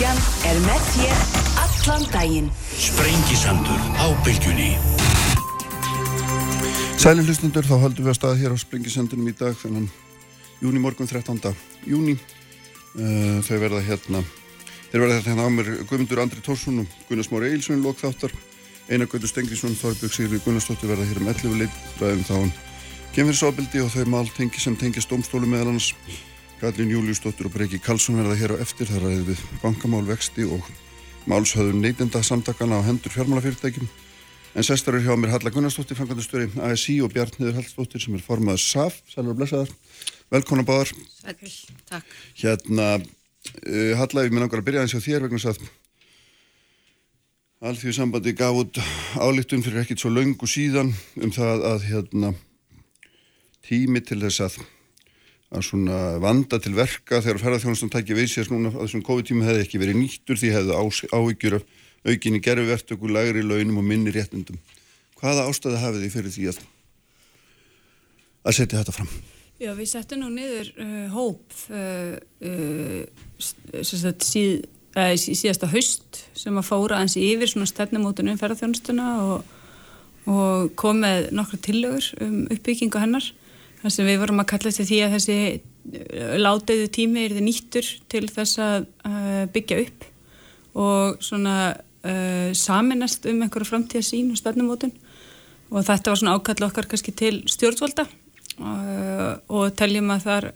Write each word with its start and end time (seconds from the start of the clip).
Bilgjan 0.00 0.20
er 0.48 0.58
með 0.64 0.84
þér 0.94 1.18
allan 1.60 2.04
daginn. 2.08 2.46
Sprengisandur 2.72 3.80
á 4.00 4.08
bylgjunni. 4.24 4.70
Sæli 6.96 7.26
hlustundur, 7.26 7.68
þá 7.68 7.74
höldum 7.82 8.06
við 8.06 8.12
að 8.14 8.16
staða 8.16 8.38
hér 8.40 8.54
á 8.56 8.62
Sprengisandunum 8.62 9.28
í 9.28 9.34
dag 9.36 9.58
þannig 9.60 9.90
júni 10.62 10.80
morgun 10.80 11.10
13. 11.10 11.52
júni 11.84 12.14
uh, 12.16 13.44
þau 13.44 13.58
verða 13.60 13.82
hérna 13.90 14.24
þeir 14.86 15.04
verða 15.04 15.20
hérna 15.26 15.44
á 15.44 15.48
mér 15.52 15.68
Guðmundur 15.84 16.24
Andri 16.24 16.40
Tórsson 16.48 16.80
og 16.80 16.96
Gunnar 17.10 17.28
Smári 17.28 17.52
Eilsson 17.52 17.84
lók 17.84 18.00
þáttar 18.00 18.32
Einar 18.88 19.04
Gautur 19.04 19.28
Stengriðsson, 19.28 19.76
Þorbjörg 19.82 20.16
Sigri 20.16 20.40
Gunnarsdóttir 20.46 20.94
verða 20.94 21.10
hér 21.12 21.20
um 21.20 21.28
11 21.28 21.60
leit 21.60 22.00
ræðum 22.00 22.24
þá 22.24 22.34
um 22.40 22.50
kemfyrirsofbildi 23.12 23.84
og 23.84 23.92
þau 23.92 24.08
mál 24.16 24.32
tengi 24.32 24.64
sem 24.64 24.80
tengist 24.80 25.12
domstólu 25.12 25.44
meðal 25.44 25.74
annars 25.74 25.92
Gallin 26.60 26.92
Júliusdóttir 26.92 27.48
og 27.48 27.54
Breki 27.54 27.80
Karlsson 27.80 28.20
verða 28.20 28.36
hér 28.36 28.54
á 28.56 28.62
eftir 28.62 28.88
þar 28.90 29.06
ræðið 29.06 29.32
við 29.32 29.42
bankamál 29.62 30.04
vexti 30.08 30.44
og 30.44 30.66
málshöðun 31.30 31.80
neytenda 31.80 32.22
samtakana 32.24 32.80
á 32.80 32.86
hendur 32.86 33.12
fjármálafyrirtækjum 33.14 33.88
En 34.50 34.66
sestur 34.66 34.96
er 34.98 35.04
hjá 35.04 35.14
mér 35.14 35.30
Halla 35.30 35.50
Gunnarsdóttir, 35.54 35.94
fangandastöri 35.94 36.48
ASI 36.66 36.96
og 37.04 37.12
Bjarniður 37.14 37.60
Hallsdóttir 37.60 38.02
sem 38.02 38.16
er 38.18 38.22
formaður 38.24 38.62
SAF, 38.64 38.96
sælur 39.06 39.30
og 39.30 39.38
blessaðar. 39.38 39.70
Velkona 40.34 40.64
báðar. 40.66 40.90
Sæl, 41.20 41.52
takk. 41.86 42.16
Hérna, 42.40 42.88
uh, 42.98 43.92
Halla, 44.00 44.24
ég 44.26 44.34
minn 44.34 44.42
angar 44.42 44.58
að 44.58 44.66
byrja 44.66 44.82
eins 44.82 44.96
á 44.98 45.00
þér 45.04 45.28
vegna 45.28 45.52
að 45.52 45.62
Alþjóðu 47.60 47.92
sambandi 47.92 48.32
gaf 48.32 48.56
út 48.56 48.78
álíktun 49.20 49.62
fyrir 49.62 49.82
ekkit 49.84 50.00
svo 50.00 50.10
laungu 50.10 50.48
síðan 50.48 50.94
um 51.20 51.30
það 51.30 51.64
að 51.68 51.82
hérna, 51.90 52.30
tími 53.68 54.00
til 54.00 54.16
þess 54.22 54.46
að, 54.46 54.56
að 55.50 55.66
svona 55.66 55.98
vanda 56.22 56.60
til 56.62 56.76
verka 56.76 57.18
þegar 57.24 57.40
ferðarþjónustan 57.42 57.90
tækja 57.90 58.18
við 58.18 58.28
sér 58.30 58.50
núna 58.52 58.70
að 58.70 58.84
þessum 58.84 59.06
COVID-tími 59.06 59.46
hefði 59.48 59.64
ekki 59.64 59.80
verið 59.82 59.98
nýttur 59.98 60.38
því 60.38 60.52
hefði 60.54 60.76
áhyggjur 61.10 61.56
af 61.58 61.64
aukinni 62.04 62.40
gerfuvertöku, 62.40 63.08
lægri 63.08 63.42
launum 63.42 63.80
og 63.82 63.84
minni 63.84 64.12
réttundum. 64.14 64.58
Hvaða 65.20 65.48
ástæði 65.50 65.82
hafið 65.82 66.06
þið 66.06 66.14
fyrir 66.14 66.34
því 66.36 66.46
að, 66.52 66.60
að 68.46 68.56
setja 68.56 68.80
þetta 68.80 68.94
fram? 68.96 69.10
Já, 69.60 69.74
við 69.76 69.90
settum 69.90 70.22
nú 70.22 70.30
niður 70.32 70.70
uh, 70.80 71.08
hóp 71.12 71.56
uh, 71.68 72.14
uh, 72.48 73.82
síð, 73.84 74.62
síðasta 75.20 75.68
haust 75.74 76.22
sem 76.38 76.56
að 76.56 76.68
fóra 76.70 77.02
eins 77.02 77.18
yfir 77.20 77.50
svona 77.50 77.68
stefnumótunum 77.68 78.40
ferðarþjónustuna 78.40 79.10
og, 79.26 79.52
og 80.24 80.72
kom 80.80 81.02
með 81.04 81.28
nokkru 81.36 81.60
tillögur 81.66 82.08
um 82.24 82.40
uppbyggingu 82.48 83.02
hennar. 83.02 83.28
Þannig 83.80 83.94
sem 83.96 84.08
við 84.08 84.18
vorum 84.20 84.42
að 84.42 84.50
kalla 84.52 84.72
til 84.76 84.84
því 84.88 85.02
að 85.04 85.14
þessi 85.16 85.36
látiðu 86.40 86.88
tími 86.92 87.22
er 87.24 87.34
þið 87.36 87.44
nýttur 87.46 87.86
til 88.12 88.26
þess 88.28 88.60
að 88.60 88.88
byggja 89.54 89.78
upp 89.86 90.08
og 90.80 91.22
svona 91.24 91.54
uh, 92.04 92.50
saminast 92.56 93.26
um 93.30 93.40
einhverju 93.42 93.70
framtíða 93.70 94.06
sín 94.06 94.30
og 94.34 94.40
stefnumótun. 94.40 94.92
Og 95.70 95.86
þetta 95.86 96.12
var 96.12 96.20
svona 96.20 96.36
ákall 96.36 96.66
okkar 96.66 96.88
kannski 96.90 97.14
til 97.14 97.42
stjórnvalda 97.50 98.06
uh, 98.06 99.34
og 99.48 99.74
teljum 99.78 100.10
að 100.14 100.26
þar, 100.26 100.48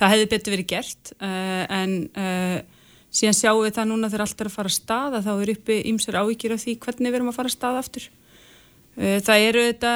það 0.00 0.14
hefði 0.14 0.30
betur 0.34 0.56
verið 0.56 0.70
gert 0.74 1.14
uh, 1.18 1.64
en 1.72 1.96
síðan 3.14 3.38
sjáum 3.38 3.62
við 3.62 3.76
það 3.78 3.90
núna 3.92 4.10
þegar 4.10 4.26
allt 4.26 4.42
er 4.42 4.50
að 4.50 4.56
fara 4.56 4.70
að 4.70 4.76
staða 4.76 5.22
þá 5.24 5.32
er 5.34 5.52
uppi 5.54 5.80
ímser 5.90 6.18
ávíkjur 6.18 6.56
af 6.56 6.64
því 6.64 6.76
hvernig 6.82 7.10
við 7.12 7.18
erum 7.20 7.30
að 7.30 7.38
fara 7.38 7.50
að 7.50 7.56
staða 7.56 7.82
aftur 7.84 8.08
það 8.94 9.44
eru 9.48 9.62
þetta 9.66 9.92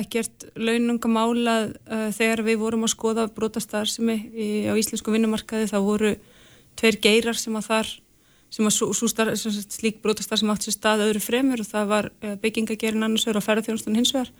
ekkert 0.00 0.46
launungamálað 0.58 1.76
þegar 2.16 2.40
við 2.48 2.56
vorum 2.58 2.86
að 2.88 2.94
skoða 2.96 3.26
brotastar 3.30 3.86
sem 3.86 4.08
er 4.10 4.70
á 4.70 4.74
íslensku 4.74 5.14
vinnumarkaði 5.14 5.68
þá 5.70 5.76
voru 5.84 6.10
tveir 6.80 6.98
geirar 7.04 7.38
sem 7.38 7.54
að 7.54 7.68
þar 7.68 7.92
sem 8.52 8.66
var 8.66 8.74
svo, 8.74 8.90
svo 8.92 9.08
starf, 9.08 9.32
slík 9.72 10.02
brotastar 10.04 10.40
sem 10.40 10.50
átt 10.52 10.66
sér 10.66 10.76
stað 10.76 11.06
öðru 11.06 11.22
fremur 11.24 11.62
og 11.62 11.68
það 11.68 11.88
var 11.88 12.08
eh, 12.20 12.34
byggingagerin 12.40 13.06
annars 13.06 13.24
vegar 13.24 13.40
og 13.40 13.46
ferðarþjónustan 13.46 13.96
hins 13.96 14.12
vegar. 14.12 14.32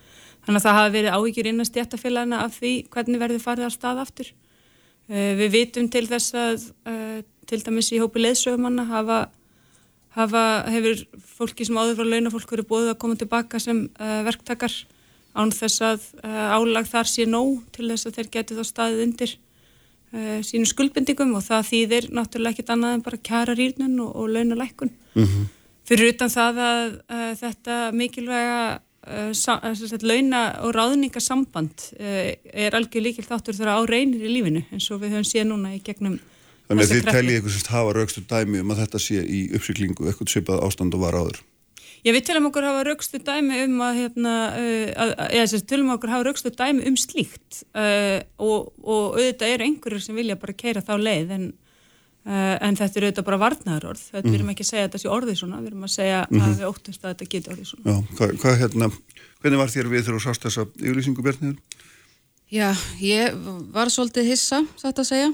Þannig 0.44 0.58
að 0.58 0.66
það 0.66 0.78
hafi 0.78 0.94
verið 0.98 1.16
ávíkjur 1.16 1.48
innan 1.48 1.68
stjættafélagina 1.68 2.40
af 2.44 2.58
því 2.58 2.72
hvernig 2.92 3.22
verði 3.22 3.40
farið 3.40 3.68
á 3.68 3.70
stað 3.72 4.02
aftur. 4.02 4.32
Uh, 5.10 5.32
við 5.38 5.48
vitum 5.54 5.88
til 5.92 6.04
þess 6.10 6.36
að 6.38 6.66
uh, 6.90 7.22
til 7.48 7.60
dæmis 7.64 7.88
í 7.94 8.00
hópi 8.02 8.20
leðsögumanna 8.22 8.84
hafa, 8.90 9.18
hafa 10.16 10.42
hefur 10.72 11.04
fólki 11.38 11.66
sem 11.66 11.78
áður 11.78 12.00
frá 12.00 12.08
launafólk 12.08 12.50
verið 12.52 12.68
bóðið 12.68 12.90
að 12.92 12.98
koma 13.04 13.16
tilbaka 13.20 13.60
sem 13.62 13.86
uh, 13.96 14.20
verktakar 14.26 14.74
án 15.32 15.52
þess 15.54 15.80
að 15.80 16.02
álag 16.28 16.88
þar 16.90 17.08
sé 17.08 17.24
nóg 17.24 17.62
til 17.72 17.88
þess 17.88 18.08
að 18.08 18.18
þeir 18.18 18.30
geti 18.34 18.56
þá 18.58 18.62
staðið 18.68 19.02
undir 19.06 19.34
uh, 20.12 20.38
sínum 20.44 20.68
skuldbendingum 20.68 21.34
og 21.38 21.44
það 21.46 21.68
þýðir 21.70 22.08
náttúrulega 22.12 22.56
ekkit 22.56 22.72
annað 22.74 22.96
en 22.98 23.04
bara 23.06 23.20
kjara 23.30 23.56
rýrnun 23.56 23.98
og, 24.04 24.10
og 24.12 24.32
launalækkun. 24.34 24.92
Mm 25.14 25.24
-hmm. 25.24 25.46
Fyrir 25.88 26.12
utan 26.12 26.30
það 26.30 26.60
að 26.68 26.90
uh, 27.00 27.32
þetta 27.40 27.78
mikilvæga 27.92 28.80
uh, 29.08 30.02
launa- 30.02 30.60
og 30.62 30.74
ráðningasamband 30.76 31.88
er 31.98 32.76
algjör 32.76 33.02
líkil 33.02 33.24
þáttur 33.24 33.56
þegar 33.56 33.80
á 33.80 33.80
reynir 33.88 34.20
í 34.20 34.34
lífinu 34.36 34.64
eins 34.70 34.90
og 34.90 35.00
við 35.00 35.16
höfum 35.16 35.30
séð 35.32 35.48
núna 35.48 35.74
í 35.74 35.80
gegnum 35.80 36.20
Þannig 36.72 36.88
að 36.88 36.92
þið 36.92 37.08
teljið 37.12 37.38
eitthvað 37.38 37.56
sem 37.56 37.72
hafa 37.72 37.96
raukstu 37.98 38.22
dæmi 38.30 38.60
um 38.62 38.70
að 38.72 38.78
þetta 38.82 39.00
sé 39.04 39.22
í 39.22 39.40
uppsyklingu 39.58 40.06
eitthvað 40.08 40.30
svipað 40.32 40.62
ástand 40.64 40.96
og 40.96 41.02
var 41.04 41.18
áður. 41.20 41.40
Já, 42.02 42.10
við 42.10 42.24
telum 42.26 42.48
okkur 42.48 42.64
hafa 42.66 42.84
raukstu 42.88 43.18
dæmi 43.22 43.58
um 43.62 43.82
að, 43.86 43.98
hérna, 44.00 44.30
uh, 44.58 44.86
að, 45.04 45.10
eða 45.28 45.42
þess 45.44 45.58
að 45.58 45.66
telum 45.70 45.90
okkur 45.94 46.10
hafa 46.10 46.26
raukstu 46.26 46.50
dæmi 46.58 46.86
um 46.90 46.96
slíkt 46.98 47.60
uh, 47.78 48.18
og, 48.42 48.72
og 48.82 49.18
auðvitað 49.20 49.52
eru 49.54 49.68
einhverjur 49.68 50.02
sem 50.02 50.18
vilja 50.18 50.38
bara 50.40 50.56
keira 50.58 50.82
þá 50.82 50.96
leið 50.98 51.30
en, 51.36 51.44
uh, 52.26 52.56
en 52.56 52.80
þetta 52.80 52.98
eru 52.98 53.10
auðvitað 53.10 53.28
bara 53.28 53.40
varnaðarorð, 53.44 54.02
þetta 54.08 54.24
mm. 54.24 54.32
við 54.32 54.40
erum 54.40 54.50
ekki 54.54 54.66
að 54.66 54.70
segja 54.72 54.82
að 54.82 54.88
þetta 54.88 55.02
sé 55.04 55.12
orðið 55.18 55.38
svona, 55.44 55.60
við 55.62 55.70
erum 55.70 55.86
að 55.86 55.94
segja 55.94 56.18
mm 56.24 56.34
-hmm. 56.34 56.48
að 56.48 56.58
við 56.58 56.72
óttast 56.72 57.04
að 57.04 57.14
þetta 57.14 57.30
geti 57.36 57.54
orðið 57.54 57.70
svona. 57.70 57.86
Já, 57.86 58.16
hvað, 58.18 58.34
hvað 58.42 58.58
hérna, 58.64 58.90
hvernig 59.38 59.62
var 59.62 59.74
þér 59.76 59.92
við 59.94 60.02
þegar 60.02 60.18
þú 60.18 60.24
sást 60.26 60.48
þessa 60.48 60.66
yfirlýsingu 60.82 61.28
Bjarniður? 61.28 61.80
Já, 62.52 62.68
ég 62.98 63.38
var 63.72 63.94
svolítið 63.94 64.34
hissa, 64.34 64.64
satt 64.76 64.98
að 64.98 65.10
segja, 65.12 65.30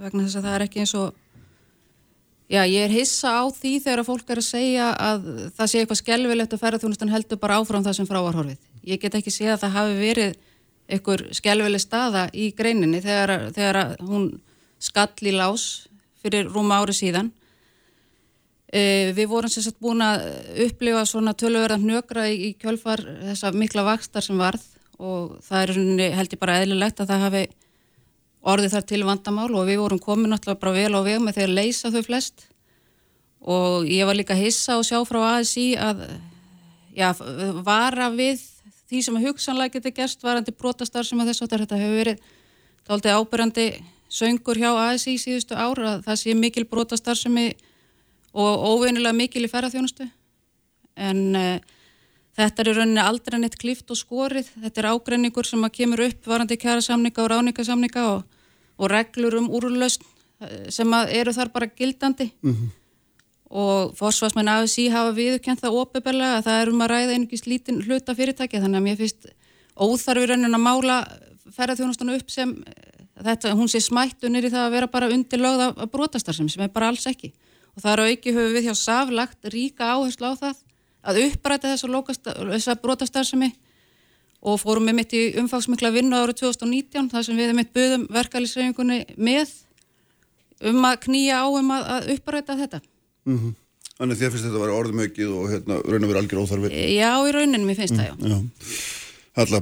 vegna 0.00 0.26
þess 0.26 0.40
að 0.40 0.46
það 0.48 0.56
er 0.56 0.66
ekki 0.66 0.84
eins 0.84 0.94
og 0.98 1.18
Já, 2.50 2.64
ég 2.66 2.82
er 2.82 2.90
hissa 2.90 3.30
á 3.30 3.46
því 3.46 3.76
þegar 3.78 4.00
fólk 4.08 4.30
er 4.32 4.40
að 4.40 4.46
segja 4.48 4.86
að 4.98 5.26
það 5.54 5.68
sé 5.70 5.80
eitthvað 5.80 5.98
skelvilegt 6.00 6.54
að 6.56 6.62
ferðarþjónustan 6.64 7.12
heldur 7.12 7.38
bara 7.38 7.60
áfram 7.60 7.84
það 7.86 7.94
sem 8.00 8.08
frávarhorfið. 8.08 8.56
Ég 8.90 8.98
get 8.98 9.14
ekki 9.14 9.30
segja 9.30 9.52
að 9.54 9.60
það 9.62 9.76
hafi 9.76 9.92
verið 10.00 10.32
einhver 10.90 11.22
skelvileg 11.38 11.82
staða 11.84 12.24
í 12.34 12.48
greininni 12.58 12.98
þegar, 13.04 13.52
þegar 13.54 13.78
hún 14.02 14.26
skall 14.82 15.30
í 15.30 15.36
lás 15.36 15.66
fyrir 16.24 16.50
rúma 16.50 16.80
ári 16.82 16.96
síðan. 16.98 17.30
E, 18.66 19.14
við 19.14 19.30
vorum 19.30 19.54
sérsagt 19.54 19.78
búin 19.78 20.02
að 20.02 20.26
upplifa 20.66 21.06
svona 21.06 21.36
tölverðan 21.38 21.86
hnökra 21.86 22.26
í, 22.34 22.50
í 22.50 22.52
kjölfar 22.58 23.04
þessa 23.28 23.54
mikla 23.54 23.86
vakstar 23.86 24.26
sem 24.26 24.42
varð 24.42 24.66
og 24.98 25.38
það 25.46 25.62
er 25.62 26.14
held 26.18 26.34
ég 26.34 26.42
bara 26.42 26.58
eðlilegt 26.64 26.98
að 26.98 27.14
það 27.14 27.24
hafi 27.28 27.48
orðið 28.40 28.74
þar 28.76 28.86
til 28.88 29.02
vandamál 29.04 29.50
og 29.52 29.68
við 29.68 29.82
vorum 29.82 30.00
komin 30.00 30.32
náttúrulega 30.32 30.62
bara 30.62 30.76
vel 30.76 30.96
á 30.96 31.00
veg 31.04 31.20
með 31.20 31.40
þegar 31.40 31.54
leysa 31.58 31.92
þau 31.92 32.02
flest. 32.06 32.46
Og 33.40 33.88
ég 33.88 34.08
var 34.08 34.16
líka 34.16 34.36
hissa 34.36 34.78
og 34.80 34.86
sjá 34.88 35.00
frá 35.08 35.20
ASI 35.36 35.72
að 35.80 36.06
já, 36.96 37.12
vara 37.64 38.10
við 38.12 38.42
því 38.90 39.00
sem 39.06 39.18
hugsanlega 39.22 39.78
getur 39.78 39.94
gerst 39.96 40.24
varandi 40.24 40.52
brotastar 40.56 41.06
sem 41.06 41.20
að 41.20 41.30
þess 41.30 41.44
að 41.46 41.56
þetta 41.62 41.80
hefur 41.80 42.00
verið 42.00 42.22
tóltið 42.88 43.18
ábyrjandi 43.18 43.66
söngur 44.10 44.58
hjá 44.58 44.70
ASI 44.74 45.14
síðustu 45.20 45.54
ára 45.54 45.94
að 45.94 46.06
það 46.08 46.22
sé 46.24 46.34
mikil 46.34 46.66
brotastar 46.68 47.18
sem 47.18 47.36
og 48.30 48.64
óveinilega 48.72 49.14
mikil 49.16 49.44
í 49.46 49.50
ferðarþjónustu 49.50 50.06
en 51.00 51.22
uh, 51.38 51.78
Þetta 52.38 52.62
er 52.62 52.76
rauninni 52.78 53.02
aldrei 53.02 53.38
neitt 53.40 53.56
klift 53.58 53.90
og 53.90 53.98
skorið, 53.98 54.50
þetta 54.62 54.82
er 54.82 54.88
ágrenningur 54.92 55.46
sem 55.46 55.64
að 55.66 55.74
kemur 55.80 56.04
upp 56.04 56.28
varandi 56.30 56.58
kjæra 56.60 56.84
samninga 56.84 57.24
og 57.24 57.30
ráningasamninga 57.32 58.04
og, 58.12 58.20
og 58.78 58.92
reglur 58.92 59.36
um 59.40 59.48
úrlausn 59.58 60.04
eh, 60.06 60.68
sem 60.72 60.94
eru 61.00 61.34
þar 61.34 61.50
bara 61.54 61.66
gildandi. 61.66 62.30
Mm 62.42 62.54
-hmm. 62.54 62.70
og 63.50 63.96
fórsvarsmenn 63.98 64.48
AFC 64.48 64.88
hafa 64.90 65.10
viðkjönt 65.10 65.60
það 65.60 65.74
óbeberlega 65.74 66.38
að 66.38 66.44
það 66.46 66.60
er 66.60 66.68
um 66.68 66.82
að 66.82 66.90
ræða 66.90 67.14
einhvers 67.14 67.46
lítinn 67.46 67.82
hluta 67.82 68.14
fyrirtæki 68.14 68.60
þannig 68.62 68.78
að 68.78 68.86
mér 68.86 68.96
finnst 68.96 69.26
óþarfi 69.74 70.26
raunin 70.26 70.54
að 70.54 70.66
mála 70.68 70.96
ferðarþjónustunum 71.56 72.14
upp 72.14 72.30
sem 72.30 72.50
eh, 72.66 73.04
þetta, 73.24 73.54
hún 73.58 73.68
sé 73.68 73.80
smætt 73.80 74.22
unir 74.24 74.44
í 74.44 74.50
það 74.50 74.66
að 74.66 74.74
vera 74.76 74.86
bara 74.86 75.10
undir 75.10 75.40
lögða 75.40 75.86
brotastar 75.86 76.34
sem 76.34 76.62
er 76.62 76.68
bara 76.68 76.88
alls 76.88 77.06
ekki. 77.06 77.32
Og 77.74 77.82
það 77.82 77.92
eru 77.92 78.02
auki 78.02 78.34
höfu 78.34 78.54
við 78.54 78.66
hjá 78.68 78.74
saflagt 78.74 79.44
ríka 79.44 79.84
áherslu 79.94 80.30
á 80.30 80.34
það 80.38 80.56
að 81.00 81.22
uppræta 81.26 81.74
þessa 81.74 82.76
brotastarðsemi 82.82 83.50
og 84.40 84.60
fórum 84.60 84.88
við 84.88 84.96
mitt 84.96 85.16
í 85.16 85.22
umfangsmikla 85.40 85.92
vinnu 85.94 86.16
árið 86.16 86.40
2019 86.44 87.10
þar 87.12 87.26
sem 87.26 87.40
við 87.40 87.54
mitt 87.56 87.72
buðum 87.76 88.06
verkefælisreifingunni 88.12 89.00
með 89.20 89.52
um 90.70 90.84
að 90.88 91.00
knýja 91.06 91.42
á 91.44 91.46
um 91.48 91.72
að, 91.76 91.88
að 91.96 92.12
uppræta 92.16 92.56
þetta. 92.56 92.80
Mm 93.28 93.38
-hmm. 93.38 93.56
Þannig 94.00 94.16
að 94.16 94.20
þér 94.22 94.30
finnst 94.32 94.44
þetta 94.46 94.56
að 94.56 94.64
vera 94.64 94.76
orðumökið 94.80 95.32
og 95.36 95.48
hérna, 95.52 95.78
raun 95.84 96.04
og 96.04 96.10
vera 96.10 96.20
algjör 96.22 96.40
óþarfið? 96.40 96.76
Já, 96.96 97.12
í 97.20 97.32
rauninni 97.36 97.66
mér 97.66 97.76
finnst 97.76 97.92
mm, 97.92 98.00
það, 98.00 98.06
já. 98.08 98.14
já. 98.32 98.38
Halla, 99.36 99.60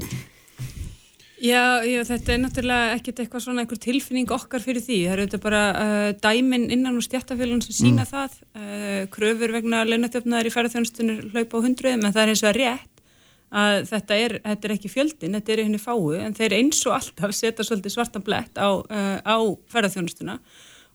Já, 1.39 1.87
já, 1.87 2.01
þetta 2.03 2.33
er 2.35 2.41
náttúrulega 2.43 2.95
ekkert 2.97 3.21
eitthvað 3.23 3.43
svona 3.45 3.63
einhver 3.63 3.79
tilfinning 3.79 4.31
okkar 4.35 4.63
fyrir 4.63 4.83
því. 4.83 4.97
Það 5.05 5.13
eru 5.15 5.27
þetta 5.27 5.39
bara 5.45 5.61
uh, 5.71 6.07
dæmin 6.19 6.65
innan 6.75 6.97
úr 6.99 7.05
stjættafélagin 7.07 7.63
sem 7.63 7.77
sína 7.77 8.03
mm. 8.03 8.09
það. 8.11 8.39
Uh, 8.59 9.03
kröfur 9.15 9.55
vegna 9.55 9.85
leinatöfnaðar 9.87 10.49
í 10.51 10.53
ferðarþjónustunir 10.55 11.29
hlaupa 11.31 11.61
á 11.63 11.65
hundruðum, 11.69 12.07
en 12.09 12.17
það 12.17 12.25
er 12.25 12.33
eins 12.33 12.43
og 12.43 12.51
að 12.51 12.59
rétt 12.59 13.05
að 13.49 13.77
þetta 13.89 14.19
er, 14.25 14.35
þetta 14.49 14.69
er 14.69 14.75
ekki 14.75 14.91
fjöldin, 14.93 15.37
þetta 15.39 15.55
er 15.55 15.63
henni 15.63 15.81
fáu, 15.81 16.11
en 16.19 16.35
þeir 16.37 16.57
eins 16.59 16.83
og 16.89 16.97
alltaf 16.99 17.37
setja 17.37 17.65
svolítið 17.65 17.95
svartan 17.95 18.27
blett 18.27 18.59
á, 18.59 18.69
uh, 18.75 19.15
á 19.23 19.39
ferðarþjónustuna 19.71 20.41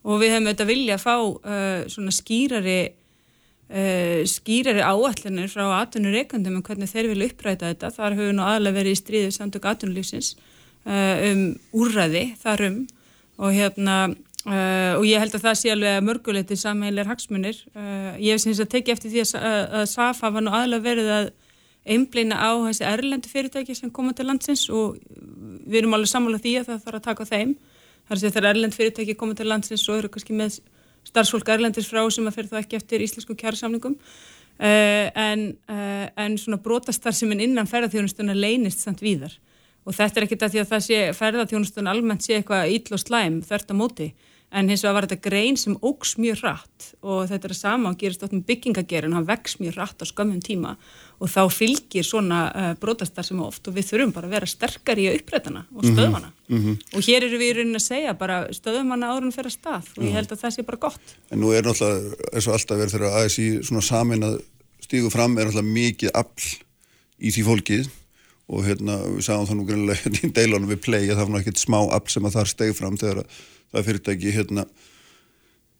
og 0.03 0.19
við 0.19 0.35
hefum 0.35 0.49
auðvitað 0.49 0.69
vilja 0.73 0.97
að 0.97 1.03
fá 1.05 1.15
svona 1.93 2.11
skýrari 2.11 2.79
uh, 3.69 4.23
skýrari 4.29 4.83
áallinir 4.83 5.51
frá 5.51 5.65
atunur 5.81 6.15
reikandum 6.15 6.59
um 6.59 6.65
hvernig 6.65 6.91
þeir 6.91 7.11
vilja 7.11 7.29
uppræta 7.31 7.71
þetta. 7.71 7.93
Þar 7.95 8.17
höfum 8.19 8.37
nú 8.39 8.47
aðlega 8.47 8.79
verið 8.79 8.97
í 8.97 9.01
stríðið 9.01 9.37
samtök 9.37 9.69
atunulífsins 9.71 10.33
uh, 10.35 11.15
um 11.31 11.45
úrræði 11.83 12.25
þarum 12.43 12.83
og 13.39 13.55
hérna 13.55 13.97
uh, 14.09 14.93
og 14.97 15.05
ég 15.07 15.23
held 15.23 15.37
að 15.37 15.47
það 15.47 15.59
sé 15.61 15.73
alveg 15.73 16.03
mörguleiti 16.07 16.59
samheilir 16.59 17.09
hagsmunir. 17.09 17.63
Ég 18.19 18.35
hef 18.35 18.43
syns 18.43 18.61
að 18.63 18.73
tekið 18.75 18.97
eftir 18.97 19.13
því 19.13 19.25
að, 19.25 19.63
að 19.81 19.87
SAFA 19.93 20.33
var 20.33 20.45
nú 20.45 20.53
aðlega 20.53 20.87
verið 20.89 21.13
að 21.19 21.31
einblýna 21.83 22.39
á 22.39 22.51
þessi 22.69 22.85
erlendu 22.87 23.29
fyrirtæki 23.31 23.75
sem 23.75 23.91
koma 23.91 24.13
til 24.15 24.29
landsins 24.29 24.69
og 24.71 24.99
við 25.67 25.81
erum 25.81 25.95
alveg 25.97 26.11
sammála 26.11 26.39
því 26.39 26.53
að 26.59 26.69
það 26.69 26.85
þarf 26.85 26.99
að 26.99 27.07
taka 27.07 27.27
þeim. 27.27 27.55
Er 28.09 28.19
að 28.19 28.23
þegar 28.27 28.49
erlend 28.51 28.75
fyrirtæki 28.75 29.15
koma 29.19 29.35
til 29.35 29.47
landsins 29.49 29.83
og 29.89 29.99
eru 29.99 30.11
kannski 30.11 30.35
með 30.35 30.59
starfsfólk 31.07 31.49
erlendis 31.55 31.89
frá 31.89 32.03
sem 32.11 32.27
að 32.27 32.37
fyrir 32.37 32.51
þá 32.51 32.59
ekki 32.61 32.79
eftir 32.79 33.03
íslensku 33.05 33.35
kjærasamningum 33.39 33.95
uh, 33.95 35.07
en, 35.25 35.47
uh, 35.69 36.05
en 36.25 36.37
svona 36.41 36.61
brotastar 36.63 37.15
sem 37.15 37.31
er 37.35 37.45
innan 37.47 37.69
ferðarþjónustuna 37.69 38.35
leynist 38.37 38.83
samt 38.83 39.03
víðar. 39.03 39.35
Og 39.83 39.95
þetta 39.97 40.21
er 40.21 40.27
ekki 40.27 40.37
þetta 40.39 40.53
því 40.53 40.61
að 40.61 40.69
það 40.71 40.85
sé 40.85 40.99
ferðarþjónustuna 41.19 41.91
almennt 41.91 42.23
sé 42.23 42.37
eitthvað 42.37 42.75
íll 42.77 42.95
og 42.95 43.01
slæm 43.03 43.41
þvert 43.43 43.73
á 43.73 43.75
móti 43.75 44.13
en 44.53 44.69
hins 44.69 44.83
vegar 44.85 44.95
var 44.97 45.07
þetta 45.07 45.29
grein 45.29 45.57
sem 45.57 45.75
ógs 45.81 46.13
mjög 46.21 46.43
rætt 46.43 46.89
og 47.01 47.25
þetta 47.29 47.47
er 47.49 47.53
að 47.55 47.59
sama 47.59 47.91
og 47.91 47.97
gerist 48.01 48.23
átt 48.25 48.35
með 48.35 48.45
byggingagerin, 48.51 49.15
hann 49.17 49.27
vex 49.27 49.57
mjög 49.61 49.79
rætt 49.79 50.03
á 50.03 50.05
skömmum 50.05 50.41
tíma 50.45 50.75
og 51.23 51.31
þá 51.31 51.41
fylgir 51.53 52.05
svona 52.05 52.39
uh, 52.51 52.69
brotastar 52.79 53.25
sem 53.25 53.39
oft 53.41 53.67
og 53.69 53.77
við 53.77 53.89
þurfum 53.89 54.13
bara 54.15 54.29
að 54.29 54.35
vera 54.37 54.49
sterkar 54.49 55.01
í 55.01 55.07
upprætana 55.13 55.65
og 55.71 55.81
mhm, 55.81 55.95
stöðvana 55.95 56.29
mm 56.47 56.59
-hmm. 56.59 56.77
og 56.93 57.07
hér 57.07 57.27
eru 57.27 57.39
við 57.41 57.49
í 57.49 57.55
rauninni 57.57 57.81
að 57.81 57.87
segja 57.87 58.13
bara 58.13 58.37
stöðvana 58.53 59.09
árun 59.09 59.35
fyrir 59.35 59.49
að 59.49 59.57
stað 59.57 59.89
og 59.97 60.03
ég 60.03 60.13
held 60.13 60.31
að 60.31 60.41
það 60.43 60.55
sé 60.55 60.65
bara 60.67 60.83
gott. 60.85 61.15
En 61.31 61.39
nú 61.39 61.51
er 61.53 61.65
náttúrulega 61.65 62.15
eins 62.33 62.47
og 62.47 62.53
alltaf 62.53 62.77
verður 62.77 62.95
þegar 62.97 63.17
ASI 63.23 63.47
svona 63.63 63.81
samin 63.81 64.23
að 64.23 64.39
stígu 64.83 65.09
fram 65.09 65.37
er 65.37 65.47
náttúrulega 65.47 65.73
mikið 65.73 66.09
afl 66.13 66.47
í 67.19 67.31
því 67.31 67.43
fólkið 67.49 67.89
og 68.53 68.65
hérna 68.67 68.99
við 69.07 69.23
sagum 69.23 69.47
það 69.47 69.57
nú 69.57 69.65
grunlega 69.65 70.01
hérna 70.03 70.19
í 70.27 70.33
deilunum 70.35 70.69
við 70.69 70.83
play 70.83 71.07
að 71.07 71.15
það 71.15 71.23
var 71.23 71.33
náttúrulega 71.33 71.47
ekkert 71.47 71.63
smá 71.63 71.79
afl 71.95 72.11
sem 72.11 72.25
að 72.25 72.35
þar 72.37 72.51
steg 72.51 72.75
fram 72.75 72.97
þegar 72.99 73.23
að 73.23 73.41
það 73.73 73.87
fyrirtæki 73.89 74.33
hérna 74.37 74.65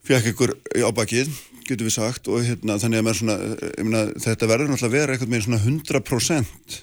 fekk 0.04 0.32
ykkur 0.34 0.56
á 0.84 0.92
bakið, 0.96 1.30
getur 1.64 1.88
við 1.88 1.96
sagt 1.96 2.28
og 2.28 2.44
hérna 2.44 2.80
þannig 2.82 3.04
að 3.04 3.20
svona, 3.22 3.38
myna, 3.80 4.08
þetta 4.20 4.50
verður 4.52 4.74
náttúrulega 4.74 4.90
að 4.90 4.98
vera 4.98 5.16
eitthvað 5.16 5.32
með 5.32 5.46
svona 5.46 5.62
100% 5.64 6.80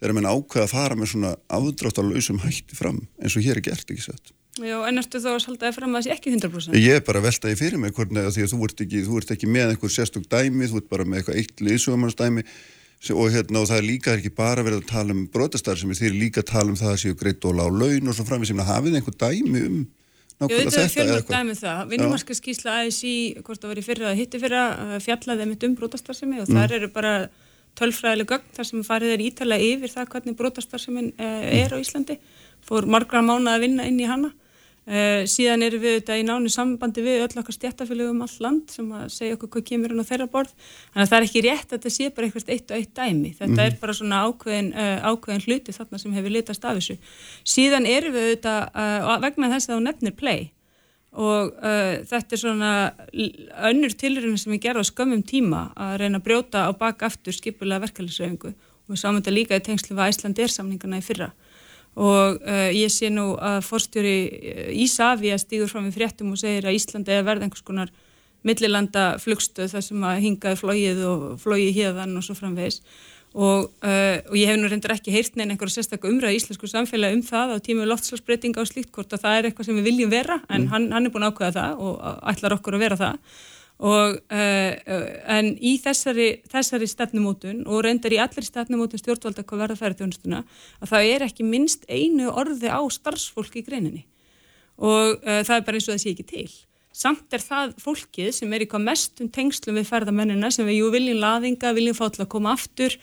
þegar 0.00 0.16
mann 0.18 0.30
ákveða 0.30 0.64
að 0.66 0.72
fara 0.74 0.96
með 0.98 1.12
svona 1.12 1.34
áðráttarlausum 1.54 2.40
hætti 2.42 2.78
fram 2.78 3.04
eins 3.22 3.36
og 3.38 3.46
hér 3.46 3.60
er 3.60 3.68
gert, 3.70 3.86
ekki 3.86 4.08
sett 4.08 4.34
Já, 4.62 4.76
en 4.86 5.00
ertu 5.00 5.18
þá 5.18 5.32
að 5.32 5.40
saltaði 5.42 5.74
fram 5.74 5.94
að 5.94 5.96
það 5.96 6.04
sé 6.06 6.14
ekki 6.14 6.32
100%? 6.36 6.76
Ég 6.78 7.00
er 7.00 7.02
bara 7.02 7.18
að 7.18 7.26
veltaði 7.26 7.56
fyrir 7.58 7.80
mig 7.82 7.94
hvernig 7.96 8.28
því 8.30 8.44
að 8.44 8.52
þú 8.52 8.58
ert 8.68 8.82
ekki, 8.84 9.00
þú 9.02 9.16
ert 9.18 9.32
ekki 9.34 9.48
með 9.50 9.72
einhver 9.72 9.90
sérstök 9.90 10.28
dæmi, 10.30 10.68
þú 10.70 10.78
ert 10.78 10.90
bara 10.92 11.06
með 11.08 11.20
eitthvað 11.20 11.40
eitt 11.40 11.62
liðsugamannsdæmi 11.66 12.44
og, 12.44 13.24
hérna, 13.34 13.64
og 13.64 13.66
það 13.66 13.80
er 13.80 13.88
líka 13.88 14.14
ekki 14.14 14.30
bara 14.36 14.62
verið 14.62 14.84
að 14.84 14.92
tala 14.92 15.16
um 15.16 15.24
brotastar 15.34 15.80
sem 15.80 15.90
er 15.90 15.98
því 15.98 16.12
líka 16.14 16.44
að 16.44 16.52
tala 16.52 16.70
um 16.70 16.78
það 16.78 16.92
að 16.92 17.02
séu 17.02 17.18
greitt 17.18 17.48
og 17.50 17.58
lág 17.58 17.74
laun 17.74 18.12
og 18.12 18.14
svo 18.14 18.28
framveg 18.28 18.52
sem 18.52 18.62
að 18.62 18.70
hafið 18.70 18.98
einhver 19.00 19.18
dæmi 19.24 19.64
um 19.66 19.82
nákvæmlega 20.40 20.50
þetta. 20.50 20.54
Ég 20.54 20.60
veit 20.60 20.66
að 20.66 20.76
það 20.76 20.84
er 20.84 20.92
fjölmörg 20.94 21.30
dæmið 21.30 21.60
það. 21.62 21.80
Vinnumarska 21.92 22.36
skýsla 22.38 22.76
ASI, 22.82 23.14
hvort 23.40 23.62
það 23.62 23.72
var 23.72 23.80
í 23.80 23.86
fyrra 23.86 24.10
að 24.10 24.20
hitti 24.20 24.40
fyrra, 24.42 24.62
fjallaði 25.04 25.48
mitt 25.50 25.66
um 25.68 25.74
brotastarðsemi 25.80 26.40
og 26.42 26.48
mm. 26.48 26.60
þar 26.60 26.76
eru 26.78 26.90
bara 26.94 27.14
tölfræðileg 27.78 28.30
gögn 28.30 28.54
þar 28.54 28.68
sem 28.68 28.86
farið 28.86 29.16
er 29.16 29.24
ítalega 29.24 29.68
yfir 29.74 29.92
það 29.94 30.10
hvernig 30.12 30.38
brotastarðsemin 30.38 31.12
eh, 31.18 31.46
er 31.64 31.74
á 31.74 31.78
Íslandi. 31.78 32.18
Fór 32.64 32.86
margra 32.90 33.22
mánu 33.24 33.50
að 33.50 33.66
vinna 33.66 33.86
inn 33.90 33.98
í 34.00 34.08
hana 34.08 34.30
Uh, 34.84 35.22
síðan 35.24 35.64
erum 35.64 35.80
við 35.80 35.94
þetta 35.96 36.16
í 36.20 36.24
nánu 36.28 36.50
sambandi 36.52 37.00
við 37.00 37.22
öll 37.24 37.38
okkar 37.40 37.56
stjættafélögum 37.56 38.18
um 38.18 38.24
all 38.26 38.42
land 38.44 38.72
sem 38.74 38.90
að 38.92 39.06
segja 39.14 39.36
okkur 39.38 39.50
hvað 39.54 39.62
kemur 39.70 39.94
hann 39.94 40.04
á 40.04 40.10
þeirra 40.10 40.26
borð. 40.28 40.50
Þannig 40.92 41.06
að 41.06 41.12
það 41.12 41.16
er 41.16 41.28
ekki 41.28 41.42
rétt 41.46 41.64
að 41.64 41.72
þetta 41.78 41.92
sé 41.94 42.08
bara 42.10 42.28
eitthvað 42.28 42.52
eitt 42.52 42.74
og 42.74 42.76
eitt 42.76 42.92
dæmi. 42.98 43.30
Þetta 43.30 43.48
mm 43.48 43.54
-hmm. 43.54 43.64
er 43.64 43.78
bara 43.80 43.94
svona 43.96 44.18
ákveðin, 44.28 44.68
uh, 44.74 44.98
ákveðin 45.08 45.44
hluti 45.46 45.76
þarna 45.78 46.02
sem 46.02 46.18
hefur 46.18 46.34
litast 46.36 46.64
af 46.64 46.76
þessu. 46.76 46.98
Síðan 47.54 47.88
erum 47.88 48.12
við 48.12 48.28
þetta 48.34 48.54
uh, 48.74 49.16
vegna 49.24 49.50
þess 49.54 49.70
að 49.70 49.76
hún 49.78 49.88
nefnir 49.88 50.16
play 50.20 50.50
og 51.14 51.52
þetta 52.10 52.34
er 52.34 52.40
svona 52.40 52.70
önnur 53.70 53.92
tilröðin 53.94 54.34
sem 54.36 54.50
við 54.50 54.64
gerum 54.64 54.82
á 54.82 54.90
skömmum 54.90 55.22
tíma 55.22 55.60
að 55.78 56.00
reyna 56.00 56.18
að 56.18 56.24
brjóta 56.26 56.66
á 56.66 56.74
baka 56.74 57.06
aftur 57.06 57.30
skipulega 57.30 57.84
verkefælisauðingu 57.86 58.50
og 58.50 58.90
við 58.90 58.98
sáum 58.98 59.20
þetta 59.20 59.30
líka 59.30 59.54
í 59.54 59.62
tengslu 59.62 59.94
við 59.94 60.10
Æslandir 60.10 60.50
samningana 60.50 60.98
í 60.98 61.04
fyrra 61.06 61.30
og 61.94 62.40
uh, 62.42 62.70
ég 62.74 62.90
sé 62.90 63.10
nú 63.12 63.34
að 63.38 63.60
forstjóri 63.68 64.16
eh, 64.34 64.70
Ísafi 64.82 65.30
að 65.30 65.44
stíður 65.44 65.70
fram 65.70 65.86
við 65.86 66.00
fréttum 66.00 66.32
og 66.34 66.40
segir 66.40 66.66
að 66.66 66.78
Íslandi 66.80 67.14
er 67.14 67.26
verð 67.26 67.46
einhvers 67.46 67.62
konar 67.66 67.92
millilanda 68.44 69.14
flugstöð 69.22 69.70
þar 69.76 69.84
sem 69.86 70.06
að 70.10 70.22
hingaði 70.26 70.60
flóið 70.60 71.04
og 71.08 71.22
flóið 71.40 71.70
híðan 71.78 72.16
og 72.18 72.26
svo 72.26 72.34
framvegs 72.36 72.80
og, 73.34 73.70
uh, 73.82 74.18
og 74.26 74.34
ég 74.38 74.50
hef 74.50 74.58
nú 74.58 74.70
reyndar 74.70 74.96
ekki 74.96 75.14
heyrt 75.14 75.38
neina 75.38 75.54
einhverja 75.54 75.78
sérstaklega 75.78 76.12
umræð 76.12 76.34
í 76.34 76.40
íslensku 76.42 76.70
samfélagi 76.70 77.18
um 77.18 77.24
það 77.26 77.54
á 77.54 77.56
tímu 77.62 77.86
loftslagsbreytinga 77.86 78.62
og 78.62 78.70
slíkt 78.70 78.92
hvort 78.94 79.14
að 79.14 79.24
það 79.24 79.38
er 79.38 79.48
eitthvað 79.48 79.70
sem 79.70 79.78
við 79.78 79.88
viljum 79.90 80.12
vera 80.12 80.40
en 80.48 80.66
mm. 80.66 80.70
hann, 80.74 80.90
hann 80.94 81.06
er 81.06 81.14
búin 81.14 81.26
að 81.26 81.34
ákveða 81.34 81.56
það 81.60 81.82
og 81.86 82.22
ætlar 82.34 82.58
okkur 82.58 82.78
að 82.78 82.84
vera 82.88 83.00
það 83.00 83.40
og 83.82 84.20
uh, 84.30 84.72
en 85.34 85.48
í 85.58 85.74
þessari, 85.82 86.28
þessari 86.50 86.86
stefnumótun 86.86 87.64
og 87.66 87.82
reyndar 87.82 88.14
í 88.14 88.20
allir 88.22 88.46
stefnumótun 88.46 89.00
stjórnvalda 89.02 89.42
hvað 89.42 89.64
verða 89.64 89.78
færiðjónustuna 89.80 90.42
að 90.78 90.92
það 90.92 91.08
er 91.10 91.24
ekki 91.26 91.46
minnst 91.48 91.88
einu 91.90 92.30
orði 92.30 92.70
á 92.70 92.78
starfsfólki 92.86 93.64
í 93.64 93.66
greininni. 93.66 94.04
Og 94.78 95.18
uh, 95.18 95.42
það 95.42 95.56
er 95.56 95.66
bara 95.66 95.80
eins 95.80 95.88
og 95.88 95.96
það 95.96 96.04
sé 96.04 96.14
ekki 96.14 96.28
til. 96.30 96.46
Samt 96.94 97.34
er 97.34 97.42
það 97.42 97.74
fólkið 97.82 98.30
sem 98.36 98.52
er 98.54 98.62
í 98.62 98.68
hvað 98.70 98.86
mestum 98.86 99.30
tengslum 99.34 99.80
við 99.80 99.88
ferðamennina 99.90 100.52
sem 100.54 100.68
við 100.70 100.78
jú 100.78 100.90
viljum 100.94 101.18
laðinga, 101.18 101.72
viljum 101.74 101.98
fá 101.98 102.06
til 102.14 102.22
að 102.22 102.30
koma 102.36 102.52
aftur 102.54 102.94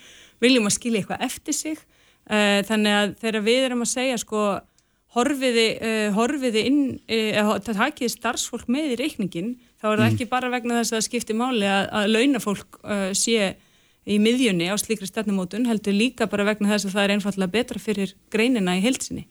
viljum 0.41 0.69
að 0.69 0.77
skilja 0.77 1.01
eitthvað 1.03 1.25
eftir 1.27 1.57
sig. 1.57 1.81
Uh, 2.31 2.63
þannig 2.63 2.95
að 2.95 3.17
þegar 3.25 3.43
við 3.49 3.65
erum 3.65 3.83
að 3.83 3.91
segja 3.91 4.21
sko 4.23 4.45
horfiði, 5.11 5.65
horfiði 6.15 6.61
inn, 6.69 6.83
það 7.03 7.65
takiði 7.75 8.07
starfsfólk 8.13 8.69
með 8.71 8.93
í 8.93 8.99
reikningin 9.01 9.49
þá 9.81 9.87
er 9.89 9.97
það 9.97 10.05
mm. 10.05 10.13
ekki 10.13 10.29
bara 10.31 10.51
vegna 10.53 10.79
þess 10.79 10.93
að 10.93 10.97
það 10.97 11.07
skiptir 11.07 11.39
máli 11.39 11.67
að, 11.69 11.87
að 11.99 12.11
launafólk 12.15 12.79
uh, 12.83 13.07
sé 13.17 13.55
í 14.05 14.17
miðjunni 14.21 14.69
á 14.69 14.75
slíkri 14.81 15.09
stefnumótun 15.09 15.67
heldur 15.69 15.93
líka 15.93 16.27
bara 16.29 16.45
vegna 16.47 16.71
þess 16.73 16.89
að 16.89 16.95
það 16.95 17.03
er 17.03 17.15
einfallega 17.15 17.55
betra 17.55 17.81
fyrir 17.81 18.15
greinina 18.33 18.77
í 18.77 18.85
heilsinni 18.85 19.27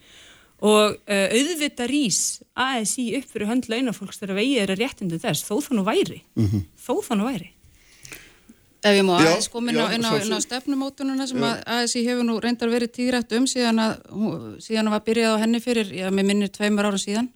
og 0.60 0.98
uh, 0.98 1.28
auðvita 1.32 1.86
rís 1.88 2.40
ASI 2.54 3.14
upp 3.18 3.30
fyrir 3.32 3.48
hönd 3.48 3.70
launafólks 3.70 4.20
þegar 4.20 4.38
vegið 4.42 4.60
er 4.62 4.74
að 4.74 4.84
réttindu 4.84 5.20
þess, 5.22 5.46
þó 5.46 5.56
þannig 5.64 5.88
væri. 5.88 6.20
Mm 6.36 6.46
-hmm. 6.46 6.66
þó 6.76 6.92
þannig 7.06 7.30
væri. 7.30 7.50
Ef 8.80 8.96
ég 8.96 9.04
má 9.04 9.12
aðeins 9.18 9.48
koma 9.52 9.72
inn 9.72 10.04
á, 10.04 10.16
á, 10.16 10.40
stefnumótununa 10.40 11.26
sem 11.28 11.42
að 11.44 11.64
ASI 11.68 12.04
hefur 12.04 12.24
nú 12.24 12.38
reyndar 12.40 12.70
verið 12.72 12.94
tíðrætt 12.96 13.32
um 13.36 13.46
síðan 13.48 13.78
að, 13.78 13.98
síðan 14.64 14.88
að 14.88 14.94
var 14.96 15.02
byrjað 15.04 15.34
á 15.36 15.42
henni 15.42 15.60
fyrir, 15.60 15.90
já, 15.92 16.06
með 16.08 16.24
minnir 16.30 16.48
tveimur 16.48 16.88
ára 16.88 17.00
síðan 17.00 17.28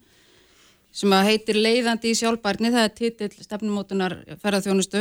sem 0.94 1.14
að 1.14 1.28
heitir 1.28 1.58
leiðandi 1.58 2.12
í 2.12 2.18
sjálfbarni, 2.18 2.70
það 2.70 2.84
er 2.86 2.92
titill 2.94 3.42
stefnumótunar 3.42 4.14
ferðarþjónustu 4.42 5.00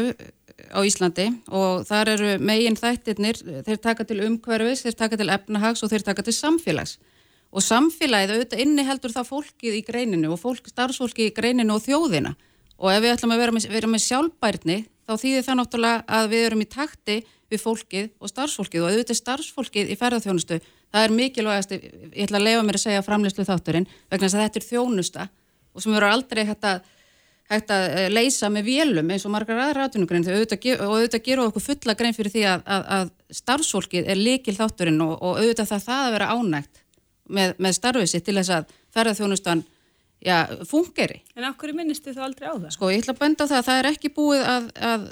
á 0.74 0.80
Íslandi. 0.82 1.28
Og 1.54 1.84
þar 1.86 2.14
eru 2.16 2.32
megin 2.42 2.78
þættirnir, 2.80 3.42
þeir 3.68 3.82
taka 3.82 4.06
til 4.10 4.24
umhverfis, 4.26 4.82
þeir 4.86 4.98
taka 5.04 5.20
til 5.22 5.30
efnahags 5.34 5.86
og 5.86 5.92
þeir 5.94 6.08
taka 6.08 6.26
til 6.26 6.34
samfélags. 6.34 6.98
Og 7.54 7.62
samfélagið 7.62 8.34
auðvitað 8.34 8.64
inni 8.66 8.86
heldur 8.88 9.14
það 9.14 9.30
fólkið 9.30 9.78
í 9.78 9.84
greininu 9.86 10.34
og 10.34 10.42
fólk, 10.42 10.66
starfsfólki 10.72 11.30
í 11.30 11.36
greininu 11.36 11.76
og 11.76 11.86
þjóðina. 11.86 12.34
Og 12.82 12.90
ef 12.90 13.04
við 13.04 13.14
ætlum 13.14 13.36
að 13.36 13.44
vera 13.44 13.54
með, 13.54 13.70
vera 13.70 13.92
með 13.94 14.06
sjálfbærni 14.08 14.80
þá 15.06 15.14
þýðir 15.22 15.46
það 15.46 15.60
náttúrulega 15.60 16.18
að 16.18 16.32
við 16.34 16.48
erum 16.48 16.64
í 16.64 16.70
takti 16.74 17.20
við 17.54 17.62
fólkið 17.62 18.10
og 18.18 18.34
starfsfólkið. 18.34 18.82
Og 18.82 18.90
auðvitað 18.90 19.20
starfsfólkið 19.20 19.94
í 19.94 20.00
ferðarþjónustu, 20.02 20.60
það 20.90 21.06
er 21.06 21.16
mikilvægast, 21.20 21.78
ég 21.78 22.26
ætla 22.26 22.42
að 22.42 22.48
lefa 22.48 22.66
mér 22.66 22.80
að 22.80 22.86
segja 22.88 23.06
framleyslu 23.06 23.46
þátturinn 23.46 23.90
vegna 24.10 24.26
þess 24.26 24.40
að 24.40 24.46
þetta 24.48 24.62
er 24.64 24.70
þjónusta 24.72 25.30
og 25.74 25.84
sem 25.84 25.96
verður 25.96 26.16
aldrei 26.16 26.44
hægt 26.48 26.68
að, 26.70 26.86
hægt 27.52 27.74
að 27.74 27.88
eh, 27.90 28.08
leysa 28.14 28.50
með 28.54 28.70
vélum 28.70 29.12
eins 29.14 29.26
og 29.28 29.34
margar 29.34 29.62
aðra 29.66 29.88
aðtunugrein 29.88 30.26
og 30.30 30.86
auðvitað 30.88 31.26
gerur 31.26 31.50
okkur 31.50 31.68
fulla 31.68 31.98
grein 32.00 32.16
fyrir 32.16 32.34
því 32.34 32.48
að, 32.54 32.64
að, 32.66 32.88
að 32.98 33.12
starfsfólkið 33.42 34.10
er 34.14 34.22
líkil 34.22 34.58
þátturinn 34.58 35.04
og, 35.06 35.14
og 35.20 35.42
auðvitað 35.42 35.74
það 35.74 35.86
það 35.90 36.08
að 36.08 36.16
vera 36.18 36.32
ánægt 36.34 36.82
með, 37.30 37.56
með 37.58 37.78
starfið 37.80 38.12
sitt 38.12 38.28
til 38.28 38.38
þess 38.40 38.58
að 38.60 38.74
ferðarþjónustan 38.94 39.64
fungeri. 40.70 41.20
En 41.36 41.44
af 41.44 41.58
hverju 41.60 41.76
minnist 41.76 42.06
þið 42.06 42.16
þá 42.16 42.24
aldrei 42.24 42.48
á 42.48 42.56
það? 42.56 42.70
Sko, 42.76 42.90
ég 42.94 43.02
ætla 43.04 43.16
að 43.16 43.22
benda 43.26 43.44
á 43.44 43.50
það 43.52 43.58
að 43.58 43.66
það 43.68 43.80
er 43.80 43.90
ekki 43.90 44.12
búið 44.16 44.44
að, 44.48 44.70
að 44.90 45.08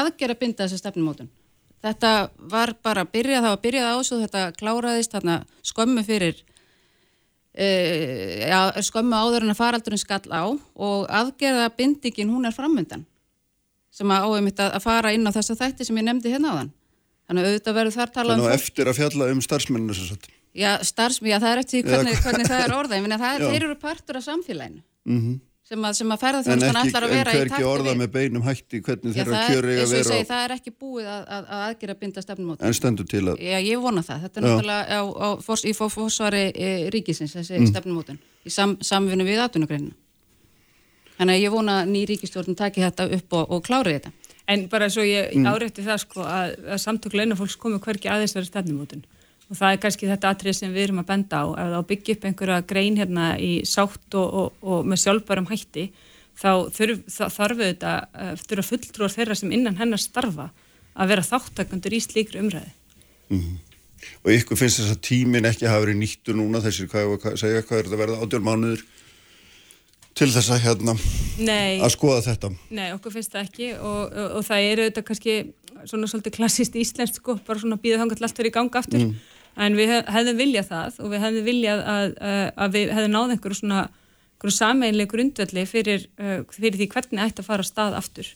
aðgera 0.00 0.36
binda 0.40 0.64
þessa 0.64 0.80
stefnumótun. 0.82 1.30
Þetta 1.84 2.10
var 2.50 2.72
bara 2.82 3.04
að 3.04 3.12
byrja, 3.12 3.42
það 3.42 3.50
var 3.50 3.58
að 3.58 3.64
byrjað 3.66 3.92
ás 3.92 4.10
og 4.10 4.22
þetta 4.24 4.42
kláraðist 4.58 5.14
þarna 5.14 5.36
skömmu 5.68 6.04
fyrir 6.06 6.40
uh, 7.54 8.82
skömmu 8.84 9.16
áður 9.16 9.46
en 9.46 9.54
að 9.54 9.60
faraldurinn 9.60 10.00
skall 10.02 10.26
á 10.30 10.44
og 10.50 11.04
aðgerða 11.08 11.68
bindingin 11.78 12.32
hún 12.34 12.48
er 12.48 12.54
framöndan 12.56 13.04
sem 13.94 14.10
að 14.10 14.26
áum 14.26 14.44
mitt 14.48 14.58
að 14.58 14.80
fara 14.82 15.12
inn 15.14 15.26
á 15.26 15.30
þessa 15.34 15.54
þætti 15.60 15.86
sem 15.86 15.98
ég 16.00 16.06
nefndi 16.08 16.32
hérna 16.32 16.50
á 16.50 16.54
þann. 16.58 16.72
Þannig 17.24 17.44
að 17.44 17.50
auðvitað 17.52 17.76
verður 17.78 17.94
þar 17.94 18.10
talað 18.14 18.32
Þannig 18.34 18.44
um 18.44 18.50
að 18.50 18.54
fólk. 18.54 18.64
eftir 18.64 18.90
að 18.90 18.96
fjalla 18.98 19.28
um 19.32 19.42
sagt. 20.10 20.26
Já, 20.54 20.70
starfsmi, 20.86 21.30
já, 21.30 21.38
það 21.42 21.52
er 21.52 21.60
eftir 21.62 21.86
hvernig, 21.86 22.18
hvernig 22.22 22.50
það 22.50 22.60
er 22.64 22.74
orðað. 22.74 22.96
Ég 22.98 23.04
Já. 23.42 23.46
þeir 23.50 23.64
eru 23.68 23.76
partur 23.80 24.18
af 24.18 24.26
samfélaginu 24.26 24.82
Mm 25.04 25.40
sem 25.64 25.80
að, 25.88 25.92
sem 25.96 26.10
að 26.12 26.14
En 26.14 26.20
ferðarþjónustan 26.22 26.76
ekki, 26.76 26.90
allar 26.90 27.04
að 27.04 27.10
en 27.10 27.16
vera 27.18 27.32
í 27.34 27.48
takti 27.48 27.64
orða 27.64 27.92
við. 27.94 27.98
með 28.02 28.10
beinum 28.14 28.42
hætti 28.44 28.80
hvernig 28.84 29.14
Já, 29.16 29.24
þeirra 29.24 29.42
kjör 29.48 29.68
eiga 29.70 29.84
að 29.86 29.92
vera 29.94 30.04
segi, 30.10 30.24
á, 30.24 30.28
það 30.30 30.42
er 30.44 30.54
ekki 30.58 30.72
búið 30.84 31.06
að, 31.08 31.22
að, 31.36 31.46
að 31.56 31.62
aðgera 31.68 31.94
binda 32.02 32.24
stefnumóti. 32.26 32.64
en 32.68 32.74
stendur 32.76 33.06
til 33.08 33.22
að 33.32 33.40
Já, 33.40 33.58
ég 33.64 33.80
vona 33.80 34.02
það. 34.04 34.18
Þetta 34.26 34.40
er 34.40 34.44
Já. 34.44 34.48
náttúrulega 34.50 34.84
á, 34.84 35.00
á, 35.24 35.28
fors, 35.46 35.64
í 35.64 35.72
fó- 35.72 35.88
fórsvari 35.94 36.42
e, 36.54 36.90
ríkisins, 36.92 37.32
þessi 37.38 37.58
Mm. 37.62 37.70
stefnumótun, 37.72 38.18
í 38.44 38.50
sam, 38.52 38.76
samvinnu 38.84 39.24
við 39.24 39.40
atvinnugreinina. 39.46 39.96
Þannig 41.18 41.34
að 41.38 41.42
ég 41.46 41.50
vona 41.54 41.78
að 41.82 41.88
ný 41.94 42.04
ríkistjórn 42.10 42.56
taki 42.58 42.80
þetta 42.82 43.08
upp 43.16 43.32
og, 43.38 43.50
og 43.56 43.62
klári 43.64 43.96
þetta. 43.98 44.12
En 44.46 44.66
bara 44.68 44.90
svo 44.92 45.00
ég 45.06 45.32
Mm. 45.32 45.46
árétti 45.48 45.80
það 45.86 45.98
sko 46.04 46.20
að, 46.28 46.56
að 46.74 46.80
samtök 46.82 47.14
launafólks 47.16 47.56
komu 47.56 47.78
hverki 47.80 48.10
aðeins 48.12 48.34
verið 48.36 48.50
stefnumótun 48.52 49.04
og 49.50 49.58
það 49.58 49.70
er 49.70 49.80
kannski 49.82 50.08
þetta 50.08 50.32
atrið 50.32 50.56
sem 50.58 50.72
við 50.74 50.88
erum 50.88 51.02
að 51.02 51.10
benda 51.10 51.42
á. 51.42 51.44
Ef 51.52 51.70
það 51.74 51.86
byggja 51.90 52.16
upp 52.16 52.26
einhverja 52.28 52.60
grein 52.70 52.98
hérna 53.00 53.26
í 53.38 53.52
sátt 53.68 54.18
og, 54.20 54.40
og, 54.40 54.64
og 54.64 54.88
með 54.88 55.02
sjálfbærum 55.04 55.50
hætti 55.50 55.88
þá 56.34 56.50
þurf, 56.74 57.04
þá 57.10 57.24
þarf 57.36 57.60
þetta 57.60 57.92
uh, 58.06 58.32
þurfa 58.42 58.66
fulltrúar 58.70 59.14
þeirra 59.14 59.36
sem 59.38 59.52
innan 59.54 59.78
hennar 59.78 60.02
starfa 60.02 60.48
að 60.94 61.12
vera 61.12 61.26
þáttakandur 61.26 61.94
í 61.94 62.02
slíkri 62.02 62.42
umræði. 62.42 62.72
og 64.24 64.30
ykkur 64.34 64.58
finnst 64.58 64.80
þess 64.80 64.94
að 64.94 65.04
tíminn 65.06 65.48
ekki 65.48 65.68
hafa 65.68 65.84
verið 65.86 66.00
nýttu 66.00 66.34
núna? 66.36 66.62
Þessir, 66.64 66.90
hvað, 66.90 67.04
ég 67.04 67.12
var 67.12 67.32
að 67.32 67.40
segja, 67.40 67.64
hvað 67.64 67.78
er 67.78 67.88
þetta 67.88 68.00
verða? 68.02 68.20
Átjál 68.24 68.44
mánuður 68.44 68.84
til 70.14 70.30
þess 70.30 70.52
að 70.54 70.62
hérna 70.62 70.94
Nei. 71.42 71.80
að 71.82 71.92
skoða 71.96 72.22
þetta. 72.28 72.50
Nei, 72.70 72.88
okkur 72.94 73.14
finnst 73.16 73.34
það 73.34 73.46
ekki. 73.48 73.70
Og, 73.80 74.02
og, 74.06 74.34
og 74.38 74.46
það 74.46 74.66
eru 74.70 74.88
þetta 74.88 75.04
kannski 75.08 75.38
svona 75.90 76.10
svolítið 76.10 76.36
klassist 76.36 76.76
íslenskt 76.78 77.18
sko, 77.18 77.36
bara 77.46 77.60
svona 77.60 77.80
býða 77.80 78.02
þangar 78.02 78.20
til 78.20 78.28
allt 78.28 78.38
verið 78.40 78.52
í 78.52 78.54
ganga 78.54 78.82
aftur. 78.82 79.02
Mm. 79.02 79.33
En 79.56 79.76
við 79.78 79.92
hef- 79.94 80.08
hefðum 80.14 80.40
viljað 80.40 80.68
það 80.72 80.98
og 81.04 81.12
við 81.14 81.22
hefðum 81.26 81.44
viljað 81.50 81.84
að, 81.94 82.08
að, 82.30 82.40
að 82.64 82.74
við 82.78 82.94
hefðum 82.96 83.14
náð 83.18 83.34
einhverju 83.36 83.60
svona 83.60 83.82
sameinlega 84.44 85.08
grundvelli 85.14 85.62
fyrir, 85.68 86.02
uh, 86.20 86.42
fyrir 86.52 86.76
því 86.76 86.88
hvernig 86.92 87.22
ætti 87.24 87.40
að 87.40 87.46
fara 87.48 87.64
stað 87.64 87.94
aftur. 87.96 88.26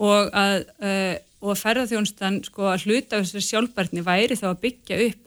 Og 0.00 0.30
að, 0.32 0.60
og 1.42 1.50
að 1.52 1.58
ferðarþjónustan 1.64 2.36
sko 2.46 2.68
að 2.70 2.84
hluta 2.86 3.18
þessari 3.20 3.42
sjálfbærni 3.48 4.04
væri 4.06 4.36
þá 4.38 4.46
að 4.52 4.60
byggja 4.62 5.00
upp 5.08 5.26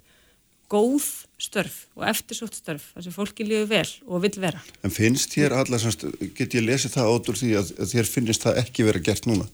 góð 0.74 1.10
störf 1.44 1.76
og 2.00 2.06
eftirsótt 2.08 2.56
störf 2.58 2.86
þar 2.96 3.04
sem 3.06 3.14
fólki 3.14 3.46
líður 3.46 3.68
vel 3.74 3.90
og 4.08 4.24
vill 4.24 4.40
vera. 4.42 4.62
En 4.88 4.94
finnst 4.96 5.36
þér 5.36 5.58
alla 5.60 5.78
semst, 5.82 6.06
get 6.40 6.56
ég 6.56 6.64
lesið 6.66 6.96
það 6.96 7.12
át 7.12 7.30
úr 7.34 7.40
því 7.44 7.52
að, 7.60 7.74
að 7.84 7.92
þér 7.94 8.10
finnist 8.16 8.48
það 8.48 8.62
ekki 8.64 8.88
vera 8.88 9.04
gert 9.12 9.28
núna? 9.30 9.50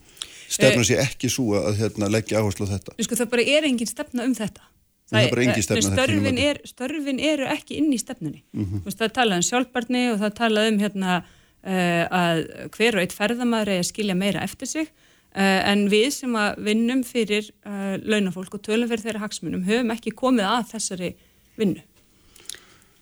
Stefna 0.49 0.81
Eh, 0.85 0.87
sé 0.87 0.95
ekki 1.01 1.29
svo 1.33 1.57
að 1.59 1.75
hérna, 1.81 2.07
leggja 2.13 2.39
áherslu 2.41 2.69
á 2.69 2.73
þetta? 2.77 2.95
sko 3.03 3.17
það 3.19 3.31
bara 3.33 3.47
er 3.57 3.67
engin 3.67 3.89
stefna 3.89 4.23
um 4.29 4.37
þetta. 4.37 4.63
Það 5.09 5.25
er 5.25 5.33
bara 5.33 5.43
engin 5.47 5.65
stefna 5.65 5.81
þetta 5.83 6.05
störfin, 6.05 6.39
er, 6.43 6.61
störfin 6.69 7.19
eru 7.31 7.45
ekki 7.49 7.77
inn 7.81 7.91
í 7.93 7.99
stefnunni. 7.99 8.43
Mm. 8.53 8.65
-hmm. 8.65 8.87
Það 8.93 9.05
er 9.07 9.13
talað 9.17 9.41
um 9.41 9.45
sjálfbarni 9.47 10.03
og 10.11 10.17
það 10.21 10.29
er 10.29 10.35
talað 10.39 10.71
um 10.71 10.79
hérna, 10.83 11.19
uh, 11.19 12.03
að 12.21 12.41
hver 12.75 12.97
og 12.97 13.03
eitt 13.03 13.15
ferðamaður 13.17 13.73
er 13.73 13.83
að 13.83 13.89
skilja 13.89 14.17
meira 14.19 14.43
eftir 14.45 14.69
sig 14.69 14.89
uh, 14.89 15.61
en 15.71 15.87
við 15.89 16.09
sem 16.13 16.35
að 16.37 16.61
vinnum 16.69 17.03
fyrir 17.07 17.49
uh, 17.65 17.95
launafólk 18.05 18.59
og 18.59 18.65
tölum 18.65 18.89
fyrir 18.91 19.05
þeirra 19.07 19.23
hagsmunum 19.25 19.65
höfum 19.65 19.95
ekki 19.95 20.13
komið 20.13 20.49
að 20.49 20.67
þessari 20.75 21.13
vinnu. 21.57 21.81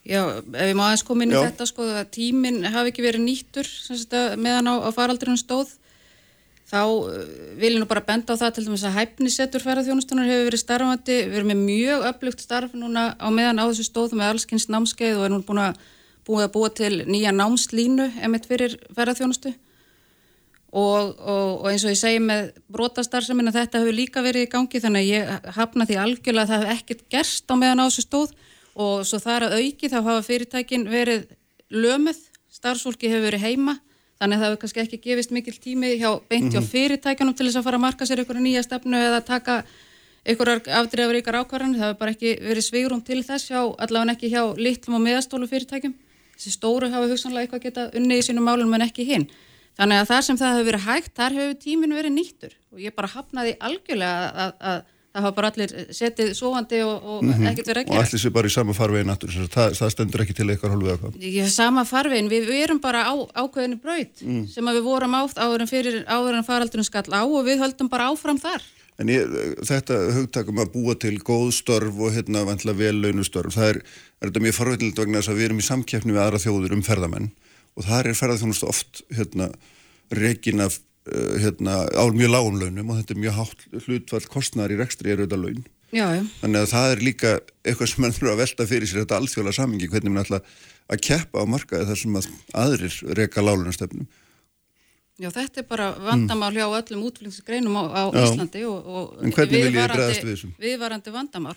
Já, 0.08 0.22
ef 0.40 0.70
ég 0.70 0.78
má 0.80 0.86
aðeins 0.88 1.04
koma 1.04 1.26
inn 1.26 1.36
í 1.36 1.42
þetta 1.42 1.66
sko 1.68 1.84
að 1.92 2.06
tíminn 2.16 2.62
hafi 2.72 2.94
ekki 2.94 3.04
verið 3.04 3.26
nýttur 3.26 3.68
sem 3.68 3.98
sagt, 4.00 4.16
að 4.16 4.38
meðan 4.40 4.72
á, 4.72 4.74
á 4.88 4.90
faraldurinn 4.96 5.40
stóð 5.40 5.76
þá 6.68 6.82
uh, 6.84 7.20
vil 7.60 7.74
ég 7.76 7.82
nú 7.82 7.90
bara 7.90 8.06
benda 8.08 8.36
á 8.36 8.42
það 8.42 8.56
til 8.56 8.66
dæmis 8.68 8.88
að 8.88 8.98
hæfnisettur 8.98 9.64
ferðarþjónustunar 9.64 10.28
hefur 10.28 10.50
verið 10.50 10.64
starfandi, 10.64 11.20
við 11.30 11.38
erum 11.40 11.54
með 11.54 11.62
mjög 11.68 12.08
öflugt 12.12 12.44
starf 12.44 12.74
núna 12.76 13.12
á 13.16 13.28
meðan 13.32 13.62
á 13.64 13.66
þessu 13.70 13.88
stóð 13.88 14.18
með 14.18 14.34
allskins 14.34 14.68
námskeið 14.72 15.22
og 15.22 15.28
er 15.28 15.34
nú 15.36 15.44
búin 15.48 15.64
að 15.70 15.80
búið 16.28 16.44
að 16.44 16.54
búa 16.58 16.74
til 16.76 16.94
nýja 17.08 17.32
námslínu 17.32 18.12
emitt 18.28 18.50
fyrir 18.50 18.76
ferðarþjónustu 18.92 19.54
og, 20.72 21.16
og, 21.20 21.62
og 21.64 21.70
eins 21.72 21.86
og 21.86 21.94
ég 21.94 22.00
segi 22.00 22.20
með 22.24 22.52
brotastarfsemina 22.74 23.54
þetta 23.56 23.82
hefur 23.82 23.96
líka 23.96 24.24
verið 24.26 24.48
í 24.48 24.52
gangi 24.52 24.82
þannig 24.84 25.06
að 25.06 25.12
ég 25.14 25.50
hafna 25.56 25.88
því 25.88 26.00
algjörlega 26.04 26.44
að 26.44 26.52
það 26.52 26.64
hefur 26.64 26.76
ekkert 26.76 27.04
gerst 27.14 27.52
á 27.52 27.56
meðan 27.56 27.84
á 27.84 27.86
þessu 27.88 28.06
stóð. 28.06 28.34
Og 28.78 29.06
svo 29.10 29.18
það 29.18 29.36
er 29.36 29.46
að 29.48 29.56
auki 29.58 29.90
þá 29.90 29.98
hafa 29.98 30.26
fyrirtækin 30.28 30.84
verið 30.92 31.24
lömuð, 31.74 32.20
starfsfólki 32.54 33.10
hefur 33.10 33.32
verið 33.32 33.46
heima 33.48 33.78
þannig 34.18 34.38
að 34.38 34.42
það 34.42 34.48
hefur 34.48 34.62
kannski 34.64 34.84
ekki 34.84 35.00
gefist 35.04 35.34
mikil 35.36 35.54
tími 35.62 35.94
hjá 36.00 36.10
beint 36.30 36.54
hjá 36.54 36.62
fyrirtækjanum 36.66 37.36
til 37.38 37.48
þess 37.48 37.60
að 37.60 37.68
fara 37.68 37.80
að 37.80 37.86
marka 37.86 38.08
sér 38.10 38.24
einhverja 38.24 38.44
nýja 38.46 38.64
stefnu 38.66 38.98
eða 38.98 39.22
taka 39.26 39.58
einhverjar 40.28 40.64
afdreifur 40.82 41.20
ykkar 41.22 41.40
ákvarðan 41.42 41.78
það 41.78 41.86
hefur 41.86 42.00
bara 42.02 42.14
ekki 42.16 42.34
verið 42.44 42.66
svigrum 42.66 43.04
til 43.06 43.22
þess 43.24 43.52
hjá, 43.52 43.62
allavega 43.64 44.16
ekki 44.16 44.32
hjá 44.34 44.42
litlum 44.60 44.98
og 44.98 45.04
meðastólu 45.06 45.48
fyrirtækjum. 45.52 45.94
Þessi 46.38 46.54
stóru 46.54 46.90
hafa 46.92 47.10
hugsanlega 47.10 47.48
eitthvað 47.48 47.64
geta 47.64 47.86
unnið 47.98 48.22
í 48.22 48.26
sínum 48.28 48.46
málum 48.46 48.74
en 48.78 48.86
ekki 48.86 49.06
hinn. 49.08 49.28
Þannig 49.78 50.02
að 50.02 50.10
þar 50.12 50.26
sem 50.26 50.40
það 50.42 50.54
hefur 50.56 50.68
verið 50.72 50.86
hægt 50.88 51.14
þar 51.18 51.38
hefur 51.38 51.58
tíminn 51.64 51.96
verið 51.96 52.14
nýttur. 52.18 52.54
Og 52.74 52.82
ég 52.82 52.96
bara 52.98 53.10
hafnaði 53.14 53.56
algjörlega 53.62 54.30
að, 54.46 54.54
að 54.72 54.80
það 55.18 55.26
hafa 55.26 55.36
bara 55.38 55.52
allir 55.52 55.74
setið 55.98 56.32
sofandi 56.38 56.80
og, 56.86 57.10
og 57.18 57.28
ekkert 57.34 57.72
verið 57.72 57.82
að 57.82 57.90
og 57.90 57.94
gera. 57.98 58.06
allir 58.06 58.24
sér 58.24 58.34
bara 58.38 58.50
í 58.50 58.54
sama 58.54 58.76
farvegin 58.78 59.14
aftur 59.14 59.34
sem 59.34 59.46
sagt, 59.48 59.58
það, 59.58 59.78
það 59.82 59.94
stendur 59.96 60.24
ekki 60.24 60.38
til 60.38 60.48
eitthvað 60.54 60.76
hálfið 60.76 60.94
eitthvað 60.94 61.28
Ég 61.38 61.52
sama 61.54 61.84
farvegin, 61.90 62.32
við, 62.32 62.50
við 62.52 62.64
erum 62.68 62.82
bara 62.84 63.04
á 63.10 63.14
ákveðinu 63.42 63.80
braut 63.84 64.24
sem 64.54 64.72
að 64.72 64.80
við 64.80 64.88
vorum 64.88 65.18
átt 65.20 65.42
áður 65.42 65.66
fyrir 65.70 66.02
áður 66.08 66.40
en 66.40 66.48
faraldurinn 66.48 66.88
skall 66.88 67.08
á 67.12 67.24
og 67.26 67.42
við 67.48 67.64
höldum 67.66 67.90
bara 67.92 68.12
áfram 68.14 68.42
þar. 68.42 68.66
En 68.98 69.12
ég, 69.14 69.34
þetta 69.68 69.98
hugtakum 70.16 70.58
að 70.64 70.72
búa 70.74 70.96
til 70.98 71.14
góð 71.22 71.52
störf 71.54 72.00
og 72.02 72.16
hérna 72.16 72.42
vantla 72.48 72.74
vel 72.74 72.96
launustörf, 72.98 73.54
það 73.54 73.76
er, 73.76 73.82
er 74.18 74.32
þetta 74.32 74.42
mjög 74.48 74.56
farveitilegt 74.58 75.02
vegna 75.04 75.22
þess 75.22 75.34
að 75.34 75.38
við 75.38 75.50
erum 75.50 75.62
í 75.62 75.68
samkeppni 75.68 76.16
við 76.16 76.24
aðra 76.24 76.42
þjóður 76.42 76.74
um 76.80 76.82
ferðamenn 76.88 77.28
og 77.78 77.86
þar 77.86 78.10
er 78.10 78.18
ferðarþjónustu 78.18 78.70
oft 78.72 79.04
hérna 79.14 79.52
rekin 80.18 80.64
af 80.66 80.80
hérna 81.42 81.80
á 81.88 82.04
mjög 82.14 82.32
lágum 82.34 82.60
launum 82.62 82.94
og 82.94 83.02
þetta 83.02 83.16
er 83.16 83.24
mjög 83.24 83.36
hátt 83.38 83.66
hlutfall 83.86 84.30
kostnæðar 84.32 84.76
í 84.76 84.80
rekstri 84.82 85.14
er 85.14 85.24
auðvitað 85.24 85.44
laun. 85.46 85.66
Já, 85.96 86.06
já. 86.18 86.22
Þannig 86.42 86.62
að 86.62 86.72
það 86.74 86.94
er 86.94 87.04
líka 87.06 87.34
eitthvað 87.64 87.92
sem 87.92 88.04
mann 88.04 88.16
þurfa 88.16 88.34
að 88.34 88.42
velta 88.42 88.68
fyrir 88.68 88.90
sér 88.90 89.04
þetta 89.06 89.20
alþjóðlega 89.22 89.56
samingi, 89.56 89.90
hvernig 89.92 90.14
mann 90.14 90.26
ætla 90.26 90.42
að 90.92 91.04
keppa 91.08 91.44
á 91.44 91.46
markaði 91.48 91.88
þar 91.88 92.00
sem 92.02 92.18
að 92.20 92.30
aðrir 92.64 92.98
reka 93.20 93.44
lálunastefnum. 93.46 94.08
Já, 95.18 95.32
þetta 95.34 95.64
er 95.64 95.66
bara 95.66 95.88
vandamál 95.98 96.52
hjá 96.54 96.68
öllum 96.68 97.08
útflýningsgreinum 97.08 97.80
á, 97.80 97.84
á. 97.90 98.04
Íslandi 98.22 98.62
og, 98.70 98.86
og 98.86 99.06
viðvarandi-? 99.26 100.52
Viðvarandi 100.62 101.14
vandamál. 101.16 101.56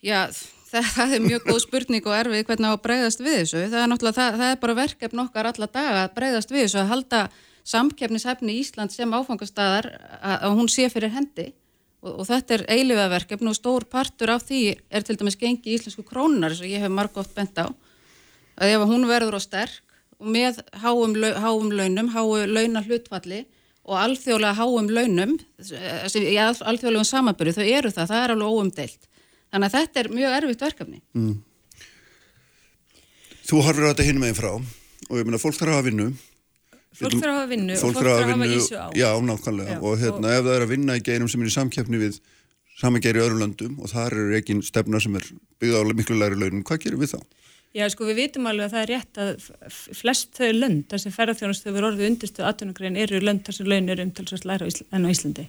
Já, 0.00 0.30
það, 0.70 0.88
það 0.96 1.16
er 1.16 1.24
mjög 1.26 1.48
góð 1.50 1.60
spurning 1.66 2.08
og 2.08 2.16
erfið 2.16 2.46
hvernig 2.48 2.72
á 2.72 2.74
að 2.74 2.84
bregðast 2.86 3.22
við 3.22 3.38
þessu. 3.42 3.64
Það 3.74 3.84
er 3.84 3.96
það, 4.06 4.38
það 4.38 4.46
er 4.48 4.60
bara 4.62 4.78
verkefn 4.78 5.24
okkar 5.26 5.50
alla 5.50 5.68
daga 5.68 6.04
að 6.06 6.14
bregðast 6.16 6.54
við 6.54 6.64
þessu 6.64 6.80
að 6.80 6.92
halda 6.94 7.22
samkeppnishefni 7.64 8.58
Ísland 8.60 8.92
sem 8.94 9.12
áfangastæðar 9.14 9.88
að, 10.20 10.48
hún 10.58 10.70
sé 10.72 10.88
fyrir 10.92 11.12
hendi 11.14 11.52
og, 12.02 12.18
og 12.18 12.26
þetta 12.26 12.58
er 12.58 12.66
eilifa 12.74 13.06
verkefn 13.12 13.50
og 13.52 13.56
stór 13.58 13.86
partur 13.90 14.34
af 14.34 14.44
því 14.48 14.62
er 14.90 15.06
til 15.06 15.16
dæmis 15.20 15.38
gengi 15.38 15.76
íslensku 15.76 16.04
krónunar 16.08 16.54
eins 16.54 16.62
og 16.64 16.70
ég 16.70 16.82
hef 16.82 16.92
margótt 16.92 17.34
bent 17.36 17.58
á 17.62 17.70
að 18.58 18.74
ef 18.74 18.86
hún 18.90 19.06
verður 19.10 19.38
á 19.38 19.40
sterk 19.42 19.80
og 20.18 20.28
með 20.30 20.60
háum, 20.82 21.14
háum 21.42 21.70
launum, 21.74 22.10
háu 22.14 22.44
launa 22.46 22.82
hlutfalli 22.84 23.44
og 23.82 23.96
alþjóðlega 23.98 24.54
háum 24.54 24.90
launum, 24.94 25.32
sem 25.58 26.22
í 26.22 26.36
al- 26.38 26.54
alþjóðlegum 26.54 27.08
samanbyrju, 27.08 27.56
þau 27.56 27.64
eru 27.66 27.90
það, 27.90 28.12
það 28.12 28.20
er 28.22 28.34
alveg 28.36 28.52
óumdeilt. 28.54 29.08
Þannig 29.50 29.66
að 29.66 29.74
þetta 29.74 30.00
er 30.04 30.08
mjög 30.14 30.36
erfitt 30.36 30.62
verkefni. 30.62 31.00
Þú 33.48 33.64
horfir 33.66 33.88
á 33.88 33.90
þetta 33.90 34.06
hinum 34.06 34.22
meginn 34.22 34.38
frá 34.38 34.52
og 34.54 35.18
ég 35.18 35.26
meina 35.26 35.40
fólk 35.42 35.58
þarf 35.58 35.72
að 35.72 35.76
hafa 35.80 35.88
vinnu. 35.88 36.06
Fólk 36.92 37.14
þarf 37.16 37.28
að 37.32 37.36
hafa 37.38 37.50
vinnu 37.50 37.76
Fólk 37.80 37.88
og 37.88 37.94
fólk 37.96 38.06
þarf 38.06 38.12
að 38.12 38.22
að 38.22 38.32
hafa 38.32 38.48
ísu 38.56 38.76
á. 38.76 38.86
já, 39.00 39.08
nákvæmlega. 39.28 39.76
Já, 39.76 39.80
og 39.82 40.00
hérna, 40.02 40.32
ef 40.36 40.42
það 40.44 40.56
er 40.56 40.64
að 40.66 40.72
vinna 40.74 40.96
í 40.98 41.04
geirum 41.06 41.30
sem 41.32 41.42
er 41.44 41.48
í 41.48 41.54
samkeppni 41.56 42.00
við 42.02 42.18
samangeir 42.82 43.16
í 43.16 43.22
öðrum 43.22 43.40
löndum 43.44 43.78
og 43.80 43.92
þar 43.92 44.16
er 44.18 44.34
ekki 44.40 44.58
stefna 44.66 45.00
sem 45.00 45.16
er 45.16 45.24
byggða 45.62 45.80
á 45.80 45.84
miklu 45.96 46.18
læri 46.20 46.36
launum, 46.40 46.64
hvað 46.68 46.82
gerum 46.84 47.00
við 47.04 47.14
þá? 47.14 47.20
Já, 47.72 47.86
sko 47.88 48.04
við 48.04 48.18
vitum 48.20 48.46
alveg 48.50 48.66
að 48.68 48.74
það 48.74 48.82
er 48.82 48.90
rétt 48.92 49.20
að 49.22 49.30
flest 49.96 50.34
þau 50.36 50.50
lönd, 50.52 50.82
þar 50.90 51.00
sem 51.00 51.14
ferðarþjónust 51.14 51.68
hefur 51.68 51.86
orðið 51.88 52.08
undirstuð 52.10 52.48
atvinnugrein 52.50 52.98
eru 53.00 53.20
lönd 53.24 53.46
þar 53.46 53.56
sem 53.56 53.70
laun 53.72 53.88
eru 53.94 54.04
umtalsvægt 54.04 54.44
læra 54.50 54.66
á 54.66 54.68
Ísl- 54.68 54.84
en 54.92 55.06
á 55.08 55.12
Íslandi. 55.14 55.46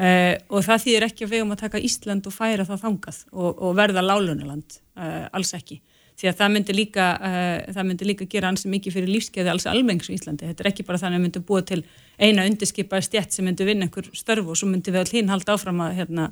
Uh, 0.00 0.32
og 0.48 0.64
það 0.64 0.84
þýðir 0.86 1.04
ekki 1.10 1.26
að 1.26 1.32
við 1.34 1.42
um 1.44 1.52
að 1.52 1.60
taka 1.66 1.82
Ísland 1.84 2.24
og 2.30 2.32
færa 2.32 2.64
það 2.64 2.80
þangað 2.86 3.18
og, 3.36 3.50
og 3.60 3.74
verða 3.76 4.00
lálunaland, 4.06 4.78
uh, 4.96 5.26
alls 5.36 5.52
ekki. 5.58 5.82
Því 6.20 6.28
að 6.28 6.36
það 6.36 6.50
myndi 6.52 6.74
líka, 6.76 7.04
uh, 7.16 7.72
það 7.72 7.86
myndi 7.88 8.06
líka 8.10 8.26
gera 8.28 8.50
ansi 8.52 8.68
mikið 8.68 8.96
fyrir 8.98 9.12
lífskeiði 9.14 9.52
alls 9.54 9.64
almengs 9.70 10.10
í 10.10 10.18
Íslandi. 10.18 10.50
Þetta 10.50 10.64
er 10.64 10.68
ekki 10.68 10.84
bara 10.84 11.00
þannig 11.00 11.16
að 11.16 11.24
myndum 11.24 11.46
búa 11.48 11.62
til 11.64 11.78
eina 12.20 12.44
undirskipaði 12.44 13.06
stjætt 13.06 13.36
sem 13.36 13.46
myndi 13.48 13.64
vinna 13.64 13.88
einhver 13.88 14.10
störf 14.12 14.50
og 14.52 14.58
svo 14.60 14.68
myndi 14.68 14.92
við 14.92 15.00
all 15.00 15.14
hinn 15.16 15.32
halda 15.32 15.56
áfram 15.56 15.80
að, 15.80 15.94
hérna, 16.02 16.26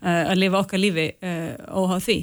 uh, 0.00 0.22
að 0.22 0.40
lifa 0.40 0.62
okkar 0.62 0.80
lífi 0.80 1.06
uh, 1.12 1.52
óháð 1.76 2.06
því. 2.06 2.18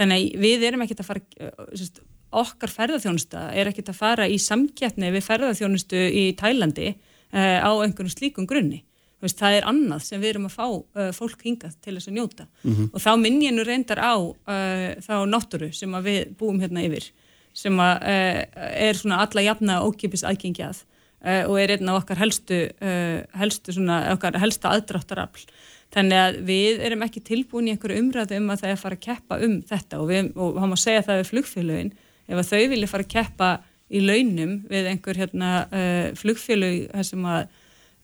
Þannig 0.00 0.24
að 0.24 0.42
við 0.42 0.66
erum 0.66 0.82
ekkert 0.82 1.04
að 1.04 1.10
fara 1.12 1.22
uh, 1.22 1.70
sérst, 1.78 2.02
okkar 2.42 2.74
ferðarþjónusta 2.74 3.44
er 3.54 3.70
ekkert 3.70 3.94
að 3.94 4.00
fara 4.00 4.26
í 4.26 4.40
samkjætni 4.42 5.12
við 5.14 5.26
ferðarþjónustu 5.28 6.02
í 6.10 6.24
Tælandi 6.36 6.96
á 7.30 7.70
einhvern 7.70 8.10
slíkum 8.10 8.46
grunni. 8.50 8.82
Veist, 9.24 9.38
það 9.40 9.54
er 9.56 9.68
annað 9.70 10.02
sem 10.04 10.20
við 10.20 10.34
erum 10.34 10.48
að 10.50 10.56
fá 10.58 10.66
uh, 10.68 11.12
fólk 11.16 11.44
hingað 11.46 11.78
til 11.80 11.94
þess 11.96 12.10
að 12.10 12.18
njóta. 12.18 12.44
Mhm. 12.66 12.90
og 12.92 13.00
þá 13.00 13.12
minn 13.20 13.38
ég 13.40 13.54
nú 13.56 13.64
reyndar 13.64 14.02
á 14.02 14.14
uh, 14.20 14.90
þá 15.00 15.14
náttúru 15.30 15.70
sem 15.72 15.94
að 15.96 16.10
við 16.10 16.34
búum 16.36 16.60
hérna 16.60 16.84
yfir 16.84 17.08
sem 17.56 17.80
að 17.80 18.04
uh, 18.04 18.42
er 18.76 18.98
svona 18.98 19.22
alla 19.24 19.46
jafna 19.46 19.78
ókipis 19.86 20.24
aðgengjað 20.28 20.82
uh, 21.24 21.44
og 21.48 21.56
er 21.60 21.76
einn 21.76 21.88
af 21.88 22.02
okkar 22.02 22.20
helstu, 22.20 22.60
uh, 22.76 23.22
helstu 23.40 23.76
svona, 23.76 24.02
okkar 24.12 24.36
helsta 24.42 24.74
aðdráttarafl. 24.74 25.46
Þannig 25.94 26.20
að 26.20 26.40
við 26.48 26.82
erum 26.84 27.04
ekki 27.06 27.22
tilbúin 27.24 27.70
í 27.70 27.72
einhverju 27.72 28.02
umræðu 28.02 28.40
um 28.40 28.50
að 28.52 28.64
það 28.64 28.68
er 28.72 28.76
að 28.76 28.82
fara 28.82 28.98
að 28.98 29.04
keppa 29.06 29.38
um 29.46 29.54
þetta. 29.68 30.00
Og 30.02 30.10
við, 30.10 30.30
og 30.34 30.58
hann 30.60 30.72
má 30.72 30.76
segja 30.80 31.04
það 31.06 31.20
við 31.20 31.30
flugfélögin 31.30 31.92
ef 32.26 32.40
að 32.42 32.50
þau 32.50 32.62
vilja 32.72 32.90
fara 32.90 33.06
að 33.06 33.12
keppa 33.14 33.50
í 33.86 34.02
launum 34.02 34.56
við 34.68 34.90
einhver 34.90 35.20
hérna 35.20 35.52
uh, 35.70 36.08
flugfélög 36.18 36.90
sem 37.06 37.30
að 37.30 37.46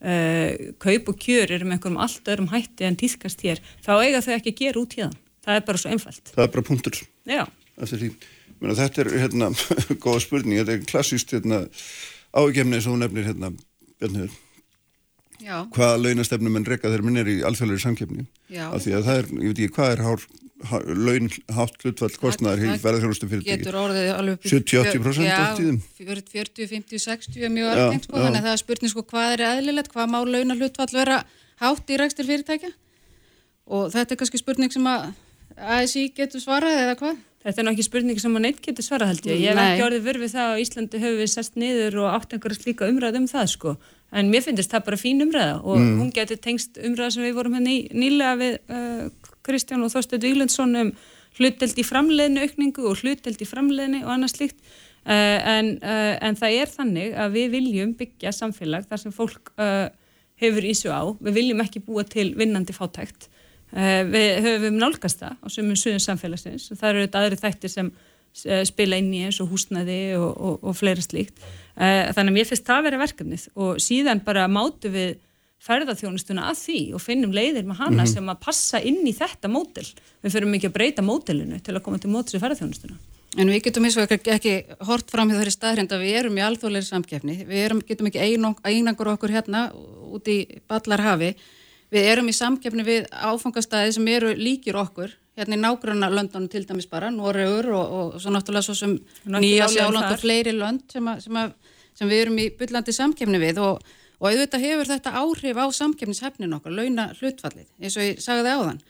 uh, 0.03 0.73
kaup 0.83 1.11
og 1.13 1.19
kjör 1.23 1.55
eru 1.57 1.67
með 1.67 1.79
einhverjum 1.79 2.03
allt 2.05 2.31
öðrum 2.35 2.53
hætti 2.53 2.87
en 2.89 2.99
týðkast 3.01 3.43
hér, 3.47 3.63
þá 3.85 3.93
eiga 4.03 4.23
þau 4.25 4.35
ekki 4.37 4.55
að 4.55 4.61
gera 4.63 4.83
út 4.83 4.97
hérna. 4.99 5.19
Það 5.43 5.59
er 5.59 5.67
bara 5.67 5.83
svo 5.83 5.91
einfalt. 5.91 6.31
Það 6.31 6.45
er 6.45 6.55
bara 6.55 6.69
punktur 6.69 7.03
Já. 7.27 7.43
Meina, 8.63 8.79
þetta 8.79 9.03
er 9.03 9.09
hérna, 9.25 9.51
góða 10.05 10.23
spurning, 10.23 10.61
þetta 10.61 10.77
er 10.77 10.87
klassíst 10.87 11.33
hérna, 11.35 11.65
ágefni 12.31 12.79
og 12.79 12.93
hún 12.93 13.03
nefnir 13.03 13.27
hérna, 13.27 13.51
Bjarniður, 13.99 14.37
Já, 15.43 15.57
hvaða 15.75 15.99
launastefnum 16.05 16.57
en 16.61 16.67
rekka 16.69 16.91
þeir 16.93 17.03
minn 17.07 17.19
er 17.23 17.29
í 17.33 17.37
alþjóðlega 17.47 17.83
samkeppni. 17.83 18.27
Já. 18.53 18.69
Af 18.71 18.85
því 18.85 18.93
að 18.99 19.07
það 19.09 19.21
er, 19.23 19.31
ég 19.33 19.49
veit 19.53 19.59
ekki, 19.63 19.75
hvað 19.77 19.93
er 19.97 20.03
hár, 20.07 20.27
hár, 20.71 20.85
laun, 20.95 21.31
hátt 21.57 21.83
hlutfall 21.83 22.11
kostnaðar 22.23 22.63
Það- 22.63 22.77
í 22.77 22.83
verðarþjónustu 22.85 23.29
fyrirtæki? 23.33 23.57
getur 23.59 23.79
orðið 23.81 24.11
alveg 24.15 24.37
upp 24.39 24.47
í 24.47 24.53
70-80% 24.53 25.27
Já, 25.27 25.39
oft 25.43 25.59
tíðum. 25.59 25.81
40, 25.99 26.69
50, 26.71 27.03
60 27.07 27.43
er 27.43 27.51
mjög 27.57 27.67
Já, 27.73 27.83
algengt 27.83 28.07
sko, 28.07 28.17
þannig 28.23 28.39
að 28.39 28.47
það 28.47 28.55
er 28.55 28.63
spurning 28.63 28.93
sko 28.95 29.03
hvað 29.11 29.35
er 29.35 29.45
eðlilegt, 29.49 29.93
hvað 29.93 30.13
má 30.15 30.19
launa 30.23 30.55
hlutfall 30.61 30.93
vera 30.95 31.19
hátt 31.63 31.91
í 31.91 31.99
rækstir 31.99 32.31
fyrirtækja 32.31 32.73
og 33.67 33.91
þetta 33.93 34.15
er 34.15 34.21
kannski 34.23 34.39
spurning 34.39 34.73
sem 34.73 34.87
að 34.87 35.13
ASI 35.59 36.09
getur 36.15 36.41
svarað 36.43 36.79
eða 36.87 36.97
hvað? 37.03 37.17
þetta 37.43 37.59
er 37.59 37.67
nú 37.67 37.73
ekki 37.75 37.85
spurning 37.87 38.21
sem 38.23 38.37
að 38.39 38.45
neitt 38.47 38.61
getur 38.63 38.87
svara 38.87 39.09
held 39.11 39.25
ég. 39.27 39.41
Ég 39.43 39.51
hef 39.51 39.59
ekki 39.59 39.85
orðið 39.89 40.05
vörð 40.07 40.23
við 40.23 40.35
það 40.37 40.47
að 40.47 40.53
á 40.55 40.63
Íslandi 40.63 41.01
höfum 41.03 41.19
við 41.19 41.31
sest 41.33 41.57
niður 41.59 41.97
og 42.05 42.09
átt 42.15 42.37
einhverja 42.37 42.59
slíka 42.61 42.87
umræð 42.87 43.19
um 43.19 43.27
það 43.33 43.49
sko. 43.51 43.73
En 44.13 44.29
mér 44.29 44.45
finnst 44.45 44.73
það 44.73 44.87
bara 44.91 45.01
fín 45.01 45.25
umræða 45.25 45.59
og 45.63 45.81
hún 45.81 46.13
getur 46.13 46.41
tengst 46.43 46.77
umræða 46.77 47.15
sem 47.15 47.25
við 47.25 47.37
vorum 47.39 47.57
hérna 47.57 47.77
nýlega 47.97 48.35
við 48.41 48.59
uh, 48.69 49.07
Kristján 49.47 49.85
og 49.85 49.93
Þorstein 49.95 50.23
Víglundsson 50.23 50.79
um 50.79 50.93
hluteld 51.39 51.79
í 51.81 51.85
framleiðinu 51.87 52.45
aukningu 52.45 52.85
og 52.91 53.01
hluteld 53.01 53.41
í 53.41 53.49
framleiðinu 53.49 54.03
og 54.05 54.13
annað 54.17 54.35
slíkt. 54.35 54.61
Uh, 55.03 55.39
en, 55.57 55.73
uh, 55.81 56.15
en 56.23 56.37
það 56.39 56.59
er 56.61 56.71
þannig 56.71 57.17
að 57.19 57.39
við 57.39 57.49
viljum 57.57 57.95
byggja 57.99 58.35
samfélag 58.37 58.85
þar 58.91 59.01
sem 59.03 59.15
fólk 59.17 59.51
uh, 59.57 59.89
hefur 60.43 60.69
ísu 60.69 60.93
á. 60.93 61.03
Við 61.19 61.39
viljum 61.41 61.65
ekki 61.65 61.83
búa 61.83 62.05
til 62.07 62.35
vinnandi 62.39 62.77
fátækt. 62.77 63.31
Uh, 63.73 64.05
við 64.13 64.45
höfum 64.45 64.77
nálgast 64.77 65.25
það 65.25 65.41
á 65.41 65.47
sumum 65.57 65.79
suðum 65.81 66.05
samfélagsins 66.05 66.69
og 66.69 66.79
það 66.79 66.91
eru 66.91 67.07
þetta 67.07 67.23
aðri 67.23 67.41
þættir 67.41 67.73
sem 67.73 67.93
spila 68.33 68.99
inn 69.01 69.13
í 69.15 69.25
eins 69.27 69.41
og 69.43 69.51
húsnæði 69.53 70.01
og, 70.19 70.31
og, 70.33 70.57
og 70.63 70.79
fleira 70.79 71.05
slíkt. 71.05 71.37
Uh, 71.77 72.09
þannig 72.13 72.33
að 72.33 72.37
mér 72.39 72.49
finnst 72.49 72.67
það 72.69 72.81
að 72.81 72.89
vera 72.89 73.03
verkefnið 73.03 73.47
og 73.65 73.83
síðan 73.83 74.25
bara 74.25 74.49
mátu 74.51 74.93
við 74.93 75.15
ferðarþjónustuna 75.63 76.49
að 76.51 76.59
því 76.59 76.81
og 76.97 77.03
finnum 77.05 77.35
leiðir 77.35 77.67
með 77.69 77.85
hana 77.85 78.07
sem 78.11 78.27
að 78.29 78.41
passa 78.43 78.81
inn 78.83 79.05
í 79.07 79.15
þetta 79.15 79.51
mótel. 79.53 79.87
Við 80.25 80.35
fyrir 80.35 80.51
mikið 80.51 80.73
að 80.73 80.77
breyta 80.79 81.05
mótelinu 81.07 81.61
til 81.63 81.77
að 81.77 81.85
koma 81.87 82.01
til 82.03 82.11
mótis 82.11 82.35
við 82.35 82.43
ferðarþjónustuna. 82.43 82.99
En 83.41 83.49
við 83.49 83.63
getum 83.65 83.87
eins 83.89 83.97
og 83.97 84.11
ekki, 84.13 84.55
hort 84.85 85.09
fram 85.09 85.31
hjá 85.31 85.39
þeirri 85.39 85.55
staðrind 85.55 85.95
að 85.95 86.03
við 86.05 86.17
erum 86.19 86.37
í 86.37 86.43
alþjóðleiri 86.45 86.89
samkeppni, 86.89 87.37
við 87.49 87.63
erum, 87.65 87.81
getum 87.89 88.11
ekki 88.11 88.21
einang, 88.21 88.59
einangur 88.67 89.09
okkur 89.15 89.33
hérna 89.33 89.63
út 90.13 90.29
í 90.29 90.43
Ballarhafi, 90.69 91.31
við 91.95 92.09
erum 92.11 92.29
í 92.29 92.35
samkeppni 92.37 92.85
við 92.85 93.07
áfangastæði 93.09 93.95
sem 93.97 94.11
eru 94.13 94.35
líkir 94.37 94.77
okkur, 94.83 95.15
hérna 95.39 95.57
í 95.57 95.61
nágrunna 95.63 96.11
löndunum 96.13 96.51
til 96.53 96.65
dæmis 96.69 96.89
bara, 96.91 97.11
Noregur 97.11 97.71
og, 97.73 97.93
og 97.99 98.21
svo 98.21 98.33
náttúrulega 98.35 98.67
svo 98.69 98.77
sem 98.77 98.97
Nýja 99.27 99.69
þar. 99.73 100.13
og 100.13 100.21
fleiri 100.21 100.53
lönd 100.57 100.85
sem, 100.93 101.09
að, 101.09 101.21
sem, 101.27 101.39
að, 101.41 101.53
sem 101.99 102.09
við 102.13 102.25
erum 102.27 102.41
í 102.43 102.49
byllandi 102.61 102.97
samkeppni 102.97 103.41
við 103.43 103.61
og, 103.65 103.81
og 104.21 104.27
auðvitað 104.31 104.67
hefur 104.67 104.91
þetta 104.93 105.15
áhrif 105.23 105.63
á 105.63 105.67
samkeppnishefnin 105.81 106.59
okkar, 106.59 106.77
launa 106.77 107.09
hlutfallið, 107.17 107.71
eins 107.81 107.97
og 107.97 108.11
ég 108.11 108.21
sagði 108.23 108.53
áðan. 108.59 108.83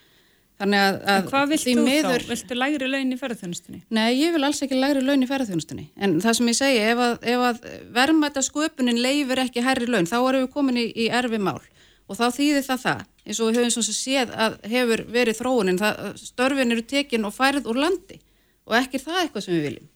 Þannig 0.63 0.79
að, 0.79 0.97
að 1.09 1.29
hvað 1.31 1.47
vilt 1.49 1.63
því 1.65 1.73
þú 1.73 1.83
miður- 1.87 2.23
þá? 2.23 2.27
Viltu 2.29 2.55
lægri 2.59 2.87
laun 2.91 3.13
í 3.13 3.17
ferðarþjónustunni? 3.19 3.79
Nei, 3.97 4.09
ég 4.19 4.35
vil 4.35 4.43
alls 4.45 4.61
ekki 4.63 4.77
lægri 4.77 5.01
laun 5.01 5.23
í 5.25 5.29
ferðarþjónustunni. 5.31 5.85
En 5.97 6.13
það 6.21 6.37
sem 6.37 6.51
ég 6.51 6.57
segi, 6.59 6.83
ef 6.91 7.01
að, 7.07 7.15
ef 7.33 7.45
að 7.47 7.63
verðmæta 7.97 8.43
sköpunin 8.45 9.01
leifir 9.01 9.41
ekki 9.43 9.63
hærri 9.65 9.89
laun, 9.89 10.05
þá 10.07 10.19
erum 10.21 10.45
við 10.45 10.51
komin 10.53 10.77
í, 10.79 10.85
í 10.93 11.09
erfi 11.09 11.39
mál. 11.41 11.57
Og 12.05 12.19
þá 12.19 12.25
þýðir 12.37 12.67
það 12.69 12.83
það, 12.85 13.01
eins 13.23 13.39
og 13.39 13.49
við 13.49 13.61
höfum 13.61 13.73
svo 13.73 13.95
séð 13.95 14.33
að 14.35 14.57
hefur 14.71 15.03
verið 15.13 15.39
þróunin, 15.39 15.79
það, 15.79 16.19
störfin 16.19 16.75
eru 16.75 16.83
tekin 16.87 17.27
og 17.27 17.35
færið 17.35 17.69
úr 17.71 17.79
landi. 17.85 18.19
Og 18.67 18.75
ekki 18.79 19.01
það 19.01 19.19
eitthvað 19.21 19.45
sem 19.45 19.55
við 19.57 19.67
viljum. 19.69 19.89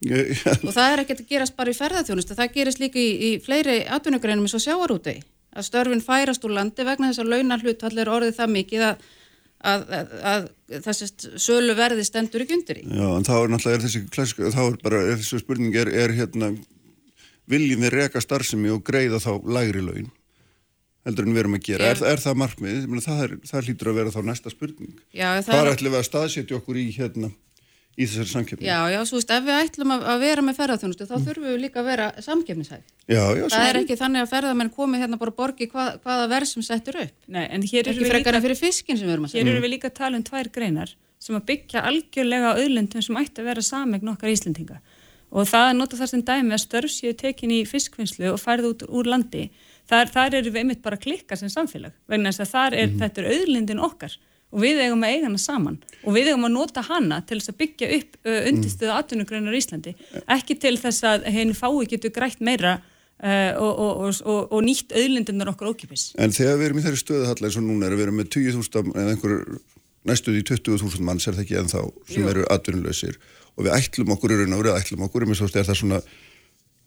Og 0.64 0.72
það 0.72 0.92
er 0.94 1.02
ekkert 1.02 1.18
að 1.20 1.32
gerast 1.34 1.56
bara 1.58 1.72
í 1.72 1.76
ferðarþjónustu, 1.76 2.36
það 2.38 2.52
gerist 2.54 2.78
líka 2.80 2.96
í, 2.96 3.08
í 3.20 3.30
fleiri 3.44 3.82
atvinnugreinum 3.92 4.46
eins 4.46 4.56
og 4.56 4.62
sjáarúti. 4.64 5.18
Að 5.50 5.66
störfin 5.66 6.00
færast 6.00 6.46
úr 6.46 6.54
landi 6.56 6.86
vegna 6.86 7.10
þess 7.10 7.20
að 7.20 7.32
launa 7.34 7.58
hluthall 7.60 7.98
er 7.98 8.08
orðið 8.08 8.38
það 8.38 8.52
mikið 8.54 8.84
að, 8.86 9.02
að, 9.72 9.84
að, 9.98 10.14
að 10.30 10.46
þessi 10.86 11.10
sölu 11.42 11.74
verði 11.76 12.06
stendur 12.06 12.46
ekki 12.46 12.56
undir 12.56 12.80
í. 12.80 12.86
Já, 12.86 13.06
en 13.10 13.26
þá 13.28 13.34
er 13.34 13.52
náttúrulega 13.52 13.80
er 13.80 13.84
þessi 13.84 14.02
klassik, 14.14 14.40
þá 14.54 14.62
er 14.62 14.78
bara, 14.86 15.02
þessi 15.10 15.42
spurning 15.42 15.76
er, 15.82 15.92
er 16.06 16.16
hérna, 16.16 16.54
viljum 17.50 17.84
við 17.84 17.94
reka 17.98 18.24
starfsemi 18.24 18.72
og 18.72 18.80
greiða 18.86 19.20
þá 19.20 19.34
lægri 19.52 19.84
laun 19.84 20.08
heldur 21.06 21.26
en 21.28 21.34
við 21.36 21.42
erum 21.44 21.54
að 21.58 21.62
gera. 21.68 21.90
Er, 21.94 22.00
er 22.12 22.20
það 22.22 22.40
markmið? 22.44 22.74
Ég 22.82 22.88
meina, 22.92 23.04
Það, 23.06 23.22
er, 23.26 23.36
það 23.50 23.68
hlýtur 23.70 23.90
að 23.92 24.00
vera 24.00 24.10
þá 24.16 24.20
næsta 24.30 24.50
spurning. 24.52 24.96
Já, 25.16 25.28
Hvað 25.46 25.62
er- 25.64 25.70
ætlum 25.74 25.94
við 25.94 26.00
að 26.02 26.08
staðsetja 26.10 26.58
okkur 26.60 26.76
í 26.80 26.84
hérna, 26.96 27.30
í 28.00 28.06
þessari 28.06 28.30
samkeppni? 28.34 28.66
Já, 28.68 28.78
já, 28.92 28.98
svo 29.08 29.18
veist, 29.18 29.32
ef 29.34 29.44
við 29.48 29.56
ætlum 29.64 29.94
að, 29.96 30.04
að 30.12 30.20
vera 30.24 30.44
með 30.46 30.58
ferðarþjónustu, 30.60 31.06
þá 31.10 31.16
þurfum 31.26 31.46
við 31.50 31.58
líka 31.64 31.80
að 31.82 31.88
vera 31.90 32.06
samkefnishæf. 32.26 32.84
já, 33.10 33.22
já 33.40 33.44
Það 33.50 33.66
er 33.70 33.78
ekki 33.80 33.96
þannig 34.02 34.24
að 34.26 34.30
ferðarmenn 34.34 34.72
komi 34.76 35.00
hérna 35.02 35.18
bara 35.20 35.32
og 35.34 35.38
borgi 35.40 35.68
hvað, 35.72 35.98
hvaða 36.04 36.28
verð 36.34 36.50
sem 36.52 36.62
settur 36.68 37.00
upp. 37.02 37.16
Nei, 37.28 37.44
en 37.48 37.62
hér 37.64 37.82
eru 37.88 37.96
Ekki 37.96 38.04
við 38.04 38.12
frekar 38.14 38.32
líka 38.32 38.36
en 38.40 38.46
fyrir 38.46 38.60
fiskin 38.60 38.96
sem 39.00 39.08
við 39.08 39.16
erum 39.16 39.26
að 39.28 39.34
Hér 39.34 39.42
segja. 39.44 39.52
eru 39.56 39.64
við 39.66 39.72
líka 39.74 39.88
að 39.90 39.98
tala 40.00 40.16
um 40.20 40.24
tvær 40.30 40.50
greinar 40.54 40.94
sem 41.20 41.36
að 41.36 41.44
byggja 41.50 41.82
algjörlega 41.84 42.52
á 42.52 42.56
auðlindum 42.56 43.02
sem 43.04 43.16
ætti 43.20 43.42
að 43.42 43.48
vera 43.50 43.60
samegn 43.66 44.08
okkar 44.14 44.30
Íslendinga. 44.32 44.78
Og 45.30 45.44
það 45.46 45.66
að 45.68 45.76
nota 45.76 45.96
það 46.00 46.08
sem 46.14 46.22
dæmi 46.26 46.54
að 46.56 46.62
störf 46.64 46.90
séu 46.94 47.12
tekin 47.14 47.52
í 47.52 47.58
fiskvinnslu 47.68 48.30
og 48.32 48.40
færð 48.40 48.70
út 48.70 48.86
úr 48.88 49.06
landi, 49.12 49.50
þar, 49.90 50.12
þar 50.14 50.36
eru 50.40 50.52
við 50.54 50.62
einmitt 50.62 50.82
bara 50.84 50.98
að 50.98 51.06
klikka 51.06 51.38
sem 51.38 51.50
samfélag. 51.52 51.94
Vegna 52.10 52.32
þess 52.32 52.44
að 52.46 52.52
þar 52.54 52.76
er, 52.82 52.92
þetta 53.00 53.22
er 53.22 53.32
auðlindin 53.34 53.82
okkar 53.86 54.16
og 54.50 54.62
við 54.64 54.80
eigum 54.82 55.04
að 55.06 55.12
eiga 55.14 55.26
hana 55.28 55.40
saman 55.40 55.76
og 56.02 56.14
við 56.16 56.30
eigum 56.30 56.46
að 56.48 56.54
nota 56.56 56.82
hana 56.86 57.20
til 57.26 57.38
þess 57.38 57.52
að 57.52 57.58
byggja 57.60 57.90
upp 57.96 58.16
uh, 58.24 58.38
undirstöðu 58.50 58.94
atvinnugreinar 58.96 59.56
í 59.56 59.60
Íslandi. 59.62 59.96
Ekki 60.36 60.56
til 60.62 60.76
þess 60.80 61.06
að 61.06 61.28
henni 61.30 61.58
fái 61.58 61.86
getur 61.90 62.14
grætt 62.14 62.42
meira 62.42 62.78
uh, 62.80 63.52
og, 63.60 63.70
og, 63.70 64.00
og, 64.24 64.40
og, 64.48 64.62
nýtt 64.66 64.94
auðlindunar 64.96 65.52
okkar 65.52 65.70
ókipis. 65.70 66.10
En 66.18 66.34
þegar 66.34 66.58
við 66.58 66.70
erum 66.70 66.80
í 66.80 66.86
þeirri 66.86 67.02
stöðu 67.02 67.28
halla 67.30 67.50
eins 67.50 67.60
og 67.60 67.66
núna 67.68 67.86
er 67.86 67.94
að 67.94 68.02
vera 68.02 68.16
með 68.16 68.32
20.000 68.34 68.96
eða 68.96 69.14
einhver 69.14 69.36
næstuð 70.08 70.40
í 70.40 70.46
20.000 70.48 71.04
manns 71.06 71.28
er 71.28 71.36
það 71.36 71.44
ekki 71.44 71.60
ennþá 71.60 71.84
sem 72.08 72.24
Jú. 72.24 72.32
eru 72.32 72.48
atvinnuleysir 72.50 73.20
og 73.56 73.66
við 73.66 73.74
ætlum 73.76 74.14
okkur 74.14 74.32
í 74.32 74.40
raun 74.40 74.56
og 74.56 74.62
verið 74.62 74.78
ætlum 74.78 75.04
okkur, 75.06 75.26
um 75.26 75.34
er 75.36 75.66
það 75.68 75.76
svona 75.76 76.00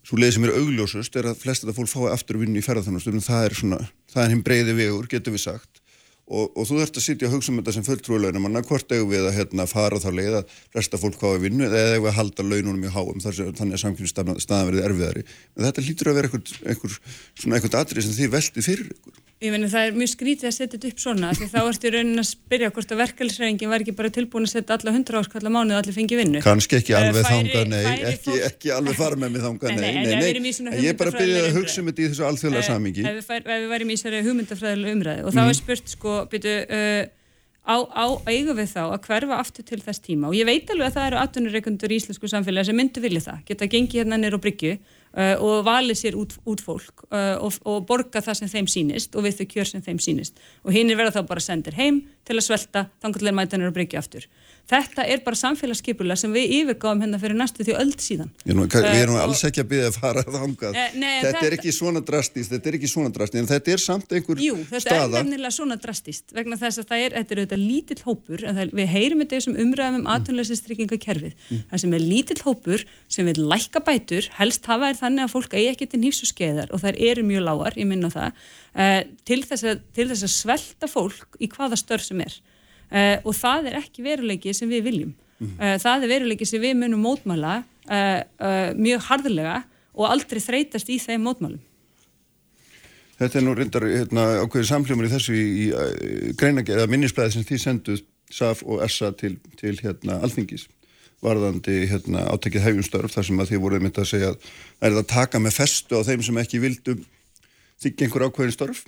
svo 0.04 0.18
leið 0.20 0.36
sem 0.36 0.44
er 0.48 0.58
augljósust 0.58 1.16
er 1.20 1.30
að 1.30 1.40
flest 1.40 1.64
þetta 1.64 1.76
fólk 1.78 1.90
fái 1.90 2.10
aftur 2.12 2.40
vinnu 2.42 2.60
í 2.60 2.66
ferðarþjónustum 2.66 3.24
það 3.24 3.48
er 3.48 3.56
svona, 3.60 3.80
það 4.12 4.26
er 4.26 4.34
hinn 4.34 4.44
breyði 4.44 4.76
vegur, 4.76 5.08
getur 5.10 5.34
við 5.34 5.44
sagt. 5.46 5.80
Og, 6.24 6.54
og 6.56 6.64
þú 6.64 6.78
þurft 6.78 6.96
að 6.96 7.04
sitja 7.04 7.28
og 7.28 7.34
hugsa 7.34 7.50
um 7.52 7.58
þetta 7.60 7.72
sem 7.76 7.84
fulltrúilegna 7.84 8.40
manna, 8.40 8.62
hvort 8.64 8.92
eigum 8.96 9.10
við 9.10 9.26
að 9.28 9.34
hérna, 9.36 9.66
fara 9.68 10.00
þá 10.00 10.08
leið 10.16 10.38
að 10.38 10.54
flesta 10.72 11.00
fólk 11.00 11.18
fái 11.20 11.42
vinnu 11.42 11.66
eða 11.68 11.98
eigum 11.98 12.06
við 12.06 12.12
að 12.14 12.16
halda 12.20 12.46
laununum 12.48 12.86
í 12.88 12.92
háum 12.94 13.20
þar 13.20 13.36
sem 13.36 13.50
þannig 13.58 13.76
að 13.76 13.82
samkynni 13.82 14.40
staðan 14.40 14.70
verið 14.70 14.86
erfiðari. 14.88 15.26
En 15.58 15.68
þetta 15.68 15.84
lítur 15.84 16.12
að 16.12 16.18
vera 16.22 16.32
einhvern 16.32 17.78
atrið 17.82 18.08
sem 18.08 18.16
þið 18.16 18.32
veltið 18.38 18.68
fyrir 18.70 18.88
ykkur 18.94 19.23
Ég 19.44 19.52
meina 19.52 19.68
það 19.68 19.86
er 19.90 19.96
mjög 19.98 20.10
skrítið 20.14 20.46
að 20.48 20.54
setja 20.56 20.78
þetta 20.78 20.88
upp 20.88 21.00
svona 21.02 21.30
því 21.36 21.46
þá 21.52 21.56
ertu 21.68 21.90
raunin 21.92 22.20
að 22.22 22.26
spyrja 22.30 22.70
hvort 22.72 22.92
að 22.94 23.00
verkefælisreifingin 23.02 23.68
var 23.74 23.82
ekki 23.84 23.94
bara 23.98 24.10
tilbúin 24.14 24.46
að 24.48 24.52
setja 24.54 24.76
alla 24.78 24.92
100 24.94 25.18
áskalla 25.20 25.50
mánuð 25.52 25.74
og 25.76 25.80
allir 25.82 25.96
fengi 25.98 26.16
vinnu. 26.20 26.40
Kannski 26.44 26.78
ekki 26.80 26.94
alveg 26.96 27.26
færi- 27.28 27.50
þangað, 27.52 27.66
nei, 27.74 27.82
færi 27.84 28.06
ekki, 28.08 28.30
fólk- 28.30 28.46
ekki 28.48 28.72
alveg 28.78 28.96
fara 29.02 29.16
með 29.20 29.34
mig 29.34 29.42
þangað, 29.44 29.68
Nei, 29.68 29.76
nei, 29.76 29.92
nei, 29.92 30.04
nei, 30.04 30.32
nei, 30.40 30.54
en 30.72 30.80
ég 30.80 30.88
er 30.94 30.96
bara 31.02 31.12
byrjaði 31.12 31.42
að 31.44 31.52
hugmyndafræðilegri 31.52 31.58
hugsa 31.60 31.80
um 31.84 31.90
þetta 31.92 32.00
í 32.00 32.08
þessu 32.14 32.24
alþjóðlega 32.30 32.64
samingi. 32.70 33.04
Ef 33.04 33.28
við, 33.28 33.68
værim 33.74 33.90
í 33.92 33.98
þessari 33.98 34.22
hugmyndafræðilega 34.24 34.96
umræði 34.96 35.24
og 35.28 35.32
þá 35.36 35.40
Mhm. 35.44 35.48
er 35.52 35.60
spurt 35.60 35.88
sko, 35.92 36.16
byrju, 36.32 36.56
uh, 36.70 37.04
á, 37.64 37.76
á 37.84 38.04
eigum 38.28 38.56
við 38.56 38.68
þá 38.72 38.82
að 38.96 39.00
hverfa 39.08 39.38
aftur 39.40 39.64
til 39.64 39.80
þess 39.84 40.00
tíma 40.00 40.28
og 40.28 40.34
ég 40.36 40.44
veit 40.48 40.68
alveg 40.72 40.88
að 40.88 40.96
það 40.96 41.06
eru 41.08 41.20
atvinnureikundur 41.24 41.92
í 41.92 41.96
íslensku 42.00 42.28
samfélagi 42.28 42.66
sem 42.66 42.76
myndu 42.76 43.00
vilja 43.00 43.20
það, 43.28 43.38
geta 43.48 43.66
gengið 43.68 44.00
hérna 44.04 44.16
nýr 44.20 44.36
á 44.36 44.40
bryggju 44.40 44.78
uh, 45.14 45.34
og 45.42 45.64
valið 45.66 46.00
sér 46.00 46.18
út, 46.18 46.36
út 46.44 46.62
fólk 46.64 47.06
uh, 47.08 47.36
og, 47.42 47.58
og 47.64 47.86
borga 47.88 48.22
það 48.24 48.40
sem 48.40 48.52
þeim 48.52 48.70
sýnist 48.70 49.16
og 49.16 49.26
við 49.26 49.40
þau 49.40 49.46
kjör 49.54 49.70
sem 49.70 49.84
þeim 49.84 50.00
sýnist 50.02 50.42
og 50.64 50.74
hinn 50.74 50.90
er 50.90 51.00
verða 51.00 51.20
þá 51.20 51.30
bara 51.30 51.44
sendir 51.44 51.78
heim 51.78 52.02
til 52.26 52.38
að 52.38 52.46
svelta 52.48 52.86
þangar 53.02 53.20
til 53.20 53.28
þeir 53.28 53.38
mæta 53.40 53.60
nýr 53.60 53.72
á 53.72 53.76
bryggju 53.76 54.00
aftur. 54.00 54.28
Þetta 54.70 55.04
er 55.12 55.20
bara 55.24 55.36
samfélagsskipulega 55.36 56.16
sem 56.16 56.32
við 56.34 56.52
yfirgáum 56.60 57.02
hérna 57.04 57.18
fyrir 57.20 57.36
næstu 57.36 57.66
því 57.66 57.74
öll 57.80 57.94
síðan. 58.00 58.30
Ég, 58.46 58.56
nú, 58.56 58.64
við 58.64 59.00
erum 59.02 59.18
uh, 59.18 59.24
alls 59.26 59.42
ekki 59.44 59.60
að 59.60 59.68
byggja 59.72 59.88
að 59.90 59.98
fara 60.00 60.22
þangað. 60.24 60.72
Eh, 60.80 60.94
nei, 60.96 61.20
þetta, 61.20 61.28
þetta- 61.28 61.46
er 61.48 61.56
ekki 61.58 61.72
svona 61.76 62.00
drastist 62.04 62.50
þetta 62.54 62.70
er 62.70 62.74
ekki 62.78 62.88
svona 62.90 63.10
drastist 63.14 63.40
en 63.42 63.50
þetta 63.50 63.74
er 63.74 63.82
samt 63.82 64.14
einhver 64.16 64.36
Jú, 64.40 64.54
þetta 64.70 64.80
staða. 64.86 65.04
er 65.04 65.24
nefnilega 65.24 65.52
svona 65.58 65.76
drastist 65.80 66.34
vegna 66.34 66.56
þess 66.60 66.78
að 66.80 66.88
það 66.90 66.98
er, 67.04 67.10
þetta 67.18 67.34
er 67.34 67.38
auðvitað 67.42 67.62
lítill 67.64 68.02
hópur 68.04 68.38
það, 68.44 68.72
við 68.80 68.86
heyrum 68.94 69.20
þetta 69.22 69.36
þessum 69.38 69.58
umræðum 69.64 69.98
um 70.00 70.08
atvinnleysistryggingakerfið 70.14 71.32
það 71.70 71.78
sem 71.84 71.92
er 71.92 72.02
lítill 72.04 72.42
hópur 72.44 72.80
sem 73.08 73.24
vil 73.28 73.40
lækka 73.52 73.80
bætur 73.84 74.24
helst 74.38 74.64
hafa 74.70 74.86
er 74.90 74.96
þannig 74.98 75.22
að 75.26 75.34
fólk 75.34 75.52
eigi 75.54 75.70
ekki 75.74 75.86
til 75.92 76.00
nýfs 76.04 76.24
og 76.24 76.30
skeiðar 76.32 76.68
og 76.72 76.78
þær 76.82 76.96
eru 77.10 77.22
mjög 77.26 77.42
lágar, 77.48 77.74
ég 77.78 77.86
minna 77.90 78.10
það 78.12 78.30
uh, 78.32 79.00
til, 79.28 79.40
þess 79.44 79.64
að, 79.68 79.76
til 79.94 80.08
þess 80.10 80.24
að 80.24 80.32
í 82.94 83.02
uh, 83.02 83.26
og 83.26 83.36
það 83.36 83.70
er 83.70 83.78
ekki 83.82 84.04
veruleiki 84.06 84.54
sem 84.54 84.70
við 84.70 84.88
viljum. 84.88 85.12
Uh, 85.42 85.76
það 85.82 86.06
er 86.06 86.12
veruleiki 86.14 86.46
sem 86.48 86.62
við 86.62 86.76
munum 86.78 87.02
mótmæla 87.04 87.60
uh, 87.60 88.20
uh, 88.22 88.70
mjög 88.78 89.06
harðlega 89.08 89.60
og 89.94 90.10
aldrei 90.10 90.40
þreytast 90.42 90.90
í 90.90 90.98
þeim 91.02 91.26
mótmælum. 91.26 91.62
Þetta 93.18 93.38
er 93.38 93.44
nú 93.46 93.52
reyndar 93.54 93.84
hérna, 93.86 94.24
ákveðið 94.42 94.70
samhljómar 94.70 95.06
í 95.06 95.12
þessu 95.12 95.34
í, 95.34 95.44
í 95.44 95.66
uh, 95.70 96.30
greinagerð 96.38 96.82
eða 96.82 96.92
minnisblæði 96.94 97.36
sem 97.36 97.46
þið 97.50 97.62
senduð 97.62 98.02
SAF 98.34 98.64
og 98.66 98.82
SA 98.90 99.12
til, 99.18 99.36
til 99.60 99.76
hérna, 99.82 100.18
alþingis 100.24 100.66
varðandi 101.24 101.84
hérna, 101.88 102.26
átekið 102.34 102.66
hefjumstörf 102.66 103.14
þar 103.14 103.26
sem 103.28 103.40
að 103.40 103.52
þið 103.52 103.62
voruð 103.64 103.84
myndið 103.84 104.02
að 104.02 104.10
segja 104.10 104.30
að 104.32 104.38
er 104.44 104.94
það 104.94 105.00
að 105.00 105.12
taka 105.14 105.40
með 105.40 105.56
festu 105.56 106.00
á 106.00 106.06
þeim 106.06 106.24
sem 106.26 106.40
ekki 106.42 106.60
vildu 106.62 106.96
þykja 107.84 108.06
einhver 108.06 108.26
ákveðin 108.28 108.56
störf 108.56 108.82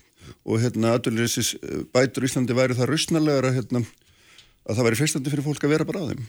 og 0.45 0.63
hérna 0.63 0.95
aðurleysis 0.97 1.55
bætur 1.95 2.27
Íslandi 2.29 2.57
væri 2.57 2.77
það 2.79 2.91
rausnarlegar 2.93 3.51
að, 3.51 3.61
hérna, 3.61 3.85
að 4.67 4.79
það 4.79 4.89
væri 4.89 5.01
feistandi 5.03 5.33
fyrir 5.33 5.47
fólk 5.47 5.67
að 5.67 5.75
vera 5.77 5.89
bara 5.89 6.03
á 6.03 6.09
þeim. 6.11 6.27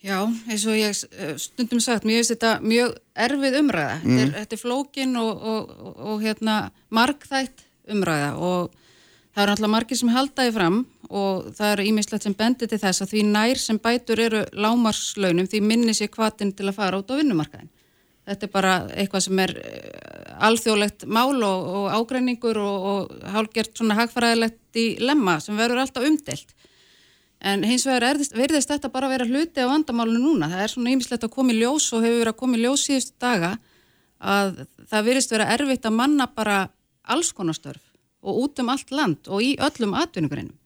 Já, 0.00 0.16
eins 0.48 0.62
og 0.64 0.76
ég 0.78 0.96
eh, 1.12 1.32
stundum 1.36 1.80
sagt, 1.84 2.06
mér 2.08 2.22
finnst 2.22 2.32
þetta 2.32 2.54
mjög 2.64 2.94
erfið 3.20 3.56
umræða. 3.60 3.96
Þetta, 4.00 4.20
er, 4.22 4.30
þetta 4.38 4.56
er 4.56 4.60
flókin 4.62 5.18
og, 5.20 5.42
og, 5.52 5.74
og, 5.76 5.98
og 6.12 6.22
hérna, 6.24 6.54
markþætt 6.88 7.66
umræða 7.92 8.30
og 8.40 8.78
það 9.34 9.42
eru 9.42 9.54
alltaf 9.54 9.72
margir 9.74 10.00
sem 10.00 10.12
halda 10.14 10.46
því 10.46 10.54
fram 10.56 10.78
og 11.10 11.50
það 11.58 11.74
eru 11.74 11.86
ímislegt 11.90 12.24
sem 12.26 12.36
bendir 12.38 12.70
til 12.70 12.80
þess 12.80 13.04
að 13.04 13.12
því 13.12 13.26
nær 13.34 13.60
sem 13.60 13.80
bætur 13.82 14.22
eru 14.24 14.40
lámarslaunum 14.56 15.50
því 15.50 15.60
minni 15.66 15.94
sér 15.96 16.10
kvatin 16.12 16.54
til 16.56 16.70
að 16.70 16.78
fara 16.78 17.02
út 17.02 17.12
á 17.12 17.18
vinnumarkaðin. 17.20 17.70
Þetta 18.28 18.46
er 18.46 18.52
bara 18.52 18.72
eitthvað 18.92 19.24
sem 19.26 19.42
er 19.42 19.52
eh, 19.58 20.32
alþjóðlegt 20.46 21.06
mál 21.08 21.40
og, 21.46 21.68
og 21.80 21.86
ágreiningur 21.96 22.60
og, 22.60 22.88
og 22.90 23.28
hálgert 23.34 23.72
svona 23.76 23.96
hagfræðilegt 23.98 24.80
í 24.80 24.86
lemma 25.02 25.38
sem 25.42 25.58
verður 25.58 25.84
alltaf 25.84 26.06
umdelt. 26.06 26.54
En 27.40 27.64
hins 27.64 27.86
vegar 27.88 28.10
erðist, 28.10 28.36
verðist 28.36 28.68
þetta 28.68 28.90
bara 28.92 29.08
að 29.08 29.14
vera 29.16 29.28
hluti 29.30 29.64
á 29.64 29.70
vandamálinu 29.70 30.20
núna. 30.20 30.50
Það 30.52 30.64
er 30.64 30.72
svona 30.74 30.92
ýmislegt 30.92 31.24
að 31.24 31.34
koma 31.38 31.54
í 31.54 31.60
ljós 31.62 31.88
og 31.96 32.04
hefur 32.04 32.18
verið 32.20 32.34
að 32.34 32.40
koma 32.42 32.58
í 32.58 32.64
ljós 32.66 32.84
síðustu 32.84 33.16
daga 33.24 33.54
að 34.20 34.64
það 34.90 35.06
verðist 35.08 35.32
vera 35.32 35.48
erfitt 35.54 35.88
að 35.88 35.96
manna 35.96 36.26
bara 36.28 36.58
alls 37.08 37.32
konar 37.32 37.56
störf 37.56 37.86
og 38.20 38.42
út 38.44 38.60
um 38.60 38.68
allt 38.68 38.90
land 38.92 39.30
og 39.32 39.40
í 39.40 39.54
öllum 39.56 39.96
atvinnugurinnum. 39.96 40.56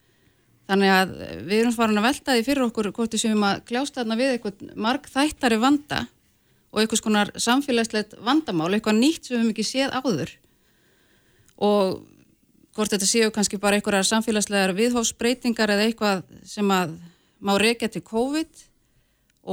Þannig 0.64 0.90
að 0.90 1.10
við 1.44 1.58
erum 1.60 1.74
farin 1.76 2.00
að 2.00 2.06
velta 2.08 2.34
því 2.34 2.44
fyrir 2.46 2.66
okkur 2.66 2.90
hvort 2.96 3.14
við 3.14 3.22
séum 3.22 3.42
að 3.46 3.62
kljásta 3.68 4.00
þarna 4.00 4.16
við 4.18 4.30
eitthvað 4.32 4.62
marg 4.80 5.08
þættari 5.12 5.58
vanda 5.60 6.00
og 6.74 6.80
eitthvað 6.82 7.00
skonar 7.00 7.30
samfélagslegt 7.38 8.18
vandamál, 8.26 8.72
eitthvað 8.74 8.98
nýtt 8.98 9.28
sem 9.28 9.36
við 9.36 9.40
hefum 9.44 9.54
ekki 9.54 9.66
séð 9.70 9.94
áður 9.94 10.34
og 11.64 12.02
hvort 12.74 12.90
þetta 12.90 13.06
séu 13.06 13.30
kannski 13.34 13.58
bara 13.62 13.78
einhverjar 13.78 14.06
samfélagslegar 14.08 14.74
viðhófsbreytingar 14.74 15.70
eða 15.76 15.88
eitthvað 15.88 16.22
sem 16.50 16.70
að 16.74 16.96
má 17.44 17.54
reykja 17.60 17.88
til 17.94 18.02
COVID 18.02 18.64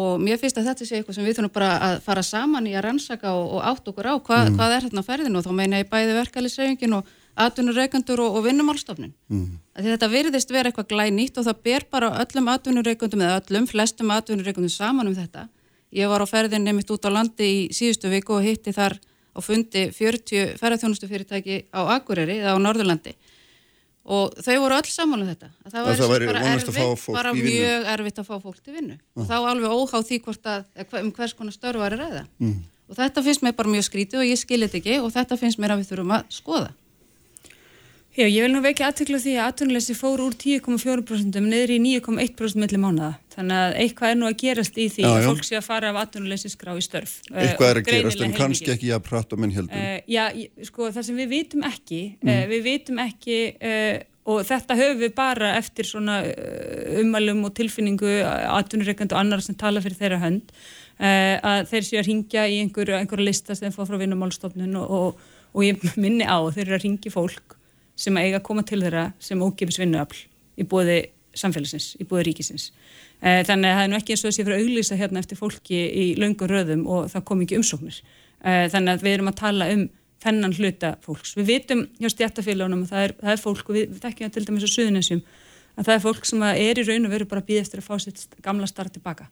og 0.02 0.22
mér 0.24 0.40
finnst 0.40 0.58
að 0.58 0.70
þetta 0.72 0.88
sé 0.88 0.98
eitthvað 0.98 1.18
sem 1.20 1.26
við 1.28 1.38
þurfum 1.38 1.54
bara 1.54 1.72
að 1.86 1.98
fara 2.06 2.24
saman 2.24 2.68
í 2.70 2.74
að 2.74 2.86
rannsaka 2.88 3.34
og, 3.36 3.58
og 3.58 3.66
átt 3.68 3.90
okkur 3.92 4.08
á 4.08 4.16
hvað, 4.18 4.46
Mm. 4.50 4.56
hvað 4.58 4.76
er 4.78 4.86
hérna 4.88 5.04
ferðinu 5.04 5.38
og 5.42 5.46
þá 5.46 5.52
meina 5.58 5.82
ég 5.84 5.90
bæði 5.92 6.16
verkefælisreifingin 6.18 6.96
og 6.98 7.10
atvinnureikandur 7.42 8.20
og, 8.24 8.38
og 8.40 8.46
vinnumálstofnin. 8.48 9.12
Mm. 9.32 9.60
Þetta 9.76 10.10
virðist 10.12 10.50
vera 10.52 10.72
eitthvað 10.72 10.90
glænýtt 10.96 11.38
og 11.40 11.46
það 11.48 11.62
ber 11.68 11.86
bara 11.92 12.10
öllum 12.24 12.50
atvinnureikandum 12.56 13.22
eða 13.24 13.42
öllum, 13.44 13.68
flestum 13.68 14.12
atvinnureikandum 14.16 14.72
saman 14.72 15.12
um 15.12 15.16
þetta. 15.16 15.46
Ég 15.92 16.08
var 16.08 16.24
á 16.24 16.28
ferðin 16.30 16.64
nefnitt 16.64 16.92
út 16.94 17.08
á 17.08 17.12
landi 17.12 17.48
í 17.48 17.60
síðustu 17.76 18.12
viku 18.12 18.38
og 18.38 18.46
hitti 18.46 18.72
þar 18.76 18.96
á 19.36 19.40
fundi 19.44 19.90
40 19.92 20.56
ferðarþjónustu 20.60 21.10
fyrirtæki 21.12 21.66
á 21.72 21.82
Akureyri 21.98 22.40
eða 22.40 22.56
á 22.56 22.64
Norðurlandi. 22.64 23.14
Og 24.12 24.34
þau 24.42 24.56
voru 24.64 24.80
öll 24.80 24.90
saman 24.90 25.22
um 25.22 25.30
þetta 25.30 25.52
að 25.62 25.74
það 25.76 25.90
Að 25.92 26.00
það 26.00 26.12
væri 26.12 26.30
bara 26.32 26.44
erfitt, 26.52 27.08
bara 27.14 27.34
mjög 27.38 27.90
erfitt 27.94 28.22
að 28.22 28.30
fá 28.32 28.36
fólk 28.42 28.62
til 28.64 28.76
vinnu. 28.80 28.98
Og 29.16 29.28
þá 29.30 29.36
alveg 29.38 29.76
óhá 29.78 30.00
því 30.08 30.22
hvort 30.26 30.50
að 30.50 30.96
um 31.04 31.12
hvers 31.20 31.36
konar 31.38 31.56
störf 31.56 31.84
var 31.84 31.96
að 31.96 32.06
ræða. 32.06 32.24
Mm. 32.42 32.62
og 32.92 32.98
þetta 32.98 33.24
finnst 33.24 33.44
mér 33.46 33.56
bara 33.56 33.72
mjög 33.72 33.86
skrítið 33.88 34.20
og 34.20 34.28
ég 34.28 34.40
skil 34.40 34.64
þetta 34.66 34.80
ekki 34.82 34.96
og 35.00 35.12
þetta 35.14 35.38
finnst 35.40 35.60
mér 35.62 35.76
að 35.76 35.84
við 35.84 35.92
þurfum 35.92 36.16
að 36.18 36.34
skoða 36.36 36.72
Já, 38.12 38.26
ég 38.28 38.44
vil 38.44 38.52
nú 38.52 38.60
vekja 38.60 38.90
aðtöklu 38.92 39.18
því 39.24 39.34
að 39.40 39.46
atvinnuleysi 39.54 39.94
fór 39.96 40.20
úr 40.20 40.34
10,4% 40.36 41.38
niður 41.46 41.72
í 41.72 41.78
9,1% 41.80 42.60
milli 42.60 42.80
mánuða. 42.84 43.14
Þannig 43.32 43.56
að 43.56 43.76
eitthvað 43.86 44.12
er 44.12 44.18
nú 44.20 44.26
að 44.28 44.36
gerast 44.42 44.80
í 44.84 44.88
því 44.92 45.06
Já, 45.06 45.08
að 45.14 45.22
já. 45.22 45.28
fólk 45.30 45.46
sé 45.48 45.56
að 45.56 45.64
fara 45.70 45.92
af 45.94 46.00
atvinnuleysi 46.02 46.52
skrá 46.52 46.74
í 46.76 46.84
störf. 46.84 47.14
eh, 47.32 47.46
Eitthvað 47.46 47.70
er 47.72 47.80
og 47.80 47.86
að 47.86 47.92
gerast 47.94 48.22
en 48.26 48.34
kannski 48.36 48.66
heilmikið. 48.68 48.74
ekki 48.76 48.92
að 48.98 49.04
prata 49.08 49.38
menn 49.40 49.54
heldum. 49.56 49.78
Uh, 49.80 50.02
já, 50.12 50.26
ég- 50.36 50.66
sko 50.68 50.90
það 50.92 51.04
sem 51.08 51.18
við 51.22 51.30
vitum 51.38 51.64
ekki, 51.64 52.02
Mm. 52.20 52.30
uh, 52.36 52.44
við 52.52 52.62
vitum 52.68 53.00
ekki 53.00 53.38
uh, 53.64 54.04
og 54.28 54.44
þetta 54.46 54.76
höfum 54.82 55.00
við 55.06 55.16
bara 55.16 55.56
eftir 55.58 55.86
svona 55.88 56.20
umælum 57.00 57.46
og 57.48 57.54
tilfinningu 57.56 58.12
atvinnureikandi 58.28 59.14
og 59.16 59.20
annar 59.24 59.42
sem 59.42 59.56
tala 59.56 59.80
fyrir 59.82 59.98
þeirra 59.98 60.20
hönd 60.22 60.52
að 61.02 61.64
þeir 61.72 61.82
séu 61.88 61.98
að 62.04 62.06
ringja 62.12 62.44
í 62.46 62.60
einhverju 62.62 62.94
einhver 63.00 63.24
lista 63.24 63.56
sem 63.58 63.72
fá 63.74 63.82
frá 63.88 63.98
vinnumálstofnun 63.98 64.76
og, 64.78 64.92
og, 64.92 65.18
og 65.56 65.64
ég 65.66 65.82
minni 65.98 66.22
á 66.28 66.38
þeir 66.54 66.68
eru 66.68 66.76
að 66.78 66.84
ringja 66.86 67.12
fólk 67.16 67.56
sem 68.02 68.18
eiga 68.18 68.40
að 68.40 68.46
koma 68.48 68.66
til 68.68 68.82
þeirra 68.82 69.12
sem 69.22 69.42
ógifis 69.42 69.80
vinnuafl 69.82 70.24
í 70.58 70.68
bóði 70.68 71.00
samfélagsins, 71.38 71.94
í 72.02 72.08
bóði 72.08 72.28
ríkisins. 72.28 72.72
Uh, 73.22 73.40
þannig 73.48 73.70
að 73.70 73.78
það 73.78 73.84
er 73.84 73.92
nú 73.92 73.98
ekki 74.00 74.16
eins 74.16 74.24
og 74.24 74.32
þessi 74.32 74.44
fyrir 74.44 74.58
að 74.58 74.66
auglýsa 74.66 74.98
hérna 75.00 75.22
eftir 75.22 75.40
fólki 75.40 75.80
í 75.80 76.06
löngum 76.20 76.50
röðum 76.52 76.84
og 76.90 77.08
það 77.14 77.26
kom 77.30 77.44
ekki 77.46 77.60
umsóknir. 77.60 78.00
Uh, 78.42 78.66
þannig 78.74 78.98
að 78.98 79.06
við 79.06 79.18
erum 79.18 79.32
að 79.32 79.38
tala 79.44 79.70
um 79.76 79.86
þennan 80.22 80.56
hluta 80.58 80.96
fólks. 81.06 81.36
Við 81.38 81.48
vitum 81.50 81.86
hjá 82.02 82.10
stjættafélagunum 82.14 82.84
að 82.86 82.92
það 82.92 83.06
er, 83.06 83.16
það 83.22 83.34
er 83.34 83.42
fólk 83.42 83.70
og 83.70 83.78
við, 83.78 83.88
við 83.94 84.04
tekjum 84.04 84.28
það 84.28 84.36
til 84.36 84.46
dæmis 84.50 84.66
á 84.66 84.76
Suðunessjum 84.76 85.24
að 85.72 85.88
það 85.88 85.94
er 85.96 86.04
fólk 86.04 86.28
sem 86.30 86.44
að 86.46 86.62
er 86.62 86.82
í 86.82 86.86
raun 86.88 87.08
og 87.08 87.14
veru 87.16 87.28
bara 87.32 87.42
að 87.42 87.50
býða 87.50 87.64
eftir 87.66 87.82
að 87.82 87.88
fá 87.88 88.04
sitt 88.04 88.38
gamla 88.44 88.70
starf 88.70 88.94
tilbaka. 88.94 89.30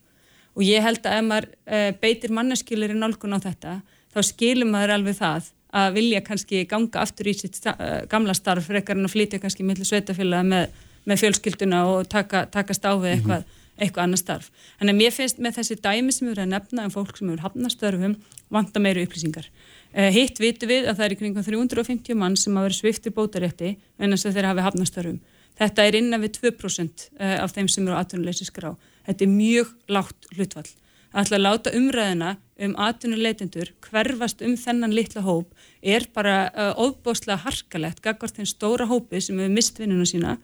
Og 0.57 0.65
ég 0.65 0.83
held 0.83 1.05
að 1.05 1.19
ef 1.19 1.27
maður 1.27 1.49
uh, 1.69 1.91
beitir 2.01 2.33
manneskilir 2.33 2.93
í 2.95 2.97
nálgun 2.97 3.37
á 3.37 3.39
þetta 3.43 3.75
þá 4.09 4.19
skilum 4.25 4.73
maður 4.73 4.95
alveg 4.95 5.19
það 5.19 5.51
að 5.75 5.93
vilja 5.99 6.21
kannski 6.25 6.63
ganga 6.69 7.03
aftur 7.03 7.29
í 7.29 7.35
sitt 7.37 7.59
uh, 7.69 8.01
gamla 8.09 8.33
starf 8.37 8.69
frekar 8.69 8.97
en 8.97 9.05
að 9.05 9.15
flytja 9.15 9.39
kannski 9.41 9.65
millir 9.65 9.87
sveitafélaga 9.87 10.47
með, 10.47 10.75
með 11.09 11.23
fjölskylduna 11.23 11.83
og 11.91 12.09
taka, 12.09 12.45
taka 12.49 12.73
stáfið 12.73 13.13
eitthvað, 13.13 13.45
eitthvað 13.77 14.05
annað 14.05 14.23
starf. 14.23 14.51
Þannig 14.79 14.95
að 14.95 15.01
mér 15.03 15.15
finnst 15.15 15.41
með 15.45 15.59
þessi 15.59 15.79
dæmi 15.83 16.15
sem 16.15 16.27
við 16.27 16.33
erum 16.35 16.47
að 16.47 16.53
nefna 16.55 16.87
um 16.89 16.95
fólk 16.95 17.19
sem 17.19 17.29
eru 17.29 17.45
hafna 17.45 17.73
störfum 17.73 18.17
vanta 18.49 18.81
meiri 18.81 19.05
upplýsingar. 19.05 19.49
Uh, 19.93 20.09
hitt 20.13 20.41
vitum 20.41 20.73
við 20.73 20.89
að 20.89 20.97
það 20.97 21.05
er 21.05 21.15
í 21.15 21.19
kringum 21.21 21.45
350 21.45 22.17
mann 22.17 22.37
sem 22.37 22.57
hafa 22.57 22.69
verið 22.69 22.81
sviftir 22.81 23.13
bótarétti 23.13 23.75
en 23.99 24.15
þess 24.15 24.29
að 24.29 24.39
þeir 24.39 24.49
hafi 24.49 24.65
hafna 24.65 24.89
störfum. 24.89 25.21
Þetta 25.59 25.85
er 25.85 25.97
innan 25.99 26.23
við 26.23 26.37
2% 26.39 27.09
uh, 27.13 27.37
af 27.43 27.53
þeim 27.53 27.69
sem 27.69 27.85
eru 27.85 27.97
á 27.97 28.01
atvinnuleysi 28.01 28.47
skrá. 28.47 28.71
Þetta 29.05 29.25
er 29.25 29.33
mjög 29.33 29.73
lágt 29.91 30.29
hlutfall. 30.33 30.69
Ætla 31.09 31.39
að 31.39 31.45
láta 31.45 31.73
umræðina 31.73 32.35
um 32.61 32.75
atvinnuleitendur 32.77 33.71
hverfast 33.87 34.43
um 34.45 34.53
þennan 34.59 34.93
litla 34.93 35.23
hóp 35.25 35.55
er 35.81 36.05
bara 36.13 36.49
uh, 36.51 36.73
ofbóðslega 36.85 37.41
harkalegt 37.45 38.03
gagvart 38.05 38.37
þeim 38.37 38.49
stóra 38.49 38.85
hópi 38.89 39.21
sem 39.23 39.39
hefur 39.39 39.55
mist 39.55 39.79
vinnuna 39.79 40.05
sína 40.05 40.35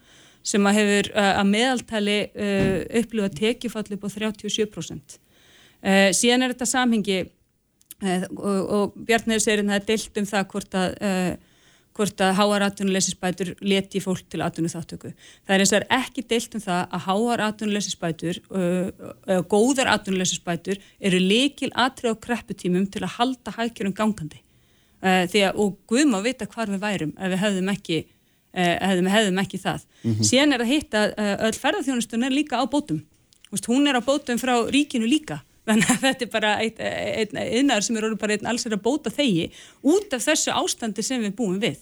sem 0.46 0.66
að 0.66 0.80
hefur 0.80 1.12
uh, 1.14 1.32
að 1.42 1.52
meðaltali 1.52 2.18
uh, 2.32 2.80
upplifa 3.02 3.30
tekjufall 3.38 3.86
upp 3.98 4.08
á 4.08 4.10
37%. 4.16 5.18
Uh, 5.86 6.10
síðan 6.18 6.48
er 6.48 6.56
þetta 6.56 6.70
samhengi 6.72 7.20
og, 8.06 8.72
og 8.76 8.96
Bjarnir 9.08 9.40
segir 9.44 9.64
er 9.64 9.86
deilt 9.86 10.18
um 10.20 10.26
það 10.28 10.50
hvort 10.52 10.76
að 10.76 10.98
hvort 11.96 12.22
að 12.22 12.34
háar 12.36 12.66
atvinnuleysisbætur 12.66 13.54
leti 13.64 14.02
fólk 14.04 14.26
til 14.32 14.44
atvinnuþáttöku. 14.44 15.14
Það 15.48 15.56
er 15.56 15.64
eins 15.64 15.72
og 15.72 15.78
er 15.80 15.86
ekki 15.98 16.24
deilt 16.28 16.58
um 16.58 16.64
það 16.64 16.82
að 16.98 17.06
háar 17.06 17.44
atvinnuleysisbætur 17.46 18.40
uh, 18.50 19.38
góðar 19.52 19.92
atvinnuleysisbætur 19.94 20.82
eru 21.00 21.22
leikil 21.24 21.72
atrið 21.72 22.18
á 22.20 22.24
krepputímum 22.28 22.90
til 22.92 23.06
að 23.06 23.16
halda 23.16 23.56
hækjurum 23.56 23.96
gangandi. 23.96 24.42
Uh, 25.00 25.24
því 25.32 25.48
að, 25.48 25.64
og 25.64 25.80
Guð 25.88 26.12
má 26.12 26.20
vita 26.26 26.50
hvar 26.52 26.72
við 26.74 26.84
værum 26.84 27.16
ef 27.16 27.32
við 27.32 27.44
hefðum 27.46 27.74
ekki, 27.76 28.04
uh, 28.04 28.76
hefðum, 28.90 29.12
hefðum 29.16 29.44
ekki 29.46 29.64
það. 29.64 29.90
Síðan 30.20 30.58
er 30.58 30.66
að 30.66 30.74
hitta 30.74 31.08
uh, 31.14 31.34
öll 31.48 31.58
ferðarþjónustun 31.64 32.28
er 32.28 32.36
líka 32.36 32.60
á 32.60 32.66
bótum. 32.68 33.06
Hún 33.56 33.88
er 33.88 33.96
á 33.96 34.04
bótum 34.04 34.42
frá 34.42 34.58
ríkinu 34.68 35.08
líka. 35.08 35.45
Þannig 35.66 35.90
að 35.90 36.04
þetta 36.04 36.26
er 36.26 36.32
bara 36.34 36.54
einn 36.62 36.82
ein, 36.86 37.72
ein, 37.72 37.74
sem 37.82 37.98
er 37.98 38.06
orðið 38.06 38.22
bara 38.22 38.38
einn 38.38 38.50
alls 38.52 38.68
er 38.68 38.76
að 38.76 38.84
bóta 38.86 39.14
þegi 39.14 39.48
út 39.82 40.14
af 40.14 40.26
þessu 40.28 40.54
ástandi 40.54 41.06
sem 41.06 41.24
við 41.26 41.34
búum 41.40 41.58
við. 41.64 41.80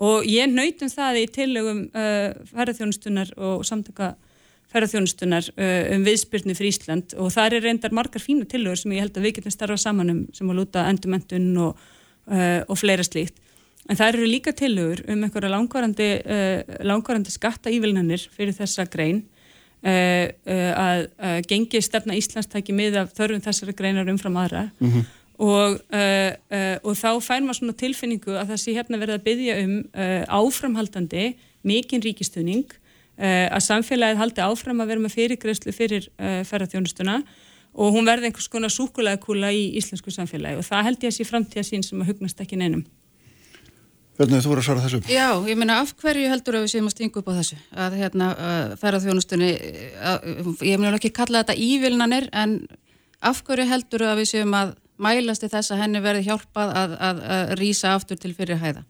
Og 0.00 0.24
ég 0.24 0.48
nautum 0.48 0.88
það 0.88 1.20
í 1.20 1.26
tillögum 1.34 1.82
uh, 1.92 2.30
ferðarþjónustunar 2.54 3.34
og 3.36 3.66
samtaka 3.68 4.14
ferðarþjónustunar 4.72 5.50
uh, 5.52 5.90
um 5.96 6.06
viðspyrnu 6.06 6.56
fyrir 6.56 6.72
Ísland 6.72 7.12
og 7.20 7.28
það 7.34 7.58
er 7.58 7.66
reyndar 7.66 7.94
margar 7.96 8.24
fínu 8.24 8.48
tilögur 8.48 8.80
sem 8.80 8.94
ég 8.96 9.04
held 9.04 9.18
að 9.18 9.28
við 9.28 9.36
getum 9.38 9.54
starfa 9.54 9.76
saman 9.82 10.14
um 10.14 10.22
sem 10.36 10.48
að 10.48 10.62
lúta 10.62 10.86
endumendun 10.88 11.50
og, 11.66 11.84
uh, 12.32 12.62
og 12.64 12.80
fleira 12.80 13.04
slíkt. 13.04 13.36
En 13.90 13.98
það 13.98 14.14
eru 14.14 14.30
líka 14.30 14.56
tilögur 14.56 15.04
um 15.10 15.26
einhverja 15.26 15.52
langvarandi, 15.52 16.08
uh, 16.24 16.80
langvarandi 16.88 17.36
skatta 17.36 17.72
ívilnanir 17.74 18.24
fyrir 18.32 18.56
þessa 18.56 18.88
grein 18.88 19.26
að 19.80 21.06
uh, 21.08 21.38
gengi 21.48 21.80
stefna 21.80 22.16
Íslands 22.18 22.50
tæki 22.52 22.74
mið 22.76 22.98
af 23.00 23.14
þörfum 23.16 23.40
þessara 23.46 23.72
greinar 23.72 24.10
umfram 24.12 24.36
aðra 24.36 24.66
-hmm. 24.76 25.06
og, 25.40 25.78
og 26.84 26.98
þá 27.00 27.10
fær 27.24 27.40
maður 27.40 27.58
svona 27.60 27.78
tilfinningu 27.80 28.34
að 28.36 28.52
það 28.52 28.60
sé 28.60 28.74
hérna 28.76 29.00
verið 29.00 29.14
að 29.16 29.24
byggja 29.24 29.56
um 29.64 29.74
áframhaldandi 30.40 31.24
mikinn 31.64 32.04
ríkistöning 32.04 32.68
Eh, 33.20 33.50
að 33.52 33.60
samfélagið 33.66 34.16
haldi 34.16 34.40
áfram 34.40 34.78
að 34.80 34.94
vera 34.94 35.02
með 35.04 35.12
fyrirgreðslu 35.12 35.72
fyrir 35.76 36.06
ferðarþjónustuna 36.48 37.18
og 37.76 37.92
hún 37.92 38.06
verði 38.08 38.30
einhvers 38.30 38.48
konar 38.48 38.72
súkulæðkúla 38.72 39.50
í 39.52 39.66
íslensku 39.76 40.12
samfélagi 40.14 40.56
og 40.56 40.64
það 40.64 40.86
held 40.86 41.04
ég 41.04 41.12
að 41.12 41.16
sé 41.18 41.26
framtíða 41.28 41.66
sín 41.68 41.84
sem 41.84 42.00
að 42.00 42.14
hugnast 42.14 42.40
ekki 42.40 42.56
neinum. 42.56 42.86
Hvernig 44.18 44.42
þú 44.44 44.50
voru 44.52 44.60
að 44.60 44.66
svara 44.66 44.84
þessu? 44.84 45.00
Já, 45.08 45.28
ég 45.48 45.58
meina 45.60 45.78
af 45.80 45.94
hverju 46.00 46.28
heldur 46.28 46.58
að 46.58 46.66
við 46.66 46.72
séum 46.74 46.90
að 46.90 46.94
stinga 46.96 47.20
upp 47.20 47.30
á 47.30 47.38
þessu 47.38 47.58
að 47.86 47.96
hérna 48.02 48.28
uh, 48.34 48.74
ferðarþjónustunni 48.82 49.50
ég 50.68 50.80
meina 50.82 50.96
ekki 50.98 51.12
kalla 51.16 51.42
þetta 51.42 51.56
ívilnanir 51.56 52.28
en 52.36 52.58
af 53.24 53.42
hverju 53.46 53.68
heldur 53.70 54.04
að 54.10 54.20
við 54.20 54.32
séum 54.34 54.56
að 54.58 54.74
mælast 55.00 55.46
í 55.46 55.50
þess 55.52 55.72
að 55.72 55.82
henni 55.84 56.02
verði 56.04 56.26
hjálpað 56.28 56.74
að, 56.76 56.96
að, 57.08 57.22
að 57.36 57.54
rýsa 57.60 57.94
aftur 57.96 58.20
til 58.20 58.34
fyrir 58.36 58.60
hæða? 58.60 58.84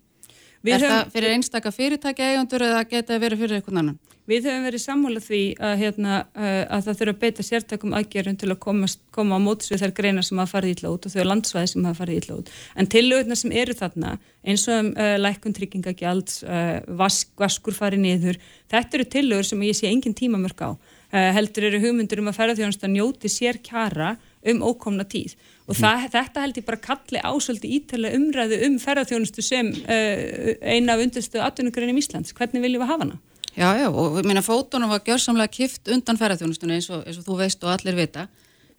Við 0.60 0.76
er 0.76 0.84
höfum... 0.84 0.94
það 0.94 1.12
fyrir 1.14 1.34
einstaka 1.34 1.72
fyrirtæki 1.72 2.24
eigundur 2.26 2.64
eða 2.66 2.86
geta 2.88 3.18
verið 3.20 3.44
fyrir 3.44 3.58
einhvern 3.60 3.82
annan? 3.82 3.98
Við 4.30 4.44
höfum 4.46 4.66
verið 4.68 4.82
sammálað 4.84 5.24
því 5.26 5.40
að, 5.58 5.72
hérna, 5.80 6.16
uh, 6.36 6.60
að 6.76 6.84
það 6.86 6.98
þurfa 7.00 7.14
að 7.14 7.22
beita 7.24 7.46
sértakum 7.46 7.94
aðgerðum 7.98 8.36
til 8.38 8.50
að 8.52 8.58
koma, 8.62 8.90
koma 9.16 9.40
á 9.40 9.40
móts 9.42 9.72
við 9.72 9.82
þær 9.82 9.94
greinar 9.96 10.26
sem 10.26 10.38
hafa 10.38 10.52
farið 10.52 10.74
ítla 10.76 10.92
út 10.92 11.08
og 11.08 11.14
þau 11.14 11.24
landsvæði 11.26 11.70
sem 11.72 11.88
hafa 11.88 12.00
farið 12.02 12.20
ítla 12.20 12.36
út. 12.36 12.52
En 12.76 12.90
tilöðuna 12.94 13.38
sem 13.40 13.56
eru 13.62 13.76
þarna, 13.80 14.12
eins 14.46 14.68
og 14.68 14.78
um, 14.84 14.92
uh, 14.94 15.16
lækkun 15.24 15.56
tryggingagjalds, 15.56 16.38
uh, 16.46 16.78
vask, 17.00 17.32
vaskur 17.40 17.74
farið 17.74 18.04
niður, 18.04 18.40
þetta 18.70 19.00
eru 19.00 19.08
tilöður 19.16 19.50
sem 19.50 19.66
ég 19.66 19.80
sé 19.80 19.90
engin 19.90 20.14
tímamörk 20.20 20.62
á. 20.62 20.70
Uh, 21.10 21.30
heldur 21.34 21.66
eru 21.66 21.82
hugmyndur 21.82 22.22
um 22.22 22.30
að 22.30 22.38
ferðarþjónast 22.38 22.86
að 22.86 22.94
njóti 23.00 23.32
sér 23.32 23.58
kjara 23.64 24.14
um 24.46 24.62
ókomna 24.62 25.04
tíð 25.04 25.34
og 25.70 25.78
það, 25.78 26.06
þetta 26.10 26.44
held 26.44 26.58
ég 26.58 26.66
bara 26.66 26.82
kalli 26.82 27.22
ásöldi 27.22 27.72
ítala 27.78 28.10
umræðu 28.16 28.60
um 28.66 28.76
ferðarþjónustu 28.82 29.44
sem 29.44 29.70
uh, 29.70 30.52
eina 30.66 30.96
af 30.96 31.04
undirstu 31.04 31.42
atvinnugreinum 31.44 32.00
Íslands. 32.00 32.34
Hvernig 32.34 32.64
viljum 32.64 32.82
við 32.82 32.90
hafa 32.90 33.06
hana? 33.06 33.18
Já, 33.54 33.68
já, 33.78 33.88
og 33.90 34.20
meina 34.26 34.42
fótunum 34.46 34.90
var 34.90 35.02
gjörsamlega 35.06 35.50
kift 35.54 35.90
undan 35.90 36.18
ferðarþjónustunni 36.18 36.78
eins, 36.78 36.90
eins 36.90 37.18
og 37.20 37.26
þú 37.26 37.38
veist 37.40 37.66
og 37.66 37.74
allir 37.74 37.98
vita. 37.98 38.26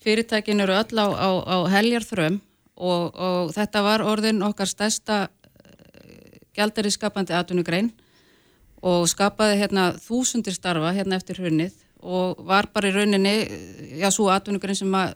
Fyrirtækin 0.03 0.63
eru 0.63 0.75
öll 0.75 0.99
á, 0.99 1.07
á, 1.11 1.29
á 1.43 1.57
heljarþröm 1.75 2.39
og, 2.81 3.11
og 3.15 3.51
þetta 3.55 3.83
var 3.85 4.03
orðin 4.07 4.41
okkar 4.47 4.69
stærsta 4.71 5.19
eh, 5.27 6.39
gældari 6.57 6.91
skapandi 6.91 7.35
atvinnugrein 7.37 7.91
og 8.81 9.05
skapaði 9.11 9.59
hérna 9.61 9.91
þúsundir 10.01 10.55
starfa 10.57 10.95
hérna 10.95 11.19
eftir 11.19 11.37
hrunnið 11.41 11.75
og 12.01 12.39
var 12.47 12.71
bara 12.73 12.89
í 12.89 12.95
rauninni, 12.95 13.35
já, 14.01 14.09
svo 14.09 14.31
atvinnugrein 14.33 14.79
sem 14.79 14.95
að, 14.97 15.13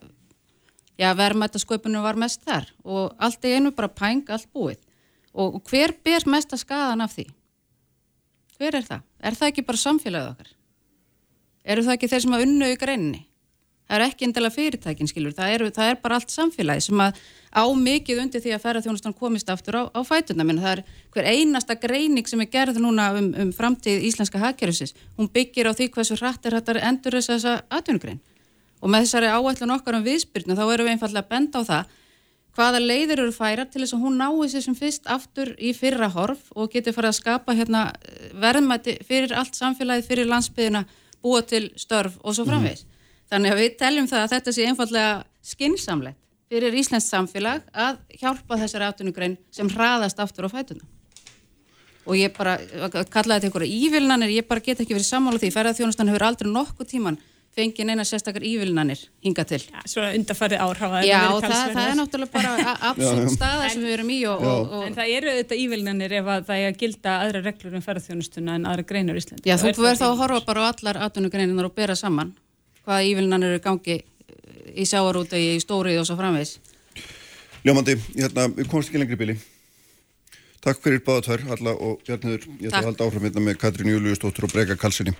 já, 1.00 1.10
verðmættasköpunum 1.18 2.06
var 2.06 2.20
mest 2.20 2.44
þar 2.48 2.70
og 2.84 3.16
allt 3.20 3.46
í 3.48 3.56
einu 3.56 3.72
bara 3.76 3.92
pæng, 3.92 4.26
allt 4.30 4.50
búið. 4.54 4.80
Og, 5.36 5.60
hver 5.68 5.92
ber 6.06 6.24
mesta 6.32 6.58
skadan 6.58 7.04
af 7.04 7.18
því? 7.18 7.28
Hver 8.56 8.78
er 8.80 8.86
það? 8.88 9.02
Er 9.20 9.36
það 9.36 9.50
ekki 9.52 9.64
bara 9.68 9.82
samfélagið 9.82 10.30
okkar? 10.32 10.52
Eru 11.66 11.84
það 11.84 11.98
ekki 11.98 12.10
þeir 12.12 12.24
sem 12.24 12.36
að 12.38 12.44
unnu 12.46 12.70
í 12.72 12.78
greinni? 12.80 13.26
Það 13.86 14.00
er 14.00 14.04
ekki 14.08 14.26
endala 14.26 14.50
fyrirtækin, 14.50 15.10
skilur. 15.10 15.34
Það 15.36 15.52
er, 15.54 15.64
það 15.76 15.90
er 15.92 15.98
bara 16.02 16.18
allt 16.18 16.32
samfélagið 16.34 16.86
sem 16.88 17.02
að 17.04 17.20
á 17.54 17.64
mikið 17.78 18.22
undir 18.24 18.42
því 18.42 18.54
að 18.56 18.64
ferðarþjónustan 18.64 19.18
komist 19.20 19.52
aftur 19.54 19.78
á, 19.78 19.84
á 19.94 20.02
fætuna. 20.08 20.46
Menn, 20.48 20.62
það 20.64 20.80
er 20.80 20.82
hver 21.14 21.28
einasta 21.30 21.76
greining 21.78 22.30
sem 22.30 22.42
er 22.42 22.50
gerð 22.56 22.80
núna 22.82 23.12
um, 23.20 23.28
um 23.44 23.52
framtíð 23.54 24.08
íslenska 24.08 24.42
hagkerfisins. 24.42 24.96
Hún 25.20 25.30
byggir 25.36 25.70
á 25.70 25.78
því 25.78 25.92
hversu 25.94 26.18
hratt 26.18 26.48
er 26.48 26.58
þetta 26.58 26.80
endur 26.90 27.20
þessa 27.20 27.60
atvinnugrein. 27.70 28.24
Og 28.86 28.92
með 28.94 29.08
þessari 29.08 29.32
áætlun 29.34 29.74
okkar 29.74 29.98
um 29.98 30.04
viðspyrnu 30.06 30.58
þá 30.58 30.66
erum 30.68 30.86
við 30.86 30.94
einfallega 30.94 31.30
benda 31.32 31.62
á 31.62 31.64
það 31.66 31.94
hvaða 32.56 32.82
leiðir 32.84 33.22
eru 33.24 33.34
færa 33.36 33.66
til 33.68 33.82
þess 33.82 33.96
að 33.98 34.04
hún 34.06 34.20
nái 34.20 34.50
sér 34.52 34.64
sem 34.64 34.76
fyrst 34.78 35.10
aftur 35.12 35.52
í 35.58 35.74
fyrra 35.76 36.08
horf 36.14 36.52
og 36.56 36.70
getur 36.72 36.96
farið 36.96 37.12
að 37.12 37.18
skapa 37.18 37.56
hérna, 37.58 37.82
eh, 37.92 38.30
verðmætti 38.32 39.00
fyrir 39.08 39.34
allt 39.36 39.58
samfélagið, 39.58 40.08
fyrir 40.08 40.30
landsbyðina, 40.30 40.86
búa 41.24 41.42
til 41.42 41.72
störf 41.76 42.16
og 42.24 42.36
svo 42.38 42.46
framvegs. 42.46 42.86
Mm. 42.86 42.94
Þannig 43.32 43.52
að 43.52 43.60
við 43.60 43.78
teljum 43.82 44.08
það 44.08 44.24
að 44.24 44.34
þetta 44.36 44.54
sé 44.54 44.68
einfallega 44.70 45.26
skinsamlegt 45.42 46.22
fyrir 46.50 46.78
Íslands 46.78 47.10
samfélag 47.10 47.64
að 47.74 47.98
hjálpa 48.22 48.60
þessari 48.62 48.86
átunugrein 48.86 49.38
sem 49.52 49.68
hraðast 49.68 50.20
aftur 50.20 50.46
á 50.46 50.50
fætuna. 50.54 50.86
Og 52.06 52.16
ég 52.16 52.32
bara, 52.38 52.60
kallaði 53.10 53.42
þetta 53.42 53.48
einhverja 53.50 53.80
ívilnanir, 53.82 54.30
ég 54.30 54.48
bara 54.48 54.62
get 54.62 54.80
ekki 54.80 54.94
verið 54.94 55.10
sammála 55.10 55.42
því, 55.42 55.50
ferðarþjónustan 55.56 56.12
hefur 56.14 56.28
aldrei 56.28 56.52
nokkuð 56.52 56.92
tíman 56.92 57.18
fengið 57.56 57.88
neina 57.88 58.04
sérstakar 58.08 58.44
ívilnanir 58.46 59.00
hinga 59.24 59.46
til. 59.48 59.62
Ja, 59.72 59.84
svona 59.88 60.12
undarfarið 60.18 60.64
árhafa. 60.66 61.02
Já, 61.08 61.20
það, 61.44 61.54
það 61.76 61.90
er 61.90 62.00
náttúrulega 62.00 62.34
bara 62.34 62.74
absolutt 62.92 63.36
staða 63.36 63.70
sem 63.74 63.86
við 63.86 63.96
erum 63.96 64.12
í. 64.12 64.20
Og, 64.32 64.44
og, 64.44 64.74
og... 64.80 64.86
En 64.90 64.98
það 64.98 65.14
eru 65.16 65.32
auðvitað 65.34 65.62
ívilnanir 65.64 66.18
ef 66.20 66.32
það 66.50 66.62
er 66.62 66.72
að 66.72 66.82
gilda 66.84 67.16
aðra 67.24 67.44
reglur 67.46 67.78
um 67.80 67.86
ferðarþjónustuna 67.86 68.60
en 68.60 68.68
aðra 68.72 68.88
greinar 68.92 69.20
í 69.20 69.24
Íslandi. 69.24 69.48
Já, 69.48 69.56
þú 69.62 69.88
verður 69.88 70.02
þá 70.02 70.08
að 70.10 70.20
horfa 70.24 70.44
bara 70.50 70.68
á 70.68 70.70
allar 70.74 71.02
atvinnugreininar 71.08 71.70
og 71.70 71.76
bera 71.78 71.96
saman 72.00 72.36
hvaða 72.86 73.10
ívilnanir 73.10 73.56
eru 73.56 73.64
gangi 73.64 74.00
í 74.76 74.86
sjáarúti, 74.86 75.40
í 75.56 75.60
stórið 75.64 76.02
og 76.02 76.10
svo 76.10 76.18
framvegs. 76.20 76.58
Ljómandi, 77.66 77.96
hérna, 78.14 78.50
við 78.54 78.68
komumst 78.70 78.92
ekki 78.92 79.02
lengri 79.02 79.20
bíli. 79.20 79.38
Takk 80.66 80.82
fyrir 80.82 81.02
báðatær, 81.06 81.46
alla 81.54 81.76
og 81.78 82.02
Bjarniður. 82.06 82.48
Ég 82.58 82.72
ætla 82.72 82.82
að 82.82 82.90
halda 82.90 83.08
áfram 83.08 83.26
hérna 83.28 83.44
með 83.46 83.60
Katrín 83.62 83.92
Júliustóttur 83.94 84.48
og 84.48 84.54
Breka 84.54 84.78
Kalsinni. 84.82 85.14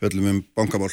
Við 0.00 0.08
ætlum 0.10 0.30
um 0.32 0.40
bankamál. 0.58 0.90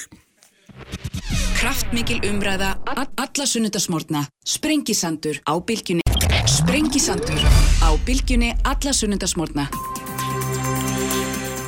Kraftmikil 1.57 2.21
umræða, 2.29 2.75
alla 2.95 3.45
sunnundasmórna, 3.45 4.27
Sprengisandur 4.45 5.41
á 5.43 5.53
bylgjunni. 5.57 6.03
Sprengisandur 6.45 7.41
á 7.81 7.89
bylgjunni, 8.05 8.53
alla 8.63 8.93
sunnundasmórna. 8.93 9.67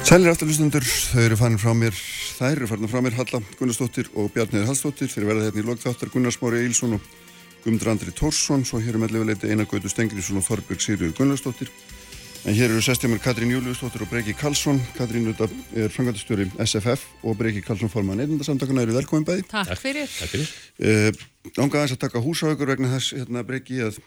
Sælir 0.10 0.32
afturlustundur, 0.32 0.82
þau 0.82 1.22
eru 1.22 1.36
farin 1.38 1.60
frá 1.62 1.74
mér, 1.78 1.98
þær 2.40 2.56
eru 2.56 2.68
farin 2.70 2.90
frá 2.90 3.02
mér 3.06 3.18
Halla 3.20 3.42
Gunnarsdóttir 3.60 4.08
og 4.18 4.32
Bjarniður 4.34 4.72
Hallsdóttir 4.72 5.12
fyrir 5.12 5.30
verða 5.30 5.50
hérna 5.50 5.62
í 5.62 5.68
lokþáttar 5.68 6.10
Gunnarsmári 6.14 6.64
Eilsson 6.64 6.96
og 6.98 7.10
Gumdur 7.66 7.92
Andri 7.92 8.14
Tórsson, 8.16 8.64
svo 8.66 8.80
hér 8.82 8.96
er 8.96 9.04
meðleguleiti 9.04 9.52
Einar 9.52 9.68
Gautur 9.70 9.92
Stengriðsson 9.92 10.40
og 10.40 10.48
Þorbjörg 10.48 10.82
Sýriður 10.82 11.18
Gunnarsdóttir. 11.18 11.70
En 12.48 12.56
hér 12.56 12.72
eru 12.72 12.80
sestjumir 12.80 13.20
Katrín 13.20 13.52
Júliustóttir 13.52 14.06
og 14.06 14.08
Breki 14.08 14.32
Karlsson. 14.38 14.78
Katrín 14.96 15.26
er 15.28 15.92
frangandastjóri 15.92 16.46
SFF 16.64 17.02
og 17.28 17.36
Breki 17.38 17.60
Karlsson 17.66 17.92
forman 17.92 18.16
nefndasamtakana. 18.22 18.86
Eru 18.86 18.96
velkominn 18.96 19.26
bæði. 19.28 19.44
Takk 19.52 19.76
fyrir. 19.82 20.08
Takk 20.08 20.32
fyrir. 20.32 20.54
Uh, 20.80 21.10
Ánga 21.60 21.82
aðeins 21.82 21.98
að 21.98 22.06
taka 22.06 22.22
húsaukur 22.24 22.72
vegna 22.72 22.94
þess 22.94 23.18
hérna, 23.18 23.44
Breki 23.44 23.82
að 23.84 24.00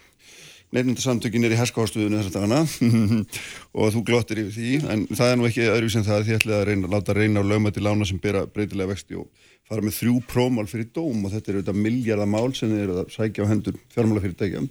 nefndasamtökin 0.72 1.44
er 1.44 1.52
í 1.52 1.58
herskáðstuðinu 1.60 2.22
þess 2.22 2.32
að 2.32 2.38
dana 2.40 2.62
og 3.82 3.92
þú 3.98 4.02
glottir 4.08 4.40
yfir 4.46 4.56
því. 4.56 4.72
En 4.94 5.04
það 5.12 5.34
er 5.34 5.38
nú 5.38 5.50
ekki 5.50 5.68
öðruvís 5.68 5.98
en 6.00 6.08
það 6.08 6.16
að 6.22 6.30
þið 6.30 6.38
ætlaði 6.38 6.58
að 6.58 6.66
reyna, 6.70 6.92
láta 6.96 7.18
reyna 7.18 7.44
á 7.44 7.50
lögmætti 7.50 7.84
lána 7.84 8.08
sem 8.08 8.22
bera 8.22 8.46
breytilega 8.48 8.94
vexti 8.94 9.20
og 9.20 9.28
fara 9.68 9.84
með 9.84 9.98
þrjú 9.98 10.16
prómál 10.32 10.66
fyrir 10.72 10.88
dóm 10.96 11.20
og 11.26 11.36
þetta 11.36 11.52
er 11.52 11.60
auðvitað 11.60 11.84
miljardamál 11.84 12.48
sem 12.56 12.72
eru 12.80 12.96
að 13.02 13.12
sækja 13.12 13.44
á 13.44 13.50
hendur 13.52 13.76
fjármálafyrirtækja 13.92 14.64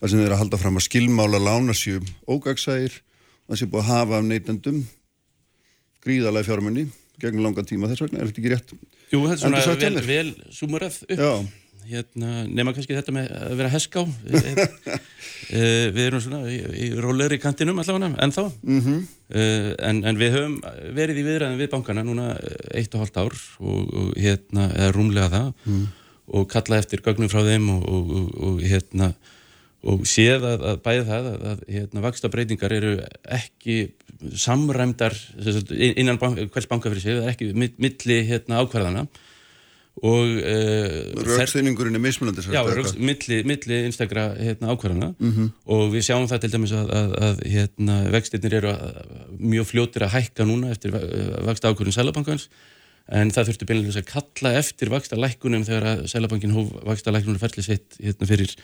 þar 0.00 0.12
sem 0.12 0.22
eru 0.22 0.36
að 0.36 0.42
halda 0.44 0.60
fram 0.60 0.78
að 0.78 0.86
skilmála 0.88 1.40
lána 1.40 1.76
séu 1.76 2.00
ógagsægir 2.28 3.00
það 3.46 3.60
sé 3.60 3.68
búið 3.70 3.84
að 3.84 3.90
hafa 3.92 4.20
af 4.20 4.26
neytendum 4.26 4.80
gríðalega 6.04 6.48
fjármunni 6.48 6.88
gegn 7.22 7.44
langa 7.44 7.64
tíma 7.66 7.88
þess 7.90 8.04
vegna, 8.04 8.20
er 8.20 8.30
þetta 8.30 8.42
ekki 8.42 8.52
rétt? 8.52 8.74
Jú, 9.12 9.22
þetta 9.30 9.48
er 9.48 9.64
svona 9.64 10.02
vel, 10.02 10.02
vel 10.04 10.32
sumurað 10.52 10.98
upp 11.06 11.22
Já. 11.22 11.30
hérna, 11.86 12.32
nema 12.50 12.74
kannski 12.76 12.96
þetta 12.96 13.14
með 13.16 13.30
að 13.38 13.54
vera 13.60 13.70
heská 13.72 14.02
eh, 14.36 15.86
við 15.94 16.02
erum 16.04 16.24
svona 16.24 16.42
í, 16.52 16.58
í 16.84 16.88
róleri 17.00 17.38
kantinum 17.40 17.80
allavega 17.80 18.12
ennþá 18.26 18.44
mm 18.52 18.80
-hmm. 18.82 19.04
en, 19.88 20.02
en 20.10 20.20
við 20.20 20.36
höfum 20.36 20.58
verið 20.98 21.22
í 21.22 21.26
viðræðin 21.30 21.62
við 21.62 21.72
bankana 21.72 22.04
núna 22.04 22.34
eitt 22.74 22.94
og 22.94 23.06
halvt 23.06 23.22
ár 23.22 23.38
og, 23.60 23.94
og 24.02 24.12
hérna, 24.20 24.68
eða 24.74 24.92
rúmlega 24.98 25.32
það 25.32 25.48
mm. 25.64 25.86
og 26.36 26.50
kalla 26.52 26.82
eftir 26.82 27.04
gögnum 27.06 27.32
frá 27.32 27.40
þeim 27.46 27.70
og, 27.78 27.88
og, 27.88 28.28
og 28.50 28.60
hérna 28.60 29.14
og 29.86 30.02
séð 30.08 30.46
að, 30.48 30.64
að 30.70 30.82
bæði 30.84 31.04
það 31.10 31.28
að, 31.30 31.46
að 31.50 31.62
hérna, 31.76 32.02
vaksta 32.06 32.30
breytingar 32.32 32.74
eru 32.74 32.96
ekki 33.36 33.76
samræmdar 34.40 35.16
innan 35.76 36.20
bank, 36.20 36.40
hvers 36.54 36.68
banka 36.70 36.90
fyrir 36.90 37.04
sig, 37.04 37.18
það 37.18 37.26
er 37.28 37.34
ekki 37.34 37.72
milli 37.86 38.20
hérna, 38.28 38.62
ákvarðana. 38.64 39.06
Og 40.04 40.28
uh, 40.44 41.24
Rauksýningurinn 41.24 41.96
er 41.96 42.02
mismunandi 42.04 42.42
Já, 42.52 42.60
rauks, 42.68 42.98
milli, 43.00 43.38
milli 43.48 43.78
einstakra 43.86 44.26
hérna, 44.36 44.74
ákvarðana. 44.74 45.14
Mm 45.16 45.32
-hmm. 45.32 45.52
og 45.72 45.92
við 45.94 46.04
sjáum 46.10 46.28
það 46.28 46.42
til 46.42 46.52
dæmis 46.52 46.74
að, 46.76 46.92
að 47.28 47.44
hérna, 47.54 47.96
vextirnir 48.12 48.58
eru 48.58 48.74
mjög 49.38 49.70
fljótir 49.72 50.04
að 50.04 50.14
hækka 50.18 50.44
núna 50.44 50.70
eftir 50.74 50.92
vaksta 51.48 51.72
ákvarðin 51.72 51.96
Sælabankans 51.96 52.48
en 53.06 53.30
það 53.30 53.50
þurfti 53.50 53.68
beinlega 53.68 54.00
að 54.02 54.08
kalla 54.10 54.52
eftir 54.58 54.90
vaksta 54.90 55.16
lækkunum 55.18 55.64
þegar 55.64 55.84
að 55.92 56.06
Sælabankin 56.10 56.54
hóf 56.56 56.72
vaksta 56.86 57.14
lækkunum 57.14 57.38
ferli 57.38 57.62
sitt 57.62 57.98
hérna 58.02 58.26
fyrir 58.26 58.54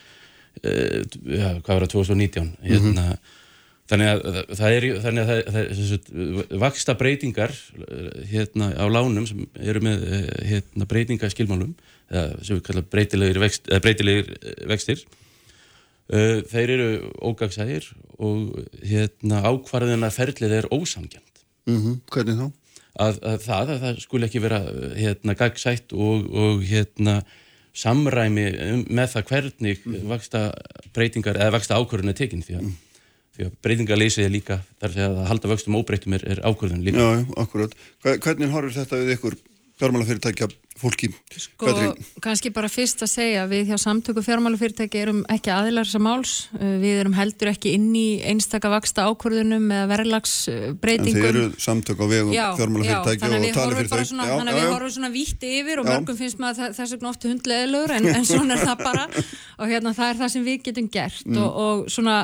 ja, 0.62 1.54
hvað 1.60 1.74
var 1.74 1.86
það 1.86 1.94
2019 1.94 2.50
hérna 2.62 2.90
mm 2.90 2.98
-hmm. 2.98 3.38
Þannig 3.92 4.08
að 4.08 4.20
það 4.56 4.74
er, 4.74 4.84
þannig 5.04 5.22
að 5.22 5.48
það, 5.52 5.70
það 5.76 6.58
vaksta 6.62 6.94
breytingar 6.94 7.52
hérna 8.30 8.70
á 8.78 8.86
lánum 8.88 9.26
sem 9.26 9.42
eru 9.58 9.80
með 9.84 10.06
hérna 10.48 10.86
breytingaskilmálum 10.88 11.74
eða 12.08 12.44
sem 12.46 12.56
við 12.56 12.62
kalla 12.62 12.82
breytilegir, 12.82 13.40
vext, 13.42 13.68
breytilegir 13.82 14.30
vextir 14.70 15.02
þeir 16.08 16.72
eru 16.74 16.88
ógagsæðir 17.24 17.86
og 18.22 18.58
hérna, 18.84 19.42
ákvarðina 19.48 20.10
ferlið 20.12 20.58
er 20.60 20.68
ósamgjant. 20.72 21.44
Mm 21.66 21.78
-hmm. 21.78 22.00
Hvernig 22.10 22.36
þá? 22.36 22.52
Að, 22.92 23.18
að 23.22 23.38
það, 23.46 23.70
að 23.70 23.80
það 23.80 24.00
skul 24.00 24.22
ekki 24.26 24.42
vera 24.42 24.60
hérna, 24.96 25.34
gagsætt 25.34 25.92
og, 25.92 26.26
og 26.28 26.62
hérna, 26.62 27.22
samræmi 27.72 28.46
um, 28.52 28.80
með 28.92 29.14
það 29.14 29.28
hvernig 29.30 29.84
mm. 29.84 30.00
vaksta 30.10 30.42
breytingar 30.96 31.38
eða 31.40 31.54
vaksta 31.56 31.78
ákvarðin 31.80 32.12
er 32.12 32.18
tekinn 32.18 32.44
því 32.44 32.58
að, 32.58 32.66
mm. 32.66 33.46
að 33.46 33.54
breytingarleysið 33.64 34.26
er 34.26 34.34
líka 34.34 34.58
þar 34.82 34.98
að 35.06 35.22
halda 35.30 35.52
vöxtum 35.54 35.78
óbreytum 35.80 36.18
er, 36.18 36.26
er 36.34 36.42
ákvarðin 36.44 36.84
líka. 36.84 37.00
Já, 37.00 37.24
akkurat. 37.44 37.76
Hvernig 38.04 38.52
horfur 38.52 38.76
þetta 38.76 39.00
við 39.00 39.16
ykkur 39.16 39.38
fjármálafyrirtækja 39.82 40.48
fólki? 40.78 41.10
Sko, 41.36 41.72
kannski 42.22 42.50
bara 42.54 42.70
fyrst 42.72 43.02
að 43.04 43.10
segja 43.12 43.42
við 43.50 43.72
hjá 43.72 43.78
samtöku 43.82 44.22
fjármálafyrirtæki 44.24 45.02
erum 45.02 45.20
ekki 45.32 45.52
aðilar 45.52 45.88
sem 45.88 46.02
máls, 46.02 46.48
uh, 46.56 46.76
við 46.82 47.02
erum 47.02 47.16
heldur 47.16 47.50
ekki 47.52 47.74
inn 47.76 47.90
í 47.98 48.06
einstaka 48.30 48.70
vaksta 48.72 49.06
ákvörðunum 49.10 49.66
eða 49.74 49.90
verðlagsbreytingum. 49.92 51.18
En 51.18 51.26
þeir 51.26 51.30
eru 51.32 51.64
samtök 51.66 52.02
á 52.02 52.06
vegum 52.06 52.32
fjármálafyrirtæki. 52.60 54.08
Svona, 54.12 54.28
já, 54.30 54.34
þannig 54.38 54.54
að 54.54 54.60
við 54.60 54.72
horfum 54.72 54.94
svona 54.96 55.12
vítt 55.12 55.46
yfir 55.50 55.82
og 55.82 55.90
já. 55.90 55.92
mörgum 55.92 56.18
finnst 56.22 56.40
maður 56.42 56.78
þess 56.78 56.96
vegna 56.96 57.12
oft 57.12 57.28
hundleðilur 57.28 57.96
en, 57.98 58.08
en 58.12 58.28
svona 58.28 58.56
er 58.56 58.64
það 58.66 58.86
bara 58.86 59.06
og 59.60 59.68
hérna 59.68 59.94
það 59.96 60.14
er 60.14 60.22
það 60.22 60.32
sem 60.36 60.46
við 60.46 60.64
getum 60.70 60.88
gert 60.92 61.26
mm. 61.26 61.42
og, 61.42 61.60
og 61.66 61.84
svona 61.92 62.16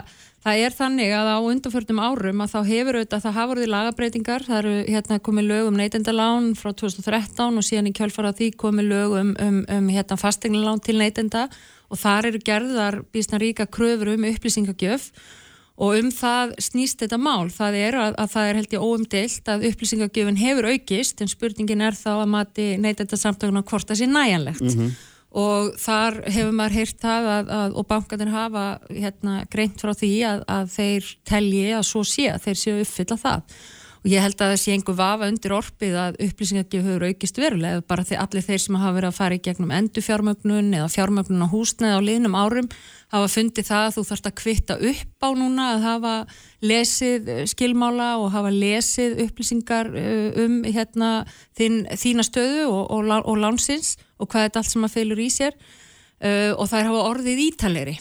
Það 0.45 0.61
er 0.63 0.75
þannig 0.75 1.13
að 1.19 1.29
á 1.35 1.39
undanförnum 1.51 1.99
árum 1.99 2.43
að 2.45 2.53
þá 2.53 2.59
hefur 2.69 2.99
auðvitað, 3.01 3.23
það 3.25 3.37
hafa 3.39 3.51
verið 3.51 3.71
lagabreitingar, 3.73 4.45
það 4.47 4.61
eru 4.61 4.75
hérna 4.87 5.19
komið 5.27 5.49
lög 5.49 5.71
um 5.71 5.81
neytendalán 5.81 6.47
frá 6.59 6.71
2013 6.79 7.59
og 7.59 7.67
síðan 7.67 7.91
í 7.91 7.95
kjálfara 7.99 8.31
því 8.39 8.53
komið 8.63 8.89
lög 8.93 9.17
um, 9.19 9.33
um, 9.43 9.59
um 9.75 9.91
hérna 9.91 10.19
fastegnalán 10.21 10.85
til 10.85 10.95
neytenda 11.01 11.49
og 11.91 11.99
þar 11.99 12.31
eru 12.31 12.43
gerðar 12.47 13.01
bísna 13.11 13.43
ríka 13.43 13.67
kröfur 13.67 14.15
um 14.15 14.29
upplýsingagjöf 14.31 15.11
og 15.79 15.99
um 15.99 16.15
það 16.15 16.55
snýst 16.63 17.03
þetta 17.03 17.19
mál. 17.19 17.51
Það 17.55 17.83
er 17.83 17.99
að, 17.99 18.17
að 18.23 18.33
það 18.37 18.49
er 18.49 18.63
held 18.63 18.73
ég 18.79 18.87
óumdilt 18.87 19.51
að 19.51 19.69
upplýsingagjöfun 19.73 20.39
hefur 20.39 20.71
aukist 20.71 21.23
en 21.23 21.35
spurningin 21.35 21.83
er 21.87 21.99
þá 21.99 22.11
að 22.17 22.27
mati 22.39 22.73
neytendasamtökuna 22.83 23.67
hvort 23.67 23.91
það 23.91 24.05
sé 24.05 24.13
næjanlegt. 24.15 24.67
Mm 24.71 24.75
-hmm 24.79 25.08
og 25.37 25.75
þar 25.77 26.23
hefur 26.25 26.55
maður 26.57 26.79
heyrt 26.79 27.03
það 27.03 27.27
að, 27.33 27.51
að, 27.59 27.75
og 27.77 27.89
bankanir 27.89 28.31
hafa 28.33 28.67
hérna, 28.89 29.43
greint 29.53 29.83
frá 29.83 29.93
því 29.93 30.13
að, 30.25 30.47
að 30.49 30.71
þeir 30.77 31.11
telji 31.29 31.67
að 31.77 31.85
svo 31.91 32.05
sé 32.09 32.31
að 32.33 32.47
þeir 32.47 32.63
séu 32.63 32.79
uppfylla 32.85 33.21
það. 33.25 33.61
Og 33.99 34.13
ég 34.13 34.23
held 34.23 34.43
að 34.47 34.55
sé 34.63 34.73
einhver 34.73 34.97
vafa 34.97 35.27
undir 35.29 35.53
orpið 35.57 35.97
að 35.99 36.19
upplýsingagjöf 36.29 36.87
hefur 36.87 37.07
aukist 37.11 37.41
verulega 37.43 37.83
bara 37.91 38.05
því 38.07 38.21
allir 38.23 38.47
þeir 38.47 38.63
sem 38.63 38.79
hafa 38.79 38.95
verið 38.95 39.11
að 39.11 39.19
fara 39.19 39.37
í 39.37 39.43
gegnum 39.43 39.75
endufjármögnun 39.75 40.71
eða 40.79 40.93
fjármögnun 40.95 41.45
á 41.45 41.49
húsneið 41.51 41.99
á 41.99 42.01
liðnum 42.07 42.39
árum 42.39 42.71
hafa 43.13 43.29
fundið 43.33 43.69
það 43.69 43.87
að 43.87 43.95
þú 43.95 44.05
þarfst 44.09 44.29
að 44.29 44.37
kvitta 44.43 44.77
upp 44.91 45.25
á 45.25 45.29
núna 45.39 45.69
að 45.75 45.87
hafa 45.87 46.15
lesið 46.69 47.31
skilmála 47.49 48.11
og 48.21 48.29
hafa 48.35 48.53
lesið 48.53 49.23
upplýsingar 49.25 49.89
uh, 49.95 50.45
um 50.45 50.61
hérna, 50.67 51.13
þín, 51.57 51.83
þína 51.97 52.27
stöðu 52.27 52.69
og, 52.69 52.85
og, 52.93 53.11
og 53.25 53.41
lánsins 53.41 53.97
og 54.19 54.29
hvað 54.29 54.49
þetta 54.49 54.63
allt 54.63 54.75
sem 54.75 54.87
að 54.89 54.95
feilur 54.99 55.25
í 55.25 55.31
sér 55.33 55.57
uh, 55.57 56.53
og 56.59 56.69
þær 56.69 56.93
hafa 56.93 57.09
orðið 57.15 57.45
ítalegri. 57.49 57.99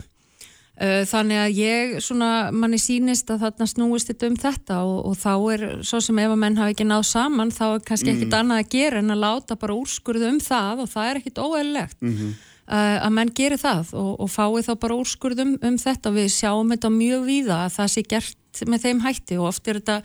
Uh, 0.77 1.01
þannig 1.09 1.39
að 1.41 1.55
ég, 1.57 1.93
svona, 2.05 2.51
manni 2.53 2.77
sínist 2.77 3.31
að 3.33 3.47
þarna 3.47 3.65
snúist 3.65 4.11
þetta 4.11 4.27
um 4.29 4.35
þetta 4.37 4.75
og, 4.85 4.99
og 5.09 5.15
þá 5.17 5.31
er, 5.55 5.63
svo 5.89 6.01
sem 6.05 6.19
ef 6.21 6.35
að 6.35 6.41
menn 6.43 6.59
hafa 6.59 6.75
ekki 6.75 6.85
náð 6.85 7.07
saman, 7.09 7.53
þá 7.55 7.63
er 7.69 7.87
kannski 7.87 8.11
ekkit 8.11 8.27
mm. 8.27 8.35
annað 8.43 8.61
að 8.61 8.69
gera 8.75 9.01
en 9.01 9.15
að 9.15 9.23
láta 9.23 9.57
bara 9.57 9.77
úrskurðu 9.79 10.29
um 10.35 10.37
það 10.43 10.83
og 10.83 10.91
það 10.91 11.09
er 11.09 11.21
ekkit 11.21 11.41
óeilegt 11.41 11.97
mm 12.03 12.13
-hmm. 12.13 12.35
Að 12.67 13.13
menn 13.15 13.29
geri 13.31 13.57
það 13.61 13.93
og, 13.95 14.09
og 14.25 14.31
fái 14.31 14.63
þá 14.65 14.73
bara 14.81 14.97
úrskurðum 14.99 15.53
um 15.63 15.77
þetta 15.79 16.11
og 16.11 16.17
við 16.17 16.33
sjáum 16.35 16.73
þetta 16.73 16.89
mjög 16.91 17.21
víða 17.27 17.59
að 17.65 17.75
það 17.77 17.93
sé 17.93 18.03
gert 18.11 18.63
með 18.67 18.87
þeim 18.87 19.03
hætti 19.05 19.37
og 19.39 19.51
oft 19.53 19.69
er 19.71 19.79
þetta 19.79 20.01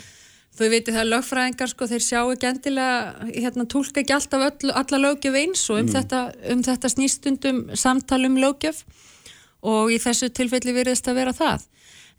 Þau 0.53 0.67
veitir 0.69 0.93
það 0.93 1.01
að 1.01 1.11
lögfræðingar 1.15 1.71
sko 1.71 1.87
þeir 1.89 2.03
sjá 2.05 2.19
ekki 2.21 2.49
endilega, 2.51 3.29
hérna 3.33 3.65
tólka 3.73 4.03
ekki 4.03 4.13
alltaf 4.13 4.43
öll, 4.51 4.73
alla 4.77 4.99
lögjöf 5.01 5.39
eins 5.41 5.63
og 5.73 5.79
um, 5.79 5.87
mm. 5.87 5.93
þetta, 5.95 6.19
um 6.53 6.65
þetta 6.67 6.91
snýstundum 6.93 7.61
samtalum 7.73 8.37
lögjöf 8.37 8.83
og 9.65 9.95
í 9.95 9.97
þessu 10.03 10.29
tilfelli 10.37 10.75
veriðist 10.77 11.09
að 11.09 11.23
vera 11.23 11.33
það. 11.37 11.65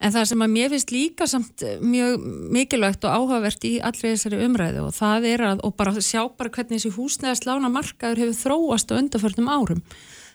En 0.02 0.16
það 0.16 0.26
sem 0.32 0.42
að 0.44 0.54
mér 0.56 0.74
finnst 0.74 0.96
líka 0.96 1.28
samt 1.30 1.64
mjög 1.86 2.26
mikilvægt 2.58 3.06
og 3.06 3.20
áhugavert 3.20 3.70
í 3.70 3.76
allri 3.86 4.16
þessari 4.16 4.42
umræðu 4.48 4.88
og 4.88 4.98
það 4.98 5.30
er 5.30 5.46
að, 5.52 5.62
og 5.70 5.78
bara 5.78 5.94
sjá 6.02 6.24
bara 6.34 6.52
hvernig 6.58 6.82
þessi 6.82 6.96
húsnæðast 6.98 7.46
lána 7.46 7.70
markaður 7.72 8.24
hefur 8.26 8.40
þróast 8.42 8.90
á 8.90 8.98
undarförnum 8.98 9.54
árum. 9.54 9.86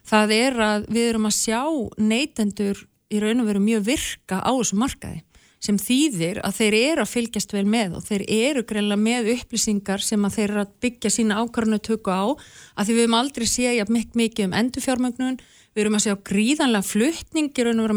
Það 0.08 0.34
er 0.38 0.60
að 0.64 0.86
við 0.88 1.08
erum 1.12 1.28
að 1.28 1.38
sjá 1.38 1.62
neytendur 2.00 2.84
í 3.08 3.22
raun 3.22 3.42
og 3.42 3.48
veru 3.48 3.64
mjög 3.64 3.88
virka 3.88 4.40
á 4.40 4.52
þessu 4.52 4.78
markaði 4.80 5.22
sem 5.58 5.78
þýðir 5.80 6.38
að 6.46 6.58
þeir 6.60 6.74
eru 6.78 7.02
að 7.02 7.12
fylgjast 7.12 7.52
vel 7.54 7.64
með 7.66 7.96
og 7.98 8.04
þeir 8.06 8.24
eru 8.30 8.62
greinlega 8.66 9.02
með 9.02 9.30
upplýsingar 9.32 10.02
sem 10.04 10.26
að 10.26 10.36
þeir 10.36 10.50
eru 10.52 10.62
að 10.62 10.74
byggja 10.84 11.10
sína 11.10 11.40
ákvarðinu 11.42 11.80
tökku 11.82 12.14
á 12.14 12.26
að 12.30 12.84
því 12.84 12.94
við 12.94 13.02
höfum 13.02 13.16
aldrei 13.18 13.46
séð 13.50 13.90
mikið 13.90 14.44
um 14.46 14.54
endurfjármögnun 14.60 15.40
við 15.74 15.82
höfum 15.82 15.98
að 15.98 16.04
segja 16.04 16.20
gríðanlega 16.30 16.88
fluttningir 16.92 17.70
og 17.72 17.96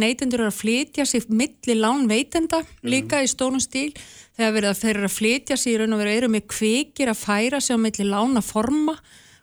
neytendur 0.00 0.40
eru 0.40 0.48
að 0.48 0.60
flytja 0.62 1.06
sér 1.08 1.28
milli 1.28 1.76
lánveitenda 1.76 2.62
mhm. 2.62 2.88
líka 2.88 3.20
mm. 3.20 3.28
í 3.28 3.32
stónum 3.34 3.62
stíl 3.62 3.92
þegar 4.40 4.72
þeir 4.72 4.94
eru 4.96 5.10
að 5.10 5.18
flytja 5.18 5.60
sér 5.60 5.84
og 5.84 6.06
eru 6.08 6.32
með 6.32 6.48
kvikir 6.56 7.12
að 7.12 7.20
færa 7.20 7.60
sér 7.60 7.80
milli 7.84 8.08
lánaforma 8.08 8.96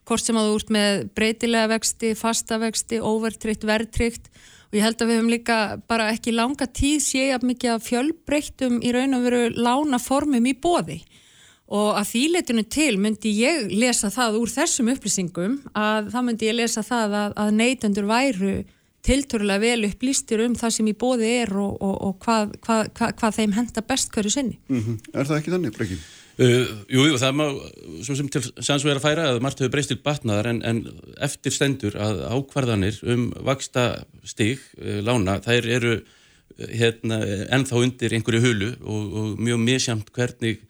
hvort 0.10 0.26
sem 0.26 0.40
að 0.40 0.50
þú 0.50 0.56
ert 0.60 0.72
með 0.74 1.04
breytilega 1.18 1.72
vexti, 1.76 2.16
fasta 2.18 2.58
vexti, 2.62 3.00
overtrykt, 3.00 3.68
verðtrykt 3.70 4.32
og 4.70 4.78
ég 4.78 4.86
held 4.86 5.02
að 5.02 5.12
við 5.12 5.20
höfum 5.20 5.32
líka 5.34 5.60
bara 5.90 6.10
ekki 6.14 6.34
langa 6.34 6.68
tíð 6.68 7.00
séu 7.06 7.30
að 7.36 7.48
mikið 7.50 7.76
að 7.76 7.86
fjölbreyttum 7.88 8.82
í 8.86 8.94
raun 8.96 9.18
og 9.18 9.26
veru 9.26 9.46
lána 9.58 10.02
formum 10.02 10.50
í 10.50 10.56
bóði 10.58 11.00
og 11.70 12.00
að 12.00 12.10
þýleitinu 12.10 12.66
til 12.66 12.96
myndi 13.02 13.32
ég 13.38 13.70
lesa 13.70 14.10
það 14.14 14.40
úr 14.42 14.52
þessum 14.54 14.90
upplýsingum 14.94 15.60
að 15.78 16.10
þá 16.14 16.20
myndi 16.26 16.50
ég 16.50 16.58
lesa 16.58 16.84
það 16.86 17.18
að, 17.22 17.40
að 17.46 17.56
neytendur 17.60 18.10
væru 18.10 18.54
tilturlega 19.06 19.62
vel 19.64 19.88
upplýstir 19.88 20.44
um 20.44 20.56
það 20.60 20.74
sem 20.76 20.90
í 20.92 20.96
bóði 20.98 21.30
er 21.44 21.54
og, 21.58 21.76
og, 21.78 21.94
og 22.08 22.16
hvað, 22.26 22.56
hvað, 22.66 22.90
hvað, 22.98 23.14
hvað 23.22 23.38
þeim 23.38 23.54
henda 23.56 23.84
best 23.86 24.12
hverju 24.14 24.34
sinni. 24.34 24.58
Mm 24.68 24.82
-hmm. 24.82 24.98
Er 25.14 25.30
það 25.30 25.38
ekki 25.40 25.54
þannig, 25.54 25.78
Brekki? 25.78 26.00
Uh, 26.40 26.70
jú, 26.88 27.02
jú, 27.04 27.18
það 27.20 27.34
má 27.36 27.46
svo 28.06 28.16
sem 28.16 28.28
til 28.32 28.40
sannsvegar 28.64 29.02
að 29.02 29.04
færa 29.04 29.24
að 29.28 29.42
margt 29.44 29.60
hefur 29.60 29.74
breyst 29.74 29.90
til 29.92 29.98
batnaðar 30.00 30.48
en, 30.54 30.62
en 30.64 30.78
eftir 31.20 31.52
stendur 31.52 31.98
að 32.00 32.22
ákvarðanir 32.32 33.02
um 33.12 33.26
vaksta 33.44 34.06
stig 34.24 34.64
uh, 34.80 35.02
lána, 35.04 35.42
þær 35.44 35.68
eru 35.76 35.92
uh, 35.98 36.72
hérna, 36.72 37.20
ennþá 37.58 37.84
undir 37.84 38.16
einhverju 38.16 38.44
hulu 38.46 38.72
og, 38.80 39.20
og 39.20 39.44
mjög 39.50 39.62
misjamt 39.66 40.16
hvernig 40.16 40.64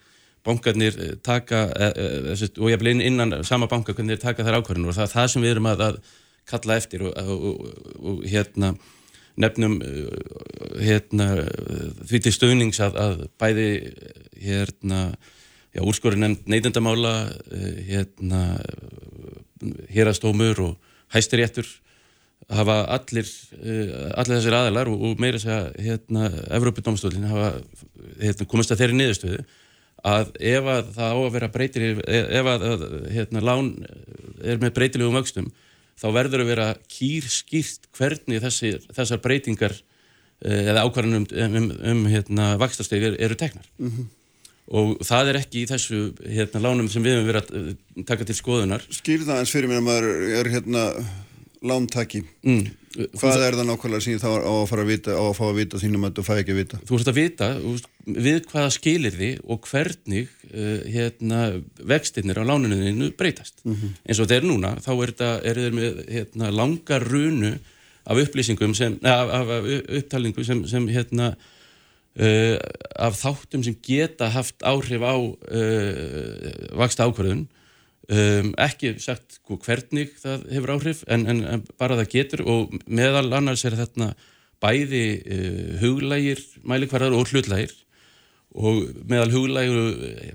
bankarnir 0.47 0.97
taka 1.21 1.67
og 1.69 2.67
ég 2.71 2.81
vil 2.81 2.95
innan 2.95 3.43
sama 3.45 3.69
banka 3.69 3.93
hvernig 3.93 4.17
þeir 4.17 4.25
taka 4.25 4.49
þær 4.49 4.63
ákvarðanir 4.63 4.89
og 4.89 4.97
það 4.97 5.05
er 5.05 5.15
það 5.19 5.31
sem 5.35 5.45
við 5.45 5.53
erum 5.53 5.69
að, 5.69 5.87
að 5.91 6.03
kalla 6.49 6.81
eftir 6.81 7.05
og, 7.05 7.17
og, 7.29 7.89
og 8.01 8.21
hérna 8.25 8.73
nefnum 9.37 9.81
hérna 10.81 11.33
því 11.99 12.25
til 12.25 12.39
stöðnings 12.39 12.81
að, 12.81 13.03
að 13.05 13.27
bæði 13.37 13.73
hérna 14.39 15.11
já, 15.75 15.83
úrskorinn 15.83 16.23
nefnd 16.23 16.49
neytendamála 16.49 17.13
eh, 17.51 17.77
hérna 17.89 18.41
hérastómur 19.91 20.61
og 20.63 20.75
hæstiréttur 21.13 21.67
hafa 22.49 22.81
allir 22.95 23.27
eh, 23.61 23.93
allir 24.17 24.39
þessir 24.39 24.57
aðalar 24.57 24.89
og, 24.89 25.01
og 25.05 25.21
meira 25.21 25.41
segja 25.41 25.69
hérna, 25.77 26.29
Evrópudómstólinn 26.57 27.29
hafa 27.29 27.51
hérna, 28.21 28.47
komist 28.49 28.73
að 28.73 28.83
þeirri 28.83 28.99
niðurstöðu 28.99 29.41
að 30.09 30.29
ef 30.39 30.69
að 30.71 30.93
það 30.95 31.11
á 31.11 31.19
að 31.19 31.33
vera 31.35 31.51
breytir 31.51 31.87
ef 32.07 32.47
að 32.53 32.85
hérna, 33.11 33.43
lán 33.43 33.73
er 34.39 34.61
með 34.61 34.77
breytilegum 34.77 35.17
vöxtum 35.19 35.49
þá 35.99 36.07
verður 36.15 36.45
að 36.45 36.51
vera 36.53 36.67
kýr 36.87 37.27
skýrt 37.27 37.89
hvernig 37.97 38.39
þessi, 38.41 38.77
þessar 38.95 39.19
breytingar 39.21 39.75
eh, 39.75 40.69
eða 40.71 40.85
ákvarðanum 40.87 41.27
um, 41.27 41.59
um, 41.59 41.73
um 41.91 42.07
hérna, 42.07 42.53
vaxtasteg 42.61 43.11
eru 43.11 43.37
teknar. 43.37 43.67
Mm 43.77 43.91
-hmm 43.91 44.15
og 44.69 44.99
það 45.05 45.31
er 45.31 45.39
ekki 45.41 45.63
í 45.63 45.69
þessu 45.69 46.01
hérna, 46.25 46.63
lánum 46.67 46.89
sem 46.91 47.05
við 47.05 47.17
hefum 47.17 47.31
verið 47.31 47.41
að 47.41 47.71
uh, 47.71 48.03
taka 48.09 48.27
til 48.27 48.37
skoðunar 48.37 48.85
Skýrða 48.93 49.39
eins 49.39 49.53
fyrir 49.53 49.71
mér 49.71 49.81
að 49.81 49.87
maður 49.87 50.11
er 50.39 50.51
hérna 50.53 50.83
lántaki 51.65 52.21
mm. 52.45 52.67
hvað 53.19 53.45
er 53.45 53.57
það 53.59 53.67
nákvæmlega 53.67 54.05
sem 54.05 54.19
þá 54.21 54.29
á 54.39 54.53
að 54.53 54.67
fara 54.69 54.85
að 54.85 54.91
vita 54.93 55.15
á 55.17 55.23
að 55.25 55.37
fá 55.39 55.45
að 55.49 55.57
vita 55.59 55.81
þínum 55.81 56.05
að 56.07 56.19
þú 56.19 56.27
fæ 56.27 56.33
ekki 56.37 56.53
að 56.53 56.61
vita 56.61 56.81
Þú 56.87 56.99
ert 56.99 57.11
að 57.11 57.19
vita 57.19 57.49
við 58.09 58.39
hvaða 58.49 58.69
skilir 58.73 59.17
þið 59.17 59.41
og 59.45 59.67
hvernig 59.69 60.29
uh, 60.49 60.79
hérna, 60.89 61.41
vextinnir 61.91 62.39
á 62.41 62.43
lánunuðinu 62.47 63.11
breytast. 63.17 63.59
Mm 63.65 63.75
-hmm. 63.75 63.97
eins 64.05 64.19
og 64.19 64.29
þeir 64.31 64.47
núna, 64.47 64.75
þá 64.81 64.91
er 65.03 65.13
þeir 65.59 65.75
með 65.75 66.01
hérna, 66.09 66.51
langar 66.51 67.05
runu 67.05 67.53
af 68.05 68.17
upplýsingum 68.17 68.73
sem, 68.73 68.97
af, 69.03 69.29
af, 69.29 69.47
af 69.49 69.63
upptalningu 69.99 70.43
sem, 70.43 70.65
sem 70.67 70.87
hérna 70.87 71.35
uh, 72.17 72.57
af 72.99 73.17
þáttum 73.19 73.63
sem 73.65 73.77
geta 73.85 74.29
haft 74.33 74.63
áhrif 74.65 75.03
á 75.05 75.15
uh, 75.15 75.33
vaksta 76.79 77.07
ákvarðun 77.07 77.45
um, 78.09 78.53
ekki 78.57 78.95
sagt 79.03 79.39
sko, 79.39 79.59
hvernig 79.65 80.15
það 80.21 80.47
hefur 80.55 80.75
áhrif 80.77 81.03
en, 81.07 81.27
en, 81.29 81.43
en 81.55 81.67
bara 81.79 81.99
það 82.01 82.13
getur 82.15 82.45
og 82.47 82.79
meðal 82.87 83.27
annars 83.29 83.65
er 83.67 83.77
þetta 83.79 84.13
bæði 84.63 85.05
uh, 85.19 85.75
huglægir 85.83 86.41
mælikvarðar 86.67 87.15
og 87.19 87.29
hlutlægir. 87.31 87.75
Og 88.59 88.87
meðal 89.05 89.29
huglægur 89.29 89.91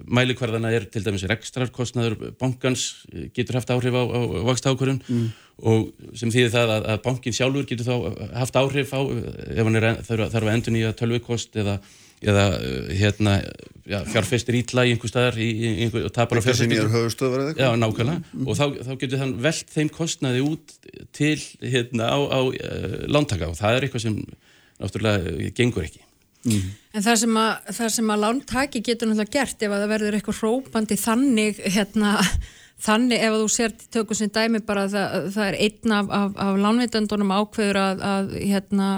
mælikvarðana 0.06 0.70
er 0.70 0.84
til 0.86 1.02
dæmis 1.02 1.24
rekstrarkostnaður 1.26 2.36
bankans 2.38 3.02
getur 3.34 3.58
haft 3.58 3.72
áhrif 3.74 3.96
á, 3.98 4.02
á 4.06 4.20
vaksta 4.46 4.70
ákvarðun 4.70 5.00
mm 5.02 5.32
og 5.62 5.90
sem 6.18 6.32
þýðir 6.34 6.54
það 6.54 6.72
að, 6.76 6.86
að 6.92 7.02
bankin 7.04 7.36
sjálfur 7.36 7.66
getur 7.68 7.86
þá 7.86 8.30
haft 8.40 8.56
áhrif 8.58 8.94
á 8.96 9.00
ef 9.06 9.60
hann 9.60 9.78
er, 9.78 9.90
þarf 10.06 10.40
að 10.40 10.54
endur 10.54 10.74
nýja 10.74 10.94
tölvikost 10.98 11.58
eða, 11.62 11.76
eða 12.24 12.46
hérna, 12.90 13.34
já, 13.86 14.00
fjárfestir 14.10 14.58
ítla 14.58 14.86
í 14.88 14.94
einhver 14.94 15.12
staðar 15.12 15.38
í, 15.38 15.50
í 15.54 15.74
einhver, 15.86 16.08
og 16.08 16.14
tapar 16.16 16.40
á 16.40 16.44
fjárfestir 16.44 17.54
Já, 17.60 17.68
nákvæmlega. 17.78 18.24
Mm. 18.32 18.48
og 18.48 18.58
þá, 18.58 18.64
þá 18.88 18.92
getur 19.04 19.22
þann 19.22 19.36
velt 19.46 19.76
þeim 19.76 19.92
kostnaði 19.94 20.42
út 20.48 20.74
til 21.14 21.36
hérna 21.62 22.10
á, 22.10 22.18
á 22.18 22.40
uh, 22.42 22.98
lántaka. 23.06 23.52
Og 23.52 23.60
það 23.60 23.78
er 23.78 23.86
eitthvað 23.86 24.06
sem 24.08 24.18
náttúrulega 24.80 25.52
gengur 25.54 25.86
ekki. 25.86 26.02
Mm. 26.44 26.74
En 26.98 27.06
það 27.06 27.22
sem 27.22 27.38
að, 27.40 27.70
það 27.78 27.94
sem 27.94 28.10
að 28.12 28.26
lántaki 28.26 28.82
getur 28.84 29.08
náttúrulega 29.08 29.38
gert 29.38 29.62
ef 29.64 29.72
að 29.72 29.84
það 29.84 29.94
verður 29.94 30.18
eitthvað 30.18 30.40
hrópandi 30.42 30.98
þannig 31.00 31.62
hérna 31.78 32.18
Þannig 32.84 33.22
ef 33.24 33.34
þú 33.40 33.44
sér 33.48 33.74
tökum 33.94 34.18
sem 34.18 34.32
dæmi 34.32 34.60
bara 34.66 34.84
að 34.84 34.96
það, 34.96 35.28
það 35.36 35.46
er 35.46 35.54
einn 35.66 35.94
af, 35.96 36.10
af, 36.18 36.34
af 36.44 36.58
lánveitandunum 36.60 37.30
ákveður 37.32 37.78
að, 37.80 38.02
að 38.10 38.34
hérna, 38.42 38.88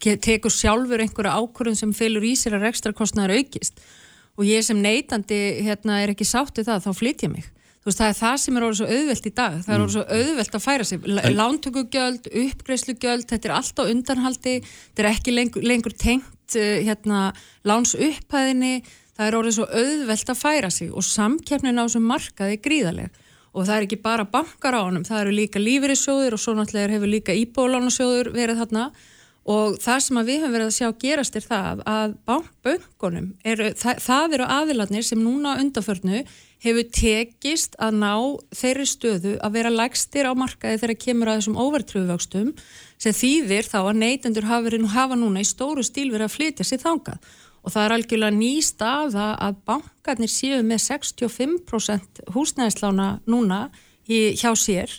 tekur 0.00 0.54
sjálfur 0.54 1.02
einhverja 1.04 1.34
ákvörðun 1.36 1.76
sem 1.82 1.92
fylgur 1.96 2.24
í 2.24 2.32
sér 2.40 2.56
að 2.56 2.70
ekstra 2.70 2.94
kostnæður 2.96 3.42
aukist 3.42 3.82
og 4.38 4.46
ég 4.48 4.64
sem 4.64 4.80
neytandi 4.80 5.40
hérna, 5.66 6.00
er 6.00 6.14
ekki 6.14 6.24
sáttið 6.24 6.70
það, 6.70 6.86
þá 6.86 7.02
flyt 7.02 7.26
ég 7.26 7.34
mig. 7.34 7.50
Veist, 7.82 7.98
það 7.98 8.08
er 8.12 8.18
það 8.20 8.36
sem 8.38 8.56
er 8.56 8.64
orðið 8.64 8.78
svo 8.78 8.96
auðvelt 8.96 9.24
í 9.26 9.32
dag, 9.34 9.54
það 9.66 9.74
er 9.74 9.82
orðið 9.82 9.94
svo 9.96 10.02
mm. 10.02 10.18
auðvelt 10.18 10.56
að 10.56 10.64
færa 10.64 10.84
sig. 10.86 11.06
Lántökugjöld, 11.34 12.28
uppgreiðslugjöld, 12.42 13.26
þetta 13.32 13.48
er 13.48 13.54
allt 13.56 13.82
á 13.82 13.84
undanhaldi, 13.90 14.54
þetta 14.62 15.02
er 15.02 15.08
ekki 15.10 15.34
lengur, 15.34 15.66
lengur 15.66 15.96
tengt 15.98 16.56
eh, 16.58 16.78
hérna, 16.86 17.24
láns 17.66 17.96
upphæðinni, 17.98 18.84
það 19.16 19.28
er 19.28 19.38
orðið 19.38 19.56
svo 19.58 19.66
auðvelt 19.68 20.32
að 20.32 20.40
færa 20.40 20.70
sig 20.72 20.92
og 20.92 21.06
samkeppnin 21.06 21.80
á 21.80 21.84
þessum 21.84 22.08
markaði 22.08 22.60
gríðaleg 22.64 23.22
og 23.52 23.66
það 23.68 23.74
er 23.76 23.86
ekki 23.86 23.98
bara 24.04 24.28
bankar 24.28 24.76
á 24.76 24.80
honum, 24.80 25.04
það 25.04 25.24
eru 25.26 25.34
líka 25.36 25.60
lífeyrissjóður 25.60 26.36
og 26.36 26.40
svo 26.40 26.54
náttúrulega 26.56 26.94
hefur 26.96 27.12
líka 27.12 27.34
íbólánasjóður 27.36 28.32
verið 28.32 28.62
þarna. 28.62 28.86
Og 29.52 29.74
það 29.82 30.02
sem 30.04 30.18
við 30.22 30.36
höfum 30.38 30.52
verið 30.54 30.68
að 30.68 30.74
sjá 30.76 30.88
gerast 31.02 31.36
er 31.36 31.42
það 31.42 31.80
að 31.90 32.12
eru, 33.42 33.70
það, 33.74 33.96
það 34.04 34.36
eru 34.36 34.46
aðiladnir 34.56 35.06
sem 35.08 35.18
núna 35.18 35.56
undanförnu 35.58 36.20
hefur 36.62 36.86
tekist 36.94 37.74
að 37.82 37.96
ná 37.98 38.12
þeirri 38.54 38.86
stöðu 38.86 39.32
að 39.42 39.56
vera 39.58 39.74
lægstir 39.74 40.30
á 40.30 40.32
markaði 40.38 40.78
þegar 40.84 41.00
kemur 41.02 41.32
að 41.32 41.40
þessum 41.40 41.58
overtröfuvöxtum 41.58 42.52
sem 43.02 43.18
þýðir 43.18 43.66
þá 43.66 43.78
að 43.82 43.98
neytendur 44.04 44.46
hafa, 44.46 44.78
hafa 44.94 45.18
núna 45.18 45.42
í 45.42 45.50
stóru 45.50 45.82
stíl 45.82 46.12
verið 46.14 46.28
að 46.28 46.36
flytja 46.36 46.68
sér 46.68 46.84
þangað 46.86 47.34
og 47.62 47.72
það 47.74 47.84
er 47.84 47.94
algjörlega 47.96 48.36
ný 48.36 48.52
staða 48.64 49.28
að 49.38 49.62
bankarnir 49.70 50.30
séu 50.30 50.60
með 50.66 50.84
65% 50.88 52.22
húsnæðislána 52.34 53.08
núna 53.30 53.64
í, 54.08 54.34
hjá 54.38 54.50
sér. 54.58 54.92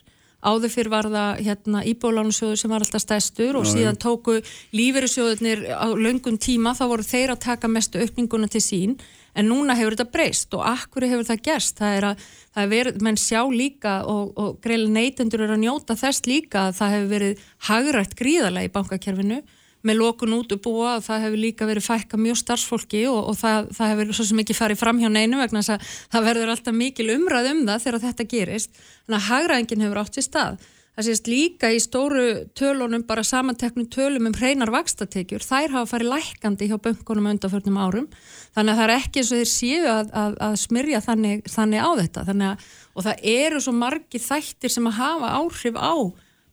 Áður 0.43 0.73
fyrir 0.73 0.91
var 0.91 1.07
það 1.07 1.41
hérna, 1.45 1.81
íbólánusjóður 1.87 2.59
sem 2.59 2.71
var 2.73 2.83
alltaf 2.83 3.03
stæstur 3.03 3.55
og 3.55 3.67
Já, 3.67 3.77
síðan 3.77 3.99
tóku 3.99 4.41
lífeyrissjóðurnir 4.75 5.61
á 5.71 5.87
löngum 5.95 6.35
tíma 6.35 6.73
þá 6.75 6.83
voru 6.91 7.05
þeir 7.07 7.31
að 7.31 7.43
taka 7.45 7.71
mestu 7.71 8.01
aukninguna 8.03 8.49
til 8.51 8.63
sín 8.63 8.97
en 9.39 9.47
núna 9.47 9.77
hefur 9.79 9.95
þetta 9.95 10.11
breyst. 10.11 10.51
Og 10.57 10.65
akkur 10.67 11.07
hefur 11.07 11.29
það 11.29 11.43
gerst? 11.47 11.79
Það 11.79 11.95
er 11.95 12.07
að 12.09 12.27
það 12.27 12.63
er 12.65 12.71
verið, 12.75 13.01
menn 13.07 13.19
sjá 13.19 13.41
líka 13.49 13.95
og, 14.03 14.35
og 14.35 14.59
greiðlega 14.63 14.97
neytendur 14.97 15.45
eru 15.45 15.55
að 15.55 15.63
njóta 15.63 15.97
þess 15.99 16.27
líka 16.27 16.67
að 16.67 16.77
það 16.81 16.95
hefur 16.97 17.11
verið 17.15 17.47
hagrætt 17.69 18.17
gríðarlega 18.19 18.67
í 18.67 18.73
bankakerfinu 18.75 19.39
með 19.83 19.99
lókun 19.99 20.35
út 20.37 20.53
og 20.55 20.61
búa 20.63 20.91
og 20.97 21.05
það 21.05 21.25
hefur 21.25 21.41
líka 21.43 21.67
verið 21.67 21.87
fækka 21.87 22.19
mjög 22.19 22.39
starfsfólki 22.39 23.01
og, 23.11 23.19
og 23.31 23.39
það, 23.39 23.71
það 23.77 23.91
hefur 23.93 24.13
svo 24.17 24.27
sem 24.29 24.43
ekki 24.43 24.55
farið 24.57 24.79
fram 24.79 25.01
hjá 25.01 25.09
neinu 25.11 25.41
vegna 25.41 25.63
þess 25.63 25.75
að 25.75 25.89
það 26.13 26.29
verður 26.29 26.53
alltaf 26.53 26.77
mikil 26.77 27.09
umræð 27.17 27.49
um 27.51 27.65
það 27.67 27.83
þegar 27.87 28.05
þetta 28.07 28.29
gerist. 28.35 28.79
Þannig 29.03 29.19
að 29.19 29.27
hagraðingin 29.29 29.85
hefur 29.87 30.01
átt 30.03 30.17
sér 30.19 30.27
stað. 30.29 30.63
Það 30.93 31.05
sést 31.07 31.27
líka 31.27 31.69
í 31.73 31.79
stóru 31.81 32.25
tölunum 32.53 33.01
bara 33.09 33.23
samanteknum 33.25 33.87
tölum 33.89 34.27
um 34.29 34.35
hreinar 34.37 34.69
vakstatekjur, 34.69 35.41
þær 35.41 35.71
hafa 35.73 35.89
farið 35.89 36.11
lækandi 36.11 36.67
hjá 36.69 36.75
böngunum 36.77 37.31
undanförnum 37.31 37.79
árum. 37.81 38.05
Þannig 38.53 38.75
að 38.75 38.77
það 38.77 38.83
er 38.85 38.93
ekki 38.99 39.23
eins 39.23 39.31
og 39.31 39.41
þeir 39.41 39.49
séu 39.49 39.87
að, 39.89 40.11
að, 40.21 40.35
að 40.45 40.59
smyrja 40.61 41.01
þannig, 41.01 41.41
þannig 41.49 41.81
á 41.81 41.89
þetta. 42.03 42.25
Að, 42.29 42.67
og 42.93 43.07
það 43.07 43.25
eru 43.33 43.63
svo 43.65 43.73
margi 43.73 44.21
þættir 44.21 44.75
sem 44.75 44.91
að 44.91 44.99
hafa 44.99 45.33
áhrif 45.39 45.81
á 45.81 45.93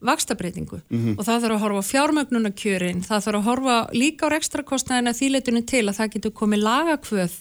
vakstabreitingu 0.01 0.81
mm 0.81 0.99
-hmm. 0.99 1.19
og 1.19 1.25
það 1.27 1.43
þarf 1.45 1.55
að 1.55 1.63
horfa 1.65 1.83
fjármögnunarkjörin, 1.93 3.05
það 3.05 3.25
þarf 3.25 3.39
að 3.39 3.49
horfa 3.49 3.77
líka 3.93 4.27
á 4.29 4.37
ekstrakostnæðina 4.39 5.13
þýleitunum 5.21 5.67
til 5.67 5.85
að 5.89 5.97
það 5.99 6.13
getur 6.15 6.33
komið 6.41 6.61
lagakvöð 6.69 7.35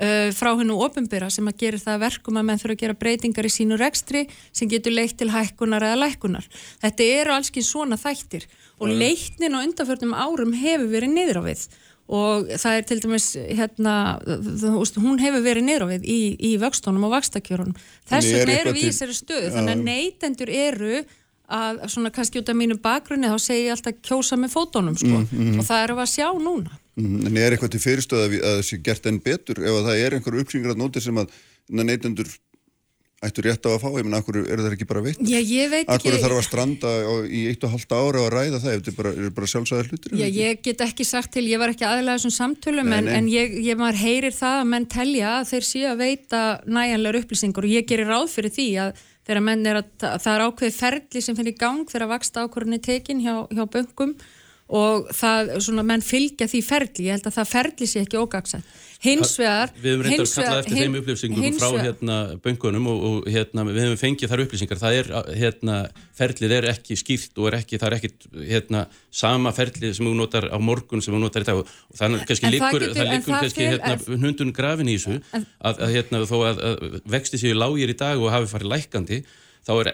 uh, 0.00 0.30
frá 0.34 0.50
hennu 0.58 0.78
ofinbyrra 0.84 1.30
sem 1.30 1.48
að 1.48 1.60
gera 1.64 1.78
það 1.78 2.02
verkum 2.06 2.40
að 2.40 2.46
menn 2.48 2.62
þurfa 2.62 2.76
að 2.76 2.82
gera 2.82 3.00
breytingar 3.02 3.46
í 3.46 3.52
sínu 3.52 3.78
rekstri 3.80 4.26
sem 4.52 4.68
getur 4.68 4.96
leitt 4.96 5.18
til 5.20 5.30
hækkunar 5.30 5.82
eða 5.82 6.00
lækkunar. 6.06 6.48
Þetta 6.82 7.02
eru 7.20 7.36
allski 7.36 7.62
svona 7.62 7.96
þættir 8.00 8.48
og 8.80 8.88
mm. 8.88 8.98
leitnin 9.02 9.56
á 9.56 9.62
undanförnum 9.62 10.16
árum 10.16 10.52
hefur 10.56 10.90
verið 10.90 11.14
niður 11.14 11.40
á 11.40 11.42
við 11.50 11.68
og 12.10 12.48
það 12.58 12.76
er 12.76 12.86
til 12.88 12.98
dæmis 13.04 13.26
hérna, 13.38 13.94
hún 14.98 15.20
hefur 15.22 15.44
verið 15.44 15.66
niður 15.68 15.86
á 15.86 15.88
við 15.92 16.08
í, 16.10 16.20
í 16.42 16.50
vöxtónum 16.58 17.06
og 17.06 17.14
vakstakjörunum. 17.14 17.76
Þess 18.10 18.32
vegna 18.34 18.56
eru 18.56 18.72
við 18.74 18.82
í 18.82 18.88
þessari 18.88 19.14
stöðu, 19.14 19.52
þannig 19.54 19.76
að 19.76 19.84
neytendur 19.86 20.50
eru 20.50 21.04
að 21.50 21.80
svona 21.92 22.12
kannski 22.14 22.42
út 22.42 22.52
af 22.52 22.58
mínu 22.58 22.78
bakgrunni 22.82 23.30
þá 23.30 23.38
segir 23.42 23.66
ég 23.68 23.74
alltaf 23.76 23.98
kjósa 24.06 24.38
með 24.40 24.54
fótónum 24.54 24.98
sko 24.98 25.16
mm, 25.16 25.30
mm. 25.30 25.56
og 25.62 25.66
það 25.68 25.82
er 25.84 25.94
að 25.96 26.12
sjá 26.12 26.28
núna 26.36 26.76
mm, 27.00 27.26
En 27.26 27.40
er 27.40 27.56
eitthvað 27.56 27.74
til 27.74 27.82
fyrirstöð 27.86 28.26
að 28.26 28.36
það 28.44 28.62
sé 28.68 28.78
gert 28.86 29.10
enn 29.10 29.22
betur 29.24 29.62
ef 29.64 29.80
það 29.88 30.04
er 30.04 30.16
einhver 30.18 30.38
uppsyngrað 30.44 30.80
nóti 30.80 31.02
sem 31.04 31.20
að 31.20 31.34
neytendur 31.70 32.30
ættu 33.20 33.42
rétt 33.44 33.66
á 33.68 33.70
að 33.74 33.82
fá, 33.82 33.88
ég 33.98 34.06
menna, 34.06 34.20
akkur 34.22 34.38
eru 34.40 34.64
það 34.64 34.74
ekki 34.78 34.86
bara 34.88 35.02
veitt? 35.04 35.18
Já, 35.28 35.36
ég 35.36 35.68
veit 35.68 35.82
ekki. 35.82 35.92
Akkur 35.92 36.14
þarf 36.22 36.38
að 36.38 36.46
stranda 36.46 36.92
í 37.28 37.42
eitt 37.50 37.66
og 37.66 37.74
halda 37.74 37.98
ára 38.00 38.22
og 38.22 38.30
ræða 38.32 38.60
það 38.62 38.72
ef 38.72 38.80
þetta 38.80 38.94
bara, 38.96 39.12
er 39.12 39.34
bara 39.36 39.50
sjálfsæðar 39.52 39.90
hlutir? 39.90 40.14
Já, 40.16 40.26
ég 40.38 40.62
get 40.64 40.84
ekki 40.86 41.04
sagt 41.04 41.34
til, 41.34 41.44
ég 41.50 41.60
var 41.60 41.74
ekki 41.74 41.84
aðlæða 41.84 42.16
þessum 42.16 42.34
samtölum, 42.38 42.88
nei, 42.88 42.96
en, 42.96 43.10
nei. 43.10 43.18
en 43.18 43.28
ég, 43.28 43.58
ég 43.66 43.80
maður 43.80 44.00
heyrir 44.00 44.36
það 44.36 44.62
að 44.62 44.70
menn 44.72 44.88
telja 44.96 45.34
að 45.34 45.50
þeir 45.52 45.68
séu 45.68 45.90
að 45.90 46.00
veita 46.06 46.42
næjanlegar 46.64 47.20
upplýsingur 47.20 47.68
og 47.68 47.74
ég 47.76 47.90
gerir 47.92 48.08
ráð 48.08 48.32
fyrir 48.38 48.56
því 48.56 48.68
að 48.86 49.04
þegar 49.30 49.46
menn 49.46 49.66
er 49.70 49.78
að, 49.78 49.90
það 50.02 50.32
er 50.32 50.44
ákveði 50.48 50.74
ferli 50.74 51.20
sem 51.22 51.36
í 51.46 51.54
gang 51.54 51.86
þegar 51.86 52.10
vaksta 52.10 52.42
ákvörðinni 52.44 52.82
tekin 52.82 53.20
hjá, 53.22 53.34
hjá 53.54 53.62
böngum 53.70 54.16
og 54.70 55.10
það, 55.14 55.52
svona, 55.62 55.84
menn 55.86 56.02
fylgja 56.02 56.48
því 56.50 56.60
ferli, 56.66 57.06
ég 57.06 57.16
held 57.16 57.28
að 57.30 57.36
það 57.38 57.52
ferli 57.52 57.88
sé 57.90 58.02
ekki 58.02 58.18
ógagsett. 58.18 58.66
Hins 59.00 59.32
vegar... 59.40 59.70
Við 59.80 59.94
hefum 59.94 60.02
reyndað 60.04 60.26
að 60.26 60.34
kalla 60.36 60.60
eftir 60.60 60.76
hin, 60.76 60.82
þeim 60.84 60.96
upplýsingum 61.00 61.56
frá 61.56 61.68
hérna 61.86 62.16
böngunum 62.44 62.88
og, 62.92 63.04
og 63.08 63.28
hérna 63.32 63.64
við 63.70 63.80
hefum 63.84 64.00
fengið 64.02 64.32
þar 64.32 64.42
upplýsingar, 64.44 64.80
það 64.82 64.96
er 64.98 65.10
hérna, 65.40 65.76
ferlið 66.18 66.54
er 66.58 66.68
ekki 66.74 66.98
skýrt 67.00 67.40
og 67.40 67.48
er 67.48 67.58
ekki, 67.62 67.80
það 67.80 67.88
er 67.88 67.96
ekki 67.98 68.12
hérna 68.50 68.84
sama 69.22 69.54
ferlið 69.56 69.96
sem 69.96 70.10
þú 70.10 70.14
notar 70.18 70.50
á 70.52 70.58
morgun 70.60 71.04
sem 71.04 71.16
þú 71.16 71.22
notar 71.24 71.46
í 71.46 71.48
dag. 71.48 71.62
Og 71.64 72.00
þannig 72.00 72.26
kannski 72.28 72.52
líkur, 72.52 72.88
það 72.92 73.12
líkur 73.14 73.36
kannski 73.38 73.68
hérna 73.70 74.24
hundun 74.26 74.56
grafin 74.56 74.92
í 74.92 74.98
þessu 74.98 75.20
að, 75.32 75.80
að 75.80 75.94
hérna 75.96 76.24
þó 76.28 76.36
að, 76.50 76.64
að 76.70 76.98
vexti 77.16 77.40
séu 77.40 77.56
lágir 77.56 77.94
í 77.94 77.96
dag 78.04 78.20
og 78.20 78.34
hafi 78.34 78.52
farið 78.52 78.74
lækandi 78.74 79.22
þá 79.66 79.72
er, 79.76 79.90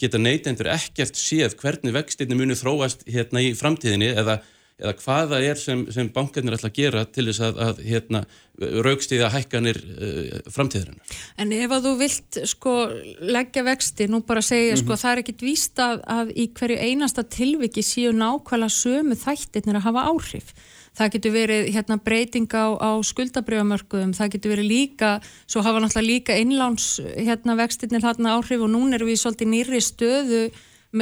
geta 0.00 0.20
neytendur 0.20 0.70
ekkert 0.72 1.18
séð 1.18 1.56
hvernig 1.60 1.94
vextinni 1.96 2.36
muni 2.38 2.56
þróast 2.58 3.04
hérna 3.08 3.42
í 3.44 3.54
framtíðinni 3.56 4.10
eða, 4.12 4.38
eða 4.78 4.94
hvaða 5.02 5.40
er 5.42 5.58
sem, 5.58 5.84
sem 5.94 6.10
bankarnir 6.14 6.54
ætla 6.54 6.70
að 6.70 6.78
gera 6.78 7.04
til 7.10 7.26
þess 7.28 7.42
að, 7.48 7.60
að 7.66 7.82
hérna, 7.88 8.22
raukstíða 8.58 9.28
hækkanir 9.34 9.78
uh, 9.82 10.38
framtíðirinnar. 10.54 11.18
En 11.38 11.52
ef 11.54 11.74
að 11.74 11.84
þú 11.88 11.92
vilt 12.00 12.40
sko 12.52 12.74
leggja 13.18 13.66
vexti, 13.66 14.08
nú 14.10 14.22
bara 14.26 14.42
segja 14.42 14.72
mm 14.72 14.74
-hmm. 14.74 14.84
sko 14.84 14.92
mhm. 14.92 15.02
það 15.02 15.12
er 15.12 15.22
ekkit 15.22 15.42
víst 15.42 15.78
að, 15.78 16.00
að 16.06 16.32
í 16.34 16.48
hverju 16.54 16.78
einasta 16.78 17.22
tilviki 17.22 17.82
séu 17.82 18.12
nákvæmlega 18.12 18.78
sömu 18.82 19.14
þættirnir 19.14 19.76
að 19.78 19.86
hafa 19.88 20.08
áhrif 20.10 20.54
það 20.98 21.12
getur 21.14 21.34
verið 21.34 21.68
hérna, 21.74 21.98
breyting 22.02 22.54
á, 22.54 22.66
á 22.74 22.90
skuldabrjöfamörkuðum, 23.06 24.14
það 24.16 24.32
getur 24.34 24.54
verið 24.54 24.70
líka, 24.72 25.10
svo 25.46 25.62
hafa 25.62 25.82
náttúrulega 25.82 26.10
líka 26.10 26.38
innláns 26.38 26.98
hérna, 27.16 27.56
vextinnir 27.58 28.02
hérna 28.02 28.34
áhrif 28.38 28.64
og 28.64 28.72
núna 28.72 28.98
erum 28.98 29.10
við 29.10 29.22
svolítið 29.22 29.52
nýri 29.52 29.82
stöðu 29.84 30.42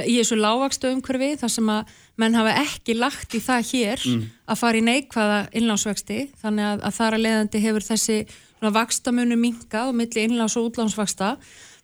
í 0.03 0.17
þessu 0.19 0.39
lágvakstöðum 0.41 1.03
hverfi 1.07 1.37
þar 1.41 1.53
sem 1.53 1.69
að 1.71 1.95
menn 2.17 2.37
hafa 2.39 2.57
ekki 2.63 2.97
lagt 2.97 3.37
í 3.37 3.43
það 3.45 3.71
hér 3.71 4.03
mm. 4.09 4.27
að 4.49 4.61
fara 4.63 4.81
í 4.81 4.85
neikvæða 4.87 5.39
innlánsvexti 5.61 6.19
þannig 6.43 6.69
að, 6.71 6.85
að 6.89 6.99
þar 6.99 7.17
að 7.17 7.25
leiðandi 7.27 7.65
hefur 7.67 7.89
þessi 7.91 8.19
vakstamunum 8.67 9.41
minkað 9.41 9.91
og 9.93 9.99
milli 9.99 10.25
innláns 10.27 10.57
og 10.59 10.71
útlánsvaksta 10.71 11.37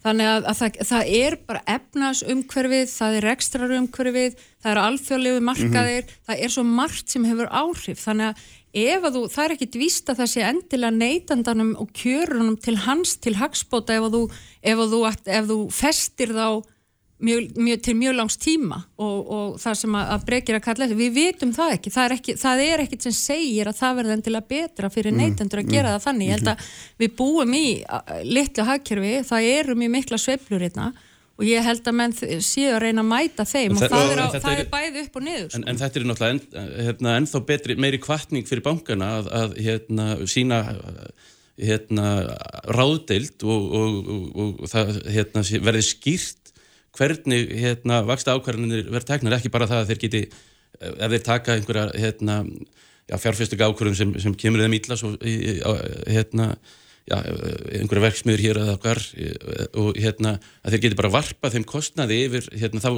þannig 0.02 0.30
að, 0.30 0.48
að 0.50 0.56
það, 0.58 0.78
það 0.88 1.12
er 1.18 1.36
bara 1.46 1.60
efnasumhverfið, 1.76 2.88
það 2.90 3.18
er 3.18 3.28
ekstrarumhverfið, 3.32 4.40
það 4.64 4.72
er 4.72 4.80
alþjóðlegu 4.82 5.44
markaðir, 5.46 6.02
mm 6.02 6.08
-hmm. 6.08 6.24
það 6.26 6.42
er 6.42 6.54
svo 6.56 6.64
margt 6.66 7.12
sem 7.12 7.28
hefur 7.28 7.52
áhrif 7.52 8.02
þannig 8.02 8.32
að 8.32 8.42
ef 8.72 9.04
að 9.04 9.16
þú, 9.16 9.22
það 9.34 9.44
er 9.44 9.54
ekkit 9.56 9.78
víst 9.78 10.10
að 10.10 10.20
það 10.22 10.30
sé 10.32 10.44
endilega 10.48 10.96
neytandanum 10.96 11.72
og 11.78 11.90
kjörunum 11.92 12.56
til 12.56 12.76
hans 12.86 13.16
til 13.20 13.36
hagspóta 13.36 13.98
ef 13.98 14.08
að 14.08 14.16
þú, 14.16 14.22
ef 14.62 14.78
að 14.78 14.94
þú, 14.94 15.00
ef 15.38 15.50
þú 15.50 15.58
festir 15.70 16.32
þá 16.32 16.46
mjög, 17.22 17.52
mjög, 17.56 17.82
til 17.86 17.94
mjög 17.98 18.16
langs 18.18 18.38
tíma 18.40 18.80
og, 18.96 19.30
og 19.36 19.60
það 19.62 19.78
sem 19.82 19.94
að, 19.98 20.10
að 20.14 20.26
bregir 20.30 20.58
að 20.58 20.64
kalla 20.66 20.88
við 20.90 21.14
vitum 21.16 21.54
það 21.56 21.76
ekki, 21.76 21.94
það 21.94 22.08
er, 22.08 22.16
ekki, 22.16 22.34
það 22.42 22.64
er 22.66 22.82
ekkit 22.86 23.06
sem 23.06 23.16
segir 23.16 23.70
að 23.70 23.78
það 23.78 23.96
verður 24.00 24.16
endilega 24.16 24.50
betra 24.54 24.90
fyrir 24.92 25.14
mm, 25.14 25.22
neytendur 25.22 25.62
að 25.62 25.68
mm, 25.68 25.76
gera 25.76 25.94
það 25.94 26.04
þannig, 26.08 26.28
ég 26.28 26.36
held 26.38 26.52
að 26.52 26.66
við 27.04 27.16
búum 27.22 27.56
í 27.56 27.64
litlu 28.28 28.68
hagkerfi, 28.68 29.14
það 29.30 29.48
eru 29.54 29.78
mjög 29.82 29.96
mikla 29.96 30.20
sveiflur 30.20 30.66
hérna 30.66 30.92
og 31.32 31.48
ég 31.48 31.64
held 31.64 31.88
að 31.88 31.98
menn 31.98 32.14
séu 32.14 32.70
að 32.74 32.82
reyna 32.84 33.02
að 33.02 33.10
mæta 33.10 33.46
þeim 33.48 33.76
og 33.78 33.84
það, 33.86 34.10
er, 34.12 34.20
á, 34.20 34.26
það 34.36 34.52
er, 34.52 34.60
er 34.62 34.70
bæði 34.72 35.04
upp 35.06 35.16
og 35.18 35.24
niður 35.26 35.56
en, 35.56 35.64
en 35.70 35.80
þetta 35.80 35.98
er 35.98 36.08
náttúrulega 36.10 36.34
en, 36.36 36.72
hérna, 36.88 37.14
ennþá 37.22 37.42
betri, 37.48 37.76
meiri 37.80 38.00
kvartning 38.02 38.48
fyrir 38.48 38.64
bankana 38.66 39.08
að, 39.18 39.30
að 39.40 39.56
hérna, 39.64 40.08
sína 40.28 40.60
hérna, 41.62 42.12
ráðdeild 42.72 43.44
og, 43.48 43.66
og, 43.80 43.98
og, 44.12 44.62
og 44.62 44.70
það 44.72 44.94
hérna, 45.12 45.44
verði 45.64 45.84
skýrt 45.88 46.51
hvernig 46.98 47.48
hérna, 47.56 48.02
vaksta 48.08 48.36
ákvarðanir 48.36 48.88
verður 48.90 49.08
teknar, 49.08 49.38
ekki 49.38 49.52
bara 49.52 49.68
það 49.70 49.82
að 49.82 49.92
þeir 49.92 50.02
geti 50.04 50.22
ef 50.82 51.10
þeir 51.14 51.24
taka 51.24 51.56
einhverja 51.56 51.88
hérna, 51.96 52.38
fjárfæstöku 53.12 53.66
ákvarðun 53.66 53.98
sem, 53.98 54.14
sem 54.22 54.36
kemur 54.38 54.62
þeim 54.64 54.76
ítla 54.78 54.96
svo 54.98 55.12
hérna, 55.20 56.52
já, 57.08 57.16
einhverja 57.80 58.04
verksmiður 58.06 58.44
hér 58.46 58.60
eða 58.62 58.76
hvar 58.82 59.00
og 59.82 59.98
hérna 59.98 60.34
að 60.62 60.74
þeir 60.74 60.84
geti 60.86 61.00
bara 61.00 61.12
varpað 61.16 61.56
þeim 61.56 61.68
kostnaði 61.72 62.20
yfir 62.28 62.48
hérna, 62.60 62.82
þá, 62.84 62.90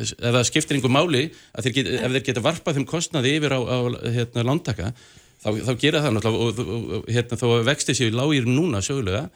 ef 0.00 0.14
það 0.18 0.46
skiptir 0.48 0.78
einhver 0.78 0.94
máli 0.94 1.24
þeir 1.58 1.76
geti, 1.78 1.96
ef 2.00 2.14
þeir 2.16 2.26
geta 2.30 2.44
varpað 2.44 2.78
þeim 2.78 2.88
kostnaði 2.90 3.34
yfir 3.38 3.56
á, 3.56 3.60
á 3.60 3.78
hérna, 4.16 4.46
lántaka 4.48 4.92
þá, 5.42 5.48
þá 5.68 5.72
gera 5.80 6.04
það 6.06 6.16
náttúrulega 6.16 6.48
og, 6.48 6.60
og, 6.64 6.92
og 7.00 7.14
hérna, 7.14 7.40
þó 7.40 7.48
að 7.54 7.66
vexti 7.70 7.96
séu 7.98 8.14
lágir 8.14 8.48
núna 8.48 8.82
sögulega 8.84 9.26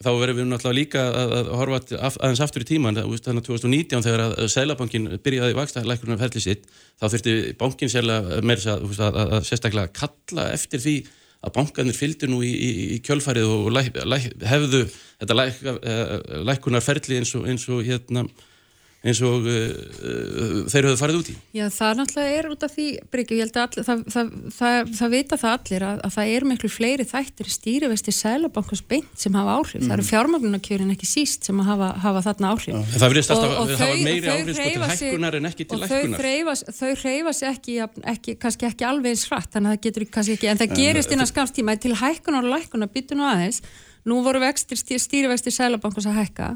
þá 0.00 0.10
verðum 0.16 0.38
við 0.38 0.46
náttúrulega 0.48 0.78
líka 0.78 1.02
að, 1.12 1.32
að 1.36 1.48
horfa 1.60 1.80
aðeins 2.08 2.42
aftur 2.44 2.64
í 2.64 2.68
tíman, 2.70 2.96
þannig 2.96 3.42
að 3.42 3.48
2019 3.50 4.04
þegar 4.06 4.22
að 4.26 4.50
Sælabankin 4.54 5.08
byrjaði 5.20 5.56
vaksta 5.58 5.84
lækurinn 5.84 6.16
af 6.16 6.22
ferli 6.24 6.44
sitt, 6.44 6.68
þá 6.96 7.06
þurfti 7.06 7.34
bankin 7.60 7.92
sérlega 7.92 8.40
meira 8.40 8.76
að, 8.78 8.86
að, 8.96 9.18
að 9.26 9.48
sérstaklega 9.50 9.92
kalla 10.00 10.46
eftir 10.54 10.80
því 10.80 10.96
að 11.40 11.54
bankanir 11.56 11.96
fylgdu 11.96 12.28
nú 12.28 12.40
í, 12.44 12.50
í, 12.52 12.70
í 12.96 12.98
kjölfarið 13.04 13.48
og 13.48 13.68
læk, 13.72 13.94
læk, 14.08 14.26
hefðu 14.44 14.82
þetta 14.90 15.36
læk, 15.36 15.60
eh, 15.68 16.14
lækunar 16.48 16.84
ferli 16.84 17.20
eins 17.20 17.32
og, 17.36 17.46
eins 17.48 17.64
og 17.72 17.84
hérna 17.84 18.26
eins 19.00 19.20
og 19.24 19.46
uh, 19.48 20.66
þeir 20.68 20.86
höfðu 20.90 20.98
farið 21.00 21.18
út 21.20 21.28
í. 21.32 21.34
Já, 21.56 21.62
það 21.72 22.00
náttúrulega 22.00 22.32
er 22.36 22.48
út 22.52 22.64
af 22.66 22.72
því, 22.74 22.86
Bryggjum, 23.08 23.38
ég 23.38 23.46
held 23.46 23.54
að 23.56 23.62
all, 23.64 23.84
það, 23.86 24.02
það, 24.12 24.32
það, 24.56 24.90
það 24.98 25.14
vita 25.14 25.38
það 25.40 25.54
allir 25.56 25.84
að, 25.88 26.00
að 26.04 26.12
það 26.16 26.32
er 26.34 26.46
miklu 26.50 26.70
fleiri 26.74 27.06
þættir 27.08 27.52
stýrivesti 27.54 28.12
sælabankars 28.12 28.82
beint 28.90 29.22
sem 29.22 29.38
hafa 29.40 29.54
áhrif. 29.56 29.80
Mm. 29.80 29.86
Það 29.86 29.94
eru 29.96 30.04
mhm. 30.04 30.10
fjármagnunarkjörin 30.10 30.92
ekki 30.92 31.08
síst 31.08 31.48
sem 31.48 31.62
hafa, 31.64 31.90
hafa 32.04 32.24
þarna 32.28 32.52
áhrif. 32.52 32.74
Ja. 32.76 32.82
Það 32.92 33.14
verðist 33.14 33.32
alltaf 33.32 33.54
að 33.54 33.72
það 33.72 33.84
hafa 33.86 34.00
meiri 34.04 34.32
áhrif 34.34 34.58
sko 34.58 34.68
til 34.68 34.88
hækkunar 34.92 35.38
en 35.38 35.48
ekki 35.48 35.68
til 35.70 35.80
lækkunar. 35.80 36.26
Og 36.52 36.74
þau 36.76 36.90
hreyfa 37.00 37.36
sig 37.40 37.54
ekki, 37.54 37.78
ekki, 38.12 38.34
kannski 38.42 38.68
ekki 38.68 38.88
alveg 38.90 39.14
eins 39.14 39.24
hratt, 39.30 39.48
þannig 39.54 39.70
að 39.70 39.78
það 39.78 39.86
getur 39.88 40.10
kannski 40.12 40.36
ekki, 40.36 40.50
en 40.52 40.60
það 40.60 40.76
gerist 40.76 41.14
innan 41.16 41.30
skamstíma 41.30 41.80
til 41.80 41.96
hækkunar 41.96 42.44
og 42.44 42.52
lækkunar 42.58 42.92
byttu 42.92 43.16
nú 43.16 43.24
aðeins. 43.32 43.64
Nú 44.08 44.20
voru 44.24 44.40
stýrivesti 44.40 45.52
sælabankars 45.52 46.08
að 46.08 46.20
hækka 46.20 46.54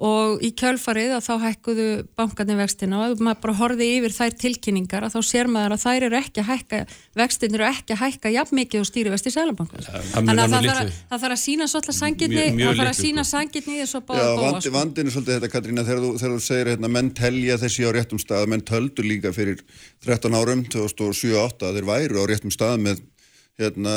og 0.00 0.40
í 0.42 0.50
kjölfarið 0.56 1.12
að 1.18 1.24
þá 1.26 1.32
hækkuðu 1.42 1.86
bankarnir 2.18 2.58
vextina 2.58 3.02
og 3.04 3.20
maður 3.22 3.40
bara 3.42 3.54
horfið 3.58 3.90
yfir 3.98 4.14
þær 4.16 4.36
tilkynningar 4.40 5.06
að 5.06 5.14
þá 5.14 5.20
sér 5.28 5.50
maður 5.52 5.76
að 5.76 5.84
þær 5.84 6.06
eru 6.08 6.18
ekki 6.18 6.42
að 6.42 6.48
hækka 6.48 6.80
vextin 7.20 7.58
eru 7.58 7.66
ekki 7.68 7.94
að 7.94 8.00
hækka 8.02 8.32
jafn 8.32 8.58
mikið 8.58 8.82
og 8.82 8.88
stýri 8.88 9.12
vexti 9.12 9.34
sælabankar 9.34 9.86
þannig 10.14 10.42
að 10.42 10.56
það 10.56 11.22
þarf 11.22 11.28
að 11.28 11.42
sína 11.44 11.68
svolítið 11.70 11.98
sangitni 11.98 12.46
það 12.56 12.80
þarf 12.80 12.92
að 12.92 12.98
sína 13.02 13.26
sko. 13.26 13.36
sangitni 13.36 13.76
í 13.76 13.82
þessu 13.82 14.02
báða 14.08 14.26
bóa 14.32 14.50
vandi, 14.56 14.74
Vandinu 14.78 15.14
svolítið 15.14 15.38
þetta 15.38 15.52
Katrína 15.52 15.86
þegar 15.86 16.02
þú, 16.02 16.12
þegar 16.22 16.34
þú 16.34 16.44
segir 16.48 16.72
hérna, 16.72 16.92
menn 16.96 17.12
telja 17.14 17.60
þessi 17.62 17.86
á 17.86 17.90
réttum 17.92 18.22
stað 18.22 18.50
menn 18.50 18.66
töldu 18.66 19.06
líka 19.06 19.34
fyrir 19.36 19.62
13 20.06 20.34
árum 20.34 20.64
2007-2008 20.72 21.68
að 21.68 21.78
þeir 21.78 21.90
væru 21.92 22.22
á 22.22 22.24
réttum 22.32 22.54
stað 22.54 22.80
með 22.88 23.04
hérna, 23.60 23.96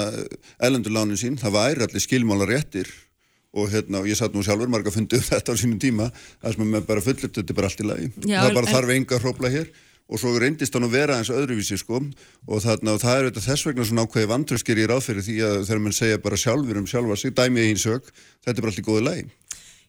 og 3.55 3.71
hérna, 3.71 4.03
ég 4.07 4.19
satt 4.19 4.35
nú 4.35 4.43
sjálfur 4.45 4.71
marga 4.71 4.93
fundið 4.93 5.23
um 5.23 5.27
þetta 5.31 5.55
á 5.55 5.59
sínum 5.59 5.81
tíma, 5.81 6.11
það 6.43 6.57
sem 6.57 6.77
er 6.79 6.87
bara 6.91 7.03
fullt 7.05 7.25
þetta 7.25 7.45
er 7.45 7.57
bara 7.57 7.71
allt 7.71 7.83
í 7.83 7.89
lagi, 7.89 8.13
Já, 8.27 8.39
það 8.43 8.57
bara 8.59 8.69
en... 8.69 8.73
þarf 8.75 8.95
enga 8.99 9.21
hrópla 9.23 9.53
hér. 9.53 9.75
Og 10.05 10.19
svo 10.21 10.35
reyndist 10.37 10.75
hann 10.77 10.85
að 10.85 10.91
vera 10.99 11.15
eins 11.17 11.31
öðruvísi 11.33 11.79
sko. 11.81 11.97
Og, 12.45 12.59
þarna, 12.61 12.93
og 12.93 12.99
það 13.01 13.15
er 13.17 13.23
þetta 13.31 13.41
þess 13.47 13.65
vegna 13.65 13.87
svona 13.89 14.03
ákveði 14.05 14.29
vantröskir 14.29 14.77
í 14.77 14.85
ráðferði 14.91 15.23
því 15.25 15.37
að 15.47 15.55
þegar 15.63 15.81
mann 15.81 15.95
segja 15.97 16.19
bara 16.21 16.37
sjálfur 16.37 16.77
um 16.77 16.85
sjálfa 16.91 17.17
sig, 17.17 17.33
dæmið 17.33 17.71
einn 17.71 17.81
sög, 17.81 18.11
þetta 18.45 18.53
er 18.53 18.61
bara 18.67 18.75
allt 18.75 18.83
í 18.83 18.85
góði 18.85 19.07
lagi 19.07 19.25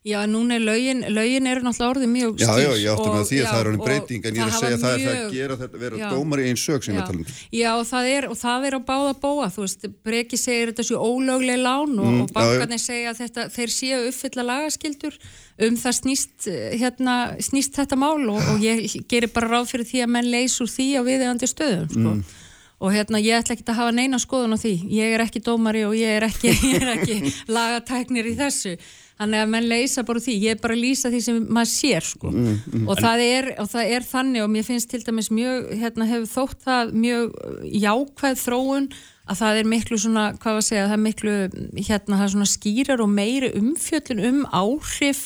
Já, 0.06 0.20
núna 0.30 0.54
er 0.54 0.62
lögin, 0.62 1.00
lögin 1.10 1.46
eru 1.50 1.64
náttúrulega 1.64 1.92
orðið 1.96 2.10
mjög 2.12 2.34
skil. 2.36 2.46
Já, 2.46 2.60
já, 2.62 2.74
ég 2.78 2.90
átti 2.92 3.08
með 3.10 3.24
því 3.26 3.38
að 3.40 3.48
það 3.48 3.58
er 3.58 3.70
orðin 3.70 3.80
breyting 3.82 4.28
en 4.28 4.36
ég 4.36 4.42
er 4.44 4.52
að 4.52 4.60
segja 4.60 4.76
að 4.76 4.84
það 4.84 4.92
er 4.92 5.02
það 5.06 5.16
að 5.16 5.34
gera 5.34 5.56
þetta, 5.62 5.80
vera 5.82 6.10
dómar 6.12 6.42
í 6.42 6.46
einn 6.46 6.60
sög 6.62 6.86
sem 6.86 6.94
við 6.94 7.08
talum. 7.08 7.32
Já, 7.58 7.70
og 7.72 7.82
það 7.88 8.10
er, 8.12 8.28
og 8.30 8.38
það 8.38 8.68
er 8.68 8.78
á 8.78 8.80
báða 8.92 9.16
bóa, 9.24 9.50
þú 9.56 9.64
veist, 9.64 9.88
Breki 10.06 10.38
segir 10.38 10.70
þetta 10.70 10.86
svo 10.86 11.02
ólögleg 11.10 11.58
lán 11.58 11.98
og, 11.98 12.06
mm, 12.06 12.22
og 12.22 12.32
bankarnir 12.38 12.82
segja 12.84 13.10
að 13.10 13.20
þetta, 13.24 13.48
þeir 13.56 13.74
séu 13.80 14.00
uppfylla 14.12 14.46
lagaskildur 14.52 15.20
um 15.66 15.82
það 15.82 15.98
snýst, 15.98 16.50
hérna, 16.78 17.20
snýst 17.42 17.78
þetta 17.80 17.98
mál 17.98 18.22
og, 18.30 18.42
og 18.54 18.62
ég 18.62 18.86
gerir 19.10 19.34
bara 19.34 19.56
ráð 19.56 19.72
fyrir 19.74 19.90
því 19.90 20.06
að 20.06 20.12
menn 20.20 20.34
leys 20.38 20.60
úr 20.62 20.70
því 20.70 20.90
á 20.98 21.02
viðegandi 21.02 21.50
stöðum, 21.50 21.88
sko. 21.90 22.18
Mm 22.20 22.44
og 22.76 22.92
hérna 22.92 23.20
ég 23.22 23.40
ætla 23.40 23.56
ekki 23.56 23.64
að 23.70 23.78
hafa 23.78 23.92
neina 23.96 24.18
skoðun 24.20 24.52
á 24.52 24.58
því 24.60 24.74
ég 24.92 25.14
er 25.16 25.24
ekki 25.24 25.40
dómari 25.44 25.86
og 25.88 25.94
ég 25.96 26.18
er 26.18 26.26
ekki, 26.28 26.52
ekki 26.96 27.32
lagatæknir 27.48 28.28
í 28.28 28.34
þessu 28.36 28.74
Þannig 29.16 29.40
að 29.40 29.52
mann 29.54 29.66
leysa 29.70 30.02
bara 30.04 30.20
því, 30.20 30.32
ég 30.44 30.56
er 30.56 30.60
bara 30.60 30.74
að 30.76 30.82
lýsa 30.84 31.08
því 31.08 31.20
sem 31.24 31.36
maður 31.48 31.70
sér 31.72 32.04
sko 32.04 32.30
mm, 32.34 32.56
mm. 32.68 32.82
Og, 32.84 32.98
það 33.00 33.22
er, 33.24 33.46
og 33.62 33.68
það 33.72 33.92
er 33.96 34.04
þannig 34.04 34.44
og 34.44 34.50
mér 34.52 34.66
finnst 34.66 34.90
til 34.92 35.00
dæmis 35.06 35.30
mjög, 35.32 35.70
hérna 35.80 36.08
hefur 36.10 36.26
þótt 36.34 36.66
það 36.66 36.92
mjög 37.00 37.38
jákvæð 37.86 38.42
þróun 38.42 38.88
að 39.26 39.40
það 39.40 39.60
er 39.60 39.70
miklu 39.72 39.98
svona, 39.98 40.26
hvað 40.38 40.56
var 40.58 40.62
að 40.62 40.68
segja, 40.68 40.86
það 40.86 40.96
er 40.96 41.02
miklu, 41.06 41.34
hérna 41.80 42.18
það 42.18 42.24
er 42.26 42.32
svona 42.34 42.50
skýrar 42.52 43.02
og 43.02 43.10
meiri 43.10 43.50
umfjöllun 43.58 44.22
um 44.28 44.42
áhrif, 44.54 45.22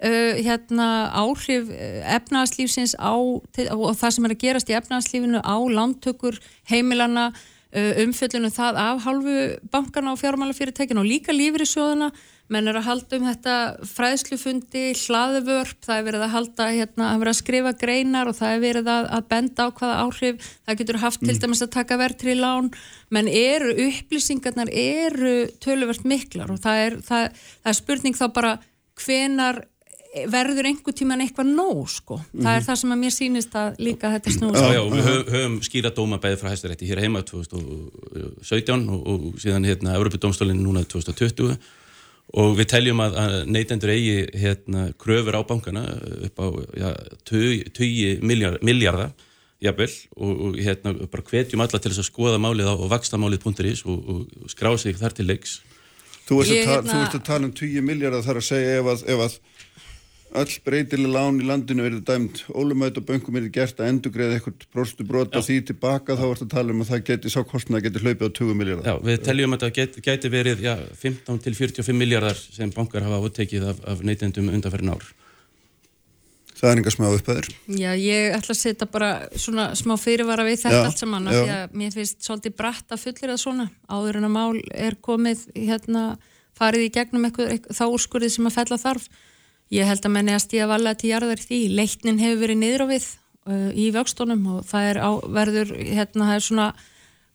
uh, 0.00 0.38
hérna 0.38 0.88
áhrif 1.20 1.72
uh, 1.74 1.98
efnaðarslífsins 2.16 2.94
á, 2.96 3.12
og 3.12 3.96
það 3.98 4.14
sem 4.16 4.28
er 4.28 4.36
að 4.36 4.44
gerast 4.46 4.72
í 4.72 4.76
efnaðarslífinu 4.78 5.42
á 5.44 5.56
landtökur 5.76 6.38
heimilana, 6.70 7.32
uh, 7.74 7.92
umfjöllunum 8.06 8.54
það 8.54 8.80
af 8.86 9.02
hálfu 9.04 9.36
bankana 9.74 10.14
og 10.14 10.22
fjármálafyrirtækina 10.22 11.02
og 11.02 11.10
líka 11.10 11.36
lífri 11.36 11.68
sjóðuna 11.68 12.12
menn 12.52 12.68
er 12.70 12.78
að 12.78 12.86
halda 12.88 13.18
um 13.18 13.26
þetta 13.30 13.56
fræðslufundi, 13.88 14.84
hlaðvörp, 14.98 15.80
það 15.86 15.98
er 15.98 16.06
verið 16.08 16.24
að 16.26 16.34
halda, 16.34 16.68
hérna, 16.76 17.08
að 17.08 17.22
verið 17.22 17.32
að 17.32 17.38
skrifa 17.40 17.72
greinar 17.80 18.30
og 18.30 18.38
það 18.38 18.54
er 18.56 18.62
verið 18.66 18.92
að, 18.92 19.08
að 19.16 19.26
benda 19.32 19.66
á 19.66 19.68
hvaða 19.78 19.98
áhrif, 20.04 20.52
það 20.66 20.78
getur 20.82 21.00
haft 21.02 21.22
mm. 21.22 21.30
til 21.30 21.42
dæmis 21.46 21.64
að 21.64 21.72
taka 21.78 21.98
verðri 22.00 22.36
lán, 22.38 22.70
menn 23.12 23.32
eru 23.32 23.74
upplýsingarnar 23.88 24.72
eru 24.84 25.34
töluvert 25.64 26.06
miklar 26.08 26.52
og 26.52 26.62
það 26.62 26.86
er, 26.86 27.00
það, 27.08 27.44
það 27.62 27.74
er 27.74 27.80
spurning 27.80 28.18
þá 28.18 28.26
bara 28.36 28.56
hvenar 29.02 29.64
verður 30.28 30.68
einhver 30.68 30.92
tíman 30.92 31.22
eitthvað 31.24 31.52
nóg 31.56 31.86
sko, 31.88 32.18
mm. 32.20 32.42
það 32.42 32.50
er 32.52 32.58
mhm. 32.58 32.66
það 32.66 32.80
sem 32.82 32.90
að 32.92 32.98
mér 33.00 33.14
sýnist 33.16 33.54
að 33.56 33.78
líka 33.80 34.10
þetta 34.12 34.34
snúst. 34.34 34.58
Já, 34.60 34.74
já, 34.76 34.82
við 34.92 35.06
höfum, 35.08 35.30
höfum 35.32 35.54
skýra 35.64 35.92
dóma 35.96 36.18
bæði 36.20 36.40
frá 36.42 36.50
hæstarétti 36.52 36.88
hér 36.90 37.00
heima 37.00 37.22
2017 37.24 38.90
og, 38.92 39.06
og 39.08 39.24
síðan 39.40 39.70
hérna 39.70 39.96
Európa 39.96 40.20
domstólinn 40.20 40.60
núna 40.60 40.84
2020 40.84 41.56
og 42.32 42.54
við 42.56 42.70
teljum 42.72 43.02
að, 43.04 43.18
að 43.20 43.34
neytendur 43.52 43.92
eigi 43.92 44.14
hérna, 44.40 44.86
kröfur 45.00 45.36
á 45.36 45.42
bankana 45.44 45.82
upp 46.28 46.40
á 46.40 46.46
ja, 46.78 46.92
20 47.28 48.22
miljardar 48.24 49.12
jafnvel 49.62 49.90
og, 50.16 50.30
og 50.32 50.56
hérna, 50.58 50.94
bara 51.10 51.26
hvetjum 51.28 51.62
alla 51.62 51.78
til 51.78 51.92
þess 51.92 52.02
að 52.02 52.08
skoða 52.08 52.40
málið 52.42 52.72
á 52.72 52.74
vakstamálið.is 52.94 53.84
og, 53.86 54.08
og 54.08 54.50
skrá 54.50 54.72
sig 54.80 54.96
þar 54.98 55.14
til 55.18 55.28
leiks. 55.28 55.60
Þú 56.26 56.40
ert 56.42 56.52
að, 56.54 56.70
hérna... 56.70 57.00
að 57.10 57.24
tala 57.26 57.48
um 57.48 57.54
20 57.58 57.86
miljardar 57.86 58.24
þar 58.26 58.40
að 58.40 58.48
segja 58.48 58.80
ef 58.80 58.90
að, 58.94 59.04
ef 59.12 59.24
að 59.26 59.38
Öll 60.32 60.52
breytileg 60.64 61.10
lán 61.12 61.40
í 61.42 61.44
landinu 61.44 61.84
verið 61.84 62.04
dæmt, 62.08 62.38
ólumætt 62.56 62.96
og 62.96 63.04
böngum 63.08 63.36
verið 63.36 63.50
gert 63.52 63.80
að 63.82 63.90
endugreða 63.90 64.38
eitthvað 64.38 64.66
próstu 64.72 65.04
brota 65.04 65.42
því 65.44 65.58
tilbaka 65.68 66.16
þá 66.16 66.22
vart 66.24 66.44
að 66.46 66.52
tala 66.54 66.72
um 66.72 66.80
að 66.80 66.92
það 66.92 67.02
geti 67.10 67.32
sákostna 67.34 67.82
geti 67.84 68.00
hlaupið 68.00 68.30
á 68.32 68.36
20 68.38 68.56
miljardar. 68.56 68.86
Já, 68.88 69.04
við 69.04 69.18
teljum 69.26 69.56
að 69.56 69.66
það 69.66 69.74
geti, 69.80 70.04
geti 70.06 70.30
verið 70.32 70.62
já, 70.64 70.72
15 71.02 71.42
til 71.44 71.52
45 71.58 71.98
miljardar 72.00 72.40
sem 72.40 72.72
bankar 72.72 73.04
hafa 73.04 73.18
áttekið 73.26 73.66
af, 73.74 73.82
af 73.92 74.00
neytendum 74.08 74.48
undanferðin 74.48 74.94
ár. 74.94 75.10
Það 76.62 76.70
er 76.70 76.80
enga 76.80 76.92
smá 76.94 77.06
upphæður. 77.10 77.48
Já, 77.74 77.90
ég 77.98 78.36
ætla 78.36 78.54
að 78.54 78.60
setja 78.60 78.86
bara 78.88 79.10
svona 79.34 79.64
smá 79.76 79.96
fyrirvara 79.98 80.46
við 80.46 80.60
þetta 80.62 80.78
já, 80.78 80.84
allt 80.86 81.02
saman 81.02 81.26
af 81.26 81.36
því 81.36 81.56
að 81.56 81.74
mér 81.80 81.96
finnst 81.96 82.22
svolítið 82.22 82.54
bratt 82.60 82.94
að 82.94 83.02
fullir 83.02 83.32
það 83.32 83.40
svona 83.42 83.66
áður 83.90 84.20
en 84.20 84.28
að 84.28 84.32
mál 84.36 84.60
er 84.70 84.96
komið 85.02 85.42
hérna 85.58 86.04
farið 86.56 86.86
í 86.86 86.92
gegnum 86.94 87.26
eitthvað, 87.26 87.50
eitthvað 87.56 87.80
þá 87.80 87.84
úrskurðið 87.98 88.34
sem 88.36 88.48
að 88.48 88.56
fella 88.60 88.78
þarf. 88.78 89.10
Ég 89.72 89.88
held 89.88 90.04
að 90.04 90.14
menni 90.14 90.34
að 90.36 90.44
stíða 90.44 90.68
valega 90.68 91.00
til 91.00 91.10
jarðar 91.10 91.40
því. 91.40 91.60
Leitnin 91.78 92.20
hefur 92.20 92.42
verið 92.42 92.58
niður 92.60 92.84
á 92.84 92.86
við 92.92 93.06
uh, 93.48 93.70
í 93.72 93.88
vöxtónum 93.94 94.42
og 94.56 94.66
það 94.68 94.88
er 94.90 95.00
á, 95.00 95.10
verður, 95.38 95.72
hérna, 95.80 96.28
það 96.28 96.36
er 96.36 96.46
svona, 96.48 96.68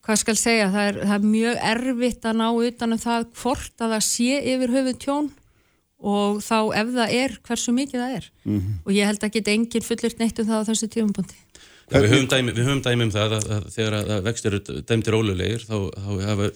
hvað 0.05 0.21
skal 0.21 0.37
segja, 0.37 0.69
það 0.75 0.91
er, 0.91 1.01
það 1.01 1.17
er 1.17 1.27
mjög 1.33 1.59
erfitt 1.71 2.29
að 2.29 2.39
ná 2.43 2.47
utanum 2.51 3.01
það 3.01 3.27
hvort 3.41 3.83
að 3.83 3.95
það 3.95 4.07
sé 4.11 4.39
yfir 4.53 4.75
höfuð 4.77 5.01
tjón 5.03 5.29
og 5.97 6.41
þá 6.45 6.57
ef 6.77 6.91
það 6.93 7.15
er 7.17 7.35
hversu 7.47 7.73
mikið 7.73 8.01
það 8.03 8.15
er 8.19 8.29
mm 8.43 8.57
-hmm. 8.59 8.73
og 8.85 8.91
ég 8.93 9.07
held 9.09 9.23
að 9.23 9.33
geta 9.33 9.51
enginn 9.51 9.87
fullirt 9.87 10.19
neitt 10.19 10.39
um 10.39 10.45
það 10.45 10.61
á 10.61 10.67
þessu 10.69 10.87
tífumbundi 10.87 11.37
ja, 11.89 12.01
Við 12.01 12.09
höfum 12.11 12.27
dæmi, 12.29 12.51
við 12.51 12.65
höfum 12.67 12.83
dæmi 12.85 13.03
um 13.03 13.11
það 13.11 13.33
að, 13.33 13.49
að 13.55 13.63
þegar 13.73 13.93
að 13.97 14.23
vextir 14.23 14.53
eru 14.53 14.81
dæmtir 14.81 15.17
ólulegir 15.17 15.65
þá, 15.65 15.77
þá 15.97 16.11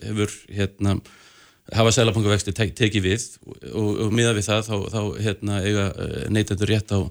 hefur 0.05 0.31
hérna, 0.51 0.99
hafa 1.75 1.91
selabankavexti 1.95 2.53
tek, 2.55 2.73
tekið 2.77 3.05
við 3.07 3.27
og, 3.71 3.89
og 4.07 4.15
miða 4.15 4.33
við 4.37 4.47
það 4.49 4.63
þá, 4.67 4.75
þá 4.93 5.01
hérna, 5.27 5.59
eiga 5.65 5.85
eh, 5.91 6.23
neytendur 6.33 6.73
rétt 6.73 6.95
á 6.95 7.01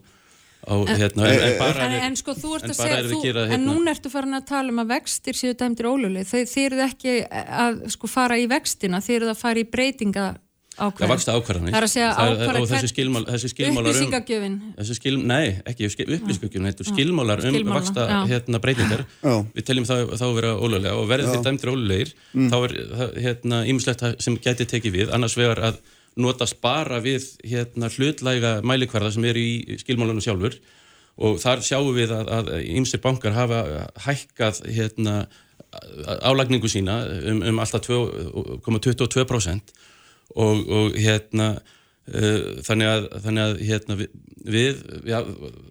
Á, 0.61 0.77
hérna, 0.85 1.25
en, 1.25 1.41
en, 1.41 1.55
bara 1.57 1.85
en, 1.87 1.95
en 2.05 2.17
sko 2.21 2.35
þú 2.37 2.51
ert 2.59 2.67
að 2.69 2.75
segja 2.77 2.99
þú, 3.07 3.21
gera, 3.25 3.47
hérna. 3.49 3.57
en 3.57 3.63
núna 3.65 3.95
ertu 3.95 4.11
farin 4.13 4.37
að 4.37 4.43
tala 4.51 4.69
um 4.75 4.83
að 4.83 4.91
vextir 4.91 5.39
séu 5.39 5.55
dæmtir 5.57 5.89
óluleg, 5.89 6.29
þeir 6.29 6.67
eru 6.67 6.83
ekki 6.85 7.15
að 7.33 7.79
sko 7.95 8.11
fara 8.13 8.37
í 8.37 8.45
vextina, 8.51 9.01
þeir 9.01 9.23
eru 9.23 9.31
að 9.33 9.41
fara 9.41 9.63
í 9.63 9.65
breytinga 9.73 10.27
ákvarðan. 10.81 11.01
Það 11.01 11.13
vaksta 11.13 11.37
ákvarðanir. 11.37 11.75
Það 11.75 11.81
er 11.81 11.87
að 11.87 11.93
segja 11.93 12.11
ákvarðan 12.17 12.67
hvern... 12.71 12.91
Skilmál, 12.91 13.23
upplýsingagjöfin. 13.85 14.57
Um, 14.73 14.89
skil, 14.97 15.15
nei, 15.21 15.45
ekki 15.69 15.91
upplýsingagjöfin, 15.91 16.69
þetta 16.71 16.85
er 16.85 16.91
skilmálar 16.91 17.45
um 17.45 17.55
Skilmála, 17.55 17.79
vaksta 17.79 18.09
hérna, 18.31 18.61
breytingar. 18.65 19.05
Já. 19.21 19.35
Við 19.55 19.69
teljum 19.69 19.89
þá, 19.89 19.95
þá 20.17 20.27
að 20.27 20.37
vera 20.41 20.53
ólega 20.57 20.97
og 20.97 21.09
verðið 21.11 21.33
þetta 21.35 21.51
dæmtir 21.51 21.73
ólegir, 21.75 22.13
mm. 22.33 22.51
þá 22.51 22.59
er 22.61 22.77
hérna, 23.29 23.63
ímislegt 23.71 24.07
sem 24.25 24.39
gæti 24.41 24.69
tekið 24.75 24.97
við, 24.97 25.15
annars 25.17 25.37
vegar 25.39 25.63
að 25.71 25.81
notast 26.21 26.59
bara 26.65 26.99
við 27.05 27.29
hérna, 27.47 27.91
hlutlæga 27.93 28.59
mælikvarða 28.67 29.13
sem 29.15 29.27
er 29.31 29.39
í 29.39 29.79
skilmálunum 29.83 30.25
sjálfur 30.25 30.59
og 31.21 31.39
þar 31.43 31.63
sjáum 31.65 31.93
við 31.95 32.13
að 32.17 32.51
ímsir 32.65 33.03
bankar 33.05 33.37
hafa 33.37 33.63
hækkað 34.07 34.63
hérna, 34.73 35.15
álagningu 36.27 36.69
sína 36.71 37.03
um, 37.31 37.43
um 37.47 37.61
alltaf 37.63 37.87
2,22% 37.87 39.75
og, 40.35 40.65
og 40.67 40.99
hérna 40.99 41.53
uh, 41.61 42.61
þannig 42.67 42.93
að, 42.93 43.09
þannig 43.25 43.47
að 43.47 43.65
hérna, 43.71 43.99
við, 44.51 44.85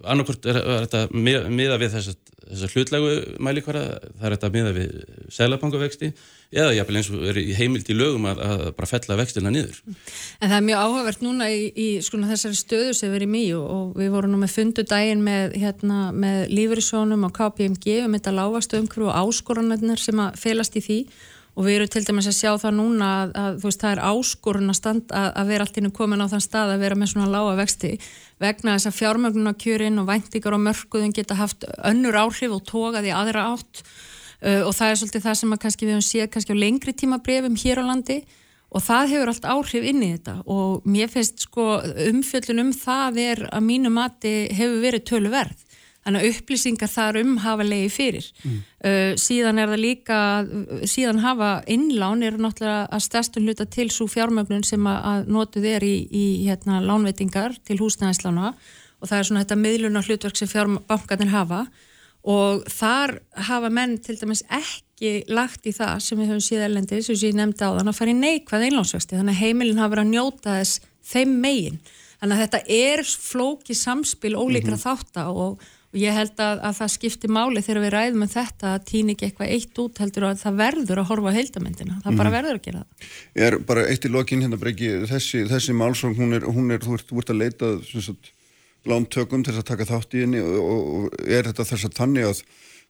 annarkort 0.04 0.50
er, 0.50 0.60
er 0.62 0.88
þetta 0.88 1.06
miða 1.14 1.80
við 1.82 1.96
þess 1.96 2.14
að 2.14 2.30
þessar 2.50 2.74
hlutlegu 2.74 3.10
mælikvara, 3.44 3.82
það 4.18 4.26
er 4.26 4.36
þetta 4.36 4.50
miða 4.54 4.72
við 4.74 4.94
selabankavexti 5.34 6.10
eða 6.50 6.74
jáfnvel 6.74 7.00
eins 7.00 7.10
og 7.14 7.26
er 7.30 7.40
heimilt 7.60 7.90
í 7.92 7.98
lögum 7.98 8.26
að, 8.30 8.42
að 8.46 8.64
bara 8.78 8.90
fella 8.90 9.18
vextina 9.20 9.52
niður. 9.54 9.78
En 10.40 10.50
það 10.50 10.56
er 10.58 10.66
mjög 10.66 10.84
áhugavert 10.86 11.26
núna 11.26 11.50
í, 11.54 11.68
í 11.70 11.88
skona, 12.06 12.30
þessari 12.32 12.58
stöðu 12.58 12.96
sem 12.98 13.12
við 13.12 13.20
erum 13.22 13.38
í 13.38 13.44
og 13.60 14.00
við 14.00 14.14
vorum 14.16 14.34
nú 14.34 14.42
með 14.42 14.56
fundudaginn 14.56 15.26
með, 15.26 15.58
hérna, 15.62 16.00
með 16.26 16.40
Lífurisónum 16.56 17.28
og 17.30 17.36
KPMG 17.38 18.00
um 18.08 18.18
þetta 18.18 18.38
lágastu 18.40 18.82
umhverju 18.82 19.12
og 19.12 19.20
áskoranarnar 19.22 20.02
sem 20.02 20.24
að 20.26 20.40
felast 20.42 20.80
í 20.80 20.86
því 20.86 21.00
og 21.60 21.66
við 21.68 21.76
erum 21.76 21.90
til 21.92 22.06
dæmis 22.08 22.28
að 22.30 22.38
sjá 22.38 22.52
það 22.62 22.76
núna 22.78 23.08
að, 23.20 23.32
að 23.42 23.58
veist, 23.66 23.82
það 23.82 23.92
er 23.92 24.02
áskorun 24.08 24.72
að, 24.72 24.78
standa, 24.78 25.24
að, 25.28 25.50
vera 25.50 25.66
allt 25.66 25.80
inn 25.82 25.92
komin 25.98 26.24
á 26.24 26.32
þann 26.32 26.44
stað 26.46 26.72
að 26.72 26.84
vera 26.86 26.98
með 27.00 27.12
svona 27.12 27.32
lága 27.34 27.58
vexti 27.60 27.90
vegna 28.40 28.76
þess 28.78 28.88
að 28.88 28.98
fjármögnunarkjörin 29.00 30.00
og 30.00 30.08
væntingar 30.08 30.56
og 30.56 30.64
mörguðun 30.64 31.16
geta 31.18 31.36
haft 31.36 31.68
önnur 31.90 32.16
áhrif 32.22 32.56
og 32.56 32.64
tókað 32.70 33.10
í 33.10 33.16
aðra 33.16 33.50
átt. 33.52 33.84
Uh, 34.40 34.64
og 34.64 34.72
það 34.72 34.94
er 34.94 35.00
svolítið 35.02 35.26
það 35.26 35.40
sem 35.42 35.56
við 35.58 35.90
hefum 35.90 36.06
séð 36.08 36.30
kannski 36.32 36.56
á 36.56 36.64
lengri 36.64 36.96
tíma 36.96 37.20
brefum 37.20 37.60
hér 37.60 37.84
á 37.84 37.90
landi. 37.92 38.22
Og 38.70 38.86
það 38.86 39.12
hefur 39.12 39.32
allt 39.34 39.48
áhrif 39.52 39.88
inn 39.92 40.04
í 40.06 40.14
þetta. 40.14 40.38
Og 40.48 40.88
mér 40.88 41.12
finnst 41.12 41.44
sko 41.44 41.82
umfjöllun 42.08 42.64
um 42.64 42.72
það 42.72 43.20
er 43.26 43.44
að 43.50 43.66
mínu 43.68 43.92
mati 43.92 44.34
hefur 44.56 44.80
verið 44.86 45.08
tölu 45.12 45.34
verð 45.34 45.66
Þannig 46.06 46.24
að 46.24 46.30
upplýsingar 46.34 46.90
þar 46.90 47.18
um 47.20 47.34
hafa 47.44 47.66
leiði 47.68 47.90
fyrir. 47.92 48.28
Mm. 48.44 48.60
Uh, 48.80 49.12
síðan 49.20 49.60
er 49.60 49.72
það 49.74 49.82
líka, 49.84 50.20
síðan 50.88 51.20
hafa 51.26 51.50
innlán 51.68 52.24
eru 52.26 52.40
náttúrulega 52.40 52.88
að 52.88 53.04
stærstun 53.06 53.50
hluta 53.50 53.68
til 53.68 53.90
svo 53.94 54.08
fjármögnun 54.10 54.64
sem 54.66 54.88
að 54.90 55.28
notuð 55.28 55.68
er 55.76 55.86
í, 55.86 55.96
í 56.08 56.26
hérna, 56.48 56.80
lánveitingar 56.86 57.60
til 57.68 57.82
húsnæðislána 57.84 58.54
og 59.00 59.08
það 59.08 59.20
er 59.20 59.30
svona 59.30 59.44
þetta 59.44 59.60
miðluna 59.60 60.04
hlutverk 60.08 60.40
sem 60.40 60.50
fjárbankarnir 60.52 61.32
hafa 61.34 61.62
og 62.28 62.66
þar 62.72 63.20
hafa 63.48 63.72
menn 63.72 63.98
til 64.04 64.18
dæmis 64.20 64.44
ekki 64.52 65.24
lagt 65.32 65.68
í 65.70 65.74
það 65.76 66.02
sem 66.04 66.20
við 66.20 66.34
höfum 66.34 66.44
síðan 66.44 66.68
ellendi, 66.68 67.00
sem 67.04 67.20
ég 67.22 67.38
nefndi 67.38 67.64
á 67.64 67.72
þann 67.78 67.92
að 67.92 68.00
fara 68.00 68.14
í 68.14 68.20
neikvæð 68.20 68.66
einlánsvexti, 68.68 69.16
þannig 69.16 69.38
að 69.38 69.44
heimilin 69.46 69.80
hafa 69.80 69.94
verið 69.94 70.06
að 70.06 70.14
njóta 70.14 70.56
þess 70.60 70.82
þeim 71.14 71.36
megin. 71.44 71.80
Þannig 72.20 72.36
að 72.36 72.42
þetta 72.44 72.62
er 72.76 73.04
flóki 73.08 73.76
samspil 73.80 74.34
ólíkra 74.36 74.76
mm 74.76 74.82
-hmm. 74.82 74.84
þátt 74.84 75.22
og 75.32 75.64
og 75.90 75.98
ég 75.98 76.14
held 76.14 76.42
að, 76.44 76.60
að 76.70 76.76
það 76.80 76.92
skiptir 76.94 77.32
máli 77.34 77.64
þegar 77.66 77.84
við 77.86 77.94
ræðum 77.96 78.26
um 78.26 78.30
þetta 78.30 78.74
að 78.76 78.84
týni 78.92 79.16
ekki 79.16 79.30
eitthvað 79.30 79.54
eitt 79.56 79.82
út 79.82 80.02
heldur 80.04 80.28
og 80.28 80.34
að 80.36 80.44
það 80.44 80.60
verður 80.60 81.02
að 81.02 81.10
horfa 81.10 81.34
á 81.34 81.38
heildamendina, 81.40 81.96
það 82.04 82.12
mm. 82.12 82.20
bara 82.20 82.30
mhm. 82.30 82.38
verður 82.38 82.60
að 82.60 82.66
gera 82.68 82.84
það 82.84 83.48
Er 83.48 83.58
bara 83.72 83.86
eitt 83.90 84.06
í 84.06 84.12
lokin 84.14 84.44
hérna 84.46 84.60
breyki 84.62 84.92
þessi, 85.10 85.46
þessi 85.50 85.78
málsóng, 85.78 86.14
hún 86.20 86.38
er, 86.38 86.46
hún 86.46 86.76
er 86.76 86.84
þú 86.84 87.00
ert, 87.00 87.14
ert 87.24 87.34
að 87.34 87.42
leita 87.42 87.72
lántökum 88.88 89.44
til 89.44 89.58
að 89.58 89.68
taka 89.68 89.88
þátt 89.90 90.16
í 90.16 90.24
henni 90.24 90.42
og, 90.44 90.58
og, 90.62 90.90
og 91.00 91.24
er 91.26 91.50
þetta 91.50 91.66
þess 91.68 91.90
að 91.90 91.98
þannig 91.98 92.30
að 92.30 92.44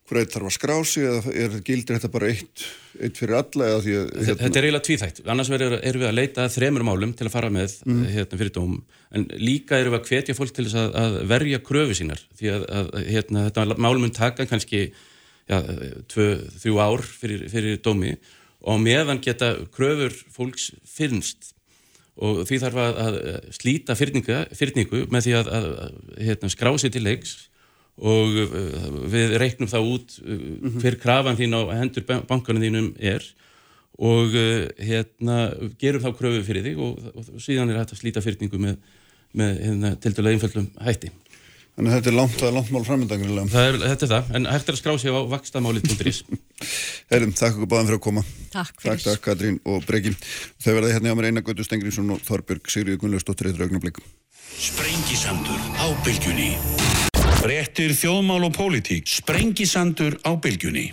hver 0.10 0.20
eitt 0.24 0.34
þarf 0.34 0.50
að 0.50 0.56
skrá 0.56 0.76
sig 0.88 1.06
eða 1.06 1.34
er, 1.44 1.58
gildir 1.66 1.98
þetta 1.98 2.10
bara 2.14 2.30
eitt, 2.32 2.64
eitt 2.98 3.20
fyrir 3.20 3.36
alla 3.40 3.68
að, 3.76 3.90
hérna... 3.90 4.38
Þetta 4.40 4.48
er 4.50 4.68
eiginlega 4.68 4.86
tvíþægt 4.88 5.22
annars 5.30 5.52
erum 5.54 6.02
við 6.02 6.08
að 6.10 6.18
leita 6.18 6.48
þremur 6.54 6.86
málum 6.88 7.14
til 7.18 7.28
að 7.28 7.36
fara 7.36 7.52
með 7.54 7.76
mm. 7.86 8.00
hérna, 8.16 8.40
fyrir 8.42 8.54
dóm. 8.56 8.80
En 9.14 9.28
líka 9.38 9.78
erum 9.78 9.96
við 9.96 10.00
að 10.00 10.10
hvetja 10.10 10.38
fólk 10.38 10.56
til 10.56 10.66
þess 10.66 10.80
að, 10.82 10.98
að 11.04 11.20
verja 11.30 11.62
kröfu 11.70 12.00
sínar. 12.00 12.24
Því 12.40 12.52
að, 12.56 12.66
að 12.80 12.90
hérna, 13.10 13.46
þetta 13.50 13.80
málum 13.86 14.10
taka 14.16 14.48
kannski 14.50 14.82
ja, 14.90 15.62
tvö, 16.10 16.28
þrjú 16.64 16.82
ár 16.82 17.06
fyrir, 17.06 17.46
fyrir 17.54 17.80
dómi 17.86 18.16
og 18.60 18.82
meðan 18.84 19.22
geta 19.24 19.54
kröfur 19.76 20.16
fólks 20.34 20.72
fyrnst. 20.90 21.54
Og 22.20 22.42
því 22.50 22.58
þarf 22.66 22.82
að 22.84 23.22
slíta 23.56 23.96
fyrningu 23.96 25.06
með 25.14 25.30
því 25.30 25.38
að 25.40 25.54
hérna, 26.18 26.52
skrá 26.52 26.74
sig 26.82 26.92
til 26.92 27.06
leiks 27.06 27.38
og 28.00 28.38
uh, 28.46 28.88
við 29.12 29.36
reiknum 29.42 29.70
það 29.72 29.92
út 29.94 30.18
uh, 30.24 30.44
hver 30.80 31.00
krafan 31.02 31.40
þín 31.40 31.58
á 31.58 31.62
hendur 31.82 32.06
bankanum 32.08 32.64
þínum 32.64 32.92
er 32.96 33.26
og 34.00 34.36
uh, 34.36 34.68
hérna 34.80 35.40
gerum 35.82 36.04
þá 36.04 36.14
kröfu 36.16 36.44
fyrir 36.48 36.70
þig 36.70 36.84
og, 36.84 37.10
og 37.14 37.42
síðan 37.44 37.74
er 37.74 37.82
hægt 37.82 37.96
að 37.96 38.04
slíta 38.04 38.24
fyrtingu 38.24 38.62
með, 38.62 38.78
með 39.36 39.66
hérna, 39.66 39.96
til 40.00 40.14
dæla 40.16 40.36
einföldum 40.36 40.70
hætti. 40.86 41.12
Þannig 41.80 41.94
að 41.94 41.96
þetta 41.96 42.10
er 42.12 42.16
langt, 42.18 42.42
langt 42.58 42.72
mál 42.76 42.84
framöndangur. 42.84 43.30
Þetta 43.54 44.04
er 44.04 44.10
það, 44.12 44.32
en 44.36 44.48
hægt 44.52 44.68
er 44.68 44.76
að 44.76 44.80
skrá 44.82 44.98
sig 45.00 45.16
á 45.16 45.20
vakstamáli.is. 45.32 46.20
Herrum, 47.12 47.32
takk 47.32 47.56
okkur 47.56 47.72
báðan 47.72 47.88
fyrir 47.88 48.00
að 48.02 48.04
koma. 48.04 48.26
Takk 48.52 48.76
fyrir. 48.84 49.00
Takk, 49.00 49.06
takk, 49.06 49.24
Katrín 49.30 49.62
og 49.64 49.88
Breki. 49.88 50.12
Þau 50.60 50.74
verða 50.74 50.92
hérna 50.98 51.14
hjá 51.14 51.20
mér 51.22 51.30
Einar 51.32 51.48
Götu 51.48 51.64
Stengriðsson 51.64 52.12
og 52.18 52.20
Þorbjörg 52.28 52.68
Sigriði 52.76 53.00
Gunnlaustóttir 53.00 53.54
í 53.54 53.56
draugnablik. 53.56 54.04
Réttir 57.40 57.94
þjóðmál 57.96 58.50
og 58.50 58.52
pólitík. 58.52 59.08
Sprengisandur 59.08 60.18
á 60.28 60.36
bylgjunni. 60.36 60.90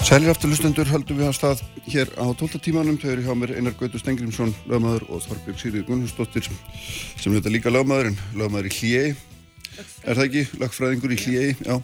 Sælir 0.00 0.32
aftur 0.32 0.48
lustendur 0.48 0.88
höldum 0.88 1.20
við 1.20 1.28
að 1.28 1.36
stað 1.36 1.60
hér 1.92 2.08
á 2.16 2.24
12. 2.32 2.56
tímanum. 2.64 2.96
Þau 2.96 3.10
eru 3.12 3.28
hjá 3.28 3.34
mér 3.36 3.52
Einar 3.60 3.76
Gautur 3.76 4.00
Stengrimsson, 4.00 4.56
lögmaður 4.64 5.04
og 5.12 5.26
Þorbjörg 5.28 5.60
Sýrið 5.60 5.84
Gunnhusdóttir 5.92 6.48
sem 6.48 7.36
þetta 7.36 7.52
líka 7.52 7.70
lögmaður 7.70 8.14
en 8.14 8.22
lögmaður 8.32 8.72
í 8.72 8.78
hljegi. 8.80 9.18
Er 10.04 10.18
það 10.18 10.26
ekki? 10.26 10.42
Lögfræðingur 10.60 11.14
í 11.14 11.18
hljegi, 11.20 11.54
já. 11.66 11.76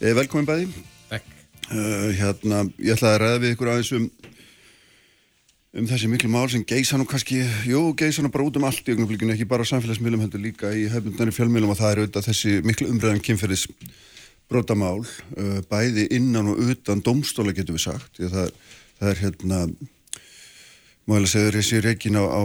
Eh, 0.00 0.14
velkomin 0.16 0.48
bæði. 0.48 0.68
Takk. 1.10 1.30
Uh, 1.68 2.08
hérna, 2.16 2.64
ég 2.80 2.96
ætlaði 2.96 3.14
að 3.14 3.22
ræða 3.22 3.40
við 3.42 3.54
ykkur 3.54 3.70
aðeins 3.72 3.92
um, 3.98 4.06
um 5.76 5.88
þessi 5.90 6.08
miklu 6.08 6.30
mál 6.32 6.46
sem 6.48 6.64
geisa 6.68 7.00
nú 7.00 7.04
kannski, 7.08 7.42
jú, 7.68 7.82
geisa 7.98 8.24
nú 8.24 8.30
bara 8.32 8.46
út 8.48 8.56
um 8.60 8.68
allt 8.68 8.88
í 8.88 8.94
ögnumflíkinu, 8.94 9.34
ekki 9.34 9.48
bara 9.50 9.66
samfélagsmiðlum 9.68 10.24
heldur 10.24 10.44
líka 10.46 10.72
í 10.72 10.86
hefnundari 10.92 11.34
fjölmiðlum 11.36 11.74
og 11.74 11.80
það 11.80 11.92
er 11.92 12.02
auðvitað 12.02 12.30
þessi 12.30 12.54
miklu 12.64 12.88
umræðan 12.94 13.24
kynferðis 13.26 13.66
brotamál 14.48 15.02
uh, 15.04 15.60
bæði 15.68 16.08
innan 16.16 16.54
og 16.54 16.62
utan 16.72 17.04
domstóla 17.04 17.52
getur 17.56 17.76
við 17.76 17.84
sagt 17.90 18.22
það, 18.22 18.50
það 18.96 19.12
er 19.12 19.22
hérna 19.26 19.62
Málega 21.08 21.32
segður 21.32 21.56
þessi 21.56 21.80
reikin 21.84 22.18
á, 22.20 22.24
á 22.28 22.42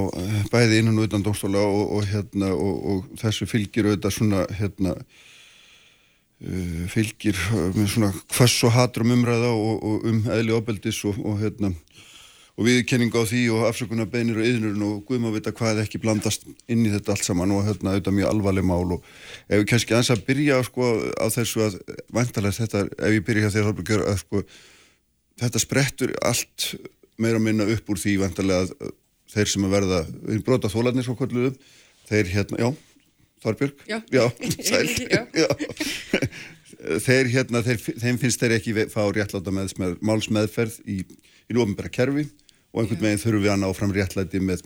bæði 0.53 0.79
innan 0.79 1.01
og 1.01 1.09
utan 1.09 1.23
dómstóla 1.25 1.59
og, 1.67 1.97
og, 1.97 2.05
hérna, 2.07 2.53
og, 2.55 2.75
og 2.93 3.19
þessu 3.19 3.47
fylgir 3.49 3.89
auðvitað 3.89 4.15
svona 4.15 4.45
hérna, 4.55 4.93
uh, 6.47 6.85
fylgir 6.93 7.39
með 7.75 7.89
svona 7.91 8.13
hvers 8.37 8.55
og 8.63 8.75
hatrum 8.77 9.11
umræða 9.17 9.51
og 9.51 10.07
um 10.07 10.23
eðli 10.31 10.55
ábeldis 10.55 11.01
og 11.11 11.35
hérna 11.43 11.73
viðkenning 12.61 13.13
á 13.17 13.25
því 13.25 13.43
og 13.49 13.63
afsökunar 13.65 14.09
beinir 14.13 14.37
og 14.37 14.45
yðnurinn 14.45 14.85
og 14.85 14.97
guðum 15.07 15.31
að 15.31 15.37
vita 15.39 15.53
hvað 15.57 15.79
ekki 15.83 16.01
blandast 16.03 16.45
inn 16.69 16.85
í 16.85 16.91
þetta 16.93 17.15
allt 17.15 17.25
saman 17.25 17.53
og 17.55 17.63
hérna 17.65 17.95
auðvitað 17.95 18.17
mjög 18.19 18.29
alvarleg 18.29 18.67
mál 18.69 18.93
og 18.93 19.07
ef 19.47 19.57
við 19.57 19.65
kannski 19.71 19.95
aðeins 19.95 20.11
að 20.13 20.25
byrja 20.27 20.59
sko 20.67 20.89
á 21.17 21.25
þessu 21.33 21.63
að 21.65 21.79
vantalega 22.13 22.59
þetta, 22.59 22.83
ef 22.93 23.15
ég 23.17 23.25
byrja 23.25 23.49
hér 23.49 23.55
þegar 23.57 24.05
að 24.05 24.19
sko 24.21 24.43
þetta 25.41 25.63
sprettur 25.63 26.13
allt 26.21 26.67
meira 27.21 27.39
að 27.39 27.45
minna 27.47 27.67
upp 27.75 27.93
úr 27.93 28.01
því 28.01 28.15
vantalega 28.23 28.65
að 28.65 28.93
þeir 29.33 29.51
sem 29.53 29.67
að 29.67 29.75
verða, 29.77 30.01
brota 30.45 30.71
þólarnir 30.71 31.05
svo 31.07 31.15
kolluðum, 31.17 31.55
þeir 32.09 32.33
hérna, 32.33 32.59
já 32.65 32.71
Þorbjörg, 33.43 33.81
já, 33.89 33.97
já 34.13 34.23
sæl. 34.69 34.87
Já. 35.11 35.21
Já. 35.35 35.47
þeir 37.03 37.31
hérna, 37.33 37.63
þeir, 37.65 37.81
þeim 37.99 38.19
finnst 38.21 38.39
þeir 38.39 38.55
ekki 38.57 38.75
fá 38.93 39.01
réttláta 39.11 39.51
með, 39.51 39.73
með 39.81 39.97
málsmeðferð 40.05 40.79
í, 40.87 41.01
í 41.51 41.59
ofnbæra 41.59 41.91
kerfi 41.91 42.29
og 42.71 42.83
einhvern 42.83 43.03
veginn 43.03 43.21
þurfum 43.21 43.43
við 43.43 43.53
að 43.53 43.61
ná 43.65 43.67
fram 43.75 43.93
réttlæti 43.95 44.41
með 44.43 44.63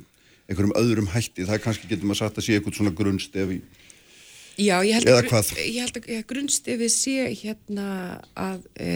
einhverjum 0.48 0.78
öðrum 0.80 1.10
hætti, 1.12 1.48
það 1.48 1.64
kannski 1.66 1.90
getur 1.90 2.08
maður 2.08 2.22
sagt 2.22 2.40
að 2.40 2.48
sé 2.48 2.58
eitthvað 2.58 2.78
svona 2.80 2.96
grunnstefi 2.96 3.60
Já, 4.58 4.80
ég 4.82 4.96
held 4.96 5.10
að, 5.12 5.28
að, 5.38 5.50
ég 5.62 5.84
held 5.84 5.98
að 6.00 6.22
grunnstefi 6.32 6.88
sé 6.90 7.28
hérna 7.44 7.90
að 8.34 8.64
e, 8.82 8.94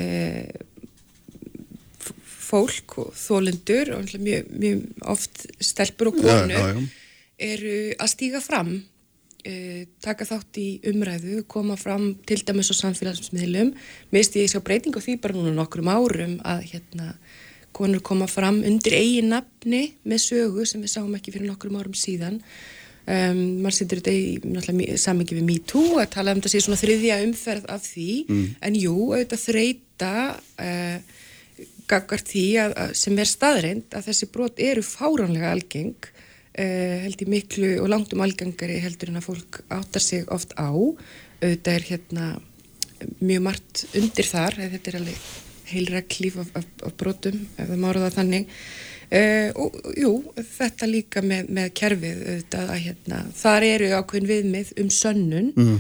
fólk 2.52 2.98
og 3.02 3.12
þólendur 3.18 3.96
og 3.98 4.16
mjög, 4.20 4.50
mjög 4.52 5.10
oft 5.16 5.46
stelpur 5.64 6.12
og 6.12 6.22
konur 6.22 6.52
já, 6.52 6.64
já, 6.72 6.82
eru 7.52 7.78
að 7.98 8.12
stíga 8.12 8.42
fram 8.44 8.74
e, 9.46 9.86
taka 10.04 10.28
þátt 10.28 10.60
í 10.62 10.68
umræðu 10.92 11.46
koma 11.50 11.78
fram 11.80 12.12
til 12.28 12.42
dæmis 12.46 12.72
á 12.74 12.76
samfélagsmiðlum. 12.78 13.74
Misti 14.14 14.44
ég 14.44 14.52
svo 14.52 14.62
breyting 14.66 14.96
á 14.98 15.02
því 15.02 15.18
bara 15.22 15.38
núna 15.38 15.54
nokkrum 15.56 15.90
árum 15.92 16.38
að 16.48 16.68
hérna 16.74 17.16
konur 17.76 18.04
koma 18.04 18.28
fram 18.28 18.62
undir 18.68 18.98
eigin 18.98 19.32
nafni 19.32 19.96
með 20.04 20.26
sögu 20.28 20.68
sem 20.68 20.84
við 20.84 20.96
sáum 20.96 21.16
ekki 21.18 21.34
fyrir 21.34 21.50
nokkrum 21.50 21.80
árum 21.80 21.98
síðan. 21.98 22.42
Um, 23.02 23.64
maður 23.64 23.80
setur 23.80 24.02
þetta 24.04 24.14
í 24.14 24.98
samingi 25.02 25.34
við 25.40 25.48
MeToo 25.48 25.98
að 25.98 26.12
tala 26.14 26.36
um 26.36 26.42
þetta 26.42 26.52
sé 26.54 26.62
svona 26.62 26.78
þriðja 26.78 27.18
umferð 27.26 27.66
af 27.74 27.82
því. 27.88 28.12
Mm. 28.28 28.44
en 28.68 28.78
jú, 28.78 28.98
auðvitað 29.16 29.46
þreita 29.48 30.14
uh, 30.38 31.18
gaggar 31.92 32.24
því 32.26 32.46
að, 32.64 32.76
að 32.86 32.94
sem 33.02 33.22
er 33.22 33.30
staðreind 33.30 33.98
að 33.98 34.08
þessi 34.10 34.30
brot 34.34 34.62
eru 34.64 34.84
fáránlega 34.86 35.52
algeng 35.52 36.08
uh, 36.08 36.96
held 37.06 37.26
í 37.26 37.30
miklu 37.32 37.74
og 37.84 37.92
langt 37.92 38.16
um 38.16 38.24
algengari 38.26 38.80
heldur 38.84 39.12
en 39.12 39.22
að 39.22 39.28
fólk 39.30 39.62
áttar 39.70 40.04
sig 40.04 40.26
oft 40.32 40.56
á 40.58 40.72
auðvitað 40.72 41.76
er 41.76 41.88
hérna 41.90 42.32
mjög 43.22 43.46
margt 43.46 43.86
undir 43.98 44.28
þar, 44.30 44.60
þetta 44.60 44.92
er 44.92 45.00
alveg 45.00 45.30
heilra 45.72 46.02
klíf 46.06 46.38
af, 46.42 46.50
af, 46.60 46.68
af 46.86 46.96
brotum 47.00 47.38
ef 47.56 47.70
það 47.70 47.80
mára 47.82 48.04
það 48.06 48.18
þannig 48.20 48.50
uh, 48.52 49.50
og 49.64 49.80
jú, 49.98 50.12
þetta 50.52 50.90
líka 50.90 51.24
með, 51.26 51.50
með 51.58 51.72
kerfið 51.80 52.22
auðvitað 52.26 52.76
að 52.76 52.84
hérna 52.86 53.24
þar 53.40 53.68
eru 53.70 53.90
ákveðin 53.98 54.32
viðmið 54.32 54.74
um 54.84 54.92
sönnun 54.96 55.52
mm. 55.56 55.76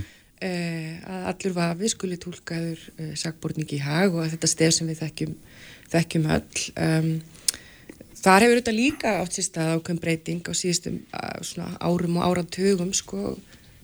uh, 0.47 0.91
að 1.15 1.29
allur 1.33 1.57
vafi 1.57 1.93
skuli 1.93 2.19
tólkaður 2.21 2.85
uh, 2.97 3.13
sakbortningi 3.19 3.79
í 3.79 3.83
hag 3.85 4.15
og 4.15 4.29
þetta 4.33 4.51
stef 4.51 4.77
sem 4.77 4.91
við 4.91 5.03
þekkjum, 5.03 5.35
þekkjum 5.91 6.27
öll 6.37 6.65
um, 6.87 7.11
þar 8.21 8.45
hefur 8.45 8.59
þetta 8.61 8.75
líka 8.75 9.13
átt 9.21 9.37
sér 9.37 9.47
stað 9.47 9.75
ákveðin 9.75 10.01
breyting 10.03 10.49
á 10.49 10.53
síðustum 10.57 10.99
árum 11.81 12.19
og 12.19 12.27
áratugum 12.27 12.93
sko 12.97 13.37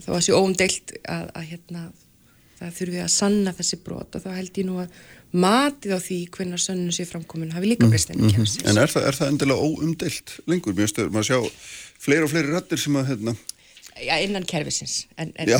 þá 0.04 0.12
að 0.14 0.26
sé 0.28 0.36
óumdeilt 0.36 0.94
að, 1.04 1.30
að 1.34 1.48
hérna 1.52 1.88
það 2.58 2.74
þurfum 2.80 2.96
við 2.96 3.04
að 3.04 3.14
sanna 3.14 3.54
þessi 3.58 3.80
brot 3.86 4.18
og 4.18 4.24
þá 4.24 4.30
held 4.38 4.60
ég 4.62 4.68
nú 4.68 4.80
að 4.82 4.98
matið 5.38 5.94
á 5.94 6.00
því 6.02 6.20
hvernig 6.34 6.64
sönnum 6.64 6.96
sé 6.96 7.06
framkomin 7.06 7.54
hafi 7.54 7.74
líka 7.74 7.90
breyst 7.90 8.14
enn 8.14 8.24
mm 8.24 8.30
-hmm. 8.30 8.70
En 8.70 8.78
er 8.78 8.90
það, 8.90 9.08
er 9.08 9.16
það 9.20 9.32
endilega 9.32 9.66
óumdelt 9.68 10.40
lengur? 10.48 10.74
Mér 10.74 10.90
maður 11.12 11.20
að 11.20 11.30
sjá 11.30 11.40
fleiri 12.00 12.24
og 12.24 12.32
fleiri 12.32 12.54
rættir 12.54 12.80
sem 12.80 12.96
að 12.96 13.08
hérna 13.12 13.36
Já, 14.04 14.14
innan 14.24 14.46
kervisins 14.48 15.08
en, 15.18 15.32
en 15.36 15.50
Já, 15.50 15.58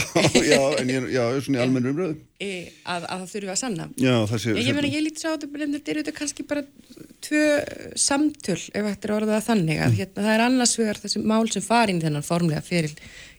já, 0.52 0.60
en 0.82 0.90
ég, 0.92 1.08
já, 1.14 1.22
svona 1.42 1.60
í 1.60 1.64
almennu 1.64 1.94
umröðu 1.94 2.18
að, 2.44 3.06
að 3.06 3.06
það 3.08 3.24
þurfum 3.32 3.48
við 3.48 3.54
að 3.54 3.60
sanna 3.62 3.88
Já, 3.96 4.14
það 4.32 4.42
sé 4.44 4.54
Ég, 4.54 4.68
ég 4.68 4.78
meina, 4.78 4.92
ég 4.94 5.06
lítið 5.06 5.24
sá 5.24 5.30
þetta, 5.30 5.50
þetta 5.64 5.94
er 5.94 6.00
auðvitað 6.02 6.18
kannski 6.20 6.46
bara 6.50 6.64
tvö 7.28 7.46
samtöl 8.08 8.60
ef 8.60 8.90
þetta 8.90 9.10
er 9.10 9.16
orðað 9.16 9.48
þannig 9.48 9.82
að 9.82 9.90
mm. 9.90 9.98
hérna, 10.02 10.26
það 10.28 10.36
er 10.36 10.46
annars 10.46 10.76
vegar 10.82 11.02
þessi 11.04 11.24
mál 11.34 11.50
sem 11.54 11.66
farin 11.66 12.04
þennan 12.04 12.28
formlega 12.28 12.66
fyrir 12.66 12.94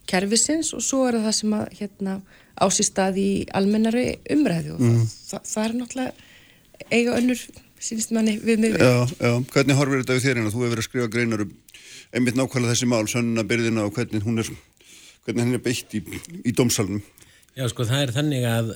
kervisins 0.09 0.73
og 0.77 0.85
svo 0.85 1.05
er 1.11 1.21
það 1.23 1.39
sem 1.43 1.57
að 1.59 1.79
hérna 1.79 2.19
ásýstað 2.59 3.23
í 3.23 3.31
almennari 3.55 4.09
umræðu 4.35 4.77
og 4.79 4.85
mm. 4.85 5.07
það, 5.31 5.49
það 5.53 5.65
er 5.69 5.79
náttúrulega 5.79 6.89
eiga 6.89 7.17
önnur 7.21 7.47
sínist 7.79 8.11
manni 8.15 8.39
við 8.43 8.65
mig 8.65 8.75
Já, 8.81 9.07
já, 9.07 9.33
hvernig 9.53 9.79
horfir 9.79 10.03
þetta 10.03 10.17
við 10.17 10.25
þér 10.25 10.41
hérna? 10.41 10.53
Þú 10.53 10.63
hefur 10.65 10.73
verið 10.73 10.83
að 10.83 10.89
skrifa 10.89 11.11
greinar 11.13 11.45
um 11.45 11.57
einmitt 12.15 12.39
nákvæmlega 12.39 12.73
þessi 12.73 12.89
mál, 12.89 13.05
sönnuna 13.11 13.45
byrðina 13.49 13.85
og 13.87 13.95
hvernig 13.97 14.25
hún 14.25 14.41
er, 14.43 14.51
hvernig 15.29 15.45
henn 15.45 15.59
er 15.59 15.65
beitt 15.65 15.95
í, 15.95 16.03
í 16.43 16.55
domsalunum 16.57 17.05
Já, 17.59 17.67
sko, 17.69 17.85
það 17.89 18.05
er 18.05 18.15
þannig 18.17 18.45
að 18.49 18.75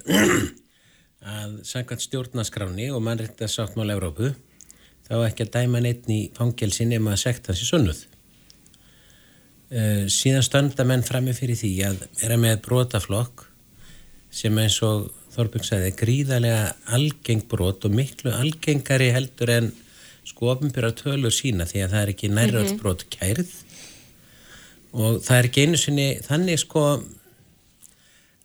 að 1.32 1.58
sangkvæmt 1.66 2.04
stjórnaskráni 2.04 2.88
og 2.92 3.04
mannrætti 3.06 3.46
að 3.46 3.54
sáttmála 3.54 3.96
Európu 3.96 4.32
þá 5.06 5.14
ekki 5.26 5.46
að 5.46 5.54
dæma 5.56 5.82
neitt 5.82 6.08
í 6.10 6.24
fangelsin 6.36 6.90
nema 6.92 7.14
að 7.14 7.22
sekta 7.24 7.52
þessi 7.52 7.68
sönnuð 7.70 8.02
uh, 9.72 10.04
síðan 10.10 10.46
stönda 10.46 10.86
menn 10.88 11.06
frammi 11.06 11.34
fyrir 11.36 11.58
því 11.58 11.72
að 11.88 12.06
vera 12.20 12.38
með 12.40 12.62
brotaflokk 12.66 13.46
sem 14.32 14.56
eins 14.58 14.78
og 14.86 15.10
Þorbjörg 15.32 15.64
sagði 15.64 15.92
gríðarlega 15.96 16.64
algeng 16.92 17.46
brot 17.48 17.86
og 17.88 17.94
miklu 17.96 18.34
algengari 18.36 19.08
heldur 19.14 19.48
en 19.54 19.70
sko 20.28 20.50
ofinbjörra 20.52 20.92
tölur 20.96 21.32
sína 21.32 21.64
því 21.68 21.86
að 21.86 21.94
það 21.94 22.02
er 22.02 22.12
ekki 22.12 22.28
nærröldsbrot 22.32 23.06
mhm. 23.06 23.14
Og 24.92 25.20
það 25.24 25.36
er 25.38 25.48
ekki 25.48 25.66
einu 25.66 25.80
sinni 25.80 26.06
þannig 26.24 26.62
sko 26.62 26.86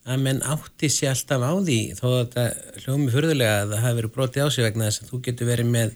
að 0.07 0.21
menn 0.23 0.43
átti 0.47 0.89
sér 0.91 1.13
alltaf 1.13 1.43
á 1.43 1.53
því 1.59 1.79
þó 1.99 2.05
að 2.09 2.19
þetta 2.19 2.83
hljómi 2.83 3.13
fyrðulega 3.15 3.55
að 3.61 3.73
það 3.73 3.85
hafi 3.85 3.99
verið 3.99 4.13
brotið 4.17 4.45
á 4.45 4.49
sig 4.55 4.67
vegna 4.67 4.87
þess 4.87 5.03
að 5.03 5.09
þú 5.11 5.21
getur 5.25 5.51
verið 5.51 5.71
með 5.73 5.95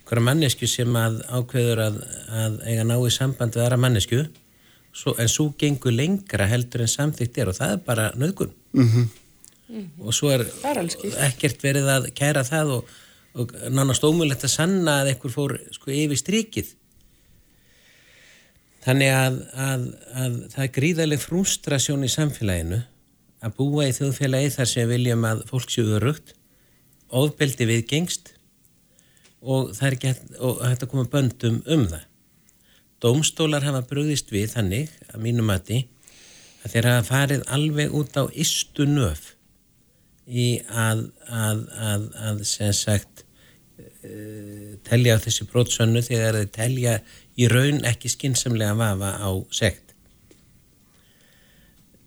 einhverja 0.00 0.26
mannesku 0.26 0.68
sem 0.70 1.00
að 1.00 1.18
ákveður 1.30 1.82
að, 1.86 1.96
að 2.42 2.60
eiga 2.66 2.84
nái 2.86 3.10
samband 3.14 3.56
við 3.56 3.64
aðra 3.64 3.80
mannesku 3.82 4.20
svo, 4.92 5.14
en 5.18 5.30
svo 5.30 5.50
gengur 5.58 5.94
lengra 5.94 6.46
heldur 6.50 6.86
en 6.86 6.94
samþygt 6.94 7.42
er 7.42 7.50
og 7.50 7.58
það 7.58 7.74
er 7.74 7.82
bara 7.86 8.12
nöðgun 8.18 8.54
mm 8.74 8.86
-hmm 8.86 9.10
mm 9.70 9.80
-hmm. 9.80 10.06
og 10.06 10.14
svo 10.14 10.30
er, 10.30 10.46
er 10.64 10.86
ekkert 11.28 11.62
verið 11.62 11.88
að 11.88 12.10
kæra 12.14 12.42
það 12.44 12.72
og, 12.76 12.84
og 13.34 13.52
nánast 13.70 14.04
ómulett 14.04 14.44
að 14.44 14.56
sanna 14.56 15.00
að 15.00 15.12
einhver 15.12 15.34
fór 15.34 15.58
sko 15.70 15.90
yfir 15.90 16.18
strikið 16.18 16.74
þannig 18.84 19.14
að, 19.14 19.38
að, 19.68 19.86
að 20.22 20.36
það 20.54 20.64
er 20.64 20.74
gríðarlega 20.76 21.24
frustrasjón 21.24 22.06
í 22.06 22.12
samfélaginu 22.12 22.82
að 23.40 23.56
búa 23.56 23.88
í 23.88 23.96
þjóðfélagi 23.96 24.52
þar 24.56 24.70
sem 24.72 24.90
viljum 24.90 25.24
að 25.28 25.42
fólk 25.48 25.72
séu 25.72 25.96
örugt 25.96 26.34
ofbeldi 27.10 27.66
við 27.68 27.86
gengst 27.90 28.34
og 29.40 29.72
það 29.76 29.86
er 29.86 29.96
ekki 29.96 30.12
hægt 30.12 30.84
að 30.84 30.90
koma 30.92 31.08
böndum 31.10 31.62
um 31.64 31.86
það. 31.88 32.04
Dómstólar 33.00 33.64
hafa 33.64 33.80
bröðist 33.88 34.28
við 34.32 34.52
þannig 34.52 34.92
að 35.08 35.22
mínum 35.24 35.48
mati 35.48 35.86
að 36.60 36.74
þeir 36.74 36.88
hafa 36.90 37.06
farið 37.08 37.46
alveg 37.56 37.94
út 37.96 38.18
á 38.20 38.24
istu 38.36 38.84
nöf 38.88 39.32
í 40.28 40.60
að, 40.68 41.06
að, 41.26 41.64
að, 41.80 42.04
að 42.28 42.42
sem 42.50 42.74
sagt 42.76 43.24
uh, 44.04 44.76
telja 44.86 45.16
þessi 45.24 45.48
brótsönnu 45.48 46.04
þegar 46.04 46.42
þeir 46.42 46.52
telja 46.54 46.98
í 47.40 47.48
raun 47.48 47.80
ekki 47.88 48.10
skinsamlega 48.12 48.76
vafa 48.78 49.14
á 49.16 49.30
sekt 49.54 49.94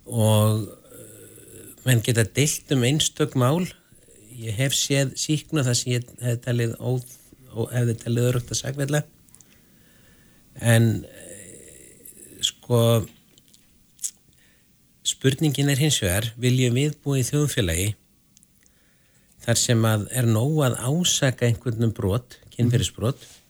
og 0.06 0.68
uh, 0.68 1.64
menn 1.88 2.04
geta 2.06 2.26
deilt 2.38 2.72
um 2.76 2.86
einstök 2.86 3.38
mál 3.40 3.64
ég 4.38 4.56
hef 4.58 4.76
séð 4.78 5.16
síknu 5.20 5.64
það 5.66 5.80
sem 5.80 5.96
ég 5.96 6.14
hef 6.22 6.40
talið 6.46 6.78
óð 6.80 7.06
og 7.54 7.74
hefði 7.74 7.98
talið 8.02 8.30
örugt 8.30 8.54
að 8.54 8.62
sagveitla 8.62 9.04
en 10.74 10.90
uh, 11.02 12.40
sko 12.44 12.80
spurningin 15.04 15.72
er 15.72 15.82
hins 15.82 16.00
vegar 16.04 16.32
viljum 16.40 16.78
við 16.78 16.98
búið 17.04 17.24
í 17.24 17.30
þjóðfélagi 17.32 17.92
þar 19.44 19.60
sem 19.60 19.86
að 19.88 20.06
er 20.16 20.28
nóg 20.30 20.60
að 20.68 20.78
ásaka 20.80 21.48
einhvern 21.48 21.90
um 21.90 21.96
brot, 21.96 22.38
kynferðisbrot 22.56 23.20
mm. 23.20 23.43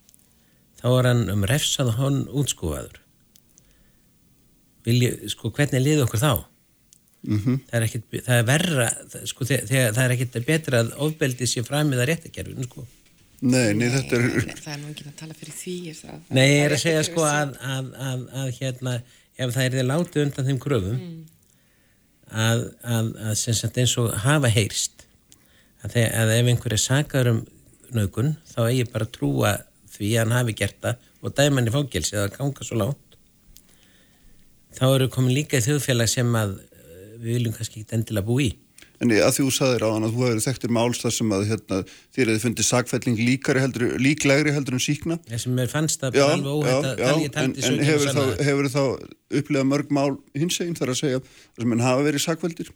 Þá 0.84 0.90
er 0.92 1.10
hann 1.10 1.24
um 1.34 1.46
refsað 1.48 1.94
og 1.94 2.02
hann 2.02 2.24
útskúfaður 2.32 3.00
Vilji, 4.84 5.30
sko 5.32 5.48
hvernig 5.56 5.80
liði 5.80 6.04
okkur 6.04 6.20
þá 6.20 6.34
mm 6.34 7.38
-hmm. 7.40 7.60
það 7.70 7.78
er 7.78 7.86
ekkit 7.88 8.26
það 8.26 8.42
er 8.42 8.50
verra, 8.50 8.90
sko 9.32 9.48
þegar 9.48 9.96
það 9.96 10.04
er 10.04 10.16
ekkit 10.18 10.42
betra 10.50 10.84
að 10.84 10.92
ofbeldi 11.06 11.48
sér 11.48 11.64
fram 11.68 11.88
með 11.88 12.04
að 12.04 12.10
réttakerfinu 12.12 12.68
sko 12.68 12.86
Nei, 13.44 13.74
nei, 13.76 13.90
þetta 13.92 14.16
er... 14.16 14.22
Nei, 14.40 14.56
það 14.56 14.74
er 14.74 14.78
nú 14.80 14.90
ekki 14.94 15.06
að 15.10 15.16
tala 15.20 15.34
fyrir 15.36 15.56
því. 15.58 15.76
Það, 15.98 16.20
nei, 16.32 16.44
ég 16.48 16.62
er 16.64 16.76
að 16.78 16.80
segja 16.80 17.02
sko 17.04 17.26
að, 17.28 17.50
að, 17.60 17.90
að, 18.10 18.22
að 18.40 18.52
hérna, 18.60 18.94
ef 19.36 19.52
það 19.52 19.66
er 19.66 19.74
þið 19.76 19.88
látið 19.90 20.24
undan 20.24 20.48
þeim 20.48 20.60
kröfum, 20.64 21.02
mm. 21.02 21.18
að 22.46 22.64
eins 23.84 23.96
og 24.00 24.14
hafa 24.24 24.54
heyrst, 24.54 25.04
að 25.84 25.98
ef 26.00 26.54
einhver 26.54 26.78
er 26.78 26.84
sakar 26.86 27.32
um 27.34 27.44
nögun, 27.92 28.32
þá 28.48 28.62
eigi 28.70 28.88
bara 28.94 29.10
að 29.10 29.14
trúa 29.18 29.54
því 29.94 30.12
að 30.16 30.24
hann 30.24 30.38
hafi 30.38 30.58
gert 30.58 30.80
það 30.84 31.08
og 31.24 31.38
dæman 31.38 31.70
í 31.70 31.74
fangilsi 31.74 32.20
að 32.20 32.36
ganga 32.38 32.68
svo 32.68 32.80
látt. 32.82 33.18
Þá 34.74 34.86
eru 34.90 35.10
komin 35.14 35.36
líka 35.36 35.60
í 35.60 35.66
þjóðfélag 35.66 36.10
sem 36.10 36.36
að 36.38 36.58
eh, 36.58 37.16
við 37.22 37.38
viljum 37.38 37.56
kannski 37.56 37.84
ekki 37.84 37.98
endilega 38.00 38.28
bú 38.28 38.40
í. 38.42 38.52
En 39.04 39.12
að 39.12 39.36
þú 39.36 39.50
saðir 39.52 39.84
á 39.84 39.90
hann 39.92 40.06
að 40.08 40.14
þú 40.16 40.24
hefur 40.24 40.42
þekktir 40.46 40.72
með 40.72 40.86
álstað 40.88 41.14
sem 41.18 41.32
að 41.36 41.46
hérna, 41.50 41.80
þér 42.16 42.30
hefði 42.32 42.44
fundið 42.44 42.68
sagfælling 42.70 43.18
heldur, 43.60 43.86
líklegri 44.00 44.54
heldur 44.56 44.78
en 44.78 44.84
síkna. 44.84 45.18
Það 45.28 45.42
sem 45.44 45.60
er 45.60 45.72
fannst 45.72 46.06
að 46.08 46.20
alveg 46.24 46.54
óhætt 46.54 46.88
að 46.88 47.02
talja 47.02 47.34
taldi 47.36 47.66
svo. 47.66 47.74
En 47.74 47.84
hefur 47.90 48.14
þá, 48.16 48.24
hefur 48.48 48.70
þá 48.72 48.84
upplegað 49.42 49.70
mörg 49.74 49.92
mál 49.98 50.14
hins 50.38 50.60
einn 50.64 50.78
þar 50.78 50.94
að 50.94 51.00
segja 51.02 51.24
sem 51.26 51.76
hann 51.76 51.84
hafa 51.84 52.06
verið 52.08 52.24
sagfældir 52.24 52.72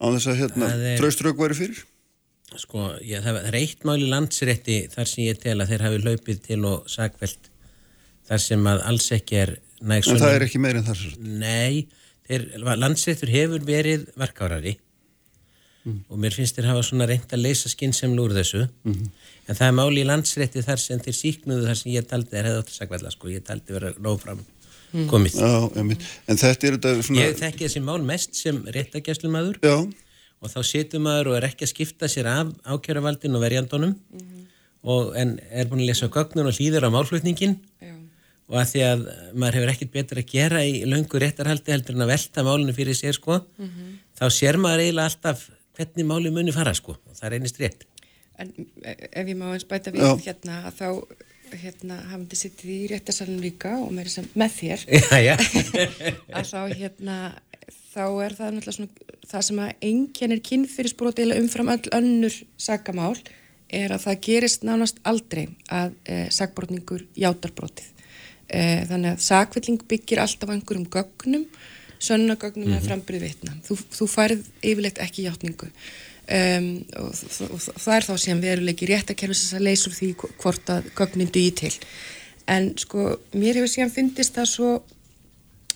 á 0.00 0.04
þess 0.14 0.30
að 0.32 0.40
hérna, 0.40 0.70
trauströg 1.02 1.42
væri 1.44 1.58
fyrir? 1.60 1.84
Sko, 2.58 2.88
já, 3.06 3.20
það 3.22 3.36
er 3.46 3.56
eitt 3.60 3.84
mál 3.86 4.00
í 4.02 4.08
landsrétti 4.10 4.82
þar 4.90 5.06
sem 5.06 5.24
ég 5.28 5.38
tel 5.38 5.60
að 5.60 5.70
þeir 5.70 5.84
hafi 5.86 6.02
hlaupið 6.02 6.42
til 6.48 6.60
og 6.66 6.88
sagfælt 6.90 7.50
þar 8.26 8.42
sem 8.42 8.66
að 8.66 8.84
alls 8.90 9.08
ekki 9.14 9.38
er 9.38 9.56
næg 9.80 10.08
En 10.10 10.18
það 10.18 10.36
er 10.36 10.46
ekki 10.48 10.62
meir 10.62 10.80
en 10.80 10.86
þar? 10.88 11.04
Nei, 11.20 11.86
þeir, 12.26 12.46
landsréttur 12.82 13.30
hefur 13.30 13.66
verið 13.66 14.08
verkárari 14.18 14.74
mm. 15.84 15.98
og 16.10 16.20
mér 16.22 16.36
finnst 16.36 16.58
þér 16.58 16.70
hafa 16.72 16.84
svona 16.90 17.08
reynd 17.10 17.32
að 17.34 17.44
leysa 17.46 17.70
skynnsemlu 17.72 18.26
úr 18.26 18.36
þessu 18.40 18.64
mm 18.66 18.92
-hmm. 18.92 19.10
en 19.46 19.60
það 19.60 19.66
er 19.68 19.76
máli 19.78 20.02
í 20.02 20.08
landsrétti 20.10 20.66
þar 20.66 20.82
sem 20.82 21.02
þeir 21.06 21.18
síknuðu 21.22 21.66
þar 21.68 21.80
sem 21.82 21.92
ég 21.94 22.08
taldi 22.10 22.34
þeir 22.34 22.48
hefði 22.50 22.62
ótt 22.64 22.72
að 22.72 22.78
sagvæðla 22.80 23.14
sko, 23.14 23.30
ég 23.30 23.46
taldi 23.46 23.78
vera 23.78 23.94
nófram 23.98 24.44
mm. 24.92 25.08
komið 25.10 25.40
Já, 25.40 25.52
en 26.26 26.36
þetta 26.36 26.66
er 26.66 26.78
þetta 26.78 26.94
svona 27.02 27.24
Ég 27.24 27.40
þekki 27.40 27.66
þessi 27.66 27.84
mál 27.86 28.00
mest 28.02 28.34
sem 28.34 28.62
réttagjæslumadur 28.66 29.60
og 30.40 30.52
þá 30.52 30.60
setur 30.64 31.02
maður 31.04 31.32
og 31.32 31.38
er 31.38 31.48
ekki 31.50 31.66
að 31.66 31.72
skipta 31.74 32.08
sér 32.08 32.28
af 32.30 32.52
ákjöruvaldin 32.64 33.36
og 33.36 33.44
verjandunum 33.44 33.94
-hmm. 33.94 34.44
og 34.82 35.16
en 35.16 35.38
er 35.50 35.68
búin 35.68 35.84
að 35.84 35.90
lesa 35.92 36.08
gögnun 36.08 36.48
og 36.48 36.56
hlýður 36.56 36.88
á 36.88 36.94
málflutningin 36.96 37.58
Já. 37.80 37.94
og 38.48 38.56
að 38.62 38.70
því 38.72 38.80
að 38.88 39.06
maður 39.34 39.54
hefur 39.54 39.72
ekkert 39.74 39.92
betur 39.92 40.18
að 40.18 40.30
gera 40.32 40.64
í 40.64 40.84
löngu 40.84 41.20
réttarhaldi 41.20 41.72
heldur 41.72 41.94
en 41.94 42.06
að 42.06 42.12
velta 42.14 42.42
málunum 42.42 42.74
fyrir 42.74 42.96
sér 42.96 43.12
sko, 43.12 43.40
-hmm. 43.40 43.98
þá 44.18 44.24
sér 44.30 44.56
maður 44.56 44.84
eiginlega 44.84 45.08
alltaf 45.10 45.50
hvernig 45.76 46.06
máli 46.06 46.30
muni 46.30 46.52
fara 46.52 46.74
sko 46.74 46.92
og 46.92 47.14
það 47.14 47.30
reynist 47.30 47.60
rétt 47.60 47.86
En 48.40 48.48
e, 48.84 48.96
ef 49.12 49.26
ég 49.28 49.36
má 49.36 49.52
eins 49.52 49.68
bæta 49.68 49.92
við 49.92 50.00
Já. 50.00 50.16
hérna 50.24 50.72
þá 50.72 51.04
hérna 51.50 51.96
hafum 52.08 52.26
þið 52.30 52.38
sittið 52.38 52.70
í 52.70 52.86
réttarsalunum 52.86 53.42
líka 53.42 53.72
og 53.76 53.92
með, 53.92 54.28
með 54.34 54.50
þér 54.60 54.80
já, 54.88 55.16
já. 55.20 55.36
að 56.32 56.44
þá 56.46 56.60
hérna 56.78 57.16
þá 57.90 58.04
er 58.24 58.36
það 58.38 58.54
náttúrulega 58.56 58.76
svona 58.76 59.18
það 59.30 59.46
sem 59.46 59.60
að 59.64 59.86
enginn 59.90 60.34
er 60.34 60.42
kynfyrirsbróti 60.50 61.24
eða 61.26 61.40
umfram 61.42 61.72
öll 61.74 61.92
önnur 61.96 62.36
sagamál 62.60 63.16
er 63.70 63.94
að 63.94 64.04
það 64.06 64.22
gerist 64.26 64.66
nánast 64.66 64.98
aldrei 65.06 65.46
að 65.70 65.94
e, 66.04 66.22
sagbrotningur 66.34 67.04
játarbrótið 67.18 67.90
e, 68.48 68.62
þannig 68.90 69.12
að 69.12 69.26
sagvilling 69.26 69.84
byggir 69.90 70.22
alltaf 70.22 70.50
einhverjum 70.50 70.88
gögnum 70.90 71.46
sönnagögnum 72.00 72.64
mm 72.64 72.72
-hmm. 72.72 72.78
eða 72.78 72.86
frambyrði 72.88 73.20
vitna. 73.20 73.56
Þú, 73.66 73.76
þú 73.96 74.06
færð 74.08 74.46
yfirleitt 74.62 75.02
ekki 75.04 75.26
hjáttningu 75.26 75.68
um, 75.68 76.68
og, 76.96 77.12
og, 77.44 77.50
og 77.50 77.82
það 77.84 77.96
er 77.96 78.06
þá 78.08 78.14
sem 78.22 78.40
veruleiki 78.40 78.88
réttakerfis 78.88 79.52
að 79.54 79.66
leysur 79.68 79.94
því 79.96 80.08
hvort 80.40 80.72
að 80.72 80.88
gögnin 80.96 81.32
duði 81.34 81.52
til. 81.62 81.74
En 82.48 82.72
sko, 82.78 83.20
mér 83.34 83.60
hefur 83.60 83.70
síðan 83.70 83.94
fyndist 83.94 84.34
það 84.34 84.48
svo, 84.48 84.70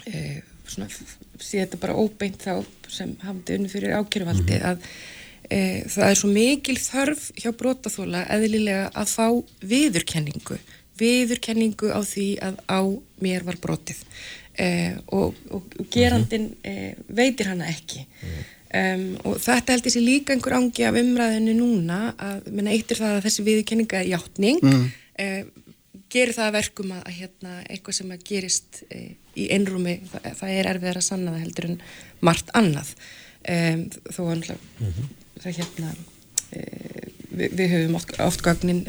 eh, 0.09 0.41
svona, 0.67 0.89
sé 1.45 1.61
þetta 1.63 1.81
bara 1.83 1.99
óbeint 2.01 2.41
þá 2.41 2.65
sem 2.91 3.13
hafði 3.25 3.59
unni 3.59 3.73
fyrir 3.73 3.99
ákjörvaldi 3.99 4.57
mm 4.57 4.63
-hmm. 4.63 4.71
að 4.71 4.79
eh, 5.51 5.83
það 5.95 6.09
er 6.11 6.21
svo 6.21 6.31
mikil 6.33 6.79
þörf 6.81 7.27
hjá 7.41 7.51
brótaþóla 7.53 8.25
eðlilega 8.37 8.89
að 8.95 9.13
fá 9.13 9.29
viðurkenningu 9.75 10.59
viðurkenningu 10.99 11.91
á 11.91 12.01
því 12.07 12.29
að 12.49 12.59
á 12.71 12.81
mér 13.25 13.47
var 13.47 13.59
brotið 13.63 14.03
eh, 14.55 14.95
og, 15.07 15.35
og 15.51 15.63
gerandin 15.91 16.53
eh, 16.63 16.95
veitir 17.09 17.51
hana 17.51 17.71
ekki 17.73 18.05
um, 18.75 19.07
og 19.27 19.41
þetta 19.43 19.75
held 19.75 19.89
ég 19.89 19.95
sér 19.97 20.07
líka 20.07 20.35
einhver 20.35 20.57
ángi 20.59 20.87
af 20.87 20.99
umræðinu 21.01 21.57
núna 21.59 22.01
að 22.15 22.51
minna 22.51 22.75
eittir 22.75 23.01
það 23.01 23.19
að 23.19 23.27
þessi 23.29 23.47
viðkenninga 23.49 24.05
hjáttning 24.09 24.63
mm. 24.63 24.87
eh, 25.19 25.43
gerir 26.15 26.37
það 26.37 26.57
verkum 26.57 26.95
að, 26.95 27.03
að 27.05 27.19
hérna, 27.19 27.59
eitthvað 27.69 27.99
sem 27.99 28.15
að 28.15 28.25
gerist 28.31 28.81
eh, 28.89 29.13
í 29.35 29.51
einrúmi 29.55 29.99
það, 30.13 30.31
það 30.41 30.55
er 30.55 30.71
erfiðar 30.73 31.01
að 31.01 31.07
sanna 31.09 31.35
það 31.35 31.45
heldur 31.45 31.69
en 31.69 31.79
margt 32.25 32.55
annað 32.55 32.95
um, 32.95 33.85
þó 34.09 34.23
að 34.25 34.49
mm 34.55 34.89
-hmm. 34.89 35.13
það 35.45 35.61
hérna 35.61 35.95
eh, 36.57 37.07
við, 37.31 37.57
við 37.61 37.77
höfum 37.77 38.01
oft, 38.01 38.19
oft 38.23 38.45
gagnin 38.47 38.85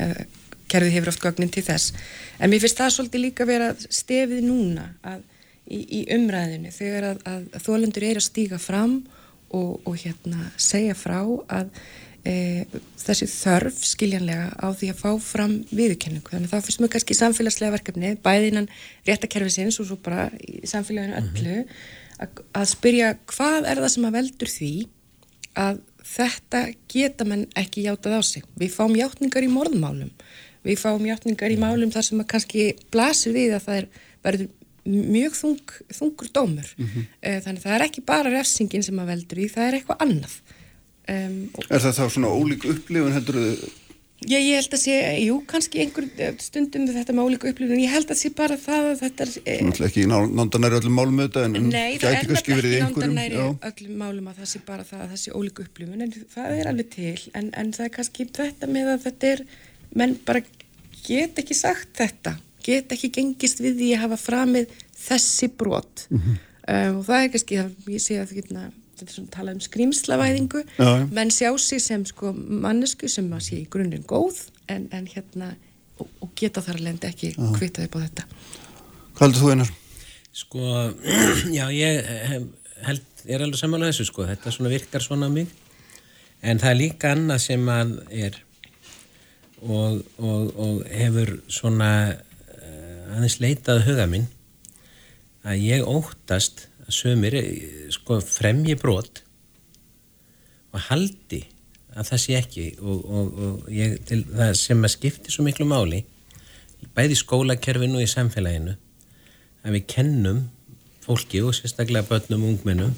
kerfið 0.72 0.98
hefur 0.98 1.14
oft 1.14 1.24
gagnin 1.24 1.54
til 1.54 1.64
þess 1.66 1.94
en 2.40 2.50
mér 2.50 2.64
finnst 2.64 2.80
það 2.82 2.94
svolítið 2.96 3.26
líka 3.28 3.48
vera 3.48 3.74
stefið 3.78 4.46
núna 4.46 4.90
að 5.06 5.22
í, 5.66 5.80
í 5.82 6.02
umræðinu 6.16 6.72
þegar 6.74 7.12
að, 7.12 7.22
að, 7.30 7.46
að 7.58 7.68
þólendur 7.68 8.08
er 8.08 8.20
að 8.20 8.28
stíga 8.28 8.60
fram 8.62 8.98
og, 9.50 9.80
og 9.86 9.96
hérna 10.02 10.50
segja 10.58 10.96
frá 10.98 11.20
að 11.24 11.72
e, 12.26 12.66
þessi 13.00 13.28
þörf 13.30 13.82
skiljanlega 13.86 14.48
á 14.58 14.68
því 14.76 14.90
að 14.92 15.02
fá 15.02 15.12
fram 15.24 15.56
viðurkenningu. 15.72 16.32
Þannig 16.34 16.50
að 16.50 16.56
þá 16.56 16.68
fyrst 16.68 16.82
mjög 16.82 16.94
kannski 16.96 17.18
samfélagslega 17.20 17.76
verkefni, 17.76 18.14
bæðinan 18.26 18.70
réttakerfisins 19.08 19.80
og 19.82 19.90
svo 19.90 20.00
bara 20.06 20.28
í 20.42 20.64
samfélaginu 20.68 21.16
mhm. 21.16 21.30
öllu, 21.30 21.56
mm 21.56 21.68
-hmm. 21.68 22.26
að, 22.26 22.44
að 22.62 22.72
spyrja 22.74 23.14
hvað 23.34 23.70
er 23.72 23.84
það 23.84 23.94
sem 23.96 24.10
að 24.10 24.18
veldur 24.20 24.54
því 24.56 24.74
að 25.56 25.80
þetta 26.06 26.66
geta 26.92 27.26
mann 27.26 27.48
ekki 27.56 27.86
játað 27.86 28.20
á 28.20 28.22
sig. 28.26 28.44
Við 28.60 28.76
fáum 28.76 28.96
játningar 28.98 29.46
í 29.46 29.50
morðmálum, 29.50 30.12
við 30.66 30.78
fáum 30.82 31.06
játningar 31.06 31.52
í 31.52 31.58
málum 31.58 31.92
þar 31.92 32.06
sem 32.10 32.20
að 32.20 32.30
kannski 32.34 32.76
blasir 32.92 33.34
við 33.34 33.56
að 33.56 33.66
það 33.66 33.78
er 33.80 33.88
verður 34.26 34.50
mjög 34.86 35.34
þung, 35.34 35.72
þungur 35.98 36.30
dómur 36.34 36.68
mm 36.78 36.86
-hmm. 36.86 37.06
þannig 37.42 37.60
að 37.60 37.64
það 37.64 37.76
er 37.76 37.86
ekki 37.88 38.02
bara 38.06 38.30
refsingin 38.30 38.84
sem 38.86 39.00
að 39.02 39.10
veldur 39.14 39.42
í, 39.42 39.48
það 39.50 39.68
er 39.68 39.78
eitthvað 39.80 40.04
annað 40.06 40.36
um, 41.12 41.42
Er 41.70 41.82
það 41.84 41.98
þá 42.00 42.06
svona 42.18 42.32
ólík 42.36 42.70
upplifun 42.72 43.16
heldur 43.16 43.42
þau? 43.42 43.74
Já, 44.26 44.40
ég 44.40 44.56
held 44.56 44.74
að 44.74 44.80
sé, 44.80 44.94
jú, 45.22 45.34
kannski 45.46 45.82
einhver 45.84 46.06
eh, 46.24 46.32
stundum 46.42 46.86
þetta 46.88 47.14
með 47.14 47.28
ólíku 47.28 47.50
upplifun, 47.52 47.82
ég 47.84 47.92
held 47.92 48.10
að 48.10 48.18
sé 48.22 48.32
bara 48.34 48.56
það 48.58 48.88
að 48.94 49.02
þetta 49.04 49.26
er... 49.26 49.34
Svona 49.36 49.76
e... 49.76 49.90
ekki 49.90 50.06
nándanæri 50.08 50.78
öllum 50.80 50.96
málum 50.98 51.20
þetta 51.20 51.44
en 51.46 51.58
Nei, 51.68 51.98
það 52.02 52.16
er 52.22 52.34
ekki 52.40 52.56
nándanæri 52.86 53.42
öllum 53.44 54.00
málum 54.00 54.32
að 54.32 54.40
það 54.40 54.50
sé 54.54 54.62
bara 54.66 54.88
það 54.88 55.04
að 55.04 55.12
það 55.12 55.22
sé 55.22 55.36
ólíku 55.36 55.66
upplifun 55.68 56.06
en 56.08 56.16
það 56.32 56.56
er 56.56 56.72
alveg 56.72 56.90
til, 56.96 57.18
en, 57.36 57.52
en 57.60 57.76
það 57.76 57.90
er 57.90 57.94
kannski 58.00 58.28
þetta 58.40 58.72
með 58.72 58.92
að 58.96 59.06
þetta 59.10 59.32
er, 59.36 59.46
menn 60.00 60.18
bara 60.26 60.42
get 61.04 61.44
ekki 61.44 61.60
sagt 61.60 61.94
þetta 62.00 62.38
get 62.66 62.96
ekki 62.96 63.12
gengist 63.20 63.62
við 63.62 63.78
því 63.82 63.92
að 63.98 64.04
hafa 64.08 64.22
framið 64.24 64.74
þessi 65.06 65.52
brot 65.60 66.08
mm 66.10 66.18
-hmm. 66.24 66.42
um, 66.72 67.00
og 67.02 67.06
það 67.12 67.22
er 67.22 67.32
kannski, 67.36 67.62
ég 67.94 68.02
sé 68.02 68.18
að 68.22 68.36
getna, 68.40 68.70
að 69.04 69.30
tala 69.34 69.56
um 69.56 69.62
skrýmslavæðingu 69.64 70.64
ja. 70.78 70.92
menn 71.12 71.32
sjá 71.34 71.50
sig 71.62 71.82
sem 71.84 72.06
sko 72.08 72.34
mannesku 72.36 73.10
sem 73.12 73.28
að 73.36 73.46
sé 73.48 73.62
í 73.64 73.70
grunninn 73.72 74.06
góð 74.08 74.46
en, 74.72 74.88
en 74.96 75.08
hérna 75.12 75.54
og, 76.00 76.08
og 76.24 76.32
geta 76.40 76.64
þar 76.66 76.82
alveg 76.82 77.10
ekki 77.10 77.34
ja. 77.34 77.50
kvitaði 77.58 77.92
på 77.92 78.04
þetta 78.04 78.28
Hvað 79.16 79.28
heldur 79.30 79.42
þú 79.42 79.52
einar? 79.54 79.74
Sko, 80.36 80.64
já 81.58 81.66
ég 81.72 82.10
held, 82.86 83.06
ég 83.24 83.38
er 83.38 83.46
alveg 83.46 83.60
samanlega 83.62 83.94
þessu 83.94 84.10
sko, 84.10 84.26
þetta 84.28 84.52
svona 84.52 84.74
virkar 84.74 85.04
svona 85.04 85.32
á 85.32 85.36
mig 85.36 85.52
en 86.46 86.60
það 86.62 86.72
er 86.72 86.82
líka 86.82 87.16
annað 87.16 87.44
sem 87.46 87.70
að 87.72 87.96
er 88.12 88.40
og, 89.66 90.02
og, 90.20 90.50
og 90.60 90.82
hefur 90.92 91.38
svona 91.48 91.90
aðeins 93.16 93.40
leitað 93.40 93.86
huga 93.88 94.08
minn 94.12 94.28
að 95.46 95.62
ég 95.64 95.86
óttast 95.88 96.66
að 96.66 96.75
sömur 96.94 97.36
sko, 97.94 98.20
fremji 98.22 98.76
brot 98.78 99.24
og 100.74 100.80
haldi 100.90 101.42
að 101.96 102.10
það 102.10 102.22
sé 102.22 102.36
ekki 102.40 102.66
og, 102.82 103.06
og, 103.06 103.40
og 103.46 103.70
ég, 103.74 103.96
það 104.10 104.54
sem 104.60 104.84
að 104.84 104.94
skipti 104.96 105.34
svo 105.34 105.46
miklu 105.48 105.68
máli 105.70 106.04
bæði 106.96 107.18
skólakerfinu 107.20 108.00
og 108.00 108.06
í 108.06 108.12
samfélaginu 108.12 108.76
að 109.66 109.78
við 109.78 109.88
kennum 109.96 110.44
fólki 111.06 111.42
og 111.46 111.56
sérstaklega 111.58 112.08
börnum 112.10 112.44
og 112.44 112.56
ungmennum 112.56 112.96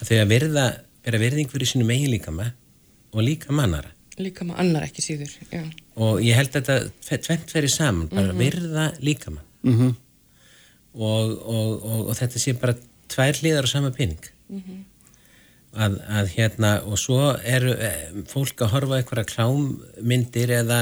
að 0.00 0.08
þau 0.08 0.16
að 0.18 0.30
verða, 0.32 0.66
vera 1.04 1.20
verðing 1.22 1.50
fyrir 1.52 1.70
sínum 1.70 1.92
eiginlíkama 1.94 2.52
og 3.12 3.26
líka 3.26 3.54
mannara 3.54 3.92
líka 4.20 4.44
maður 4.44 4.64
annar 4.64 4.86
ekki 4.86 5.04
síður 5.04 5.32
já. 5.52 5.62
og 5.96 6.22
ég 6.24 6.36
held 6.36 6.56
að 6.58 6.88
þetta 7.06 7.26
tvent 7.28 7.54
verið 7.54 7.74
saman 7.74 8.08
bara 8.12 8.32
mm 8.32 8.32
-hmm. 8.32 8.42
virða 8.42 8.86
líka 9.00 9.30
maður 9.30 9.46
mm 9.62 9.78
-hmm. 9.78 9.94
og, 10.94 11.30
og, 11.30 11.84
og, 11.84 12.00
og 12.08 12.16
þetta 12.16 12.38
sé 12.38 12.54
bara 12.58 12.74
tvær 13.12 13.38
hlýðar 13.40 13.68
á 13.68 13.72
sama 13.72 13.92
pinning 13.94 14.24
mm 14.48 14.62
-hmm. 14.62 14.80
að, 15.84 15.98
að 16.18 16.32
hérna 16.36 16.72
og 16.84 16.98
svo 16.98 17.36
eru 17.44 17.74
eh, 17.76 18.08
fólk 18.28 18.62
að 18.62 18.72
horfa 18.74 18.98
eitthvað 18.98 19.30
klámyndir 19.34 20.50
eða 20.60 20.80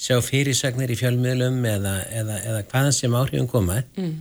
sjá 0.00 0.20
fyrirsagnir 0.24 0.90
í 0.90 0.96
fjölmiðlum 0.96 1.64
eða, 1.64 1.94
eða, 2.08 2.36
eða 2.48 2.66
hvaðan 2.72 2.92
sem 2.96 3.14
áhrifum 3.14 3.48
koma 3.48 3.82
mm. 3.96 4.14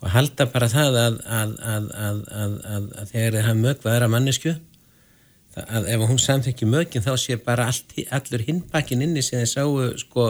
og 0.00 0.10
halda 0.14 0.46
bara 0.46 0.68
það 0.70 0.98
að, 1.06 1.16
að, 1.26 1.54
að, 1.62 2.20
að 3.00 3.06
þegar 3.12 3.32
það 3.32 3.48
hafa 3.48 3.62
mög 3.64 3.82
vaðra 3.86 4.08
mannesku 4.08 4.54
að 5.56 5.88
ef 5.90 6.04
hún 6.06 6.20
samþekki 6.22 6.68
mögin 6.70 7.02
þá 7.02 7.16
sé 7.18 7.36
bara 7.42 7.66
allt, 7.70 7.96
allur 8.14 8.44
hinbakkin 8.46 9.02
inni 9.02 9.22
sem 9.22 9.42
þið 9.42 9.50
sáu 9.50 9.98
sko 9.98 10.28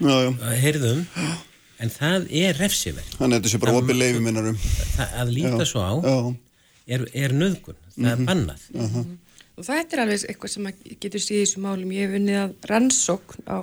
heyrðum 0.00 1.04
en 1.80 1.92
það 1.94 2.28
er 2.42 2.60
refsiverð 2.60 3.16
þannig 3.16 3.34
að 3.34 3.40
þetta 3.40 3.52
sé 3.54 3.62
bara 3.64 3.76
opið 3.80 4.00
leifi 4.00 4.22
minnarum 4.24 4.60
að 5.06 5.34
líta 5.34 5.64
já, 5.64 5.70
svo 5.72 5.84
á 5.84 5.92
já. 6.04 6.16
er, 6.96 7.06
er 7.24 7.36
nöðgun, 7.36 7.80
það 7.96 7.96
mm 7.96 8.04
-hmm. 8.04 8.12
er 8.12 8.16
mhm. 8.16 8.30
bannað 8.30 8.62
uh 8.74 8.94
-huh. 8.94 9.06
og 9.56 9.68
þetta 9.68 9.96
er 9.96 10.02
alveg 10.04 10.24
eitthvað 10.28 10.54
sem 10.54 10.72
getur 11.00 11.20
síðið 11.20 11.40
í 11.40 11.44
þessu 11.44 11.64
málum 11.66 11.92
ég 11.92 12.06
hef 12.06 12.16
vunnið 12.16 12.42
að 12.44 12.70
rannsókn 12.72 13.48
á 13.48 13.58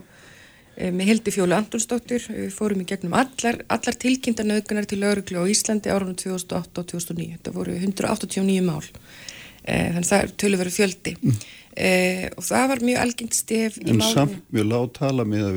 Eh, 0.78 0.92
með 0.94 1.10
Hildi 1.10 1.34
Fjólu 1.34 1.56
Antonsdóttur 1.58 2.22
við 2.30 2.52
fórum 2.54 2.84
í 2.84 2.86
gegnum 2.86 3.16
allar, 3.18 3.58
allar 3.74 3.96
tilkynnta 3.98 4.44
nöðgunar 4.46 4.86
til 4.86 5.00
lauruglu 5.02 5.42
á 5.42 5.50
Íslandi 5.50 5.90
árunum 5.90 6.14
2008 6.20 6.84
og 6.84 6.90
2009 6.92 7.40
þetta 7.40 7.54
voru 7.56 7.74
189 7.80 8.62
mál 8.68 8.86
e, 8.86 9.74
þannig 9.96 10.10
það 10.12 10.20
er 10.20 10.36
tölurveru 10.44 10.74
fjöldi 10.76 11.16
mm. 11.18 11.40
e, 11.74 11.90
og 12.30 12.46
það 12.46 12.70
var 12.74 12.86
mjög 12.92 13.02
algengt 13.08 13.40
stef 13.40 13.80
en 13.82 14.04
samt 14.06 14.54
mjög 14.54 14.70
lág 14.70 14.94
tala 15.00 15.26
með 15.26 15.48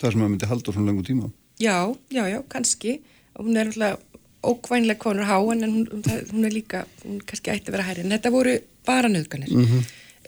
það 0.00 0.06
sem 0.06 0.24
að 0.24 0.32
myndi 0.32 0.48
halda 0.54 0.76
svona 0.78 0.88
lengur 0.88 1.08
tíma 1.10 1.28
já, 1.62 1.76
já, 2.10 2.24
já, 2.34 2.40
kannski 2.48 3.00
hún 3.38 3.56
er 3.56 3.72
alltaf 3.72 4.00
ókvænlega 4.42 4.98
konur 4.98 5.26
há 5.30 5.38
en 5.52 5.64
hún, 5.64 6.02
hún 6.32 6.44
er 6.44 6.52
líka 6.52 6.86
hún 7.04 7.20
kannski 7.26 7.50
ætti 7.54 7.70
að 7.70 7.76
vera 7.76 7.88
hæri 7.88 8.04
en 8.04 8.14
þetta 8.14 8.34
voru 8.34 8.58
bara 8.86 9.08
nöðganir 9.08 9.52
mm 9.52 9.66
-hmm. 9.66 9.82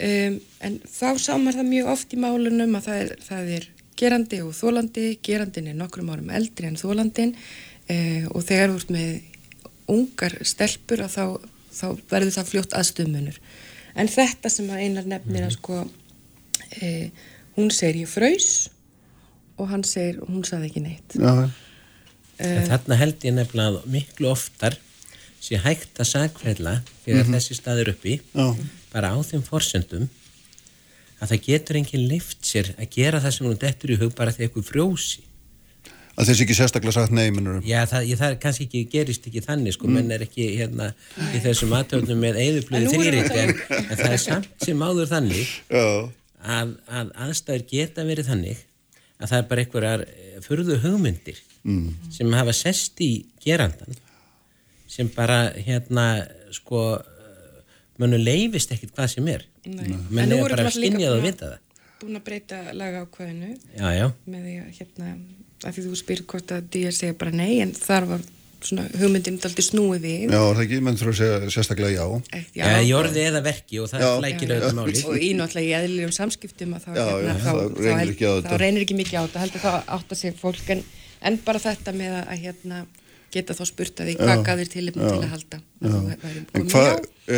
um, 0.08 0.40
en 0.60 0.80
þá 0.98 1.18
samar 1.18 1.54
það 1.54 1.72
mjög 1.74 1.86
oft 1.94 2.14
í 2.14 2.20
málunum 2.22 2.76
að 2.78 2.86
það 2.88 3.00
er, 3.02 3.16
það 3.28 3.56
er 3.56 3.64
gerandi 3.98 4.40
og 4.44 4.54
þólandi, 4.56 5.06
gerandin 5.24 5.70
er 5.70 5.78
nokkrum 5.78 6.10
árum 6.12 6.32
eldri 6.34 6.68
en 6.68 6.78
þólandin 6.78 7.34
eh, 7.90 8.26
og 8.30 8.44
þegar 8.46 8.72
þú 8.72 8.80
ert 8.80 8.94
með 8.94 9.10
ungar 9.94 10.36
stelpur 10.46 11.04
þá, 11.12 11.24
þá 11.74 11.86
verður 12.10 12.34
það 12.38 12.50
fljótt 12.50 12.76
aðstöðmunur. 12.78 13.40
En 13.94 14.10
þetta 14.10 14.50
sem 14.50 14.70
að 14.72 14.84
einar 14.86 15.10
nefnir 15.10 15.44
að 15.44 15.52
mhm. 15.52 15.58
sko, 15.58 15.82
eh, 16.80 17.26
hún 17.58 17.70
segir 17.74 18.04
ég 18.04 18.10
fröys 18.10 18.50
og 19.58 19.70
hann 19.70 19.84
segir 19.86 20.18
hún 20.24 20.44
saði 20.46 20.70
ekki 20.70 20.82
neitt. 20.84 21.16
Já. 21.18 21.50
Uh, 22.34 22.64
Þarna 22.66 22.98
held 22.98 23.22
ég 23.22 23.36
nefnilega 23.36 23.84
miklu 23.86 24.32
oftar 24.32 24.74
sé 25.44 25.60
hægt 25.60 26.00
að 26.00 26.08
sagfælla 26.08 26.78
fyrir 27.04 27.20
mm 27.20 27.28
-hmm. 27.28 27.36
þessi 27.36 27.54
staður 27.58 27.92
uppi 27.92 28.20
Já. 28.34 28.56
bara 28.92 29.12
á 29.12 29.18
þeim 29.22 29.44
forsendum 29.44 30.08
að 31.20 31.28
það 31.30 31.44
getur 31.48 31.78
enginn 31.80 32.08
lift 32.08 32.40
sér 32.46 32.72
að 32.78 32.88
gera 32.96 33.20
það 33.20 33.34
sem 33.36 33.46
hún 33.46 33.60
dettur 33.60 33.94
í 33.94 34.00
hug 34.00 34.14
bara 34.16 34.32
þegar 34.32 34.48
eitthvað 34.48 34.70
frjósi 34.70 35.22
að 36.14 36.28
þessi 36.28 36.44
ekki 36.44 36.56
sérstaklega 36.58 36.96
sagt 36.96 37.12
nei 37.12 37.30
minnur 37.30 37.62
já 37.66 37.80
það, 37.90 38.02
ég, 38.08 38.18
það 38.18 38.36
kannski 38.42 38.66
ekki 38.68 38.84
gerist 38.90 39.26
ekki 39.28 39.42
þannig 39.44 39.76
sko, 39.76 39.86
mm. 39.86 39.94
menn 39.94 40.14
er 40.14 40.26
ekki 40.26 40.50
hérna 40.58 40.92
í 41.34 41.42
þessum 41.44 41.74
aðtöfnum 41.78 42.20
með 42.24 42.40
eðuplöðu 42.44 42.92
þrýrit 42.94 43.34
en, 43.42 43.56
en 43.78 43.96
það 43.96 44.12
er 44.12 44.22
samt 44.22 44.48
sem 44.64 44.86
áður 44.86 45.10
þannig 45.10 45.56
að, 45.74 46.76
að 46.88 47.12
aðstæður 47.26 47.66
geta 47.72 48.06
verið 48.06 48.30
þannig 48.30 48.64
að 49.24 49.32
það 49.32 49.40
er 49.40 49.48
bara 49.50 49.64
einhverjar 49.64 50.06
eh, 50.06 50.38
förðu 50.44 50.78
hugmyndir 50.84 51.40
mm. 51.64 52.10
sem 52.14 52.36
hafa 52.36 52.54
sest 52.56 53.00
í 53.04 53.10
gerandan 53.44 53.96
sem 54.90 55.08
bara 55.14 55.48
hérna 55.56 56.06
sko 56.54 56.84
mönnu 58.00 58.18
leifist 58.20 58.72
ekkit 58.74 58.94
hvað 58.94 59.12
sem 59.16 59.30
er 59.32 59.46
menn 59.64 60.34
er 60.34 60.44
bara 60.44 60.66
að 60.68 60.76
skinja 60.76 61.08
það 61.08 61.16
og 61.18 61.24
vita 61.24 61.52
það 61.52 61.60
búin 62.04 62.18
að 62.18 62.26
breyta 62.26 62.60
laga 62.76 63.04
ákvæðinu 63.06 63.50
já, 63.54 63.88
já. 63.96 64.06
með 64.28 64.46
því 64.46 64.54
að 64.60 64.70
hérna 64.78 65.10
að 65.64 65.76
því 65.76 65.84
þú 65.86 65.98
spyr 66.00 66.22
hvort 66.28 66.54
að 66.54 66.66
DR 66.74 66.96
segja 66.96 67.16
bara 67.20 67.36
nei 67.38 67.52
en 67.64 67.72
þar 67.76 68.08
var 68.10 68.24
svona 68.68 68.86
hugmyndin 68.98 69.38
aldrei 69.44 69.64
snúið 69.66 70.02
við. 70.04 70.24
Já, 70.28 70.40
það 70.40 70.62
ekki, 70.64 70.80
menn 70.86 70.98
þurfa 71.00 71.14
að 71.14 71.20
segja 71.20 71.52
sérstaklega 71.54 71.92
já. 71.94 72.06
Eitt, 72.38 72.50
Já, 72.54 72.64
já 72.64 72.88
jórði 72.88 73.24
eða 73.28 73.44
verki 73.44 73.80
og 73.82 73.90
það 73.92 74.04
flækir 74.18 74.54
auðvitað 74.54 74.76
máli 74.78 75.04
Og 75.04 75.16
í 75.20 75.30
náttúrulega 75.38 75.64
í 75.64 75.76
eðlilegum 75.78 76.14
samskiptum 76.16 76.76
að 76.78 76.84
þá, 76.84 76.90
já, 76.96 77.04
hérna, 77.04 77.38
þá, 77.38 77.50
þá, 77.54 77.80
reynir 77.84 78.14
þá, 78.18 78.48
þá 78.48 78.56
reynir 78.64 78.84
ekki 78.86 78.98
mikið 79.00 79.18
á 79.18 79.22
þetta 79.24 79.44
heldur 79.44 79.64
það 79.64 79.80
átt 79.98 80.14
að 80.14 80.20
segja 80.22 80.36
fólk 80.40 80.74
en, 80.74 80.84
en 81.30 81.40
bara 81.44 81.64
þetta 81.64 81.96
með 81.96 82.20
að 82.22 82.44
hérna 82.44 82.84
geta 83.34 83.56
þá 83.56 83.64
spurt 83.68 84.00
að 84.00 84.10
því 84.10 84.16
hvað 84.20 84.42
gafir 84.46 84.70
til 84.70 84.84
til 84.94 85.06
að 85.10 85.30
halda 85.32 85.60
en, 85.84 86.66
hva, 86.70 86.84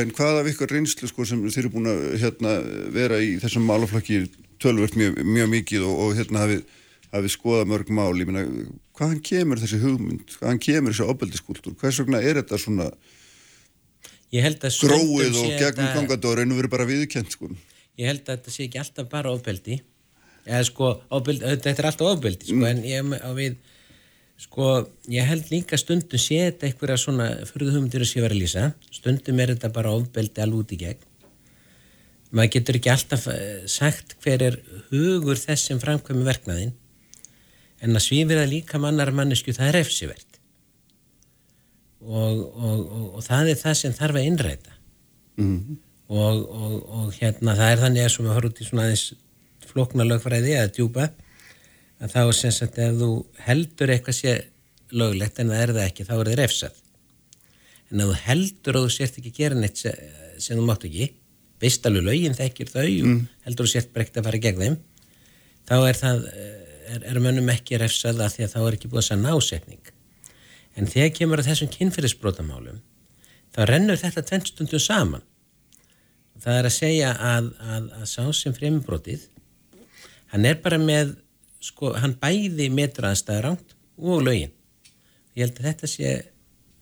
en 0.00 0.10
hvað 0.16 0.40
af 0.40 0.50
ykkur 0.52 0.74
reynslu 0.76 1.08
sko, 1.10 1.26
sem 1.28 1.44
þeir 1.48 1.62
eru 1.64 1.72
búin 1.76 1.90
að 1.92 2.02
hérna, 2.20 2.56
vera 2.94 3.20
í 3.22 3.36
þessum 3.42 3.64
málaflokki 3.68 4.26
tölvört 4.62 4.96
mjög, 4.98 5.20
mjög 5.24 5.52
mikið 5.52 5.86
og, 5.86 6.02
og 6.04 6.18
hérna 6.18 6.44
hafið 6.44 6.64
hafi 7.12 7.32
skoðað 7.32 7.70
mörg 7.72 7.92
mál 7.94 8.12
myna, 8.28 8.44
hvaðan 8.96 9.20
kemur 9.24 9.62
þessi 9.62 9.80
hugmynd 9.82 10.34
hvaðan 10.38 10.62
kemur 10.62 10.94
þessi 10.94 11.10
opeldiskúltúr 11.12 11.76
hvers 11.80 12.00
vegna 12.02 12.22
er 12.22 12.40
þetta 12.40 12.60
svona 12.62 12.90
gróið 14.32 15.38
og 15.42 15.52
gegnumgangandi 15.60 16.30
og 16.30 16.38
raun 16.40 16.52
og 16.54 16.60
verið 16.60 16.72
bara 16.72 16.88
viðkjent 16.88 17.36
sko. 17.36 17.52
ég 17.96 18.10
held 18.10 18.26
að 18.26 18.34
þetta 18.34 18.56
sé 18.56 18.66
ekki 18.66 18.82
alltaf 18.82 19.08
bara 19.12 19.32
opeldi 19.32 19.80
eða 20.46 20.66
sko, 20.66 20.92
opeldi, 21.14 21.46
þetta 21.46 21.74
er 21.76 21.90
alltaf 21.92 22.12
opeldi 22.16 22.50
sko, 22.50 22.60
mm. 22.60 22.68
en 22.70 22.84
ég 22.86 23.34
við 23.38 23.56
Sko, 24.36 24.84
ég 25.08 25.24
held 25.24 25.48
líka 25.48 25.78
stundum 25.80 26.20
sé 26.20 26.36
þetta 26.50 26.68
eitthvað 26.68 26.98
svona 27.00 27.26
fyrðuhumdur 27.48 28.02
að 28.04 28.10
sé 28.10 28.20
verið 28.20 28.36
að 28.36 28.42
lýsa. 28.42 28.64
Stundum 28.92 29.38
er 29.40 29.54
þetta 29.54 29.70
bara 29.72 29.94
ofbeldi 29.96 30.42
alveg 30.44 30.60
út 30.60 30.74
í 30.76 30.78
gegn. 30.82 31.06
Maður 32.36 32.52
getur 32.56 32.76
ekki 32.76 32.90
alltaf 32.92 33.24
eh, 33.32 33.62
sagt 33.70 34.16
hver 34.24 34.44
er 34.44 34.58
hugur 34.90 35.40
þess 35.40 35.70
sem 35.70 35.80
framkvæmi 35.80 36.26
verknaðinn. 36.26 36.74
En 37.86 37.98
að 37.98 38.06
svífið 38.08 38.42
að 38.42 38.52
líka 38.52 38.80
mannar 38.82 39.12
mannesku, 39.14 39.54
það 39.54 39.70
er 39.70 39.80
efsivert. 39.84 40.40
Og, 42.06 42.40
og, 42.42 42.80
og, 42.80 43.04
og 43.18 43.26
það 43.26 43.52
er 43.52 43.60
það 43.60 43.76
sem 43.80 43.94
þarf 43.94 44.18
að 44.18 44.26
innræta. 44.30 44.74
Mm 45.36 45.52
-hmm. 45.52 45.78
Og 46.06 47.14
hérna, 47.18 47.56
það 47.58 47.70
er 47.70 47.80
þannig 47.82 48.04
að 48.04 48.12
sem 48.14 48.24
við 48.24 48.34
horfum 48.36 48.50
út 48.50 48.60
í 48.60 48.66
svona 48.66 48.82
aðeins 48.86 49.06
flokna 49.66 50.06
lögfræði 50.06 50.56
að 50.60 50.74
djúpa 50.78 51.10
að 52.00 52.12
þá 52.12 52.20
er 52.22 52.36
sem 52.38 52.54
sagt 52.54 52.80
ef 52.82 52.98
þú 53.00 53.10
heldur 53.46 53.92
eitthvað 53.92 54.18
sé 54.18 54.34
löglegt 54.96 55.40
en 55.40 55.52
það 55.52 55.62
er 55.62 55.72
það 55.76 55.86
ekki, 55.86 56.06
þá 56.08 56.14
er 56.16 56.30
það 56.30 56.40
refsað 56.40 56.82
en 57.90 58.02
ef 58.02 58.10
þú 58.10 58.18
heldur 58.26 58.78
og 58.78 58.86
þú 58.86 58.92
sért 58.96 59.18
ekki 59.20 59.32
gera 59.36 59.58
neitt 59.58 59.80
sem 59.80 60.58
þú 60.58 60.66
mátt 60.66 60.86
ekki 60.88 61.08
beist 61.62 61.88
alveg 61.88 62.06
lögin 62.06 62.36
þekkir 62.36 62.72
þau 62.72 62.86
mm. 62.86 63.18
heldur 63.46 63.68
og 63.68 63.72
sért 63.72 63.92
breykt 63.94 64.18
að 64.20 64.28
fara 64.28 64.42
gegn 64.46 64.62
þeim 64.62 64.78
þá 65.66 65.76
er 65.78 66.00
það 66.00 66.26
er, 66.86 67.02
er 67.02 67.20
mönnum 67.20 67.52
ekki 67.52 67.80
refsað 67.82 68.22
að 68.24 68.34
því 68.36 68.46
að 68.46 68.54
þá 68.54 68.60
er 68.62 68.78
ekki 68.78 68.90
búið 68.92 69.02
að 69.02 69.08
sanna 69.10 69.36
ásetning 69.36 69.92
en 70.76 70.90
þegar 70.92 71.14
kemur 71.18 71.42
að 71.42 71.50
þessum 71.50 71.72
kynferðisbrótamálum 71.76 72.82
þá 73.56 73.60
rennur 73.70 74.00
þetta 74.00 74.26
tvennstundum 74.30 74.82
saman 74.82 75.24
það 76.42 76.58
er 76.58 76.68
að 76.68 76.76
segja 76.76 77.12
að, 77.16 77.52
að, 77.60 77.92
að 78.00 78.10
sá 78.10 78.24
sem 78.36 78.56
fremibrótið 78.56 79.28
hann 80.32 80.44
er 80.48 80.58
bara 80.62 80.78
með 80.80 81.16
sko, 81.62 81.92
hann 81.98 82.16
bæði 82.20 82.68
metraðanstæður 82.74 83.50
ánt 83.52 83.74
og 83.96 84.24
lögin. 84.26 84.54
Ég 85.36 85.46
held 85.46 85.60
að 85.60 85.68
þetta 85.70 85.90
sé, 85.90 86.14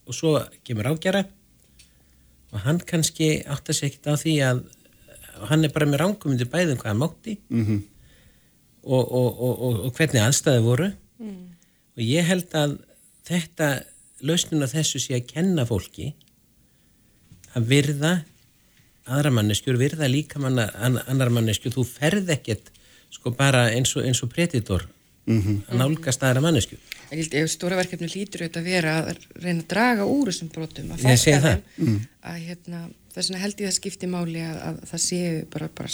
og 0.04 0.16
svo 0.16 0.36
kemur 0.66 0.90
ágjara 0.92 1.24
og 2.54 2.62
hann 2.66 2.80
kannski 2.86 3.36
átt 3.50 3.70
að 3.70 3.78
segja 3.78 3.92
ekkert 3.92 4.10
á 4.14 4.14
því 4.20 4.34
að 4.46 4.62
hann 5.50 5.66
er 5.66 5.72
bara 5.74 5.88
með 5.90 6.02
ránkumundir 6.04 6.50
bæðum 6.50 6.78
hvað 6.78 6.92
hann 6.92 7.00
mátti 7.00 7.36
mm 7.48 7.64
-hmm. 7.64 7.80
Og, 8.84 9.04
og, 9.04 9.40
og, 9.40 9.80
og 9.88 9.96
hvernig 9.96 10.22
aðstæði 10.22 10.62
voru 10.64 10.90
mm. 11.22 11.40
og 11.96 12.04
ég 12.04 12.28
held 12.28 12.54
að 12.58 12.76
þetta 13.28 13.70
lausnuna 14.24 14.68
þessu 14.70 15.02
sé 15.02 15.18
að 15.18 15.28
kenna 15.32 15.66
fólki 15.68 16.12
að 17.54 17.68
virða 17.70 18.14
aðra 19.04 19.34
manneskjur, 19.36 19.76
virða 19.76 20.08
líka 20.08 20.40
manna, 20.40 20.70
annar 20.80 21.32
manneskjur, 21.32 21.74
þú 21.76 21.84
ferð 21.86 22.32
ekkert 22.32 22.70
sko 23.12 23.34
bara 23.36 23.68
eins 23.74 23.92
og, 23.98 24.04
eins 24.08 24.22
og 24.24 24.32
pretitor 24.32 24.86
mm 25.26 25.40
-hmm. 25.42 25.60
að 25.68 25.78
nálgast 25.78 26.22
aðra 26.22 26.40
mannesku 26.40 26.76
Ég 27.10 27.20
held 27.20 27.34
ef 27.34 27.50
stóra 27.50 27.76
verkefni 27.76 28.08
lítur 28.08 28.42
auðvitað 28.42 28.62
að 28.62 28.70
vera 28.72 28.92
að 28.98 29.18
reyna 29.42 29.60
að 29.60 29.68
draga 29.68 30.04
úr 30.04 30.30
þessum 30.30 30.48
brotum 30.48 30.90
að 30.90 31.04
fæsta 31.04 31.40
þeim 31.40 31.62
mm. 31.76 32.00
að 32.22 32.38
hérna, 32.46 32.88
þess 33.14 33.28
vegna 33.28 33.42
held 33.42 33.60
ég 33.60 33.68
það 33.68 33.76
skipti 33.78 34.06
máli 34.06 34.40
að, 34.40 34.56
að 34.68 34.80
það 34.90 35.00
séu 35.00 35.44
bara, 35.52 35.68
bara 35.68 35.88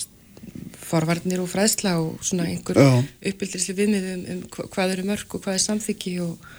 forvarnir 0.91 1.43
og 1.43 1.51
fræðsla 1.53 1.95
og 2.03 2.25
svona 2.27 2.49
einhver 2.51 2.81
uppbyldisli 2.81 3.77
viðmiðum 3.79 4.25
um 4.35 4.43
hvað 4.73 4.97
eru 4.97 5.07
mörg 5.13 5.37
og 5.37 5.45
hvað 5.45 5.59
er 5.59 5.65
samþyggi 5.67 6.17
og 6.25 6.51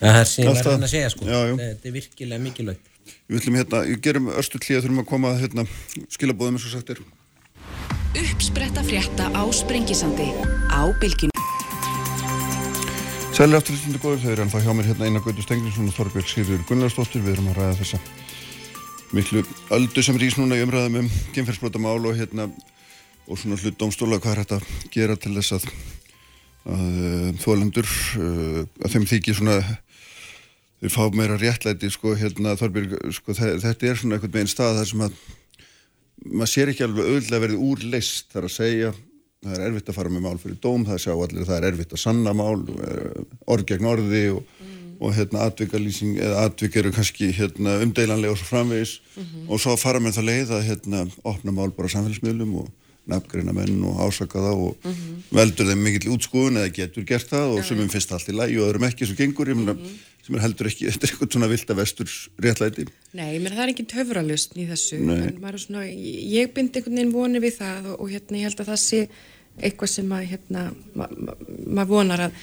Það 0.00 0.16
er 0.16 0.28
sem 0.30 0.46
ég 0.46 0.54
var 0.56 0.68
að 0.72 0.84
segja 0.88 1.08
sko. 1.12 1.26
Já, 1.28 1.40
þetta 1.60 1.88
er 1.90 1.92
virkilega 1.92 2.40
mikilvægt. 2.40 2.86
Við 3.28 3.36
viljum 3.36 3.56
hérna, 3.58 3.80
ég 3.84 4.00
gerum 4.00 4.30
örstu 4.32 4.60
klíða 4.62 4.84
þurfum 4.86 5.02
að 5.02 5.08
koma 5.10 5.32
hérna, 5.36 5.64
skilabóðum 6.14 6.56
eins 6.56 6.64
og 6.70 6.72
sagt 6.72 6.92
er. 6.94 7.02
Uppspretta 8.16 8.84
frétta 8.86 9.28
á 9.36 9.42
Sprengisandi 9.52 10.30
á 10.72 10.88
Bilginu. 11.02 11.44
Sæli 13.36 13.58
afturlýstundu 13.58 14.00
góður 14.00 14.24
þegar 14.24 14.42
en 14.46 14.52
það 14.54 14.64
hjá 14.64 14.72
mér 14.78 14.88
hérna 14.88 15.10
eina 15.10 15.22
Gautur 15.24 15.44
Stengriðsson 15.44 15.92
og 15.92 15.98
Þorbjörg 15.98 16.32
Sigurður 16.32 16.64
Gunnarsdóttir. 16.70 17.22
Við 17.24 17.36
erum 17.36 17.52
að 17.52 17.60
ræða 17.60 17.76
þessa 17.82 18.00
miklu 19.16 19.42
öldu 19.74 20.02
sem 20.04 20.18
rýs 20.20 20.36
núna 20.38 20.58
í 20.58 20.64
umræðum 20.64 21.00
um 21.02 21.08
kynferðsbrotamál 21.34 21.98
og 21.98 22.18
hérna 22.18 22.46
og 23.26 23.38
svona 23.38 23.58
hlut 23.58 23.78
domstóla 23.78 24.20
hvað 24.22 24.32
er 24.32 24.42
þetta 24.44 24.58
að 24.60 24.92
gera 24.94 25.16
til 25.18 25.34
þess 25.36 25.56
að, 25.58 25.66
að 26.74 27.42
þólendur 27.42 27.90
að 28.20 28.94
þeim 28.94 29.06
þykir 29.10 29.38
svona 29.40 29.58
þeir 30.80 30.94
fá 30.94 31.02
meira 31.14 31.38
réttlæti 31.40 31.90
sko 31.92 32.14
hérna 32.18 32.56
Þorbjörg 32.58 32.96
sko 33.18 33.36
þetta 33.36 33.90
er 33.90 34.00
svona 34.00 34.16
einhvern 34.16 34.34
veginn 34.38 34.50
stað 34.50 34.80
þar 34.80 34.90
sem 34.92 35.04
að 35.06 35.20
maður 36.30 36.52
sér 36.54 36.72
ekki 36.72 36.86
alveg 36.86 37.10
auðvitað 37.10 37.44
verið 37.46 37.64
úr 37.70 37.86
list 37.92 38.34
þar 38.34 38.48
að 38.48 38.56
segja 38.56 38.92
það 39.40 39.54
er 39.56 39.66
erfitt 39.70 39.90
að 39.90 39.96
fara 39.96 40.12
með 40.12 40.26
mál 40.26 40.40
fyrir 40.40 40.58
dóm 40.60 40.84
það 40.88 41.02
sjá 41.04 41.12
allir 41.14 41.42
að 41.42 41.50
það 41.50 41.58
er 41.58 41.68
erfitt 41.70 41.94
að 41.96 42.02
sanna 42.02 42.34
mál 42.36 42.58
orð 43.50 43.66
gegn 43.70 43.88
orði 43.88 44.24
og, 44.34 44.42
mm. 44.60 44.79
Og 45.00 45.14
hérna 45.16 45.46
atvikalýsing 45.48 46.18
eða 46.20 46.44
atvik 46.48 46.76
eru 46.76 46.92
kannski 46.92 47.30
hérna 47.32 47.78
umdeilanlega 47.84 48.34
og 48.34 48.38
svo 48.38 48.50
framvegis 48.50 49.00
mm 49.00 49.22
-hmm. 49.22 49.48
og 49.48 49.60
svo 49.60 49.76
fara 49.76 50.00
með 50.00 50.18
það 50.18 50.28
leið 50.30 50.50
að 50.50 50.66
hérna 50.68 51.08
opna 51.24 51.52
mál 51.52 51.72
bara 51.76 51.88
samfélagsmiðlum 51.88 52.54
og 52.54 52.68
nafngreina 53.06 53.52
menn 53.52 53.82
og 53.84 53.96
ásaka 54.04 54.38
það 54.38 54.56
og 54.66 54.76
mm 54.84 54.92
-hmm. 54.92 55.16
veldur 55.30 55.66
þeim 55.66 55.82
mikill 55.82 56.12
útskúin 56.12 56.58
eða 56.60 56.74
getur 56.78 57.04
gert 57.04 57.28
það 57.30 57.48
og 57.56 57.64
sem 57.64 57.80
um 57.80 57.88
fyrst 57.88 58.12
allt 58.12 58.28
í 58.28 58.32
lægi 58.32 58.60
og 58.60 58.68
öðrum 58.68 58.86
ekki 58.88 59.06
sem 59.06 59.16
gengur, 59.16 59.48
ég 59.48 59.56
meina 59.56 59.72
-hmm 59.72 60.10
sem 60.30 60.36
er 60.36 60.44
heldur 60.44 60.70
ekki, 60.70 60.86
þetta 60.92 61.06
er 61.06 61.12
eitthvað 61.14 61.34
svona 61.34 61.50
vilt 61.50 61.72
að 61.72 61.80
vestur 61.80 62.14
réttlæti. 62.44 62.86
Nei, 63.16 63.32
menn 63.42 63.56
það 63.56 63.64
er 63.64 63.72
ekki 63.74 63.86
töfralust 63.90 64.56
í 64.56 64.66
þessu, 64.68 65.00
Nei. 65.02 65.18
en 65.26 65.42
maður 65.42 65.58
er 65.58 65.64
svona 65.64 65.84
ég 65.90 66.54
bind 66.56 66.76
einhvern 66.76 67.00
veginn 67.00 67.14
voni 67.14 67.42
við 67.42 67.58
það 67.58 67.92
og, 67.92 67.96
og 68.04 68.14
hérna 68.14 68.40
ég 68.40 68.48
held 68.50 68.62
að 68.62 68.72
það 68.72 68.82
sé 68.84 69.02
eitthvað 69.60 69.92
sem 69.92 70.12
að 70.16 70.26
hérna 70.32 70.66
maður 70.98 71.22
ma 71.26 71.36
ma 71.80 71.86
vonar 71.88 72.26
að 72.26 72.42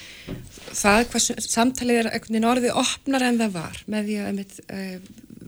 það 0.77 1.03
hvað 1.11 1.45
samtalið 1.47 2.01
er 2.01 2.09
einhvern 2.11 2.35
veginn 2.35 2.49
orðið 2.51 2.79
opnar 2.81 3.27
en 3.27 3.39
það 3.41 3.53
var 3.57 3.83
með 3.91 4.09
því 4.09 4.17
að 4.23 4.33
með, 4.37 4.57
e, 4.67 4.81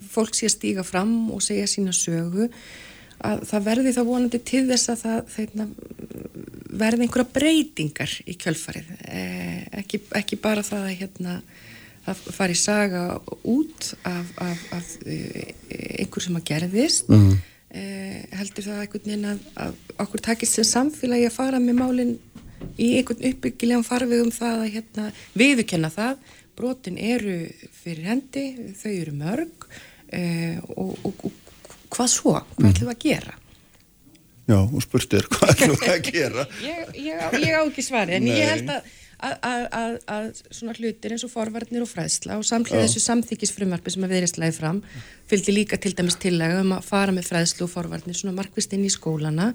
fólk 0.09 0.38
sé 0.38 0.49
að 0.49 0.55
stíga 0.55 0.86
fram 0.88 1.15
og 1.36 1.43
segja 1.45 1.67
sína 1.70 1.95
sögu 1.95 2.49
að 3.20 3.43
það 3.49 3.65
verði 3.67 3.95
þá 3.95 4.01
vonandi 4.07 4.41
til 4.47 4.65
þess 4.70 4.91
að 4.93 5.01
það 5.03 5.34
þeirna, 5.36 5.65
verði 6.80 7.05
einhverja 7.05 7.34
breytingar 7.36 8.13
í 8.24 8.38
kjölfarið 8.39 8.93
e, 9.03 9.24
ekki, 9.82 10.01
ekki 10.22 10.39
bara 10.39 10.63
það 10.65 10.88
að 10.88 10.97
hérna 11.03 11.39
að 12.09 12.22
fara 12.34 12.55
í 12.55 12.57
saga 12.57 13.03
út 13.43 13.91
af, 14.07 14.30
af, 14.41 14.61
af 14.78 14.91
e, 15.05 15.20
einhver 15.99 16.26
sem 16.26 16.38
að 16.39 16.47
gerðist 16.53 17.11
mm. 17.11 17.34
Eh, 17.70 18.26
heldur 18.39 18.67
það 18.67 18.84
einhvern 18.84 19.05
veginn 19.05 19.30
að, 19.34 19.43
að 19.65 19.80
okkur 20.05 20.26
takist 20.30 20.57
sem 20.57 20.67
samfélagi 20.67 21.30
að 21.30 21.38
fara 21.38 21.61
með 21.63 21.80
málinn 21.82 22.15
í 22.80 22.93
einhvern 22.99 23.26
uppbyggilegan 23.32 23.88
farvegum 23.88 24.32
það 24.36 24.63
að 24.63 24.74
hérna, 24.76 25.09
viðukenna 25.39 25.91
það 25.93 26.24
brotin 26.59 26.97
eru 26.99 27.38
fyrir 27.80 28.09
hendi 28.09 28.45
þau 28.80 28.91
eru 28.91 29.13
mörg 29.15 29.70
eh, 30.11 30.57
og, 30.76 30.97
og, 31.07 31.28
og 31.30 31.78
hvað 31.93 32.11
svo? 32.11 32.36
Hvað 32.36 32.65
mm. 32.65 32.72
ætlum 32.74 32.89
við 32.89 32.95
að 32.95 33.05
gera? 33.05 33.38
Já, 34.49 34.57
og 34.65 34.82
spurt 34.82 35.13
er 35.13 35.28
hvað 35.30 35.53
ætlum 35.53 35.78
við 35.78 35.93
að 35.93 36.09
gera? 36.09 36.47
ég, 36.65 36.93
ég, 37.09 37.38
ég 37.45 37.53
á 37.55 37.61
ekki 37.61 37.86
svari 37.86 38.17
en 38.17 38.28
Nei. 38.28 38.34
ég 38.39 38.53
held 38.55 38.74
að 38.76 38.95
að, 39.20 40.28
svona 40.53 40.76
hlutir 40.78 41.13
eins 41.13 41.26
og 41.28 41.32
forvarnir 41.34 41.84
og 41.84 41.89
fræðsla 41.91 42.38
og 42.39 42.45
samtlið 42.47 42.86
þessu 42.86 43.03
samþykisfrumvarfi 43.03 43.93
sem 43.95 44.05
að 44.07 44.13
viðrist 44.15 44.39
læði 44.39 44.55
fram 44.55 44.82
fylgdi 45.30 45.55
líka 45.55 45.80
til 45.82 45.93
dæmis 45.97 46.20
tillega 46.22 46.61
um 46.63 46.76
að 46.78 46.88
fara 46.88 47.15
með 47.15 47.28
fræðslu 47.28 47.67
og 47.67 47.74
forvarnir 47.74 48.17
svona 48.17 48.38
markvist 48.38 48.76
inn 48.76 48.88
í 48.88 48.93
skólana 48.93 49.51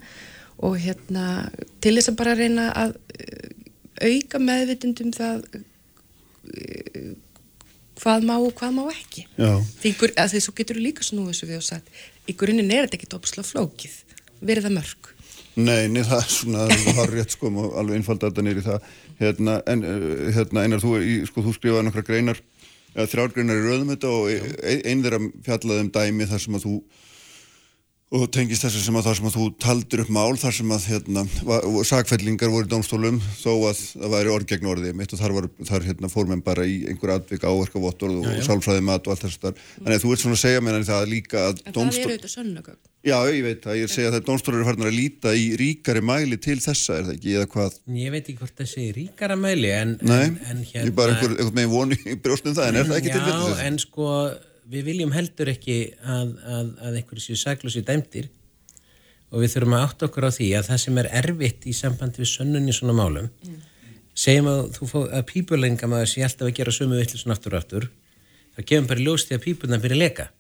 og 0.65 0.77
hérna 0.83 1.49
til 1.83 1.95
þess 1.97 2.12
að 2.12 2.19
bara 2.21 2.37
reyna 2.39 2.69
að 2.77 2.97
uh, 2.97 3.49
auka 4.05 4.43
meðvitundum 4.43 5.15
það 5.17 5.47
uh, 5.55 7.15
hvað 8.03 8.29
má 8.29 8.35
og 8.37 8.53
hvað 8.59 8.73
má 8.75 8.85
ekki. 8.91 9.25
Því 9.81 9.95
þessu 10.19 10.53
getur 10.59 10.83
líka 10.83 11.07
snúið 11.07 11.33
þessu 11.33 11.49
við 11.49 11.61
og 11.61 11.67
sagt 11.71 12.05
í 12.29 12.37
grunninn 12.37 12.73
er 12.73 12.87
þetta 12.87 12.99
ekki 12.99 13.12
tópsla 13.15 13.47
flókið 13.47 14.01
verið 14.45 14.69
það 14.69 14.77
mörg 14.79 15.14
Nei, 15.55 15.87
niður 15.87 16.09
það 16.11 16.21
er 16.21 16.33
svona, 16.35 16.65
það 16.73 16.97
har 16.99 17.13
rétt 17.15 17.35
sko 17.37 17.51
og 17.53 17.77
alveg 17.79 18.01
einfalda 18.01 18.31
þetta 18.31 18.51
í 18.51 18.65
það. 18.65 18.89
Hérna, 19.21 19.57
en 19.71 19.85
eh, 19.87 20.07
hérna, 20.35 20.65
einar 20.65 20.83
þú, 20.83 20.95
sko, 21.31 21.45
þú 21.47 21.55
skrifaði 21.55 21.87
nokkra 21.87 22.07
greinar, 22.09 22.41
þrjár 22.95 23.35
greinar 23.37 23.61
í 23.61 23.65
rauðum 23.69 23.93
þetta 23.95 24.11
og 24.11 24.33
e, 24.33 24.75
einn 24.83 25.05
þeirra 25.05 25.21
fjallaði 25.47 25.85
um 25.85 25.93
dæmi 25.95 26.29
þar 26.31 26.43
sem 26.43 26.59
að 26.59 26.67
þú 26.67 26.75
og 28.15 28.27
tengist 28.31 28.63
þessu 28.63 28.83
sem 28.85 28.97
að 28.99 29.07
það 29.09 29.17
sem 29.19 29.29
að 29.29 29.35
þú 29.35 29.45
taldir 29.65 30.03
upp 30.05 30.11
mál 30.13 30.37
þar 30.39 30.55
sem 30.55 30.73
að 30.75 30.87
hérna, 30.93 31.23
sakfellingar 31.89 32.53
voru 32.53 32.69
í 32.69 32.71
dómstólum 32.71 33.19
þó 33.41 33.53
að 33.71 33.81
það 33.81 34.15
væri 34.15 34.33
orð 34.35 34.47
gegn 34.53 34.71
orði 34.71 34.93
mitt 34.95 35.15
og 35.17 35.19
þar, 35.23 35.33
var, 35.39 35.49
þar 35.71 35.87
hérna, 35.89 36.11
fór 36.13 36.27
menn 36.31 36.45
bara 36.45 36.63
í 36.69 36.77
einhver 36.91 37.15
atvik 37.17 37.43
áverka 37.49 37.83
vottorð 37.83 38.21
og, 38.21 38.27
og 38.31 38.43
sálfræði 38.47 38.83
mat 38.87 39.05
og 39.09 39.13
allt 39.15 39.25
þessu 39.27 39.41
þar. 39.43 39.55
Þannig 39.81 39.97
að 39.97 40.05
þú 40.05 40.11
ert 40.15 40.23
svona 40.25 40.39
að 40.39 40.45
segja 40.45 40.61
mér 40.63 40.79
en 40.79 40.89
það 40.91 41.03
líka 41.11 41.39
að 41.49 41.55
en 41.57 41.73
dómstól... 41.73 41.91
það 41.91 42.05
eru 42.05 42.13
auðvitað 42.13 42.35
sönnugögn 42.37 42.83
Já, 43.05 43.19
ég 43.29 43.43
veit 43.45 43.61
það, 43.61 43.75
ég 43.77 43.83
er 43.85 43.91
að 43.91 43.93
segja 43.93 44.09
að 44.09 44.15
það 44.15 44.21
er 44.23 44.27
dómstólur 44.31 44.61
er 44.63 44.69
farin 44.71 44.87
að 44.89 44.95
líta 44.97 45.29
í 45.37 45.43
ríkari 45.61 46.01
mæli 46.09 46.39
til 46.41 46.57
þessa 46.65 46.95
er 46.97 47.05
það 47.05 47.17
ekki, 47.19 47.35
eða 47.37 47.49
hvað? 47.53 47.77
Ég 48.01 48.15
veit 48.15 48.25
ekki 48.25 48.41
hvort 48.41 48.57
það 48.63 48.69
sé 48.71 48.85
ríkara 48.97 49.37
mæli 49.37 49.69
en, 49.77 49.93
Nei, 50.01 50.25
en, 50.25 50.39
en 50.41 50.63
hérna... 50.65 50.87
ég 50.89 50.95
bara 50.97 51.13
einhver, 51.13 51.37
einhver 53.61 54.39
í 54.73 54.79
en 54.79 54.83
til? 54.83 54.83
Já, 54.83 54.83
en 54.83 54.83
við 54.83 54.85
viljum 54.85 55.12
heldur 55.12 55.49
ekki 55.49 55.95
að, 56.03 56.29
að, 56.45 56.79
að 56.81 56.95
einhverju 56.95 57.21
séu 57.21 57.37
saglusi 57.37 57.83
dæmtir 57.83 58.29
og 59.31 59.41
við 59.41 59.53
þurfum 59.55 59.73
að 59.73 59.85
átta 59.89 60.07
okkur 60.07 60.25
á 60.25 60.31
því 60.31 60.55
að 60.55 60.65
það 60.65 60.77
sem 60.77 60.99
er 60.99 61.09
erfitt 61.11 61.67
í 61.67 61.73
samband 61.73 62.19
við 62.19 62.27
sönnun 62.27 62.69
í 62.69 62.73
svona 62.73 62.93
málum 62.93 63.29
mm. 63.29 63.61
segjum 64.15 64.47
að 64.47 64.73
þú 64.79 64.87
fóð 64.87 65.12
að 65.12 65.27
pípulenga 65.27 65.87
maður 65.87 66.07
sé 66.07 66.23
alltaf 66.23 66.47
að 66.47 66.55
gera 66.55 66.73
sömu 66.73 66.97
vittlisun 66.97 67.33
aftur 67.33 67.53
og 67.53 67.59
aftur 67.59 67.91
þá 68.55 68.65
gefum 68.65 68.87
bara 68.87 69.01
ljósti 69.01 69.35
að 69.35 69.41
pípuna 69.41 69.81
fyrir 69.81 69.97
leka 69.97 70.31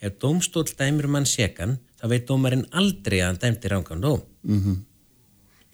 ef 0.00 0.12
dómstól 0.18 0.64
dæmir 0.78 1.06
mann 1.06 1.26
sekan 1.26 1.78
þá 2.00 2.08
veit 2.08 2.26
dómarinn 2.26 2.66
aldrei 2.72 3.20
að 3.20 3.26
hann 3.26 3.38
dæmti 3.42 3.68
rángan 3.68 4.00
dóm 4.00 4.20
mm 4.42 4.62
-hmm. 4.64 4.76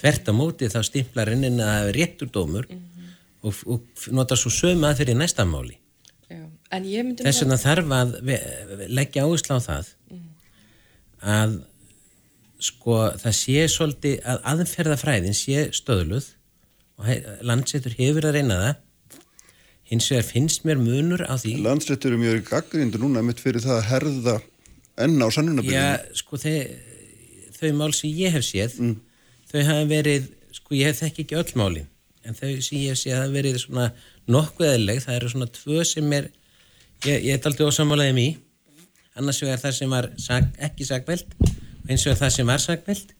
hvert 0.00 0.28
á 0.28 0.32
móti 0.32 0.66
þá 0.66 0.82
stimplar 0.82 1.28
hennin 1.28 1.60
að 1.60 1.66
það 1.66 1.88
er 1.88 1.94
réttur 1.94 2.30
dómur 2.30 2.66
mm 2.70 2.78
-hmm. 2.78 3.08
og, 3.42 3.54
og 3.66 3.82
nota 4.10 4.36
svo 4.36 4.50
sömu 4.50 4.86
að 4.86 4.96
fyrir 4.96 5.16
næsta 5.16 5.44
máli 5.44 5.78
þess 7.20 7.44
vegna 7.44 7.60
þarf 7.60 7.94
að 7.98 8.16
leggja 8.90 9.26
áherslu 9.26 9.58
á 9.58 9.60
það 9.64 9.92
mm. 10.10 10.24
að 11.34 11.58
sko 12.64 12.96
það 13.20 13.36
sé 13.40 13.66
svolítið 13.70 14.16
að 14.30 14.48
aðferðafræðin 14.52 15.36
sé 15.36 15.68
stöðluð 15.76 16.30
og 17.00 17.30
landsettur 17.44 17.96
hefur 17.98 18.28
að 18.28 18.38
reyna 18.38 18.58
það 18.62 18.82
hins 19.90 20.08
vegar 20.10 20.26
finnst 20.26 20.64
mér 20.64 20.80
munur 20.80 21.24
á 21.28 21.34
því 21.36 21.58
Landsettur 21.64 22.14
er 22.14 22.22
mjög 22.22 22.44
gaggrindur 22.48 23.02
núna 23.02 23.22
mitt 23.26 23.42
fyrir 23.42 23.64
það 23.64 23.80
að 23.80 23.88
herða 23.90 24.36
enna 25.04 25.28
á 25.28 25.30
sannunabyrjum 25.34 25.74
Já, 25.74 26.14
sko 26.16 26.38
þeir, 26.40 26.70
þau 27.58 27.68
mál 27.80 27.90
sem 27.96 28.14
ég 28.14 28.34
hef 28.34 28.46
séð 28.46 28.78
mm. 28.80 28.94
þau 29.50 29.60
hafa 29.68 29.90
verið, 29.90 30.30
sko 30.56 30.78
ég 30.78 30.90
hef 30.90 31.02
þekk 31.02 31.20
ekki 31.24 31.38
öll 31.42 31.58
máli 31.60 31.84
en 32.24 32.38
þau 32.38 32.48
sem 32.64 32.80
ég 32.80 32.94
hef 32.94 33.02
séð 33.02 33.18
hafa 33.18 33.34
verið 33.34 33.60
svona 33.60 33.90
nokkuð 34.30 34.70
eðleg 34.70 35.04
það 35.04 35.18
eru 35.18 35.32
svona 35.34 35.50
tvö 35.58 35.84
sem 35.88 36.16
er 36.16 36.30
ég, 37.04 37.24
ég 37.28 37.34
er 37.36 37.48
aldrei 37.48 37.66
ósamálaðið 37.68 38.16
mér 38.18 38.40
annars 39.14 39.40
vegar 39.44 39.60
það 39.62 39.76
sem 39.78 39.92
var 39.92 40.08
sag, 40.18 40.48
ekki 40.58 40.86
sagveld 40.88 41.36
og 41.44 41.90
eins 41.92 42.06
og 42.08 42.18
það 42.18 42.32
sem 42.36 42.50
var 42.50 42.62
sagveld 42.62 43.12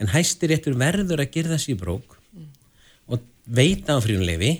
en 0.00 0.12
hæstir 0.14 0.52
réttur 0.52 0.78
verður 0.78 1.24
að 1.24 1.32
gerða 1.34 1.58
sér 1.60 1.78
brók 1.80 2.16
mm. 2.32 2.46
og 3.12 3.26
veita 3.44 3.98
á 3.98 4.04
fríunleifi 4.04 4.54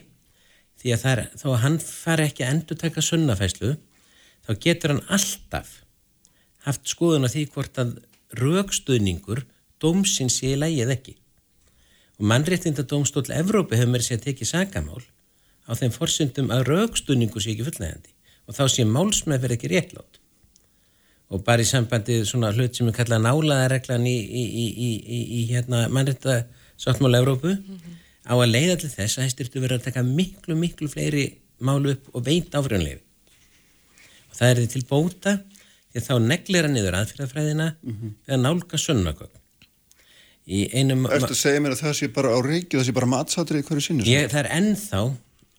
því 0.82 0.94
að 0.94 1.06
er, 1.12 1.22
þó 1.40 1.46
að 1.54 1.62
hann 1.64 1.80
fari 1.80 2.28
ekki 2.28 2.44
að 2.44 2.54
endur 2.54 2.80
taka 2.80 3.04
sunnafæslu 3.04 3.74
þá 4.44 4.52
getur 4.60 4.94
hann 4.94 5.04
alltaf 5.14 5.80
haft 6.66 6.88
skoðun 6.88 7.28
á 7.28 7.32
því 7.32 7.46
hvort 7.54 7.80
að 7.80 7.96
raukstuðningur 8.40 9.44
dómsins 9.80 10.40
sé 10.40 10.54
í 10.54 10.58
lægið 10.58 10.92
ekki. 10.94 11.14
Og 12.18 12.28
mannréttinda 12.30 12.84
dómstól 12.88 13.26
Evrópi 13.34 13.76
hefur 13.78 13.92
mér 13.92 14.04
sér 14.06 14.20
að 14.20 14.28
tekið 14.28 14.50
sagamál 14.50 15.02
á 15.68 15.72
þeim 15.76 15.92
forsundum 15.94 16.52
að 16.54 16.68
raukstuðningu 16.70 17.42
sé 17.42 17.54
ekki 17.54 17.66
fullnægandi 17.68 18.13
og 18.48 18.56
þá 18.56 18.64
sé 18.68 18.84
málsmeð 18.88 19.44
verið 19.44 19.58
ekki 19.58 19.72
réttlót 19.72 20.20
og 21.32 21.44
bara 21.46 21.64
í 21.64 21.68
sambandi 21.68 22.20
svona 22.28 22.52
hlut 22.54 22.76
sem 22.76 22.88
er 22.90 22.96
kallað 22.96 23.24
nálaðareglan 23.24 24.04
í, 24.06 24.14
í, 24.14 24.44
í, 24.54 24.90
í 25.38 25.40
hérna 25.50 25.86
mannrætta 25.92 26.44
sáttmála 26.80 27.22
Európu 27.22 27.54
mm 27.54 27.78
-hmm. 27.78 27.96
á 28.28 28.34
að 28.34 28.52
leiða 28.52 28.76
til 28.82 28.90
þess 28.92 29.18
að 29.18 29.24
það 29.24 29.32
styrtu 29.32 29.64
verið 29.64 29.78
að 29.78 29.86
taka 29.88 30.02
miklu 30.02 30.56
miklu 30.56 30.88
fleiri 30.88 31.24
málu 31.60 31.94
upp 31.94 32.10
og 32.12 32.26
veita 32.26 32.58
áfrjónleifi 32.58 33.00
og 34.30 34.34
það 34.38 34.50
er 34.50 34.60
því 34.60 34.68
til 34.74 34.84
bóta 34.90 35.38
því 35.92 36.00
að 36.00 36.06
þá 36.08 36.14
neglir 36.28 36.64
að 36.68 36.74
niður 36.74 36.98
aðfyrðafræðina 37.00 37.68
mm 37.70 37.92
-hmm. 37.92 38.14
við 38.26 38.34
að 38.34 38.44
nálga 38.44 38.78
sönnagögn 38.78 39.40
einum... 40.46 41.06
Erstu 41.08 41.32
að 41.32 41.40
segja 41.40 41.60
mér 41.60 41.72
að 41.72 41.82
það 41.86 41.94
sé 41.98 42.08
bara 42.12 42.34
á 42.36 42.38
reiki 42.44 42.76
það 42.76 42.86
sé 42.86 42.92
bara 42.92 43.06
matsátur 43.06 43.58
í 43.58 43.62
hverju 43.64 43.80
sinni? 43.80 44.04
Ég, 44.04 44.28
það 44.28 44.42
er 44.44 44.50
ennþá 44.58 45.00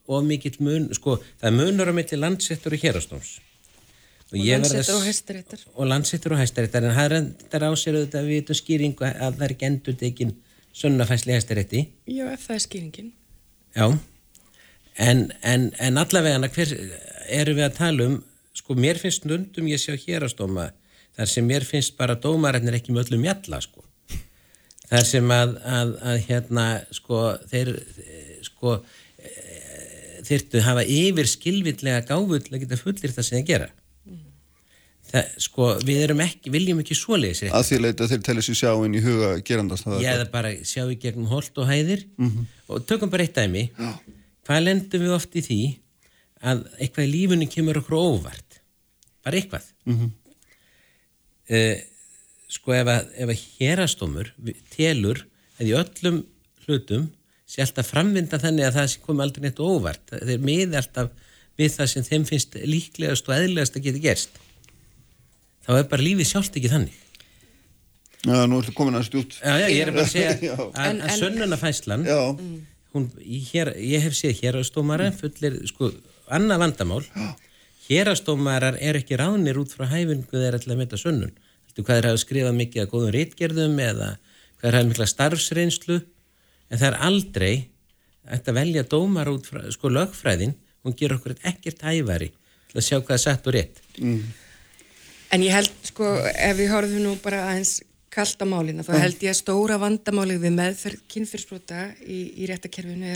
of 0.07 0.23
mikill 0.23 0.59
mun 0.59 0.87
sko 0.93 1.17
það 1.41 1.49
er 1.51 1.57
munur 1.59 1.91
á 1.91 1.93
milli 1.97 2.21
landsettur 2.21 2.77
og 2.77 2.85
hérastóms 2.85 3.35
og, 4.31 4.39
og 4.39 4.45
landsittur 4.45 4.95
og 4.95 5.05
hæstaréttar. 5.05 5.61
og 5.75 5.87
landsittur 5.87 6.33
og 6.33 6.39
hæstaréttar 6.41 6.83
en 6.83 6.95
það 6.97 7.05
er 7.05 7.15
þetta 7.43 7.69
ásér 7.69 7.99
auðvitað 7.99 8.29
við 8.29 8.41
þetta 8.41 8.59
skýringu 8.61 9.05
að 9.05 9.37
það 9.37 9.45
er 9.45 9.55
ekki 9.55 9.69
endur 9.69 9.97
tekin 9.99 10.35
sunnafæsli 10.75 11.35
hæstarétti. 11.35 11.83
Já, 12.07 12.25
ef 12.33 12.47
það 12.47 12.55
er 12.55 12.63
skýringin. 12.65 13.11
Já, 13.75 13.85
en, 14.97 15.31
en, 15.43 15.69
en 15.79 15.97
allavega 15.97 16.49
hver 16.57 16.73
eru 17.29 17.55
við 17.55 17.67
að 17.67 17.77
tala 17.77 18.09
um 18.09 18.17
sko 18.55 18.75
mér 18.79 18.99
finnst 18.99 19.25
nundum 19.27 19.67
ég 19.67 19.81
sjá 19.81 19.95
hérastóma 19.99 20.69
þar 21.15 21.31
sem 21.31 21.47
mér 21.47 21.65
finnst 21.67 21.95
bara 21.97 22.15
dómarinn 22.19 22.67
er 22.67 22.79
ekki 22.79 22.95
með 22.95 23.09
öllum 23.11 23.27
jalla 23.29 23.61
sko. 23.63 23.83
Þar 24.85 25.07
sem 25.09 25.31
að, 25.33 25.55
að, 25.65 25.95
að 26.05 26.19
hérna 26.27 26.65
sko 26.93 27.21
þeir 27.49 27.71
sko 28.45 28.79
þyrtu 30.27 30.61
hafa 30.65 30.83
yfir 30.83 31.29
skilvillega 31.29 32.05
gáfull 32.09 32.41
að 32.41 32.61
geta 32.63 32.79
fullir 32.79 33.13
það 33.15 33.27
sem 33.27 33.39
þeir 33.39 33.49
gera 33.49 33.69
það, 35.11 35.31
sko 35.45 35.69
við 35.85 36.03
erum 36.05 36.21
ekki, 36.25 36.51
viljum 36.53 36.81
ekki 36.83 36.97
svoleiðis 36.97 37.45
að 37.49 37.65
því 37.69 37.79
leita 37.83 38.09
þeir 38.11 38.25
telli 38.27 38.45
sér 38.45 38.59
sjá 38.61 38.71
inn 38.87 38.97
í 38.97 39.03
huga 39.05 39.31
gerandast 39.47 39.89
já 40.01 40.11
það 40.11 40.27
bara 40.33 40.53
sjá 40.67 40.83
í 40.83 40.99
gegnum 41.01 41.31
holt 41.31 41.57
og 41.61 41.69
hæðir 41.69 42.05
mm 42.17 42.29
-hmm. 42.29 42.45
og 42.67 42.85
tökum 42.89 43.11
bara 43.13 43.25
eitt 43.25 43.37
dæmi 43.37 43.69
já. 43.69 43.91
hvað 44.47 44.63
lendum 44.67 45.05
við 45.05 45.15
oft 45.15 45.35
í 45.35 45.45
því 45.45 45.61
að 46.45 46.63
eitthvað 46.79 47.07
í 47.07 47.13
lífunni 47.13 47.49
kemur 47.49 47.81
okkur 47.81 47.97
óvart 47.97 48.61
bara 49.25 49.37
eitthvað 49.39 49.65
mm 49.85 49.99
-hmm. 49.99 50.09
uh, 51.55 51.77
sko 52.47 52.73
ef 52.73 52.87
að, 52.87 53.13
að 53.21 53.37
hérastómur 53.59 54.33
telur 54.73 55.25
að 55.59 55.69
í 55.69 55.77
öllum 55.77 56.23
hlutum 56.65 57.09
sé 57.45 57.61
alltaf 57.63 57.91
framvinda 57.93 58.39
þannig 58.41 58.67
að 58.67 58.77
það 58.79 58.97
komi 59.05 59.25
aldrei 59.25 59.45
neitt 59.45 59.61
óvart. 59.61 60.11
Þeir 60.11 60.43
miði 60.43 60.79
alltaf 60.79 61.11
við 61.59 61.71
það 61.77 61.91
sem 61.91 62.05
þeim 62.09 62.27
finnst 62.27 62.57
líklegast 62.59 63.29
og 63.29 63.35
eðlegast 63.37 63.77
að 63.77 63.87
geta 63.87 64.03
gerst. 64.03 64.39
Þá 65.65 65.71
er 65.79 65.89
bara 65.91 66.05
lífið 66.05 66.29
sjálft 66.29 66.57
ekki 66.59 66.71
þannig. 66.71 67.01
Já, 68.25 68.39
nú 68.49 68.57
ertu 68.57 68.73
komin 68.73 68.97
að 68.97 69.03
stjút 69.05 69.35
Já, 69.37 69.53
já, 69.61 69.67
ég 69.69 69.83
er 69.83 69.91
bara 69.93 70.05
að 70.07 70.13
segja 70.15 70.53
að, 70.81 71.01
að 71.05 71.17
sönnunafæslan 71.19 72.05
hún, 72.95 73.03
hér, 73.51 73.69
ég 73.77 74.01
hef 74.01 74.15
séð 74.17 74.39
hérastómara 74.39 75.11
fullir, 75.13 75.59
sko, 75.69 75.91
annað 76.33 76.63
vandamál. 76.63 77.01
Hérastómarar 77.85 78.79
er 78.81 78.97
ekki 78.97 79.19
ránir 79.21 79.59
út 79.61 79.75
frá 79.75 79.85
hæfingu 79.91 80.31
þeir 80.31 80.57
ætla 80.57 80.73
að 80.73 80.81
mynda 80.81 80.97
sönnun. 80.97 81.35
Hvað 81.75 81.99
er 81.99 82.07
að 82.09 82.21
skrifa 82.23 82.53
mikið 82.55 82.85
að 82.85 82.91
góðum 82.93 83.13
rítgerðum 83.13 83.79
eða 83.83 84.09
hvað 84.57 84.69
er 84.69 84.77
að 84.79 84.89
mikla 84.89 85.07
starfsreynslu 85.11 85.99
en 86.69 86.79
það 86.79 86.87
er 86.91 86.99
aldrei 87.07 87.53
að 88.25 88.55
velja 88.57 88.85
dómar 88.89 89.29
út 89.29 89.49
frá, 89.49 89.61
sko 89.69 89.91
lögfræðin 89.93 90.55
hún 90.85 90.95
ger 90.97 91.13
okkur 91.17 91.35
ekkert 91.43 91.83
hæfari 91.85 92.31
til 92.69 92.79
að 92.79 92.87
sjá 92.87 92.97
hvað 92.99 93.17
er 93.17 93.23
satt 93.25 93.49
og 93.49 93.57
rétt 93.57 93.83
mm. 93.99 94.23
En 95.33 95.43
ég 95.43 95.55
held 95.55 95.73
sko 95.83 96.07
ef 96.31 96.57
við 96.57 96.71
horfum 96.71 97.01
nú 97.03 97.15
bara 97.23 97.41
aðeins 97.49 97.79
kallt 98.15 98.39
á 98.39 98.47
málina 98.47 98.85
þá 98.85 98.93
held 99.01 99.23
ég 99.25 99.33
að 99.33 99.39
stóra 99.41 99.77
vandamálið 99.81 100.43
við 100.45 100.53
meðferð 100.55 101.01
kynfyrsprota 101.11 101.81
í, 102.05 102.19
í 102.39 102.47
réttakerfinu 102.49 103.15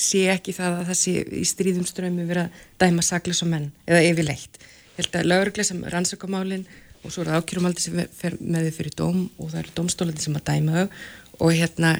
sé 0.00 0.24
ekki 0.32 0.54
það 0.56 0.80
að 0.80 0.90
það 0.90 0.98
sé 1.02 1.14
í 1.40 1.44
stríðum 1.46 1.86
strömi 1.86 2.26
verið 2.26 2.48
að 2.48 2.64
dæma 2.82 3.04
saklis 3.06 3.42
og 3.44 3.52
menn 3.52 3.68
eða 3.86 4.02
yfirleitt. 4.08 4.58
Ég 4.96 5.04
held 5.04 5.18
að 5.20 5.28
lögurglega 5.30 5.68
sem 5.70 5.84
rannsökumálinn 5.94 6.66
og 7.04 7.12
svo 7.12 7.22
er 7.22 7.30
það 7.30 7.44
ákjörumaldi 7.44 7.84
sem 7.84 8.02
fer 8.16 8.36
með 8.40 8.66
þið 8.66 8.78
fyrir 8.80 8.96
dóm 8.98 9.22
og 9.36 9.52
það 9.52 9.62
eru 9.62 9.76
domstólandi 9.78 10.26
sem 10.26 10.40
að 10.40 10.48
dæma 10.50 10.80
þau 10.80 11.46
og 11.46 11.54
hérna 11.56 11.94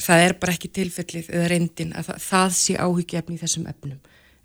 það 0.00 0.24
er 0.24 0.34
bara 0.40 0.56
ekki 0.56 0.72
tilfellið 0.74 1.30
eða 1.30 1.52
reyndin 1.52 1.94
að 1.94 2.10
það, 2.10 2.20
það 2.26 2.58
sé 2.58 2.76
áhyggjefni 2.80 3.36
í 3.36 3.42
þessum 3.42 3.70
efnum. 3.70 4.00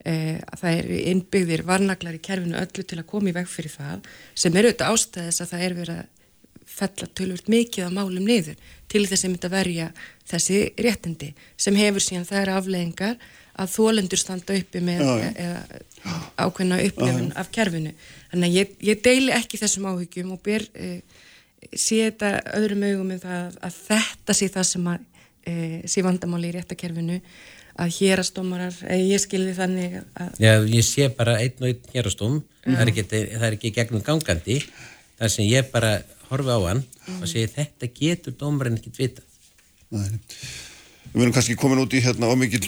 Eh, 0.07 0.37
það 0.61 0.77
er 0.77 0.93
innbyggðir 1.11 1.65
varnaglar 1.67 2.15
í 2.15 2.21
kerfinu 2.23 2.55
öllu 2.59 2.85
til 2.87 3.01
að 3.01 3.09
koma 3.09 3.31
í 3.31 3.35
veg 3.35 3.49
fyrir 3.51 3.73
það 3.73 4.05
sem 4.31 4.55
eru 4.55 4.69
auðvitað 4.69 4.93
ástæðis 4.93 5.41
að 5.43 5.51
það 5.51 5.65
er 5.65 5.75
verið 5.79 5.97
að 5.97 6.07
fella 6.69 7.09
tölvört 7.17 7.49
mikið 7.51 7.85
af 7.87 7.95
málum 7.97 8.29
niður 8.29 8.71
til 8.91 9.01
þess 9.09 9.25
að 9.25 9.33
mynda 9.33 9.51
verja 9.51 9.89
þessi 10.29 10.61
réttindi 10.85 11.33
sem 11.59 11.75
hefur 11.75 12.05
síðan 12.05 12.29
er 12.39 12.53
afleggingar 12.53 13.17
að 13.59 13.73
þólendur 13.73 14.21
standa 14.21 14.55
uppi 14.55 14.79
með 14.87 15.03
já, 15.03 15.31
já. 15.35 16.13
ákveðna 16.39 16.79
upplifun 16.85 17.31
af 17.35 17.49
kerfinu. 17.51 17.91
Þannig 18.31 18.47
að 18.47 18.55
ég, 18.55 18.75
ég 18.87 19.01
deili 19.03 19.35
ekki 19.35 19.59
þessum 19.59 19.89
áhyggjum 19.89 20.31
og 20.37 20.41
ber 20.45 20.63
eh, 20.79 21.01
sé 21.73 22.05
þetta 22.05 22.37
öðrum 22.55 22.85
augum 22.87 23.11
með 23.11 23.25
það 23.25 23.57
að 23.67 23.79
þetta 23.89 24.37
sé 24.39 24.51
það 24.53 24.69
sem 24.69 24.91
að 24.93 25.07
e, 25.49 25.81
sé 25.89 26.03
vandamáli 26.05 26.51
í 26.51 26.55
réttakerfinu 26.57 27.19
að 27.79 27.91
hérastómarar, 27.95 28.75
ég 28.99 29.21
skilði 29.23 29.55
þannig 29.55 29.97
að... 30.19 30.31
Já, 30.41 30.53
ég 30.67 30.85
sé 30.85 31.07
bara 31.15 31.37
einn 31.39 31.61
og 31.61 31.69
einn 31.69 31.91
hérastóm, 31.93 32.39
mm. 32.65 32.79
það, 32.79 33.03
það 33.33 33.45
er 33.47 33.55
ekki 33.57 33.73
gegnum 33.75 34.03
gangandi, 34.05 34.59
þar 35.19 35.33
sem 35.35 35.47
ég 35.47 35.69
bara 35.71 35.99
horfi 36.29 36.55
á 36.55 36.59
hann 36.67 36.81
mm. 36.83 37.21
og 37.21 37.29
segi 37.31 37.51
þetta 37.55 37.91
getur 37.95 38.35
dómarinn 38.39 38.79
ekkit 38.79 38.99
vitað. 38.99 39.37
Nei, 39.95 40.19
við 41.13 41.21
verðum 41.21 41.37
kannski 41.37 41.57
komin 41.59 41.81
út 41.81 41.95
í 41.95 42.03
hérna 42.03 42.29
ómikið 42.29 42.67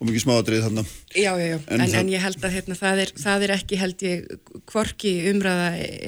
og 0.00 0.08
mikið 0.08 0.22
smáadrið 0.24 0.62
þarna. 0.64 0.82
Já, 1.12 1.32
já, 1.36 1.46
já, 1.50 1.56
en, 1.68 1.82
en, 1.84 1.94
en 2.00 2.10
ég 2.14 2.22
held 2.24 2.44
að 2.46 2.54
hérna, 2.56 2.76
það, 2.78 3.02
er, 3.02 3.10
það 3.20 3.42
er 3.44 3.52
ekki 3.58 3.78
held 3.80 4.04
ég 4.06 4.30
kvorki 4.70 5.12
umræða 5.28 5.66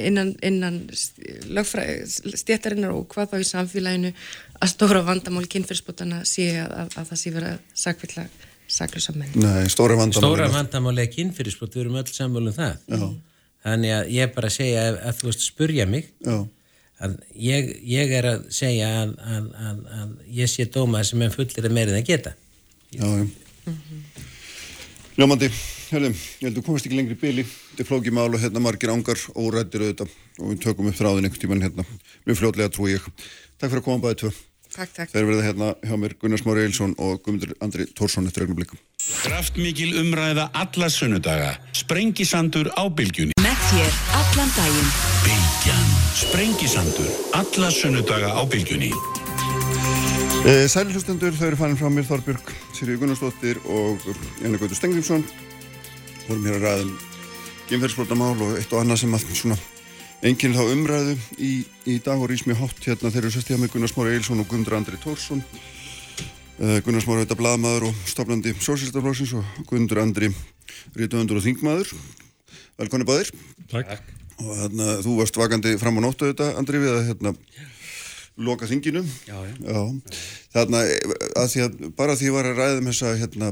innan, 0.08 0.30
innan 0.40 0.78
stjættarinnar 0.96 2.94
og 2.96 3.04
hvað 3.12 3.34
þá 3.34 3.36
í 3.42 3.48
samfélaginu 3.50 4.14
að 4.62 4.70
stóra 4.70 5.02
vandamál 5.06 5.44
kynfyrirspotana 5.50 6.22
sé 6.28 6.48
að, 6.62 6.72
að, 6.84 6.96
að 7.00 7.10
það 7.10 7.20
sé 7.22 7.34
vera 7.34 7.52
sakvilla 7.74 8.26
saklusa 8.72 9.14
menn. 9.16 9.34
Nei, 9.36 9.68
stóra 9.72 9.96
vandamál. 9.98 10.22
Stóra 10.22 10.48
vandamál 10.52 10.96
er 11.02 11.10
kynfyrirspot, 11.12 11.74
við 11.74 11.84
erum 11.84 12.00
öll 12.00 12.08
samvölum 12.08 12.56
það. 12.56 12.78
Já. 12.88 13.06
Þannig 13.62 13.94
að 13.94 14.12
ég 14.16 14.34
bara 14.34 14.50
segja 14.50 14.86
að, 14.88 14.98
að 15.08 15.18
þú 15.20 15.28
veist 15.28 15.44
spurja 15.46 15.86
mig 15.86 16.08
já. 16.24 16.36
að 17.06 17.18
ég, 17.38 17.68
ég 17.92 18.14
er 18.18 18.28
að 18.32 18.46
segja 18.54 18.88
að 19.02 20.16
ég 20.34 20.50
sé 20.50 20.66
dóma 20.72 21.04
sem 21.06 21.22
er 21.22 21.34
fullir 21.34 21.68
að 21.68 21.76
meirið 21.76 22.00
að 22.00 22.08
geta. 22.08 22.34
Já, 22.90 23.04
já. 23.06 23.26
Mm 23.62 23.76
-hmm. 23.76 24.00
Ljómandi, 25.12 25.50
hörðum, 25.92 26.14
ég 26.16 26.46
held 26.46 26.56
að 26.56 26.58
þú 26.58 26.64
komast 26.66 26.86
ekki 26.86 26.96
lengri 26.96 27.14
í 27.14 27.20
byli, 27.20 27.42
þetta 27.44 27.82
er 27.82 27.86
flókið 27.86 28.14
mál 28.16 28.34
og 28.34 28.40
hérna 28.40 28.60
margir 28.64 28.90
ángar 28.90 29.20
órættir 29.36 29.84
auðvitað 29.84 30.14
og 30.40 30.46
við 30.48 30.62
tökum 30.64 30.88
upp 30.88 30.96
þráðin 30.96 31.28
einhvern 31.28 31.42
tíman 31.42 31.62
hérna, 31.62 31.84
mjög 32.24 32.38
fljótlega 32.38 32.72
trú 32.72 32.88
ég. 32.88 33.04
Takk 33.60 33.70
fyrir 33.70 33.82
að 33.82 33.84
koma 33.84 34.02
bæðið 34.02 34.18
tvö. 34.22 34.32
Takk, 34.72 34.92
takk. 34.96 35.10
Þeir 35.12 35.26
verða 35.28 35.42
hérna 35.44 35.66
hjá 35.84 35.96
mér 36.00 36.14
Gunnar 36.20 36.40
Smári 36.40 36.62
Eilsson 36.64 36.94
og 36.96 37.20
Guðmundur 37.20 37.52
Andri 37.64 37.84
Tórsson 37.92 38.28
eftir 38.28 38.46
ögnum 38.46 38.56
blikum. 38.62 38.80
Kraftmikil 39.20 39.98
umræða 40.00 40.46
alla 40.56 40.88
sunnudaga, 40.88 41.50
Sprengisandur 41.76 42.70
á 42.72 42.88
bylgjunni. 42.88 43.36
Með 43.44 43.66
þér 43.68 43.98
allan 44.20 44.54
daginn. 44.56 44.92
Bylgjan, 45.26 45.90
Sprengisandur, 46.22 47.10
alla 47.36 47.68
sunnudaga 47.74 48.32
á 48.32 48.42
bylgjunni. 48.48 48.92
Eh, 50.48 50.64
Sælhlustendur, 50.72 51.36
þau 51.36 51.50
eru 51.50 51.60
fannum 51.60 51.78
frá 51.78 51.92
mér 51.92 52.08
Þorbjörg, 52.08 52.54
Sirju 52.74 52.96
Gunnarsdóttir 53.02 53.60
og 53.68 54.00
Janne 54.40 54.58
Gautur 54.58 54.78
Stengriðsson 54.80 55.26
vorum 56.26 56.48
hér 56.48 56.56
að 56.56 56.64
ræðum 56.66 56.96
gemferðsbrotamál 57.68 58.34
og 58.40 58.56
eitt 58.56 58.72
og 58.72 58.82
annað 58.82 59.04
sem 59.04 59.14
að 59.14 59.28
svona 59.36 59.60
enginn 60.22 60.54
þá 60.54 60.62
umræðu 60.70 61.16
í, 61.42 61.52
í 61.90 61.98
dag 62.02 62.20
og 62.20 62.30
rýs 62.30 62.44
mjög 62.46 62.62
hátt 62.62 62.84
hérna. 62.86 63.10
Þeir 63.10 63.24
eru 63.24 63.34
sestíða 63.34 63.62
með 63.62 63.72
Gunnar 63.74 63.90
Smári 63.90 64.14
Eilsson 64.16 64.42
og 64.42 64.48
Gundur 64.50 64.76
Andri 64.78 64.98
Tórsson 65.02 65.42
uh, 65.42 66.78
Gunnar 66.86 67.02
Smári 67.02 67.24
þetta 67.24 67.38
bladmaður 67.40 67.88
og 67.90 68.02
stofnandi 68.10 68.54
sósílstaflóksins 68.62 69.34
og 69.38 69.62
Gundur 69.70 70.02
Andri 70.02 70.30
rítuðundur 70.98 71.40
og 71.40 71.46
þingmaður. 71.46 71.92
Velkonni 72.80 73.08
báðir. 73.08 73.32
Takk. 73.72 73.98
Og 74.42 74.54
hérna 74.58 74.96
þú 75.04 75.18
varst 75.20 75.38
vakandi 75.38 75.74
fram 75.80 75.98
á 75.98 76.04
nóttu 76.06 76.30
þetta 76.30 76.52
Andri 76.60 76.80
við 76.82 76.94
að 76.94 77.08
hérna 77.10 77.34
loka 78.42 78.66
þinginu. 78.70 79.02
Já, 79.28 79.36
já. 79.44 79.56
Já. 79.60 79.82
þarna 80.54 80.84
að 81.42 81.50
því 81.52 81.66
að 81.66 81.82
bara 81.98 82.16
því 82.16 82.24
að 82.24 82.30
ég 82.30 82.38
var 82.38 82.48
að 82.48 82.62
ræða 82.62 82.78
um 82.78 82.88
þessa 82.88 83.12
hérna, 83.20 83.50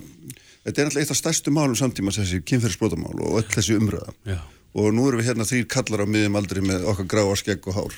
þetta 0.65 0.81
er 0.81 0.89
alltaf 0.89 1.03
eitt 1.03 1.13
af 1.13 1.21
stærstu 1.21 1.53
málum 1.53 1.77
samtíma 1.79 2.15
þessi 2.17 2.41
kynferðsbrótamál 2.49 3.13
og 3.19 3.43
öll 3.43 3.51
þessi 3.53 3.77
umröða 3.77 4.15
og 4.75 4.93
nú 4.95 5.07
erum 5.09 5.23
við 5.23 5.31
hérna 5.31 5.49
þrýr 5.49 5.71
kallar 5.71 6.05
á 6.05 6.13
miðjum 6.13 6.39
aldri 6.41 6.65
með 6.65 6.87
okkar 6.93 7.09
gráa 7.11 7.39
skegg 7.39 7.71
og 7.71 7.79
hár 7.79 7.97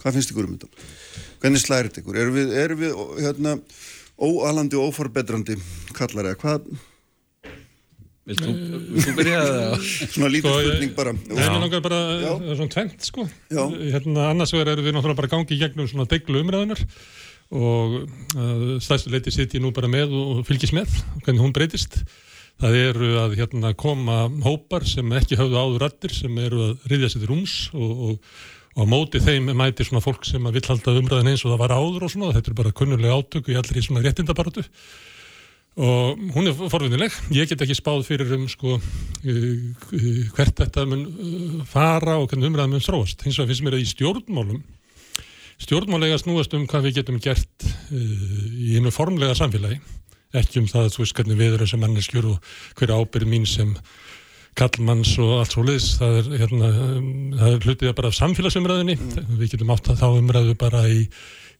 hvað 0.00 0.18
finnst 0.18 0.34
ykkur 0.34 0.48
um 0.48 0.58
þetta? 0.58 0.90
hvernig 1.40 1.62
slærit 1.62 2.02
ykkur? 2.02 2.18
erum 2.20 2.36
við, 2.36 2.52
erum 2.64 2.82
við 2.82 3.00
hérna, 3.24 3.56
óalandi 4.20 4.78
og 4.78 4.92
óforbedrandi 4.92 5.56
kallar 5.96 6.32
eða 6.32 6.42
hvað 6.42 6.68
Vilt 8.26 8.42
þú, 8.42 8.52
þú 9.04 9.12
byrja 9.14 9.42
það? 9.46 9.84
Svona 10.10 10.28
lítið 10.34 10.50
sko, 10.50 10.62
spurning 10.64 10.94
bara. 10.96 11.12
Það 11.14 11.36
er 11.44 11.52
náttúrulega 11.52 11.80
bara, 11.84 11.98
það 12.24 12.48
er 12.48 12.58
svona 12.58 12.72
tvent 12.74 13.06
sko. 13.06 13.26
Hérna 13.92 14.24
annars 14.32 14.52
vegar 14.56 14.70
erum 14.72 14.86
við 14.88 14.96
náttúrulega 14.96 15.20
bara 15.20 15.30
gangið 15.30 15.60
gegnum 15.60 15.86
svona 15.92 16.08
deglu 16.10 16.42
umræðunar 16.42 16.82
og 17.54 17.94
uh, 18.02 18.64
stærstu 18.82 19.12
leiti 19.14 19.30
sitt 19.30 19.54
ég 19.54 19.62
nú 19.62 19.70
bara 19.74 19.90
með 19.90 20.16
og 20.18 20.40
fylgis 20.48 20.74
með 20.74 20.90
hvernig 21.20 21.44
hún 21.44 21.54
breytist. 21.54 22.00
Það 22.56 22.76
eru 22.80 23.08
að 23.20 23.34
hérna 23.36 23.72
koma 23.76 24.26
hópar 24.44 24.86
sem 24.88 25.10
ekki 25.18 25.36
hafðu 25.36 25.58
áður 25.60 25.82
rættir 25.84 26.14
sem 26.16 26.38
eru 26.40 26.70
að 26.70 26.86
riðja 26.92 27.10
sér 27.12 27.24
til 27.24 27.30
rúms 27.30 27.56
og, 27.76 27.90
og, 28.06 28.30
og 28.76 28.80
á 28.80 28.84
móti 28.88 29.20
þeim 29.20 29.50
mæti 29.58 29.84
svona 29.84 30.04
fólk 30.04 30.24
sem 30.24 30.46
að 30.48 30.56
vill 30.56 30.70
halda 30.70 30.94
umræðin 31.02 31.34
eins 31.34 31.44
og 31.44 31.52
það 31.52 31.60
var 31.66 31.76
áður 31.76 32.06
og 32.06 32.14
svona. 32.14 32.32
Þetta 32.36 32.52
er 32.52 32.58
bara 32.62 32.72
kunnulega 32.80 33.18
átöku 33.20 33.52
í 33.52 33.58
allri 33.60 33.84
svona 33.84 34.04
réttindabaratu 34.06 34.64
og 35.76 36.22
hún 36.32 36.48
er 36.48 36.56
forvinnileg 36.56 37.12
ég 37.36 37.50
get 37.50 37.60
ekki 37.60 37.74
spáð 37.76 38.06
fyrir 38.06 38.30
um 38.32 38.46
sko 38.48 38.78
hvert 39.20 40.62
þetta 40.62 40.86
mun 40.88 41.02
fara 41.68 42.14
og 42.16 42.30
hvernig 42.30 42.48
umræða 42.48 42.72
mun 42.72 42.84
þróast. 42.84 43.26
Hins 43.26 43.36
vegar 43.36 43.52
finnst 43.52 43.66
mér 43.66 43.76
að 43.76 43.84
í 43.84 43.90
stjórnmálum 43.90 44.64
stjórnmálega 45.62 46.18
snúast 46.20 46.52
um 46.56 46.66
hvað 46.68 46.88
við 46.88 46.98
getum 47.00 47.20
gert 47.22 47.68
í 47.92 48.76
einu 48.76 48.92
formlega 48.92 49.36
samfélagi 49.36 49.78
ekki 50.34 50.62
um 50.62 50.68
það 50.70 50.86
að 50.86 50.92
þú 50.94 51.02
veist 51.04 51.16
hvernig 51.20 51.40
við 51.40 51.56
erum 51.56 51.70
sem 51.70 51.82
manneskjur 51.84 52.28
og 52.32 52.52
hverja 52.78 52.98
ábyrð 53.00 53.30
mín 53.30 53.46
sem 53.48 53.74
kallmanns 54.56 55.12
og 55.20 55.34
allt 55.40 55.52
svo 55.54 55.64
liðs 55.66 55.88
það 56.00 56.18
er, 56.20 56.28
hérna, 56.42 56.70
það 57.36 57.50
er 57.50 57.66
hlutið 57.66 57.96
bara 57.98 58.10
af 58.10 58.18
samfélagsumræðinni 58.18 58.96
mm. 58.96 59.34
við 59.40 59.52
getum 59.52 59.72
átt 59.74 59.90
að 59.92 60.00
þá 60.00 60.06
umræðu 60.16 60.54
bara 60.60 60.86
í 60.88 61.02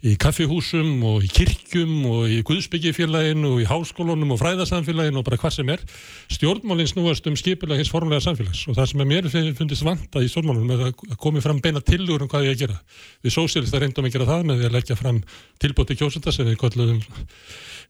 í 0.05 0.15
kaffihúsum 0.21 1.01
og 1.09 1.25
í 1.25 1.31
kirkjum 1.33 1.93
og 2.11 2.33
í 2.33 2.41
Guðsbyggjifélaginu 2.47 3.55
og 3.55 3.63
í 3.63 3.69
háskólunum 3.69 4.35
og 4.35 4.41
fræðarsamfélaginu 4.43 5.23
og 5.23 5.27
bara 5.27 5.41
hvað 5.41 5.57
sem 5.57 5.73
er 5.73 5.85
stjórnmálinn 6.33 6.91
snúast 6.91 7.27
um 7.31 7.39
skipulega 7.39 7.81
hins 7.81 7.93
formulega 7.93 8.27
samfélags 8.27 8.67
og 8.69 8.77
það 8.77 8.91
sem 8.93 9.05
er 9.05 9.11
mér 9.13 9.31
fundist 9.59 9.87
vanta 9.87 10.25
í 10.25 10.29
stjórnmálunum 10.33 10.75
er 10.77 10.85
að 10.91 11.17
komi 11.23 11.45
fram 11.45 11.63
beina 11.65 11.81
tilur 11.81 12.27
um 12.27 12.33
hvað 12.33 12.51
ég 12.51 12.57
að 12.57 12.67
gera. 12.67 12.81
Við 13.25 13.37
sósélista 13.39 13.81
reyndum 13.81 14.09
að 14.09 14.19
gera 14.19 14.29
það 14.33 14.51
með 14.51 14.61
því 14.61 14.69
að 14.69 14.77
leggja 14.77 15.01
fram 15.01 15.23
tilbóti 15.63 15.97
kjósunda 15.97 16.35
sem 16.35 16.51
við 16.51 16.61
kollum 16.61 17.01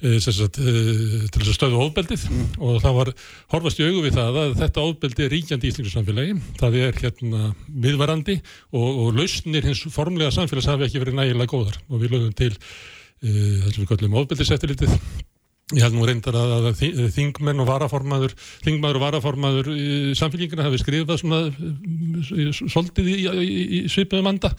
Eh, 0.05 0.19
sagt, 0.20 0.59
eh, 0.61 1.24
til 1.33 1.41
þess 1.41 1.49
að 1.49 1.55
stöðu 1.57 1.78
ofbeldið 1.81 2.24
mm. 2.28 2.49
og 2.61 2.83
það 2.85 2.97
var 2.99 3.11
horfast 3.55 3.78
í 3.81 3.87
augu 3.87 4.03
við 4.05 4.19
það 4.19 4.39
að 4.43 4.51
þetta 4.61 4.83
ofbeldi 4.91 5.24
er 5.24 5.31
ríkjandi 5.33 5.65
í 5.65 5.70
Íslingu 5.73 5.93
samfélagi 5.95 6.35
það 6.61 6.77
er 6.83 6.99
hérna 7.01 7.47
miðvarandi 7.65 8.35
og, 8.77 8.91
og 9.07 9.16
lausnir 9.16 9.65
hins 9.65 9.81
formlega 9.95 10.35
samfélags 10.37 10.69
hafi 10.69 10.85
ekki 10.85 11.01
verið 11.01 11.16
nægilega 11.16 11.49
góðar 11.49 11.81
og 11.97 12.05
við 12.05 12.14
lögum 12.14 12.36
til 12.36 12.52
uh, 12.52 13.64
þess 13.64 13.73
að 13.74 13.81
við 13.82 13.90
kallum 13.94 14.20
ofbeldiseftilitið 14.23 15.01
Ég 15.74 15.82
held 15.82 15.97
nú 15.98 16.05
reyndar 16.06 16.36
að, 16.39 16.52
að 16.70 16.82
þingmenn 17.10 17.59
og 17.64 17.66
varaformaður, 17.66 18.36
þingmaður 18.62 18.98
og 19.01 19.02
varaformaður 19.02 19.70
í 19.74 19.86
samfélgingina 20.14 20.62
hafi 20.62 20.78
skrifað 20.78 21.18
svona 21.18 21.40
svolítið 22.24 23.10
í, 23.12 23.16
í, 23.26 23.47
í 23.78 23.80
svipuðum 23.93 24.30
anda 24.30 24.51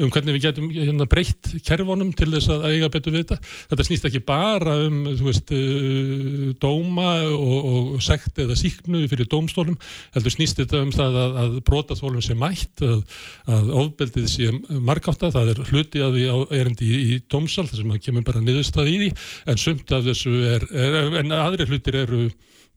um 0.00 0.10
hvernig 0.12 0.36
við 0.36 0.46
getum 0.48 0.70
hérna, 0.72 1.06
breytt 1.10 1.50
kerfonum 1.66 2.12
til 2.16 2.28
þess 2.34 2.50
að 2.52 2.66
eiga 2.70 2.90
betur 2.92 3.14
við 3.14 3.24
þetta. 3.24 3.38
Þetta 3.72 3.86
snýst 3.88 4.08
ekki 4.10 4.22
bara 4.26 4.76
um, 4.86 5.02
veist, 5.20 5.52
uh, 5.54 6.48
dóma 6.62 7.10
og, 7.32 7.68
og 7.70 8.04
sekt 8.04 8.40
eða 8.42 8.56
síknu 8.58 9.04
fyrir 9.10 9.30
dómstólum, 9.32 9.78
heldur 10.16 10.34
snýst 10.34 10.60
þetta 10.62 10.82
um 10.84 10.92
það 10.94 11.20
að, 11.22 11.38
að 11.42 11.58
brotaþólum 11.68 12.24
sé 12.24 12.38
mætt, 12.38 12.84
að, 12.84 13.20
að 13.50 13.72
ofbeldið 13.82 14.28
sé 14.32 14.50
markáta, 14.70 15.32
það 15.34 15.54
er 15.54 15.62
hluti 15.70 16.04
að 16.04 16.18
því 16.18 16.26
erindi 16.60 16.90
í, 16.90 17.04
í 17.16 17.20
dómsal, 17.30 17.66
þar 17.68 17.82
sem 17.82 17.94
það 17.94 18.04
kemur 18.08 18.26
bara 18.26 18.44
niðurstað 18.44 18.92
í 18.92 18.98
því, 19.04 19.12
en 19.52 19.62
sumt 19.62 19.96
af 19.96 20.04
þessu 20.06 20.34
er, 20.54 20.68
er, 20.74 21.00
en 21.22 21.34
aðri 21.36 21.68
hlutir 21.70 22.02
eru 22.04 22.26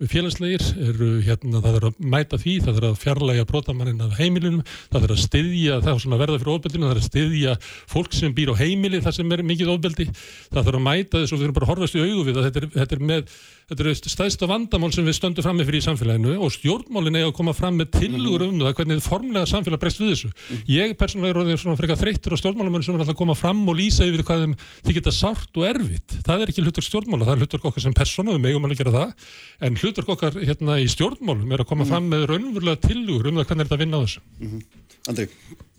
félagslegir, 0.08 0.64
eru 0.80 1.10
hérna, 1.26 1.60
það 1.60 1.78
er 1.80 1.86
að 1.90 1.98
mæta 2.14 2.40
því, 2.40 2.54
það 2.64 2.78
er 2.80 2.88
að 2.88 3.00
fjarlæga 3.02 3.46
brotamannin 3.50 4.04
af 4.06 4.16
heimilunum, 4.16 4.62
það 4.94 5.08
er 5.08 5.14
að 5.16 5.22
styðja 5.26 5.80
það 5.84 6.02
sem 6.04 6.16
að 6.16 6.24
verða 6.24 6.40
fyrir 6.40 6.54
ofbeldinu, 6.54 6.88
það 6.88 6.94
er 6.96 7.02
að 7.02 7.08
styðja 7.10 7.56
fólk 7.92 8.16
sem 8.16 8.36
býr 8.38 8.54
á 8.56 8.62
heimili 8.62 9.02
þar 9.04 9.18
sem 9.20 9.36
er 9.36 9.44
mikið 9.50 9.74
ofbeldi, 9.76 10.08
það 10.54 10.72
er 10.72 10.80
að 10.80 10.86
mæta 10.88 11.24
þess 11.24 11.36
og 11.36 11.42
við 11.42 11.50
erum 11.50 11.58
bara 11.60 11.68
að 11.68 11.74
horfast 11.74 12.00
í 12.00 12.04
augu 12.06 12.28
við 12.30 12.40
að 12.40 12.48
þetta 12.48 12.64
er, 12.64 12.70
þetta 12.78 12.96
er 13.00 13.08
með 13.12 13.34
Þetta 13.70 13.86
er 13.86 13.98
stæðsta 14.10 14.48
vandamál 14.50 14.90
sem 14.96 15.06
við 15.06 15.16
stöndum 15.20 15.46
fram 15.46 15.60
með 15.60 15.70
fyrir 15.70 15.84
í 15.84 15.86
samfélaginu 15.86 16.36
og 16.42 16.54
stjórnmálin 16.56 17.20
er 17.20 17.28
að 17.28 17.36
koma 17.38 17.54
fram 17.54 17.78
með 17.78 17.92
tilugur 18.00 18.48
um 18.48 18.58
það 18.64 18.74
hvernig 18.80 19.04
formlega 19.06 19.50
samfélag 19.52 19.84
breyst 19.84 20.02
við 20.02 20.10
þessu. 20.16 20.32
Mm. 20.32 20.64
Ég 20.74 20.96
persónulega 20.98 21.46
er 21.54 21.62
svona 21.62 21.78
frekar 21.78 22.00
þreyttur 22.02 22.34
á 22.34 22.38
stjórnmálamönnum 22.42 22.88
sem 22.88 22.98
er 22.98 23.04
alltaf 23.04 23.14
að 23.14 23.22
koma 23.22 23.38
fram 23.38 23.62
og 23.70 23.78
lýsa 23.78 24.10
yfir 24.10 24.26
hvað 24.26 24.48
þeim 24.48 24.58
geta 24.98 25.14
sárt 25.14 25.62
og 25.62 25.70
erfitt. 25.70 26.18
Það 26.26 26.44
er 26.48 26.54
ekki 26.54 26.66
hlutur 26.66 26.90
stjórnmála, 26.90 27.30
það 27.30 27.36
er 27.36 27.46
hlutur 27.46 27.70
okkar 27.70 27.86
sem 27.86 27.98
persónu, 28.02 28.36
við 28.40 28.46
megum 28.48 28.66
alveg 28.66 28.82
gera 28.82 28.96
það, 28.98 29.32
en 29.70 29.80
hlutur 29.84 30.14
okkar 30.16 30.42
hérna 30.42 30.82
í 30.82 30.90
stjórnmálum 30.90 31.54
er 31.54 31.62
að 31.62 31.70
koma 31.70 31.86
mm. 31.86 31.94
fram 31.94 32.10
með 32.10 32.30
raunverulega 32.34 32.88
tilugur 32.90 33.30
um 33.30 33.42
það 33.42 33.52
hvernig 33.52 33.66
er 33.66 33.70
þetta 33.70 33.84
vinna 33.86 34.02
á 34.02 34.04
þessu. 34.08 34.26
-hmm. 34.42 34.88
Andri? 35.14 35.30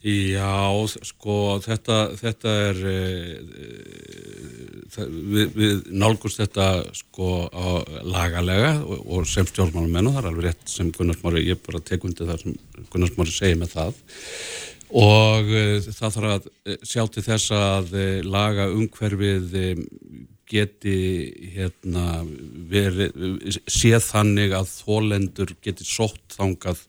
Já, 0.00 0.80
sko, 1.04 1.58
þetta, 1.60 1.96
þetta 2.16 2.52
er, 2.70 2.78
e, 2.88 3.00
e, 4.96 5.04
við, 5.04 5.50
við 5.52 5.90
nálgumst 5.92 6.40
þetta 6.40 6.68
sko 6.96 7.28
lagalega 8.08 8.78
og, 8.80 9.02
og 9.04 9.28
sem 9.28 9.44
stjórnmálum 9.44 9.92
menn 9.92 10.08
og 10.08 10.16
það 10.16 10.22
er 10.22 10.28
alveg 10.30 10.46
rétt 10.48 10.72
sem 10.72 10.88
Gunnarsmári, 10.96 11.44
ég 11.50 11.60
bara 11.66 11.82
tek 11.84 12.08
undir 12.08 12.30
það 12.30 12.46
sem 12.46 12.56
Gunnarsmári 12.94 13.36
segir 13.36 13.60
með 13.60 13.74
það. 13.76 14.00
Og 15.04 15.52
e, 15.52 15.66
það 15.84 16.16
þarf 16.16 16.32
að 16.32 16.48
sjá 16.80 17.04
til 17.04 17.26
þess 17.28 17.54
að 17.60 17.94
laga 18.24 18.70
umhverfið 18.72 19.60
geti 20.50 20.98
hérna 21.52 22.24
verið, 22.72 23.12
séð 23.68 24.00
þannig 24.08 24.56
að 24.56 24.72
þólendur 24.80 25.54
geti 25.60 25.84
sótt 25.86 26.40
þangað 26.40 26.80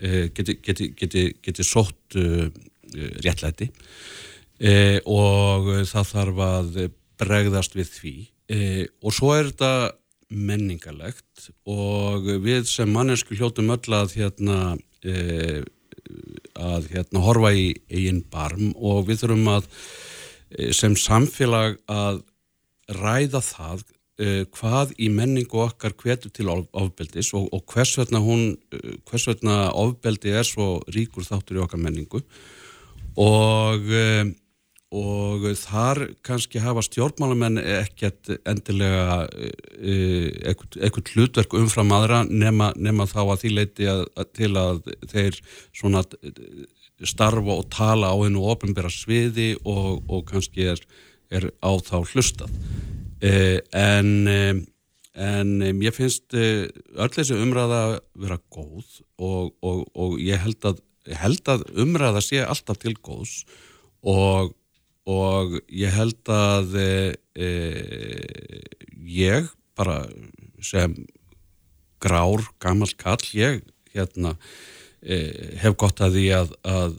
geti, 0.00 0.56
geti, 0.64 0.90
geti, 0.96 1.24
geti 1.44 1.66
sótt 1.66 2.16
uh, 2.18 2.48
réttlæti. 3.24 3.70
Uh, 4.60 4.98
og 5.08 5.70
það 5.88 6.10
þarf 6.14 6.44
að 6.46 6.78
bregðast 7.20 7.76
við 7.76 7.94
því. 7.94 8.14
Og 9.04 9.12
svo 9.14 9.28
er 9.36 9.50
þetta 9.52 9.92
menningarlegt 10.34 11.50
og 11.70 12.24
við 12.42 12.64
sem 12.66 12.90
mannesku 12.90 13.36
hljótum 13.38 13.70
öll 13.70 13.94
að 13.94 14.16
hérna 14.16 14.56
að 16.58 16.88
hérna 16.90 17.22
horfa 17.22 17.52
í 17.54 17.68
eigin 17.92 18.24
barm 18.32 18.72
og 18.74 19.04
við 19.06 19.22
þurfum 19.22 19.52
að 19.52 19.68
sem 20.74 20.96
samfélag 20.98 21.78
að 21.90 22.22
ræða 22.98 23.42
það 23.44 23.84
uh, 24.20 24.42
hvað 24.56 24.94
í 25.00 25.08
menningu 25.12 25.62
okkar 25.64 25.96
hvetur 25.98 26.32
til 26.34 26.50
ofbeldis 26.50 27.32
og, 27.38 27.48
og 27.54 27.64
hvers 27.72 27.96
veitna 27.98 28.20
hún, 28.24 28.52
uh, 28.74 28.92
hvers 29.08 29.26
veitna 29.30 29.56
ofbeldi 29.72 30.34
er 30.36 30.46
svo 30.46 30.78
ríkur 30.92 31.26
þáttur 31.26 31.60
í 31.60 31.64
okkar 31.64 31.82
menningu. 31.82 32.22
Og, 33.20 33.90
uh, 33.90 34.30
og 34.90 35.46
þar 35.60 36.02
kannski 36.26 36.62
hafa 36.62 36.82
stjórnmálamenn 36.82 37.60
ekkert 37.62 38.32
endilega 38.42 39.28
eitthvað 39.78 41.12
hlutverk 41.14 41.54
umfram 41.54 41.94
aðra 41.94 42.24
nema, 42.26 42.72
nema 42.74 43.06
þá 43.06 43.20
að 43.22 43.36
því 43.44 43.52
leiti 43.54 43.86
að, 43.86 44.02
að 44.18 44.32
til 44.34 44.50
að 44.58 44.80
þeir 45.12 45.38
svona 45.70 46.02
starfa 47.06 47.54
og 47.54 47.68
tala 47.72 48.10
á 48.12 48.16
hennu 48.20 48.42
ofinbæra 48.50 48.90
sviði 48.92 49.54
og, 49.64 50.02
og 50.10 50.26
kannski 50.28 50.66
er, 50.74 50.82
er 51.32 51.48
á 51.64 51.70
þá 51.80 52.02
hlustað. 52.12 52.50
Eh, 52.50 52.99
en, 53.20 54.28
eh, 54.28 54.54
en 55.14 55.50
eh, 55.62 55.74
ég 55.84 55.96
finnst 55.96 56.32
öll 56.34 57.12
þessi 57.12 57.36
umræða 57.36 58.00
vera 58.16 58.38
góð 58.52 59.02
og, 59.20 59.52
og, 59.60 59.84
og 59.94 60.16
ég 60.22 60.40
held 60.40 60.64
að, 60.64 60.80
held 61.20 61.52
að 61.52 61.66
umræða 61.84 62.22
sé 62.24 62.40
alltaf 62.44 62.80
til 62.80 62.96
góðs 62.96 63.44
og, 64.00 64.54
og 65.04 65.58
ég 65.68 65.92
held 65.92 66.32
að 66.32 66.76
e, 66.80 67.48
ég 69.04 69.50
bara 69.76 70.04
sem 70.64 70.94
grár, 72.00 72.44
gammal 72.60 72.92
kall, 73.00 73.20
ég 73.36 73.60
hérna, 73.92 74.34
e, 75.04 75.20
hef 75.60 75.76
gott 75.80 76.00
að 76.00 76.16
því 76.16 76.26
að, 76.36 76.54
að 76.64 76.96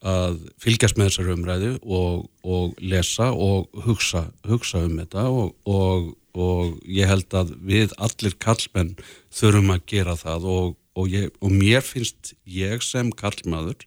að 0.00 0.38
fylgjast 0.62 0.96
með 0.96 1.10
þessar 1.10 1.32
umræðu 1.34 1.72
og, 1.84 2.24
og 2.40 2.78
lesa 2.80 3.30
og 3.36 3.68
hugsa, 3.84 4.30
hugsa 4.48 4.80
um 4.86 4.96
þetta 5.02 5.26
og, 5.28 5.52
og, 5.68 6.14
og 6.32 6.78
ég 6.88 7.10
held 7.10 7.36
að 7.36 7.52
við 7.68 7.92
allir 8.00 8.36
kallmenn 8.40 8.94
þurfum 9.28 9.74
að 9.74 9.84
gera 9.92 10.16
það 10.16 10.48
og 10.50 11.12
ég, 11.12 11.28
mér 11.44 11.84
finnst 11.84 12.34
ég 12.48 12.80
sem 12.84 13.12
kallmaður 13.12 13.84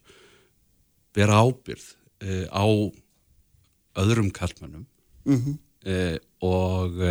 vera 1.17 1.41
ábyrð 1.41 1.89
eh, 2.21 2.45
á 2.49 2.65
öðrum 4.01 4.31
kallmennum 4.33 4.85
mm 5.25 5.37
-hmm. 5.37 5.57
eh, 5.85 6.17
og 6.41 7.01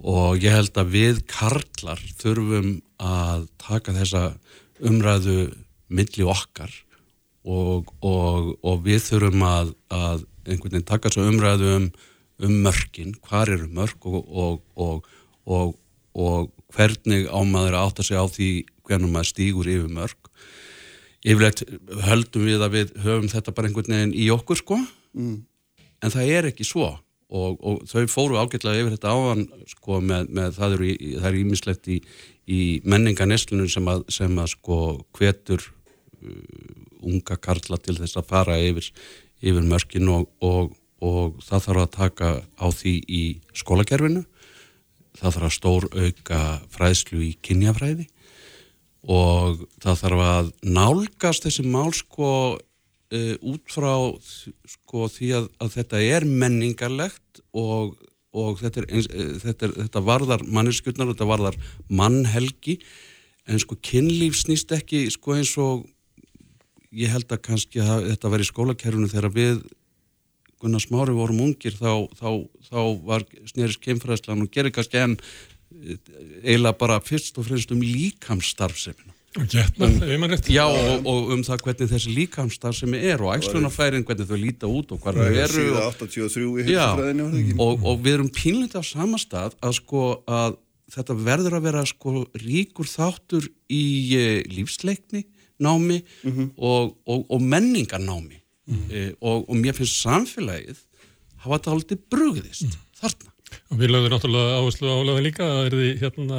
og 0.00 0.40
ég 0.40 0.54
held 0.54 0.76
að 0.80 0.92
við 0.94 1.18
karlar 1.28 2.00
þurfum 2.20 2.80
að 3.00 3.48
taka 3.60 3.92
þessa 3.92 4.22
umræðu 4.80 5.50
milli 5.92 6.24
okkar 6.24 6.72
og, 7.44 7.90
og, 8.04 8.54
og 8.62 8.82
við 8.84 9.02
þurfum 9.08 9.44
að, 9.46 9.74
að 9.92 10.24
einhvern 10.46 10.74
veginn 10.74 10.88
taka 10.88 11.12
svo 11.12 11.26
umræðu 11.28 11.74
um, 11.76 11.90
um 12.44 12.56
mörkin, 12.64 13.14
hvar 13.26 13.50
eru 13.52 13.68
mörk 13.72 14.06
og, 14.06 14.62
og 15.44 16.50
hvernig 16.74 17.28
ámaður 17.28 17.78
að 17.80 18.02
segja 18.04 18.24
á 18.24 18.28
því 18.30 18.50
hvernig 18.86 19.12
maður 19.12 19.30
stýgur 19.30 19.70
yfir 19.70 19.92
mörk. 19.92 20.32
Yfirleitt 21.20 21.62
höldum 22.06 22.48
við 22.48 22.64
að 22.64 22.74
við 22.74 22.92
höfum 23.04 23.28
þetta 23.30 23.54
bara 23.54 23.68
einhvern 23.68 23.94
veginn 23.94 24.16
í 24.16 24.30
okkur 24.32 24.60
sko. 24.60 24.80
Mm. 25.10 25.40
en 26.00 26.12
það 26.14 26.28
er 26.32 26.46
ekki 26.50 26.64
svo. 26.64 26.92
Og, 27.30 27.58
og 27.62 27.82
þau 27.86 28.06
fóru 28.10 28.38
ágætlega 28.40 28.82
yfir 28.82 28.94
þetta 28.96 29.12
ávan 29.14 29.42
sko 29.70 30.00
með, 30.02 30.30
með 30.34 30.56
það 30.56 30.72
eru 31.28 31.42
ímislegt 31.42 31.90
í, 31.90 32.00
í 32.50 32.60
menninganeslunum 32.82 33.68
sem 33.70 33.90
að, 33.90 34.02
sem 34.10 34.38
að 34.42 34.48
sko 34.56 34.78
hvetur 35.18 35.66
unga 37.02 37.36
karla 37.40 37.78
til 37.80 37.96
þess 37.98 38.20
að 38.20 38.28
fara 38.30 38.58
yfir, 38.60 38.90
yfir 39.40 39.66
mörkin 39.66 40.10
og, 40.12 40.28
og, 40.44 40.72
og 41.00 41.40
það 41.44 41.66
þarf 41.66 41.84
að 41.84 41.92
taka 41.96 42.30
á 42.60 42.66
því 42.68 42.94
í 43.08 43.22
skólakerfinu. 43.56 44.24
Það 45.20 45.36
þarf 45.36 45.48
að 45.48 45.56
stór 45.56 45.88
auka 45.96 46.40
fræðslu 46.72 47.22
í 47.26 47.34
kynjafræði 47.44 48.08
og 49.08 49.64
það 49.80 50.02
þarf 50.02 50.22
að 50.26 50.50
nálgast 50.76 51.46
þessi 51.46 51.64
mál 51.64 51.90
sko 51.96 52.30
uh, 53.14 53.34
út 53.40 53.72
frá 53.72 53.92
sko 54.68 55.08
því 55.10 55.32
að, 55.38 55.48
að 55.60 55.76
þetta 55.78 56.02
er 56.16 56.26
menningarlegt 56.28 57.42
og, 57.56 57.96
og 58.36 58.60
þetta, 58.60 58.84
er, 58.84 59.08
þetta, 59.42 59.68
er, 59.68 59.76
þetta 59.84 60.04
varðar 60.04 60.44
manneskjurnar, 60.46 61.14
þetta 61.14 61.30
varðar 61.30 61.58
mannhelgi. 61.88 62.80
En 63.48 63.58
sko 63.62 63.78
kynlíf 63.82 64.36
snýst 64.38 64.72
ekki 64.76 65.06
sko 65.12 65.38
eins 65.38 65.56
og 65.58 65.88
ég 66.96 67.12
held 67.12 67.30
að 67.30 67.44
kannski 67.46 67.82
að 67.82 68.08
þetta 68.10 68.32
var 68.32 68.42
í 68.42 68.48
skólakerfunu 68.48 69.10
þegar 69.10 69.34
við 69.34 69.62
Gunnar 70.60 70.82
Smári 70.82 71.14
vorum 71.16 71.40
ungir 71.46 71.76
þá, 71.78 72.10
þá, 72.18 72.28
þá 72.68 72.80
var 73.06 73.24
snerist 73.48 73.80
kemfræðslan 73.84 74.44
og 74.44 74.50
gerir 74.52 74.74
kannski 74.74 75.00
enn 75.00 75.16
eh, 75.16 75.96
eiginlega 76.44 76.76
bara 76.82 77.00
fyrst 77.00 77.40
og 77.40 77.48
fremst 77.48 77.72
um 77.72 77.80
líkamsstarfsemina. 77.80 79.14
Getnar, 79.30 79.92
um, 79.94 80.32
já 80.50 80.64
og, 80.66 81.04
og 81.06 81.28
um 81.36 81.42
það 81.46 81.60
hvernig 81.62 81.90
þessi 81.92 82.14
líkamsstarfsemi 82.16 82.98
er 83.12 83.22
og 83.22 83.36
ægslunafærin 83.36 84.02
hvernig 84.02 84.26
þau 84.26 84.40
líta 84.42 84.66
út 84.66 84.90
og 84.90 85.04
hvað 85.04 85.20
þau 85.20 85.36
eru 85.44 85.66
og, 85.78 86.56
já, 86.66 86.86
og, 87.54 87.84
og 87.86 88.00
við 88.02 88.16
erum 88.16 88.32
pínlítið 88.34 88.82
á 88.82 88.84
sama 88.88 89.20
stað 89.22 89.54
að 89.62 89.76
sko 89.78 90.02
að 90.26 90.58
þetta 90.90 91.16
verður 91.22 91.56
að 91.60 91.68
vera 91.68 91.84
sko 91.86 92.24
ríkur 92.42 92.90
þáttur 92.90 93.46
í 93.70 93.84
e, 94.18 94.24
lífsleikni 94.50 95.22
námi 95.60 96.00
mm 96.24 96.32
-hmm. 96.32 96.50
og 97.30 97.40
menningarnámi 97.40 98.38
mm 98.66 98.76
-hmm. 98.76 98.92
e, 98.92 99.14
og 99.20 99.56
mér 99.56 99.72
finnst 99.72 100.02
samfélagið 100.06 100.78
hafa 101.36 101.58
þetta 101.58 101.70
aldrei 101.70 101.98
brugðist 102.10 102.62
mm 102.62 102.70
-hmm. 102.70 103.00
þarna. 103.00 103.30
Og 103.70 103.78
við 103.78 103.90
lögum 103.90 104.10
náttúrulega 104.10 104.58
áherslu 104.58 104.86
álega 104.88 105.20
líka 105.20 105.44
að 105.44 105.66
er 105.66 105.72
því 105.72 105.98
hérna 106.00 106.38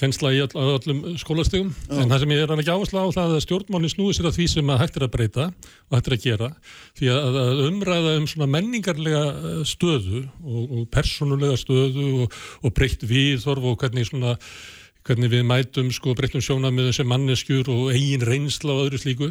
kjensla 0.00 0.32
í 0.32 0.40
all, 0.40 0.50
öllum 0.76 1.02
skólastegum 1.20 1.70
en 1.92 2.10
það 2.10 2.22
sem 2.22 2.32
ég 2.34 2.42
er 2.44 2.52
ekki 2.54 2.72
áherslu 2.72 3.02
á 3.02 3.08
það 3.12 3.34
að 3.36 3.44
stjórnmálinn 3.44 3.92
snúi 3.92 4.16
sér 4.16 4.30
að 4.30 4.36
því 4.38 4.46
sem 4.54 4.72
að 4.72 4.80
hægt 4.84 4.98
er 4.98 5.06
að 5.06 5.12
breyta 5.16 5.46
og 5.50 5.96
hægt 5.96 6.10
er 6.10 6.16
að 6.16 6.24
gera 6.24 6.50
því 6.98 7.10
að, 7.14 7.38
að 7.42 7.62
umræða 7.66 8.16
um 8.20 8.28
svona 8.30 8.50
menningarlega 8.54 9.22
eh, 9.34 9.62
stöðu 9.68 10.22
og, 10.40 10.60
og 10.64 10.84
personulega 10.94 11.58
stöðu 11.60 12.06
og, 12.24 12.38
og 12.64 12.76
breytt 12.76 13.04
viðþorf 13.10 13.70
og 13.72 13.80
hvernig 13.82 14.08
svona 14.08 14.36
hvernig 15.06 15.32
við 15.32 15.46
mætum 15.48 15.88
sko 15.94 16.12
breyttum 16.16 16.42
sjónamiðum 16.44 16.94
sem 16.94 17.08
manneskjur 17.08 17.70
og 17.72 17.90
eigin 17.94 18.24
reynsla 18.26 18.74
og 18.74 18.88
öðru 18.88 19.00
slíku 19.00 19.30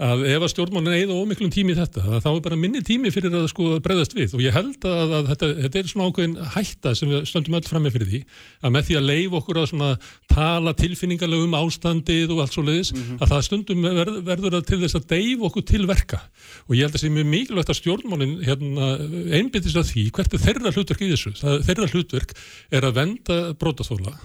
að 0.00 0.22
ef 0.32 0.44
að 0.44 0.50
stjórnmálinn 0.54 0.96
eigða 0.96 1.16
ómiklum 1.20 1.50
tími 1.52 1.74
þetta 1.76 2.20
þá 2.24 2.28
er 2.30 2.40
bara 2.44 2.56
minni 2.56 2.80
tími 2.84 3.10
fyrir 3.12 3.34
að 3.36 3.50
sko 3.52 3.74
breyðast 3.84 4.14
við. 4.16 4.32
Og 4.38 4.40
ég 4.40 4.54
held 4.56 4.86
að, 4.88 5.12
að 5.18 5.26
þetta, 5.32 5.48
þetta 5.58 5.80
er 5.80 5.90
svona 5.90 6.06
ákveðin 6.08 6.36
hætta 6.54 6.92
sem 6.96 7.10
við 7.10 7.26
stöndum 7.28 7.58
öll 7.58 7.68
fram 7.68 7.84
með 7.84 7.96
fyrir 7.98 8.10
því 8.10 8.20
að 8.64 8.74
með 8.76 8.86
því 8.88 8.96
að 8.96 9.08
leif 9.10 9.36
okkur 9.40 9.60
að 9.60 9.68
svona 9.74 9.90
tala 10.32 10.74
tilfinningarlega 10.78 11.48
um 11.48 11.58
ástandið 11.60 12.32
og 12.32 12.40
allt 12.44 12.56
svo 12.56 12.64
leiðis 12.64 12.92
mm 12.94 13.02
-hmm. 13.02 13.18
að 13.20 13.34
það 13.34 13.44
stundum 13.48 13.88
verð, 14.00 14.16
verður 14.30 14.56
að 14.56 14.66
til 14.70 14.80
þess 14.84 14.98
að 15.00 15.08
deyf 15.12 15.44
okkur 15.50 15.66
til 15.68 15.82
verka. 15.90 16.22
Og 16.68 16.76
ég 16.78 16.86
held 16.86 16.94
að 16.94 16.96
það 16.96 17.04
sé 17.04 17.12
mjög 17.18 17.28
mikilvægt 17.34 17.74
að 17.74 17.80
stjórnmálinn 17.80 18.34
hérna, 18.46 18.88
einbindist 19.36 19.76
að 19.76 19.90
því 19.92 20.06
hvert 20.16 20.32
er 20.32 20.44
þeirra 20.46 20.72
hlutverk 20.72 21.04
í 21.04 21.12
þessu. 21.12 21.34
Það, 21.36 21.60
þeirra 21.68 21.90
hlutverk 21.92 22.34
er 22.70 22.88
að 22.88 22.96
venda 22.96 23.38
brótaþóla 23.60 24.16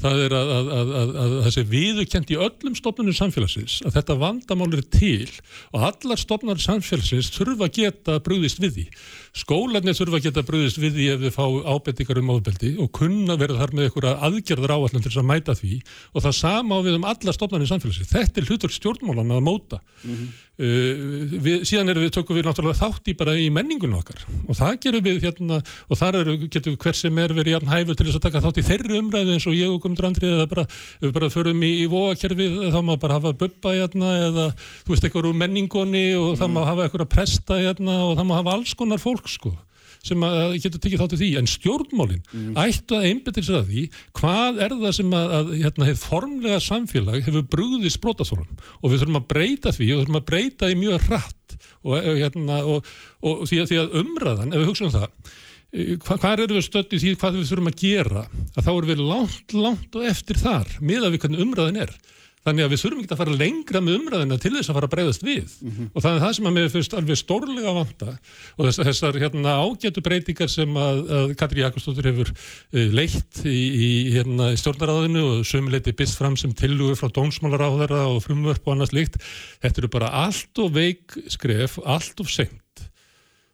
það 0.00 0.22
er 0.24 0.34
að, 0.36 0.50
að, 0.50 0.90
að, 1.00 1.10
að 1.22 1.32
þessi 1.46 1.64
viðukent 1.70 2.30
í 2.32 2.38
öllum 2.40 2.76
stofnunum 2.78 3.16
samfélagsins 3.16 3.80
að 3.84 3.96
þetta 3.98 4.16
vandamál 4.20 4.68
er 4.72 4.84
til 4.94 5.28
og 5.74 5.86
allar 5.90 6.20
stofnunar 6.20 6.62
samfélagsins 6.62 7.30
þurfa 7.34 7.68
að 7.68 7.74
geta 7.76 8.16
brúðist 8.24 8.60
við 8.62 8.72
því. 8.76 8.86
Skólanir 9.40 9.94
þurfa 9.94 10.18
að 10.18 10.26
geta 10.26 10.46
brúðist 10.46 10.80
við 10.80 10.92
því 10.96 11.08
ef 11.14 11.20
við 11.24 11.32
fá 11.36 11.44
ábendingar 11.46 12.20
um 12.22 12.32
ábeldi 12.34 12.70
og 12.82 12.88
kunna 12.96 13.36
verða 13.40 13.60
þar 13.60 13.74
með 13.76 13.88
einhverja 13.88 14.14
aðgerður 14.28 14.74
áallan 14.74 15.04
til 15.04 15.10
þess 15.10 15.22
að 15.22 15.30
mæta 15.30 15.56
því 15.58 15.74
og 16.14 16.24
það 16.24 16.38
sama 16.40 16.80
á 16.80 16.84
við 16.86 16.98
um 16.98 17.08
allar 17.12 17.36
stofnunum 17.36 17.70
samfélagsins. 17.70 18.10
Þetta 18.10 18.40
er 18.40 18.48
hlutur 18.48 18.74
stjórnmálan 18.74 19.36
að 19.36 19.44
móta. 19.46 19.78
Mm 20.00 20.16
-hmm. 20.16 20.28
uh, 20.64 20.94
við, 21.44 21.56
síðan 21.68 21.94
við, 21.94 22.10
tökum 22.16 22.36
við 22.36 22.48
náttúrulega 22.48 22.80
þátt 22.80 23.12
í 23.12 23.14
bara 23.20 23.36
í 23.36 23.50
menningunum 23.52 24.00
okkar 24.00 24.24
og 24.48 24.56
það 24.56 24.80
gerum 24.80 25.04
við 25.04 25.22
hérna 25.28 25.60
og 25.88 25.98
þar 26.00 26.14
getum 26.48 26.72
við 26.74 26.80
hver 26.80 26.96
sem 26.96 27.18
er 27.18 27.34
verið 27.36 27.58
jafn 29.90 30.10
hæfur 30.10 30.20
til 30.20 30.30
þess 30.30 30.30
að 30.30 30.30
taka 30.30 30.30
þátt 30.30 30.30
í 30.30 30.30
þeirri 30.30 30.30
umræðu 30.30 30.30
eins 30.30 30.30
og 30.30 30.30
ég 30.30 30.30
og 30.30 30.30
Guðmundur 30.30 30.30
Andrið 30.30 30.36
eða 30.36 30.50
bara, 30.50 30.66
við 31.00 31.14
bara 31.16 31.30
förum 31.30 31.64
í, 31.64 31.72
í 31.82 31.88
vogakerfið 31.90 32.60
þá 32.70 32.80
má 32.82 32.94
bara 33.00 33.18
hafa 33.18 33.32
buppa 33.36 33.74
hérna 33.74 34.12
eða 34.28 34.46
þú 34.84 34.94
veist 34.94 35.04
eitthvað 35.04 35.30
úr 35.30 35.40
menningunni 35.40 36.06
og 36.18 36.38
það 36.38 36.54
má 36.54 36.62
hafa 36.64 36.86
eitthvað 36.86 37.06
að 37.06 37.14
presta 37.14 37.58
hérna 37.60 37.98
og 38.06 38.14
það 38.18 38.28
má 38.28 38.38
hafa 38.38 38.54
alls 38.54 38.74
konar 38.74 39.02
fólk 39.02 39.28
sko 39.28 39.56
sem 40.00 40.22
að 40.24 40.54
getur 40.64 40.80
tekið 40.80 41.02
þáttu 41.02 41.16
því, 41.20 41.26
en 41.36 41.48
stjórnmálinn 41.50 42.22
mm. 42.32 42.54
ættu 42.56 42.96
að 42.96 43.08
einbetir 43.10 43.44
sér 43.44 43.58
að 43.58 43.66
því 43.68 43.82
hvað 44.16 44.60
er 44.64 44.74
það 44.80 44.94
sem 44.96 45.10
að, 45.12 45.34
að 45.36 45.50
hérna, 45.58 45.88
formlega 46.00 46.60
samfélag 46.64 47.26
hefur 47.26 47.44
brúðið 47.52 47.92
sprótaþólum 47.98 48.48
og 48.80 48.86
við 48.86 49.02
þurfum 49.02 49.20
að 49.20 49.28
breyta 49.34 49.74
því 49.76 49.90
og 49.92 50.00
þurfum 50.00 50.20
að 50.22 50.26
breyta 50.30 50.70
því 50.70 50.78
mjög 50.80 51.04
hratt 51.10 51.58
og, 51.84 52.08
hérna, 52.16 52.62
og, 52.64 52.90
og 53.20 53.44
því, 53.50 53.60
að, 53.60 53.68
því 53.68 53.82
að 53.82 54.00
umræðan, 54.00 54.54
ef 54.54 54.62
við 54.62 54.72
hugsaum 54.72 54.94
það 54.96 55.06
Eh, 55.10 55.28
Hva, 55.28 55.49
hvað 55.70 56.44
eru 56.46 56.56
við 56.56 56.64
stöndið 56.66 57.04
því 57.04 57.16
hvað 57.20 57.36
við 57.38 57.50
þurfum 57.50 57.70
að 57.70 57.82
gera? 57.82 58.24
Að 58.56 58.64
þá 58.66 58.72
eru 58.72 58.88
við 58.90 59.04
langt, 59.06 59.52
langt 59.54 60.00
og 60.00 60.08
eftir 60.10 60.40
þar 60.40 60.72
með 60.80 61.04
að 61.06 61.12
við 61.14 61.22
hvernig 61.24 61.44
umræðin 61.46 61.84
er. 61.84 61.92
Þannig 62.40 62.64
að 62.64 62.70
við 62.72 62.80
þurfum 62.80 63.00
ekki 63.02 63.12
að 63.12 63.18
fara 63.20 63.36
lengra 63.36 63.80
með 63.84 63.96
umræðina 63.98 64.36
til 64.40 64.50
þess 64.54 64.70
að 64.70 64.76
fara 64.78 64.88
að 64.88 64.92
breyðast 64.94 65.24
við. 65.26 65.56
Mm 65.60 65.72
-hmm. 65.74 65.88
og 65.92 66.04
það 66.04 66.14
er 66.14 66.22
það 66.22 66.32
sem 66.36 66.46
að 66.48 66.54
mér 66.56 66.70
finnst 66.72 66.94
alveg 66.96 67.18
stórlega 67.20 67.74
vanta. 67.76 68.14
Og 68.56 68.62
þess, 68.64 68.80
þessar 68.88 69.18
hérna, 69.20 69.56
ágætu 69.60 70.04
breytingar 70.06 70.48
sem 70.48 70.78
að, 70.80 71.02
að 71.18 71.34
Katri 71.42 71.60
Jakobsdóttir 71.60 72.08
hefur 72.08 72.32
uh, 72.32 72.86
leitt 72.96 73.42
í, 73.44 73.60
í 73.60 73.90
hérna, 74.14 74.48
stjórnaráðinu 74.56 75.26
og 75.34 75.44
sömuleiti 75.44 75.92
byrst 75.92 76.16
fram 76.16 76.38
sem 76.40 76.56
tilugur 76.56 76.96
frá 76.96 77.12
dónsmálaráðara 77.12 78.06
og 78.08 78.24
frumvörp 78.24 78.64
og 78.64 78.72
annars 78.72 78.96
líkt 78.96 79.20
þetta 79.60 79.84
eru 79.84 79.92
bara 79.92 80.08
allt 80.24 80.64
og 80.64 80.72
veik 80.72 81.20
skref, 81.28 81.76
allt 81.84 82.24
og 82.24 82.32
senkt 82.32 82.64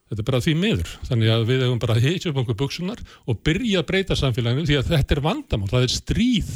Þetta 0.07 0.23
er 0.23 0.27
bara 0.29 0.43
því 0.45 0.53
miður, 0.61 0.91
þannig 1.09 1.31
að 1.35 1.45
við 1.49 1.63
hefum 1.65 1.79
bara 1.83 1.99
hitjað 1.99 2.31
upp 2.31 2.41
okkur 2.45 2.59
buksunar 2.61 3.01
og 3.27 3.39
byrja 3.47 3.81
að 3.81 3.89
breyta 3.89 4.17
samfélaginu 4.19 4.69
því 4.69 4.77
að 4.79 4.91
þetta 4.93 5.17
er 5.17 5.21
vandamál, 5.25 5.71
það 5.73 5.87
er 5.87 5.95
stríð, 5.97 6.53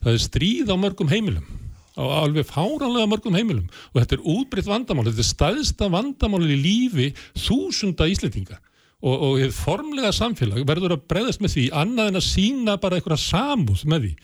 það 0.00 0.12
er 0.14 0.22
stríð 0.24 0.72
á 0.72 0.76
mörgum 0.80 1.10
heimilum, 1.12 1.50
á 1.92 2.04
alveg 2.22 2.48
fáranlega 2.48 3.10
mörgum 3.12 3.36
heimilum. 3.36 3.66
Og 3.92 4.00
þetta 4.00 4.16
er 4.16 4.24
útbreytt 4.32 4.70
vandamál, 4.70 5.04
þetta 5.10 5.24
er 5.26 5.28
staðista 5.28 5.90
vandamál 5.92 6.40
í 6.48 6.56
lífi 6.56 7.10
þúsunda 7.36 8.08
íslendinga. 8.08 8.56
Og, 9.04 9.12
og 9.12 9.44
formlega 9.52 10.08
samfélag 10.16 10.64
verður 10.64 10.96
að 10.96 11.04
breyðast 11.10 11.42
með 11.44 11.52
því 11.52 11.66
annað 11.76 12.08
en 12.10 12.20
að 12.22 12.28
sína 12.30 12.78
bara 12.80 12.96
einhverja 12.96 13.20
samúð 13.26 13.84
með 13.92 14.06
því. 14.06 14.14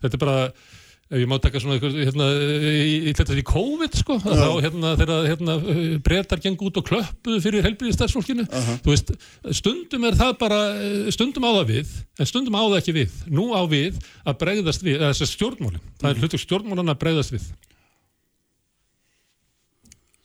Þetta 0.00 0.16
er 0.16 0.24
bara 0.24 0.38
ef 1.10 1.20
ég 1.20 1.28
má 1.28 1.36
taka 1.42 1.60
svona 1.60 1.76
hérna, 1.78 2.28
í, 2.70 2.94
í 3.10 3.12
þetta 3.16 3.36
í 3.36 3.44
COVID 3.46 3.98
sko 4.00 4.16
Já. 4.22 4.30
þá 4.40 4.48
hérna 4.64 4.92
þegar 5.00 5.28
hérna 5.28 5.56
breytar 6.06 6.42
geng 6.44 6.64
út 6.64 6.80
og 6.80 6.86
klöppuðu 6.88 7.42
fyrir 7.44 7.66
helbriðistæðsfólkinu 7.68 8.46
uh 8.46 8.54
-huh. 8.54 8.80
þú 8.86 8.94
veist, 8.94 9.12
stundum 9.60 10.08
er 10.08 10.16
það 10.16 10.32
bara 10.40 10.60
stundum 11.12 11.44
á 11.44 11.50
það 11.60 11.70
við, 11.74 11.92
en 12.18 12.30
stundum 12.30 12.56
á 12.56 12.62
það 12.64 12.80
ekki 12.80 12.96
við 13.00 13.20
nú 13.28 13.52
á 13.52 13.62
við 13.68 14.00
að 14.24 14.38
breyðast 14.40 14.82
við 14.86 15.04
þess 15.04 15.26
að 15.26 15.32
stjórnmálin, 15.34 15.84
það 16.00 16.10
er 16.10 16.14
mhm. 16.16 16.24
hlutur 16.24 16.44
stjórnmálin 16.44 16.94
að 16.94 17.00
breyðast 17.04 17.36
við 17.36 17.46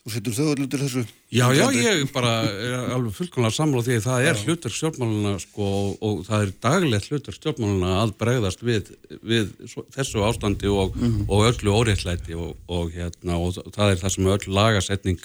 Þú 0.10 0.16
setur 0.16 0.34
þau 0.34 0.46
allir 0.50 0.68
til 0.72 0.80
þessu? 0.82 1.02
Já, 1.30 1.44
já, 1.54 1.66
ég 1.70 2.08
bara 2.10 2.32
er 2.50 2.94
alveg 2.96 3.14
fullkomlega 3.14 3.54
samláð 3.54 3.86
því 3.86 3.98
að 4.00 4.06
það 4.08 4.24
er 4.26 4.40
hlutur 4.42 4.74
stjórnmáluna 4.74 5.34
sko, 5.44 5.68
og, 5.70 5.92
og 6.02 6.24
það 6.26 6.46
er 6.46 6.54
daglegt 6.66 7.10
hlutur 7.12 7.36
stjórnmáluna 7.36 7.92
að 8.00 8.14
bregðast 8.24 8.64
við, 8.66 8.90
við 9.22 9.52
þessu 9.94 10.24
ástandi 10.26 10.72
og, 10.74 10.96
mm 10.98 11.04
-hmm. 11.06 11.28
og 11.30 11.46
öllu 11.52 11.76
óreittlæti 11.78 12.34
og, 12.34 12.90
hérna, 12.96 13.38
og 13.38 13.60
það 13.76 13.92
er 13.92 14.02
það 14.02 14.16
sem 14.16 14.32
öll 14.34 14.56
lagasetning 14.58 15.22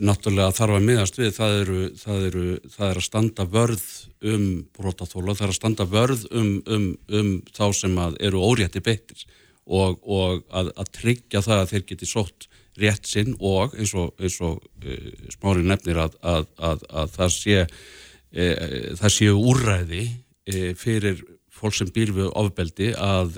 náttúrulega 0.00 0.56
þarf 0.56 0.78
að 0.78 0.86
miðast 0.88 1.20
við 1.20 1.32
það 1.36 1.56
eru, 1.60 1.80
það 2.00 2.26
eru 2.30 2.46
það 2.72 2.86
er 2.88 3.00
að 3.02 3.08
standa 3.10 3.44
vörð 3.44 3.86
um 4.32 4.46
brotaþóla, 4.78 5.34
það 5.34 5.44
er 5.44 5.52
að 5.52 5.60
standa 5.60 5.84
vörð 5.84 6.24
um, 6.30 6.54
um, 6.64 6.88
um 7.08 7.30
þá 7.52 7.66
sem 7.76 8.00
eru 8.16 8.40
órétti 8.40 8.80
beittir 8.80 9.26
og 9.66 10.00
að, 10.48 10.72
að 10.72 10.94
tryggja 10.96 11.44
það 11.44 11.60
að 11.60 11.74
þeir 11.74 11.84
geti 11.92 12.08
sótt 12.08 12.49
rétt 12.78 13.08
sinn 13.08 13.34
og 13.38 13.74
eins 13.74 13.94
og, 13.98 14.14
og 14.18 14.60
uh, 14.84 15.10
smári 15.34 15.66
nefnir 15.66 16.00
að, 16.04 16.16
að, 16.22 16.46
að, 16.58 16.86
að 17.02 17.12
það 17.16 17.34
sé 17.36 17.58
uh, 17.66 18.96
það 19.00 19.14
séu 19.16 19.36
úrræði 19.40 20.06
uh, 20.06 20.72
fyrir 20.78 21.22
fólk 21.60 21.76
sem 21.76 21.90
býr 21.92 22.14
við 22.16 22.30
ofbeldi 22.40 22.92
að 22.96 23.34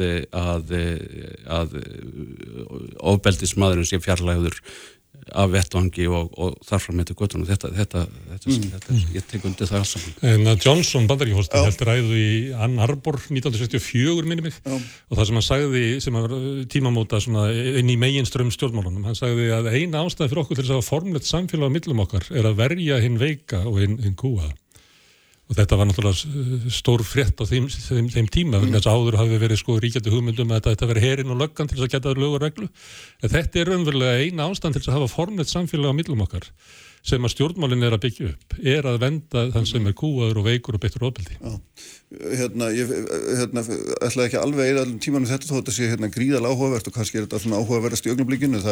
ofbeldismadurinn 3.03 3.89
sé 3.89 3.99
fjarlæður 4.05 4.61
af 5.31 5.51
vettvangi 5.53 6.07
og, 6.11 6.33
og 6.35 6.57
þarfram 6.67 6.99
með 6.99 7.07
þetta 7.07 7.19
göttunum 7.21 7.49
þetta, 7.49 7.71
þetta, 7.77 8.03
þetta, 8.31 8.51
mm. 8.51 8.65
þetta 8.75 8.95
er, 8.95 9.03
ég 9.17 9.27
tek 9.31 9.47
undir 9.49 9.71
það 9.71 9.85
saman. 9.91 10.17
En 10.33 10.53
að 10.53 10.67
Johnson 10.67 11.09
bandaríkjóðstin 11.11 11.67
heldur 11.67 11.91
ræðu 11.91 12.19
í 12.19 12.33
Ann 12.67 12.81
Arbor 12.83 13.21
1964 13.29 14.27
minni 14.29 14.47
mig 14.49 14.57
Já. 14.59 14.75
og 14.75 15.19
það 15.19 15.29
sem 15.29 15.39
hann 15.41 15.47
sagði 15.49 15.85
sem 16.05 16.19
var 16.19 16.37
tímamóta 16.73 17.23
inn 17.23 17.93
í 17.93 17.99
meginströmm 18.01 18.53
stjórnmálunum 18.55 19.07
hann 19.09 19.19
sagði 19.19 19.53
að 19.55 19.71
eina 19.75 20.03
ástæði 20.03 20.33
fyrir 20.33 20.45
okkur 20.45 20.59
til 20.59 20.67
þess 20.67 20.79
að 20.81 20.91
formlegt 20.91 21.31
samfélag 21.31 21.71
á 21.71 21.75
millum 21.77 22.05
okkar 22.07 22.27
er 22.33 22.51
að 22.51 22.59
verja 22.65 22.99
hinn 23.03 23.21
veika 23.21 23.63
og 23.69 23.81
hinn, 23.83 23.99
hinn 24.03 24.19
kúa 24.19 24.51
og 25.53 25.59
þetta 25.59 25.77
var 25.77 25.89
náttúrulega 25.89 26.71
stór 26.73 27.03
frétt 27.05 27.37
á 27.37 27.45
þeim, 27.45 27.67
þeim, 27.69 28.07
þeim 28.15 28.29
tíma 28.33 28.61
mm. 28.61 28.71
þess 28.73 28.89
að 28.89 28.95
áður 28.97 29.19
hafi 29.21 29.41
verið 29.43 29.61
sko 29.61 29.77
ríkjandi 29.83 30.13
hugmyndum 30.15 30.55
að 30.57 30.71
þetta 30.71 30.89
veri 30.89 31.03
herin 31.05 31.35
og 31.35 31.43
löggan 31.43 31.69
til 31.69 31.77
þess 31.77 31.89
að 31.89 31.93
geta 31.93 32.15
lögur 32.17 32.47
reglu. 32.47 32.69
En 33.21 33.35
þetta 33.35 33.61
er 33.61 33.73
raunverulega 33.73 34.25
eina 34.25 34.49
ástand 34.49 34.79
til 34.79 34.81
þess 34.81 34.95
að 34.95 34.99
hafa 35.01 35.13
formleitt 35.13 35.53
samfélag 35.53 35.93
á 35.93 35.99
millum 35.99 36.25
okkar 36.25 36.49
sem 37.03 37.25
að 37.27 37.33
stjórnmálinn 37.35 37.83
er 37.83 37.97
að 37.97 38.05
byggja 38.05 38.29
upp 38.31 38.53
er 38.73 38.87
að 38.87 39.01
venda 39.03 39.41
þann 39.53 39.65
sem 39.67 39.87
er 39.91 39.95
kúaður 39.99 40.39
og 40.39 40.45
veikur 40.47 40.77
og 40.79 40.83
betur 40.85 41.09
ofbeldi. 41.09 41.35
Hérna, 42.23 42.69
ég 42.71 42.93
hérna, 43.41 43.65
ætla 44.07 44.29
ekki 44.29 44.39
alveg 44.39 44.71
eða 44.71 44.85
allum 44.87 45.01
tímanum 45.03 45.27
þetta 45.27 45.49
þó 45.49 45.57
þetta 45.57 45.75
sé 45.75 45.89
hérna, 45.91 46.13
gríðal 46.15 46.47
áhugavert 46.47 46.87
og 46.87 46.95
kannski 46.95 47.19
er 47.19 47.27
þetta 47.27 47.43
svona 47.43 47.59
áhugaverðast 47.59 48.07
í 48.07 48.13
ögnublikinu 48.15 48.63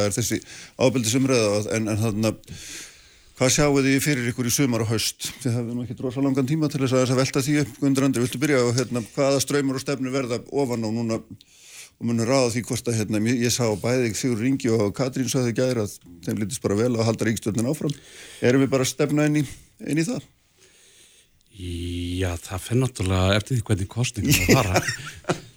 Hvað 3.41 3.55
sjáu 3.55 3.79
þið 3.81 3.95
fyrir 4.05 4.27
ykkur 4.35 4.49
í 4.51 4.51
sumar 4.53 4.83
og 4.85 4.91
haust? 4.91 5.31
Þið 5.41 5.71
nú 5.73 5.81
ekki 5.87 5.95
drosa 5.97 6.21
langan 6.21 6.45
tíma 6.45 6.69
til 6.69 6.83
þess 6.83 7.09
að 7.09 7.21
velta 7.23 7.41
því 7.41 7.55
upp. 7.63 7.79
Gundur 7.81 8.05
Andri, 8.05 8.21
viltu 8.21 8.41
byrja 8.43 8.59
á 8.61 8.69
hérna, 8.77 9.01
hvaða 9.15 9.39
ströymur 9.41 9.79
og 9.79 9.81
stefnu 9.81 10.13
verða 10.13 10.43
ofan 10.53 10.85
á 10.85 10.89
núna 10.93 11.17
og 11.17 12.05
munur 12.05 12.29
ráða 12.29 12.53
því 12.53 12.65
hvort 12.69 12.93
að 12.93 12.99
hérna, 12.99 13.23
ég 13.33 13.55
sá 13.55 13.65
bæðið 13.81 14.21
Sigur 14.21 14.45
Ringi 14.45 14.69
og 14.77 14.93
Katrín 14.93 15.33
saði 15.33 15.57
gæri 15.57 15.87
að 15.87 15.97
þeim 16.27 16.45
lítist 16.45 16.61
bara 16.61 16.77
vel 16.83 16.93
að 16.93 17.09
halda 17.09 17.31
ríkstjórnin 17.31 17.73
áfram. 17.73 17.97
Erum 18.45 18.67
við 18.67 18.75
bara 18.77 18.85
að 18.85 18.93
stefna 18.93 19.31
inn 19.31 19.41
í, 19.41 19.49
inn 19.89 20.05
í 20.05 20.09
það? 20.11 20.27
Já, 21.57 22.35
það 22.45 22.67
fyrir 22.67 22.85
náttúrulega 22.85 23.41
eftir 23.41 23.57
því 23.57 23.71
hvernig 23.71 23.95
kostningum 23.97 24.37
það 24.37 24.61
fara. 24.61 24.85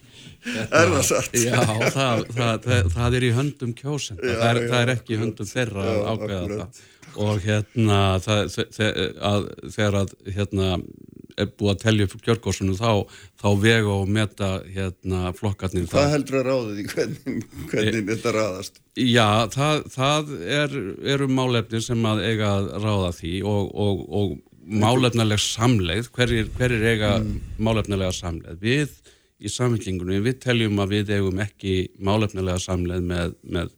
Þetta, 0.43 0.79
er 0.79 0.89
það 0.93 1.05
satt? 1.09 1.37
Já, 1.39 1.59
það, 1.63 2.23
það, 2.35 2.55
það, 2.65 2.89
það 2.97 3.19
er 3.19 3.25
í 3.27 3.31
höndum 3.37 3.75
kjósenda. 3.77 4.27
Já, 4.27 4.35
það, 4.41 4.49
er, 4.63 4.73
er 4.81 4.93
ekki 4.97 5.15
í 5.15 5.21
höndum 5.21 5.49
þeirra 5.49 5.85
að 5.87 6.09
ákveða 6.11 6.57
það 6.57 6.81
og 7.23 7.43
hérna 7.43 7.97
það, 8.23 8.55
þegar 8.73 9.97
að 9.99 10.13
hérna 10.33 10.69
er 11.39 11.49
búið 11.57 11.71
að 11.73 11.81
tellja 11.81 12.07
upp 12.07 12.15
kjörgóðsunum 12.27 12.77
þá, 12.77 13.19
þá 13.41 13.47
vega 13.61 13.93
og 13.93 14.09
meta 14.13 14.49
hérna 14.69 15.33
flokkarnir 15.37 15.87
Hvað 15.91 16.11
heldur 16.13 16.39
að 16.39 16.49
ráðið 16.49 16.81
í 16.83 16.87
hvernig, 16.91 17.45
hvernig 17.71 18.09
þetta 18.11 18.33
ráðast? 18.35 18.81
Já, 18.99 19.27
það, 19.53 19.85
það 19.95 20.33
er, 20.59 20.75
eru 21.15 21.29
málefnir 21.31 21.85
sem 21.85 22.09
að 22.09 22.25
eiga 22.27 22.51
að 22.59 22.69
ráða 22.83 23.13
því 23.17 23.35
og, 23.49 23.71
og, 23.85 24.03
og 24.13 24.35
málefnileg 24.83 25.41
samleið 25.43 26.11
hverjir, 26.13 26.51
hverjir 26.57 26.85
eiga 26.93 27.15
mm. 27.19 27.33
málefnilega 27.65 28.13
samleið 28.15 28.61
við 28.63 28.99
í 29.43 29.51
samfélkingunum, 29.51 30.23
við 30.25 30.39
teljum 30.47 30.81
að 30.83 30.97
við 30.97 31.13
eigum 31.17 31.43
ekki 31.43 31.75
málefnilega 31.99 32.61
samleið 32.63 33.05
með, 33.11 33.37
með, 33.43 33.75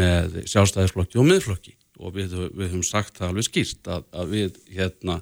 með 0.00 0.40
sjálfstæðisflokki 0.50 1.20
og 1.20 1.30
miðflokki. 1.30 1.76
Og 2.00 2.14
við, 2.16 2.32
við 2.56 2.70
höfum 2.70 2.84
sagt 2.86 3.18
það 3.18 3.26
alveg 3.26 3.44
skýrt 3.44 3.88
að, 3.92 4.04
að 4.16 4.30
við 4.32 4.54
hérna, 4.72 5.18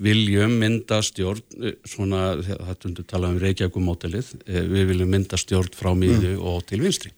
viljum 0.00 0.54
mynda 0.62 1.02
stjórn, 1.04 1.42
eh, 1.60 1.74
svona, 1.84 2.22
þetta 2.40 2.88
undur 2.88 3.06
talað 3.10 3.34
um 3.34 3.42
Reykjavík-mótelið, 3.42 4.30
eh, 4.46 4.64
við 4.70 4.88
viljum 4.94 5.12
mynda 5.12 5.36
stjórn 5.40 5.76
frá 5.76 5.90
miðu 5.92 6.32
mm. 6.38 6.46
og 6.48 6.64
til 6.70 6.80
vinstri 6.80 7.12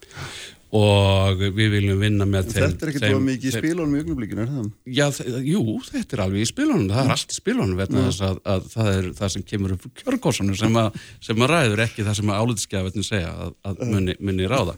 og 0.74 1.42
við 1.56 1.76
viljum 1.76 2.00
vinna 2.02 2.26
með 2.28 2.50
þeim. 2.50 2.62
Þetta 2.62 2.86
er 2.86 2.92
ekkert 2.92 3.16
of 3.16 3.22
mikið 3.26 3.50
í 3.50 3.52
spilunum 3.54 3.94
í 3.94 4.00
ögnublikinu, 4.02 4.46
er 4.46 4.50
það? 4.54 4.70
Já, 4.98 5.06
jú, 5.46 5.62
þetta 5.90 6.16
er 6.16 6.24
alveg 6.26 6.42
í 6.42 6.48
spilunum, 6.50 6.88
það 6.90 7.02
er 7.02 7.06
mm. 7.06 7.14
allt 7.16 7.36
í 7.36 7.38
spilunum 7.38 7.76
vegna 7.82 8.00
mm. 8.00 8.08
þess 8.08 8.24
að, 8.26 8.40
að 8.54 8.66
það 8.72 8.90
er 8.94 9.12
það 9.20 9.34
sem 9.36 9.46
kemur 9.52 9.76
upp 9.76 9.86
kjörgóðsunu 10.02 10.58
sem, 10.58 10.80
sem 11.28 11.46
að 11.46 11.52
ræður 11.54 11.84
ekki 11.86 12.08
það 12.08 12.18
sem 12.20 12.32
að 12.32 12.42
áliðskjafettin 12.42 13.06
segja 13.06 13.30
að, 13.46 13.54
að 13.70 13.86
munni, 13.92 14.18
munni 14.18 14.50
ráða. 14.50 14.74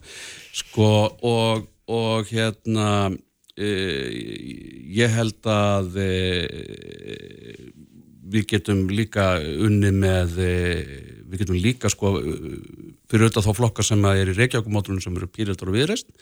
Sko 0.59 0.93
og, 1.29 1.65
og 1.89 2.31
hérna 2.35 2.91
Eh, 3.59 4.11
ég 4.95 5.11
held 5.11 5.47
að 5.51 5.97
eh, 5.99 7.57
við 8.31 8.45
getum 8.53 8.85
líka 8.93 9.33
unni 9.43 9.91
með 9.91 10.37
eh, 10.45 10.93
við 11.27 11.43
getum 11.43 11.59
líka 11.59 11.91
sko 11.91 12.13
fyrir 13.09 13.27
auðvitað 13.27 13.49
þá 13.49 13.59
flokkar 13.61 13.89
sem 13.89 14.07
er 14.13 14.31
í 14.31 14.37
Reykjavíkumótrunum 14.37 15.03
sem 15.05 15.19
eru 15.19 15.31
pýrildur 15.33 15.73
og 15.73 15.79
viðreist 15.79 16.13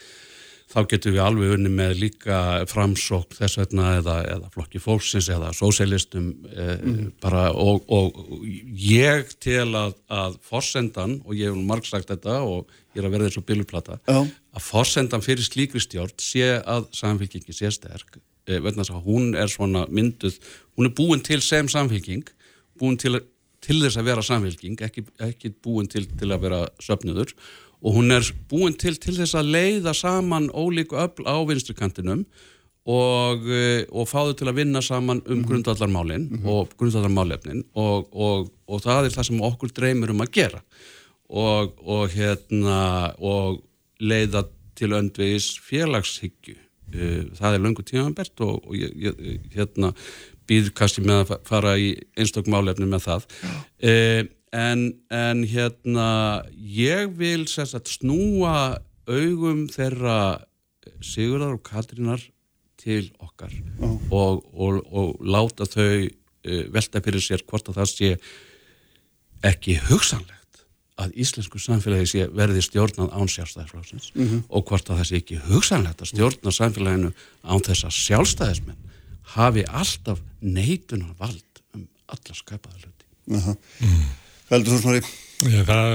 þá 0.67 0.81
getum 0.91 1.15
við 1.15 1.23
alveg 1.23 1.53
unni 1.55 1.71
með 1.71 1.93
líka 2.01 2.39
framsók 2.67 3.37
þess 3.39 3.59
vegna 3.61 3.93
eða, 4.01 4.17
eða 4.33 4.49
flokki 4.55 4.81
fólksins 4.83 5.29
eða 5.31 5.53
sósélistum 5.55 6.33
mm. 6.43 6.97
bara 7.23 7.49
og, 7.55 7.85
og 7.87 8.19
ég 8.83 9.31
tel 9.43 9.69
að, 9.79 9.95
að 10.11 10.39
forsendan 10.47 11.21
og 11.23 11.39
ég 11.39 11.53
hef 11.53 11.69
marg 11.71 11.87
sagt 11.87 12.11
þetta 12.11 12.41
og 12.43 12.67
ég 12.97 13.03
er 13.03 13.07
að 13.07 13.15
verða 13.15 13.31
eins 13.31 13.39
og 13.39 13.47
bíluplata 13.47 14.01
oh. 14.11 14.27
að 14.27 14.67
forsendan 14.67 15.25
fyrir 15.25 15.47
slíkri 15.47 15.83
stjórn 15.83 16.17
sé 16.23 16.57
að 16.59 16.91
samfélkingi 16.99 17.55
sé 17.55 17.71
sterk 17.75 18.19
eh, 18.19 18.59
vegna 18.59 18.83
þess 18.83 18.97
að 18.97 19.07
hún 19.07 19.37
er 19.39 19.53
svona 19.53 19.87
mynduð 19.87 20.41
hún 20.75 20.91
er 20.91 20.97
búin 20.99 21.23
til 21.23 21.39
sem 21.47 21.71
samfélking 21.71 22.27
búin 22.81 22.99
til, 22.99 23.21
til 23.67 23.81
þess 23.83 24.01
að 24.01 24.11
vera 24.11 24.25
samfélking 24.25 24.83
ekki, 24.87 25.07
ekki 25.27 25.53
búin 25.65 25.89
til, 25.91 26.07
til 26.19 26.31
að 26.31 26.45
vera 26.47 26.65
söpnuður 26.83 27.35
og 27.83 27.97
hún 27.99 28.15
er 28.15 28.27
búin 28.51 28.77
til 28.79 28.97
til 29.01 29.17
þess 29.19 29.37
að 29.39 29.53
leiða 29.57 29.95
saman 29.97 30.51
ólíku 30.55 30.99
öll 31.01 31.27
á 31.27 31.37
vinstrikantinum 31.49 32.25
og, 32.87 33.49
eh, 33.51 33.83
og 33.91 34.07
fá 34.07 34.21
þau 34.23 34.35
til 34.39 34.51
að 34.51 34.61
vinna 34.61 34.83
saman 34.83 35.19
um 35.19 35.33
mm 35.33 35.43
-hmm. 35.43 35.49
grundvallarmálinn 35.49 36.29
mm 36.31 36.39
-hmm. 36.39 36.49
og 36.49 36.69
grundvallarmálefnin 36.79 37.65
og, 37.75 38.09
og, 38.15 38.53
og 38.67 38.83
það 38.83 39.05
er 39.05 39.11
það 39.11 39.27
sem 39.27 39.41
okkur 39.41 39.71
dreymir 39.73 40.11
um 40.11 40.21
að 40.21 40.33
gera 40.33 40.63
og, 41.29 41.75
og 41.83 42.11
hérna 42.11 43.15
og 43.19 43.63
leiða 44.01 44.47
til 44.75 44.93
öndvegis 44.93 45.59
félagshyggju 45.59 46.57
uh, 46.95 47.25
það 47.35 47.55
er 47.55 47.59
löngu 47.59 47.83
tímanbert 47.83 48.41
og, 48.41 48.69
og 48.69 48.75
ég, 48.75 48.93
ég, 48.97 49.41
hérna 49.55 49.93
býð 50.49 50.73
kannski 50.79 51.05
með 51.05 51.23
að 51.25 51.33
fara 51.49 51.77
í 51.79 51.93
einstaklega 52.17 52.55
málefni 52.55 52.89
með 52.91 53.07
það. 53.07 53.29
Uh, 53.83 54.23
en, 54.57 54.85
en 55.11 55.45
hérna 55.49 56.09
ég 56.57 57.13
vil 57.19 57.47
sagt, 57.51 57.91
snúa 57.99 58.79
augum 59.07 59.67
þeirra 59.71 60.47
Sigurðar 61.03 61.57
og 61.57 61.65
Katrínar 61.67 62.23
til 62.79 63.09
okkar 63.19 63.51
og, 64.15 64.45
og, 64.55 64.81
og 64.87 65.17
láta 65.27 65.67
þau 65.67 66.07
uh, 66.07 66.65
velta 66.73 67.03
fyrir 67.03 67.25
sér 67.25 67.45
hvort 67.49 67.69
að 67.71 67.81
það 67.83 67.93
sé 67.93 68.11
ekki 69.47 69.79
hugsanlega 69.89 70.37
að 70.97 71.13
íslensku 71.21 71.61
samfélagi 71.61 72.09
sé 72.09 72.27
verði 72.33 72.63
stjórnað 72.65 73.13
án 73.13 73.29
sjálfstæðisflóksins 73.29 74.13
mm 74.15 74.27
-hmm. 74.27 74.43
og 74.49 74.65
hvort 74.69 74.91
að 74.91 75.01
það 75.01 75.09
sé 75.09 75.17
ekki 75.21 75.41
hugsanlegt 75.49 76.03
að 76.03 76.11
stjórna 76.13 76.53
samfélaginu 76.59 77.11
án 77.45 77.65
þess 77.67 77.85
að 77.85 77.99
sjálfstæðismenn 78.01 78.86
hafi 79.35 79.67
alltaf 79.67 80.23
neitunar 80.41 81.15
vald 81.19 81.63
um 81.75 81.87
alla 82.07 82.35
skapaða 82.35 82.79
hluti. 82.83 83.07
Uh 83.27 83.47
-huh. 83.47 83.57
mm. 83.81 84.11
Heldur 84.51 84.79
þú 84.79 84.99
í? 84.99 85.07
Já, 85.37 85.61
það, 85.69 85.95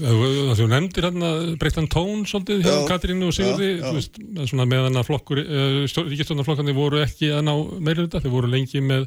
það 0.00 0.56
þú 0.58 0.64
nefndir 0.72 1.06
hérna 1.06 1.28
breyttan 1.60 1.86
tón 1.92 2.24
svolítið 2.26 2.64
hjá 2.64 2.72
Katrínu 2.88 3.28
og 3.28 3.36
Sigurði, 3.36 3.68
þú 3.78 3.92
veist, 3.94 4.18
svona 4.50 4.66
meðan 4.66 4.98
að 4.98 5.06
flokkur, 5.06 5.38
eh, 5.38 5.76
ríkistjórnarflokkandi 5.86 6.74
voru 6.74 6.98
ekki 7.04 7.30
að 7.30 7.44
ná 7.46 7.52
meira 7.78 8.02
þetta, 8.02 8.22
þeir 8.24 8.34
voru 8.34 8.50
lengi 8.50 8.82
með 8.82 9.06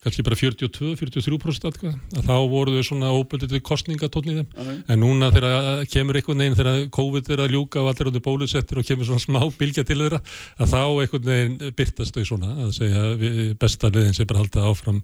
kannski 0.00 0.24
bara 0.24 0.38
42-43% 0.40 1.66
atkvæða, 1.68 1.98
að 2.16 2.28
þá 2.30 2.36
voru 2.48 2.76
þau 2.76 2.86
svona 2.88 3.10
óbundið 3.12 3.56
við 3.56 3.62
kostningatónið 3.68 4.38
þeim, 4.40 4.46
uh 4.54 4.68
-huh. 4.68 4.78
en 4.88 5.02
núna 5.02 5.28
þegar 5.34 5.84
kemur 5.92 6.16
einhvern 6.16 6.40
veginn, 6.40 6.56
þegar 6.56 6.86
COVID 6.96 7.30
er 7.30 7.42
að 7.44 7.52
ljúka 7.54 7.82
og 7.82 7.90
allir 7.90 8.08
ándur 8.08 8.24
bólusettir 8.24 8.80
og 8.80 8.86
kemur 8.88 9.04
svona 9.04 9.20
smá 9.20 9.40
bilgja 9.58 9.84
til 9.84 9.98
þeirra, 10.00 10.22
að 10.56 10.72
þá 10.72 10.82
einhvern 11.04 11.28
veginn 11.28 11.74
byrtast 11.76 12.16
þau 12.16 12.24
svona, 12.24 12.54
að 12.64 12.72
segja 12.78 13.54
besta 13.60 13.92
liðin 13.92 14.16
sem 14.16 14.26
bara 14.26 14.40
halda 14.40 14.68
áfram 14.72 15.02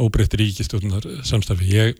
óbreytti 0.00 0.40
ríkistjóðunar 0.40 1.04
samstarfi. 1.28 1.68
Ég 1.68 1.96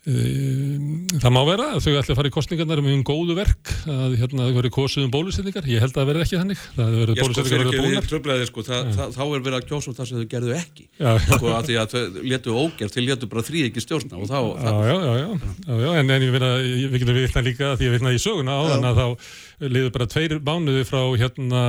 það 0.00 1.34
má 1.34 1.40
vera 1.44 1.66
að 1.74 1.82
þau 1.84 1.90
ætla 2.00 2.14
að 2.14 2.18
fara 2.20 2.30
í 2.30 2.34
kostningarnar 2.34 2.80
um 2.80 2.88
um 2.90 3.02
góðu 3.04 3.36
verk 3.36 3.72
að 3.84 4.16
hérna 4.22 4.46
þau 4.48 4.56
verið 4.56 4.74
kosið 4.78 5.06
um 5.06 5.12
bólusetningar. 5.12 5.68
Ég 5.68 5.84
held 5.84 5.92
að 5.92 6.00
það 6.00 6.10
verði 6.10 6.24
ekki 6.26 6.40
þannig. 6.40 6.62
Það 6.76 6.96
verði 7.00 7.18
bólusetningar 7.20 7.66
verið 7.66 7.84
búnar. 7.84 8.08
tröflaði, 8.08 8.48
sko, 8.48 8.64
það, 8.70 8.90
það, 8.96 9.12
þá 9.18 9.22
er 9.26 9.44
verið 9.44 9.58
að 9.58 9.68
kjósa 9.68 9.90
um 9.90 9.98
það 9.98 10.10
sem 10.10 10.22
þau 10.22 10.30
gerðu 10.34 10.56
ekki. 10.56 10.88
Já, 10.96 11.10
sko, 11.26 11.52
að 11.52 11.68
því 11.68 11.78
að 11.82 11.94
þau 11.94 12.20
letu 12.30 12.56
ógerð 12.56 12.96
til 12.96 13.04
letu 13.06 13.28
bara 13.30 13.44
þrý 13.44 13.66
ekki 13.68 13.82
stjórna 13.84 14.20
þá 14.30 14.38
já, 14.60 14.96
já, 15.20 15.90
en, 16.00 16.10
en 16.10 16.24
ég 16.24 16.34
finna 16.34 16.50
við 16.60 16.96
getum 17.02 17.16
við 17.16 17.38
líka 17.46 17.70
því 17.76 17.88
að 17.88 17.94
við 17.94 17.96
finna 17.98 18.12
í 18.14 18.20
söguna 18.22 18.56
á 18.56 18.62
þannig 18.70 18.90
að 18.90 19.00
þá 19.00 19.66
liður 19.74 19.92
bara 19.94 20.08
tveir 20.10 20.34
mánuði 20.44 20.84
frá 20.88 21.00
hérna 21.20 21.62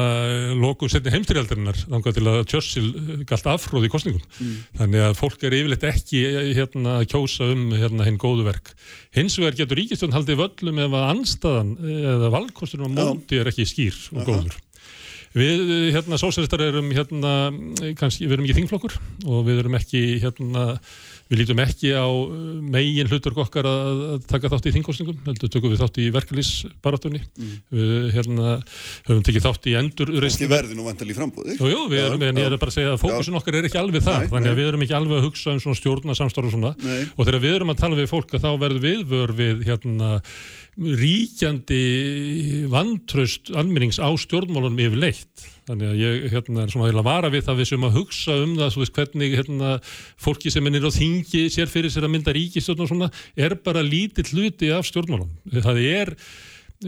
loku 0.62 0.90
setni 0.92 1.14
heimstyrjaldarinnar 1.16 1.82
þannig 1.82 2.18
til 2.18 2.26
að 2.32 2.40
Churchill 2.52 3.24
galt 3.28 3.50
afhróði 3.52 3.90
í 3.90 3.94
kostningum 3.94 4.24
mm. 4.24 4.54
þannig 4.80 5.06
að 5.08 5.18
fólk 5.20 5.46
er 5.48 5.58
yfirleitt 5.58 5.88
ekki 5.92 6.24
hérna 6.56 7.00
kjósa 7.12 7.50
um 7.52 7.68
hérna 7.76 8.08
hinn 8.08 8.21
góðu 8.22 8.48
verk. 8.48 8.74
Hins 9.16 9.38
vegar 9.40 9.58
getur 9.60 9.80
ríkistjón 9.82 10.16
haldið 10.16 10.44
völlum 10.44 10.82
ef 10.86 10.98
að 10.98 11.08
anstaðan 11.16 11.72
eða 11.82 12.34
valkostunum 12.36 12.94
á 12.94 13.12
móti 13.12 13.42
er 13.42 13.50
ekki 13.52 13.68
skýr 13.70 13.98
og 14.16 14.28
góður. 14.30 14.60
Við 15.32 15.94
hérna 15.96 16.20
sósælistar 16.20 16.60
erum 16.66 16.90
hérna 16.92 17.34
kannski, 17.96 18.26
við 18.28 18.36
erum 18.36 18.48
ekki 18.48 18.58
þingflokkur 18.58 18.98
og 19.32 19.46
við 19.48 19.62
erum 19.62 19.78
ekki 19.80 20.02
hérna 20.20 20.66
við 21.32 21.40
lítum 21.40 21.62
ekki 21.64 21.94
á 21.96 22.04
uh, 22.04 22.34
megin 22.74 23.08
hlutur 23.08 23.38
okkar 23.40 23.68
að, 23.70 24.02
taka 24.28 24.52
þátt 24.52 24.68
í 24.68 24.74
þingkostningum, 24.76 25.20
heldur 25.26 25.52
tökum 25.54 25.72
við 25.72 25.82
þátt 25.82 26.00
í 26.04 26.08
verkefliðsbaratunni 26.16 27.22
mm. 27.24 27.54
við 27.72 28.10
hérna, 28.18 28.56
höfum 29.08 29.24
tekið 29.28 29.48
þátt 29.48 29.70
í 29.72 29.76
endur 29.80 30.12
Þetta 30.18 30.52
verði 30.52 30.78
nú 30.78 30.88
vantal 30.88 31.08
í 31.08 31.16
frambóði 31.16 31.58
Jú, 31.58 31.72
jú, 31.72 31.84
við 31.92 32.04
erum, 32.04 32.26
en 32.28 32.42
ég 32.44 32.50
er 32.50 32.58
bara 32.62 32.74
að 32.74 32.78
segja 32.78 32.96
að 32.96 33.02
fókusin 33.06 33.40
okkar 33.40 33.60
er 33.62 33.70
ekki 33.70 33.80
alveg 33.82 34.06
það, 34.06 34.26
nei, 34.26 34.32
þannig 34.34 34.52
að 34.52 34.58
nei. 34.58 34.62
við 34.62 34.72
erum 34.72 34.86
ekki 34.86 34.98
alveg 35.00 35.22
að 35.22 35.28
hugsa 35.30 35.56
um 35.56 35.62
svona 35.64 35.80
stjórna 35.80 36.18
samstáru 36.20 36.52
og 36.52 36.56
svona 36.58 36.74
nei. 36.82 37.02
og 37.16 37.24
þegar 37.24 37.44
við 37.46 37.58
erum 37.60 37.74
að 37.74 37.82
tala 37.86 38.00
við 38.02 38.12
fólk 38.12 38.36
að 38.36 38.46
þá 38.46 38.52
verður 38.66 38.86
við 38.86 39.06
vör 39.12 39.36
við 39.40 39.64
hérna 39.70 40.12
ríkjandi 40.82 41.82
vantraust 42.72 43.52
almennings 43.54 44.00
á 44.02 44.10
stjórnmálunum 44.18 44.82
yfirleitt. 44.82 45.46
Þannig 45.70 45.92
að 45.92 46.00
ég 46.02 46.24
hérna, 46.34 46.64
er 46.66 46.74
svona 46.74 46.90
að 46.90 47.06
vara 47.06 47.30
við 47.32 47.46
það 47.46 47.60
við 47.62 47.70
sem 47.70 47.86
að 47.86 47.98
hugsa 48.00 48.38
um 48.42 48.56
það 48.58 48.78
veist, 48.82 48.96
hvernig 48.98 49.36
hérna, 49.38 49.74
fólki 50.20 50.54
sem 50.54 50.68
er 50.68 50.88
á 50.90 50.92
þingi 50.92 51.44
sér 51.54 51.70
fyrir 51.72 51.94
sér 51.94 52.08
að 52.08 52.14
mynda 52.16 52.34
ríkistjórn 52.36 52.82
og 52.82 52.90
svona 52.90 53.12
er 53.38 53.56
bara 53.62 53.86
lítið 53.86 54.34
hluti 54.34 54.72
af 54.74 54.90
stjórnmálunum. 54.90 55.30
Það 55.62 55.84
er 55.86 56.16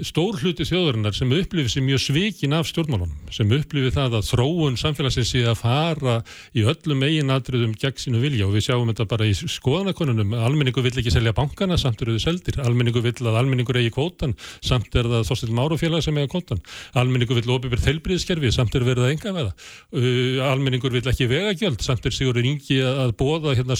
stór 0.02 0.40
hluti 0.41 0.65
þjóðurinnar 0.65 1.14
sem 1.14 1.30
upplifir 1.36 1.70
sér 1.70 1.84
mjög 1.86 1.99
svikin 2.02 2.56
af 2.57 2.65
stjórnmálunum, 2.65 3.14
sem 3.34 3.52
upplifir 3.53 3.94
það 3.94 4.15
að 4.18 4.26
þróun 4.32 4.78
samfélagsins 4.82 5.30
sé 5.30 5.44
að 5.45 5.60
fara 5.60 6.15
í 6.57 6.64
öllum 6.65 7.03
eigin 7.06 7.30
atriðum 7.34 7.76
gegn 7.78 7.99
sínu 8.02 8.22
vilja. 8.24 8.48
Og 8.48 8.56
við 8.56 8.65
sjáum 8.65 8.90
þetta 8.90 9.06
bara 9.11 9.28
í 9.30 9.36
skoðanakonunum 9.38 10.34
almenningu 10.40 10.82
vill 10.82 10.98
ekki 10.98 11.14
selja 11.14 11.36
bankana 11.38 11.78
samt 11.78 12.02
eru 12.02 12.15
þau 12.18 12.26
seldir, 12.26 12.57
almenningu 12.65 13.03
vill 13.06 13.22
að 13.22 13.38
almenningur 13.44 13.78
eigi 13.78 13.94
kvótan, 13.94 14.34
samt 14.65 14.98
er 14.98 15.06
það 15.11 15.28
þorstil 15.30 15.53
márufélag 15.53 16.02
sem 16.07 16.18
eiga 16.18 16.32
kvótan, 16.34 16.64
almenningu 16.98 17.38
vill 17.38 17.53
opið 17.53 17.76
þeilbríðskerfi, 17.86 18.49
samt 18.56 18.74
er 18.74 18.88
verið 18.90 19.06
að 19.06 19.14
enga 19.14 19.36
veða 19.38 19.53
uh, 19.53 20.41
almenningur 20.49 20.94
vill 20.95 21.06
ekki 21.14 21.30
vegagjöld 21.30 21.86
samt 21.86 22.10
er 22.10 22.18
Sigurður 22.18 22.49
Ingi 22.49 22.82
að 22.82 23.14
bóða 23.22 23.53
hérna, 23.53 23.78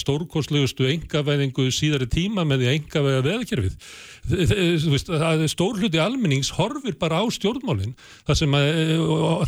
að 2.70 2.76
enga 2.78 3.02
vega 3.02 3.24
veist, 4.30 5.10
stór 5.52 5.78
hluti 5.80 6.00
almennings 6.00 6.52
horfir 6.56 6.96
bara 7.00 7.20
á 7.20 7.24
stjórnmálinn 7.34 7.94
að, 8.28 8.44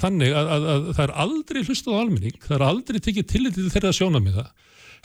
þannig 0.02 0.36
að, 0.36 0.52
að, 0.56 0.68
að 0.74 0.88
það 0.92 1.04
er 1.06 1.14
aldrei 1.24 1.62
hlustað 1.64 1.96
á 1.96 2.00
almenning, 2.02 2.38
það 2.44 2.56
er 2.58 2.66
aldrei 2.70 3.00
tekið 3.00 3.28
tillit 3.32 3.56
til 3.56 3.70
þeirra 3.72 3.94
sjónamiða 3.96 4.46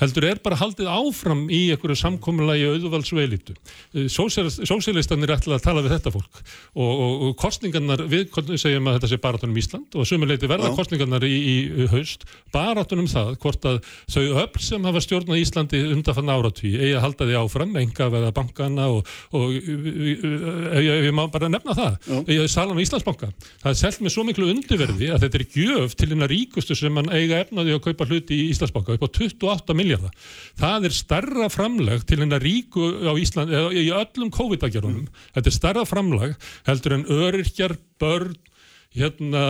heldur 0.01 0.27
er 0.29 0.39
bara 0.43 0.57
haldið 0.59 0.89
áfram 0.91 1.43
í 1.51 1.61
einhverju 1.73 1.97
samkominlagi 1.99 2.67
auðvaldsveilitu. 2.69 3.55
Eh, 3.95 4.07
sósílistanir 4.11 5.29
er 5.29 5.37
ætlað 5.37 5.57
að 5.59 5.65
tala 5.65 5.83
við 5.85 5.95
þetta 5.95 6.13
fólk 6.15 6.41
og, 6.41 6.91
og, 6.91 7.13
og 7.27 7.35
kostningarnar, 7.41 8.03
við 8.09 8.31
segjum 8.61 8.89
að 8.89 8.97
þetta 8.97 9.11
sé 9.11 9.19
baratunum 9.21 9.59
Ísland 9.61 9.97
og 9.97 10.07
sumuleiti 10.07 10.49
verða 10.49 10.71
kostningarnar 10.77 11.25
í, 11.27 11.35
í 11.35 11.87
haust 11.91 12.25
baratunum 12.53 13.09
það 13.11 13.35
hvort 13.43 13.67
að 13.69 13.79
þau 14.11 14.23
öll 14.43 14.63
sem 14.63 14.87
hafa 14.87 15.03
stjórnað 15.03 15.41
Íslandi 15.41 15.83
undanfann 15.95 16.31
áratví 16.31 16.73
eigi 16.77 16.95
að 16.97 17.05
halda 17.05 17.27
því 17.29 17.37
áfram, 17.41 17.75
enga 17.81 18.09
veða 18.13 18.33
bankana 18.35 18.87
og, 18.95 19.11
og 19.37 19.55
ég 19.55 21.11
má 21.15 21.25
bara 21.31 21.51
nefna 21.51 21.75
það, 21.77 21.97
ég 22.31 22.43
er 22.45 22.51
salan 22.51 22.79
á 22.79 22.83
Íslandsbanka. 22.83 23.31
Það 23.61 23.71
er 23.71 23.79
selgt 23.79 24.03
með 24.03 24.15
svo 24.15 24.25
miklu 24.27 24.49
undirverði 24.51 25.11
að 25.13 25.25
þetta 25.25 25.39
er 25.39 25.47
gjöf 25.55 25.95
til 25.99 26.11
eina 26.13 26.29
ríkustu 26.31 26.77
sem 26.77 26.93
mann 26.95 27.11
eiga 27.13 27.41
efnaði 27.43 27.75
að 27.75 27.83
kaupa 27.87 28.07
hluti 28.09 28.37
í 28.37 28.49
Íslandsbanka 28.51 28.97
upp 28.97 29.05
á 29.05 29.09
28 29.21 29.77
miljónir 29.77 29.90
milljarða. 29.91 30.11
Það 30.59 30.87
er 30.87 30.95
starra 30.95 31.49
framlag 31.51 32.05
til 32.07 32.21
hennar 32.21 32.43
ríku 32.43 32.87
á 33.03 33.13
Ísland, 33.19 33.51
eða 33.51 33.71
í 33.75 33.89
öllum 33.95 34.31
COVID-aðgerðunum. 34.31 35.09
Þetta 35.35 35.51
er 35.51 35.57
starra 35.57 35.85
framlag 35.85 36.35
heldur 36.67 36.97
en 36.97 37.07
öryrkjar, 37.11 37.77
börn, 38.01 38.37
hérna, 38.91 39.41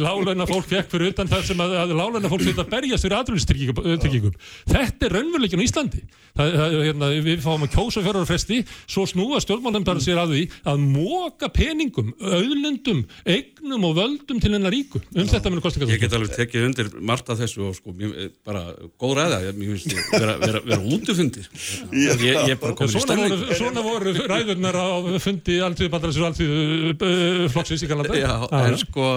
láleina 0.00 0.46
fólk 0.48 0.68
fekk 0.70 0.88
fyrir 0.94 1.10
utan 1.12 1.28
það 1.28 1.42
sem 1.50 1.58
að, 1.60 1.74
að 1.82 1.90
láleina 1.98 2.30
fólk 2.32 2.46
setja 2.46 2.64
að 2.64 2.70
berjast 2.72 3.04
fyrir 3.04 3.18
aðrunistryggingum. 3.18 4.38
Þetta 4.70 5.08
er 5.08 5.14
raunveruleikin 5.18 5.60
í 5.60 5.66
Íslandi. 5.68 6.00
Það, 6.38 6.54
það, 6.54 6.76
hérna, 6.86 7.10
við 7.26 7.42
fáum 7.44 7.66
að 7.66 7.72
kjósa 7.74 8.02
fjárhverjarfresti, 8.06 8.60
svo 8.88 9.04
snúa 9.10 9.40
stjórnmálnefndar 9.44 10.00
sér 10.00 10.20
að 10.22 10.32
því 10.32 10.44
að 10.70 10.84
móka 10.94 11.50
peningum, 11.52 12.12
auðlendum, 12.22 13.02
eignum 13.28 13.84
og 13.88 13.96
völdum 13.98 14.40
til 14.40 14.52
hennar 14.54 14.72
ríku. 14.72 15.02
Um 15.12 15.26
Já. 15.26 15.32
þetta 15.34 15.52
munir 15.52 15.64
kostinga. 15.66 15.90
Ég 15.92 16.00
get 16.04 16.16
alveg 16.16 16.32
tekið 16.38 16.68
undir 16.70 16.90
margt 17.04 17.28
af 17.34 17.42
þessu 17.42 17.66
og 17.68 17.76
sko, 17.76 17.92
mér, 17.98 18.30
bara 18.48 18.64
góð 19.02 19.16
ræða, 19.18 19.42
ég 19.48 19.60
finnst 19.60 19.96
vera, 20.14 20.38
vera, 20.40 20.62
vera 20.64 20.80
útufundir. 20.96 21.50
Ég, 21.92 22.24
ég 22.30 22.54
er 22.54 22.60
bara 22.62 22.78
komin 22.78 22.96
í 22.96 23.04
stefning. 23.04 23.46
Svona 23.58 23.84
voru 23.84 24.14
ræðurnar 24.30 24.78
á 24.78 24.88
fundi 25.20 25.58
alltíðu 25.64 25.92
bandar 25.92 26.14
þessu 26.14 26.28
alltíðu 26.30 27.50
flokksins 27.52 27.84
í 27.84 27.90
Galanda. 27.90 28.37
Já, 28.38 28.62
en 28.64 28.78
sko, 28.80 29.10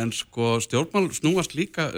en 0.00 0.12
sko 0.14 0.56
stjórnmál 0.64 1.10
snúast 1.14 1.56
líka 1.58 1.90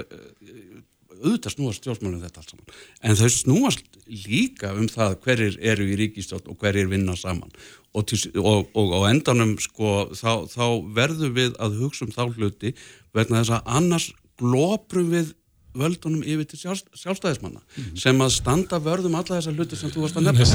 auðvitað 1.18 1.54
snúast 1.54 1.82
stjórnmálum 1.82 2.22
þetta 2.22 2.42
allt 2.42 2.52
saman. 2.52 2.76
En 3.02 3.18
þau 3.18 3.30
snúast 3.34 3.98
líka 4.26 4.72
um 4.76 4.88
það 4.90 5.16
hverjir 5.24 5.58
eru 5.72 5.88
í 5.88 5.98
ríkistjórn 5.98 6.50
og 6.52 6.58
hverjir 6.62 6.90
vinna 6.90 7.16
saman. 7.18 7.50
Og, 7.96 8.04
til, 8.10 8.20
og, 8.38 8.68
og 8.78 8.94
á 8.94 9.10
endanum 9.10 9.56
sko 9.62 10.10
þá, 10.16 10.46
þá 10.52 10.64
verður 10.94 11.34
við 11.38 11.58
að 11.58 11.78
hugsa 11.82 12.06
um 12.06 12.14
þá 12.14 12.24
hluti 12.36 12.74
vegna 13.16 13.42
þess 13.42 13.56
að 13.56 13.72
annars 13.80 14.08
glóprum 14.38 15.10
við 15.14 15.32
völdunum 15.78 16.22
yfir 16.26 16.46
til 16.50 16.60
sjálf, 16.60 16.84
sjálfstæðismanna 16.98 17.60
mm 17.60 17.82
-hmm. 17.82 17.98
sem 18.02 18.20
að 18.20 18.30
standa 18.36 18.80
vörðum 18.82 19.18
alla 19.18 19.38
þessar 19.38 19.56
hluti 19.56 19.76
sem 19.76 19.90
þú 19.90 20.04
varst 20.04 20.16
að 20.16 20.26
nefna 20.28 20.46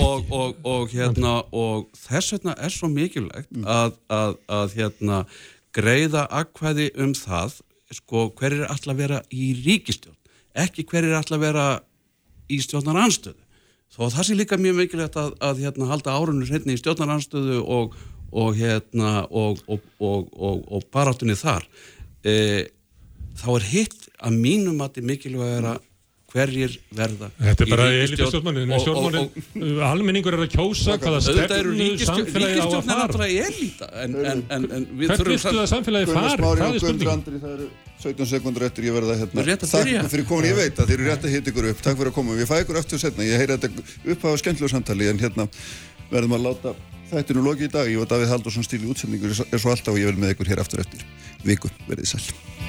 og, 0.00 0.30
og, 0.30 0.56
og, 0.64 0.88
hérna, 0.90 1.34
og 1.52 1.88
þess 1.96 2.32
vegna 2.32 2.54
er 2.58 2.70
svo 2.70 2.88
mikilvægt 2.88 3.50
mm. 3.50 3.64
að, 3.66 3.92
að, 4.08 4.34
að 4.48 4.74
hérna, 4.74 5.24
greiða 5.72 6.26
akkvæði 6.30 6.90
um 6.96 7.14
það 7.14 7.60
sko, 7.92 8.32
hver 8.38 8.52
er 8.52 8.66
alltaf 8.68 8.92
að 8.92 9.00
vera 9.04 9.22
í 9.32 9.52
ríkistjón 9.64 10.16
ekki 10.54 10.84
hver 10.84 11.04
er 11.08 11.16
alltaf 11.16 11.38
að 11.38 11.46
vera 11.46 11.66
í 12.52 12.60
stjórnar 12.60 13.00
anstöðu 13.06 13.40
þó 13.92 14.08
það 14.08 14.26
sé 14.26 14.36
líka 14.36 14.56
mjög 14.60 14.78
mikilvægt 14.80 15.16
að, 15.20 15.34
að 15.40 15.64
hérna, 15.64 15.90
halda 15.90 16.16
árunur 16.16 16.48
hérna 16.48 16.72
í 16.72 16.80
stjórnar 16.80 17.14
anstöðu 17.16 17.60
og 18.32 18.56
hérna 18.56 19.26
og 19.30 20.86
barátunni 20.92 21.36
þar 21.36 21.66
eða 22.22 22.68
þá 23.40 23.48
er 23.56 23.70
hitt 23.70 24.10
að 24.22 24.38
mínum 24.44 24.82
að 24.82 24.92
þetta 24.92 25.02
er 25.02 25.08
mikilvæg 25.12 25.70
að 25.72 25.80
hverjir 26.32 26.74
verða 26.96 27.28
Þetta 27.36 27.64
er 27.64 27.70
bara 27.72 27.86
elitistjórnmannin 27.92 28.72
almenningur 29.84 30.36
er 30.36 30.44
að 30.46 30.54
kjósa 30.54 30.96
hvaða 31.00 31.20
stefnu 31.26 31.88
samfélagi 32.00 32.62
á 32.62 32.66
að 32.68 32.86
fara. 32.88 33.28
en, 33.28 34.14
en, 34.16 34.44
en, 34.56 34.68
en 34.78 34.86
Hvert 35.02 35.26
vistu 35.28 35.52
það 35.52 35.68
samfélagi 35.74 36.12
far? 36.12 36.40
Það 36.40 36.62
er 36.68 36.78
spurning 36.80 37.42
Það 37.42 37.56
eru 37.56 37.68
17 38.02 38.30
sekundur 38.32 38.64
eftir 38.66 38.88
ég 38.88 38.96
verða 38.96 39.14
hérna. 39.20 39.44
Takk 39.62 40.08
fyrir 40.10 40.24
komin, 40.26 40.48
ég 40.50 40.56
veit 40.58 40.80
að 40.80 40.88
þið 40.88 40.96
eru 40.96 41.04
rétt 41.06 41.26
að 41.28 41.34
hita 41.36 41.52
ykkur 41.52 41.68
upp. 41.70 41.82
Takk 41.84 42.00
fyrir 42.00 42.10
að 42.10 42.16
koma, 42.16 42.34
við 42.34 42.48
fæ 42.50 42.56
ykkur 42.64 42.80
eftir 42.80 43.02
setna 43.02 43.26
Ég 43.28 43.38
heyri 43.38 43.58
þetta 43.62 43.84
upp 44.16 44.24
á 44.26 44.30
skemmtilegu 44.42 44.72
samtali 44.72 45.10
en 45.12 45.22
hérna 45.22 45.46
verðum 46.10 46.34
að 46.38 46.48
láta 46.48 46.74
þættinu 47.12 47.44
loki 47.46 47.68
í 47.68 47.72
dag. 47.72 47.90
Ég 47.92 48.02
var 48.02 48.10
Davíð 48.10 48.34
Haldursson 48.34 48.66
stíl 48.66 48.82
í 48.82 48.90
útsendingur 48.90 49.36
er 49.44 49.62
svo 49.62 49.70
alltaf 49.70 49.94
og 49.94 50.00
ég 50.02 50.10
vil 50.10 50.18
með 50.18 50.34
ykkur 50.34 50.50
hér 50.50 50.64
aftur 50.64 50.82
eftir. 50.82 51.06
Viku, 51.46 51.70
verðið 51.86 52.16
sæl 52.16 52.51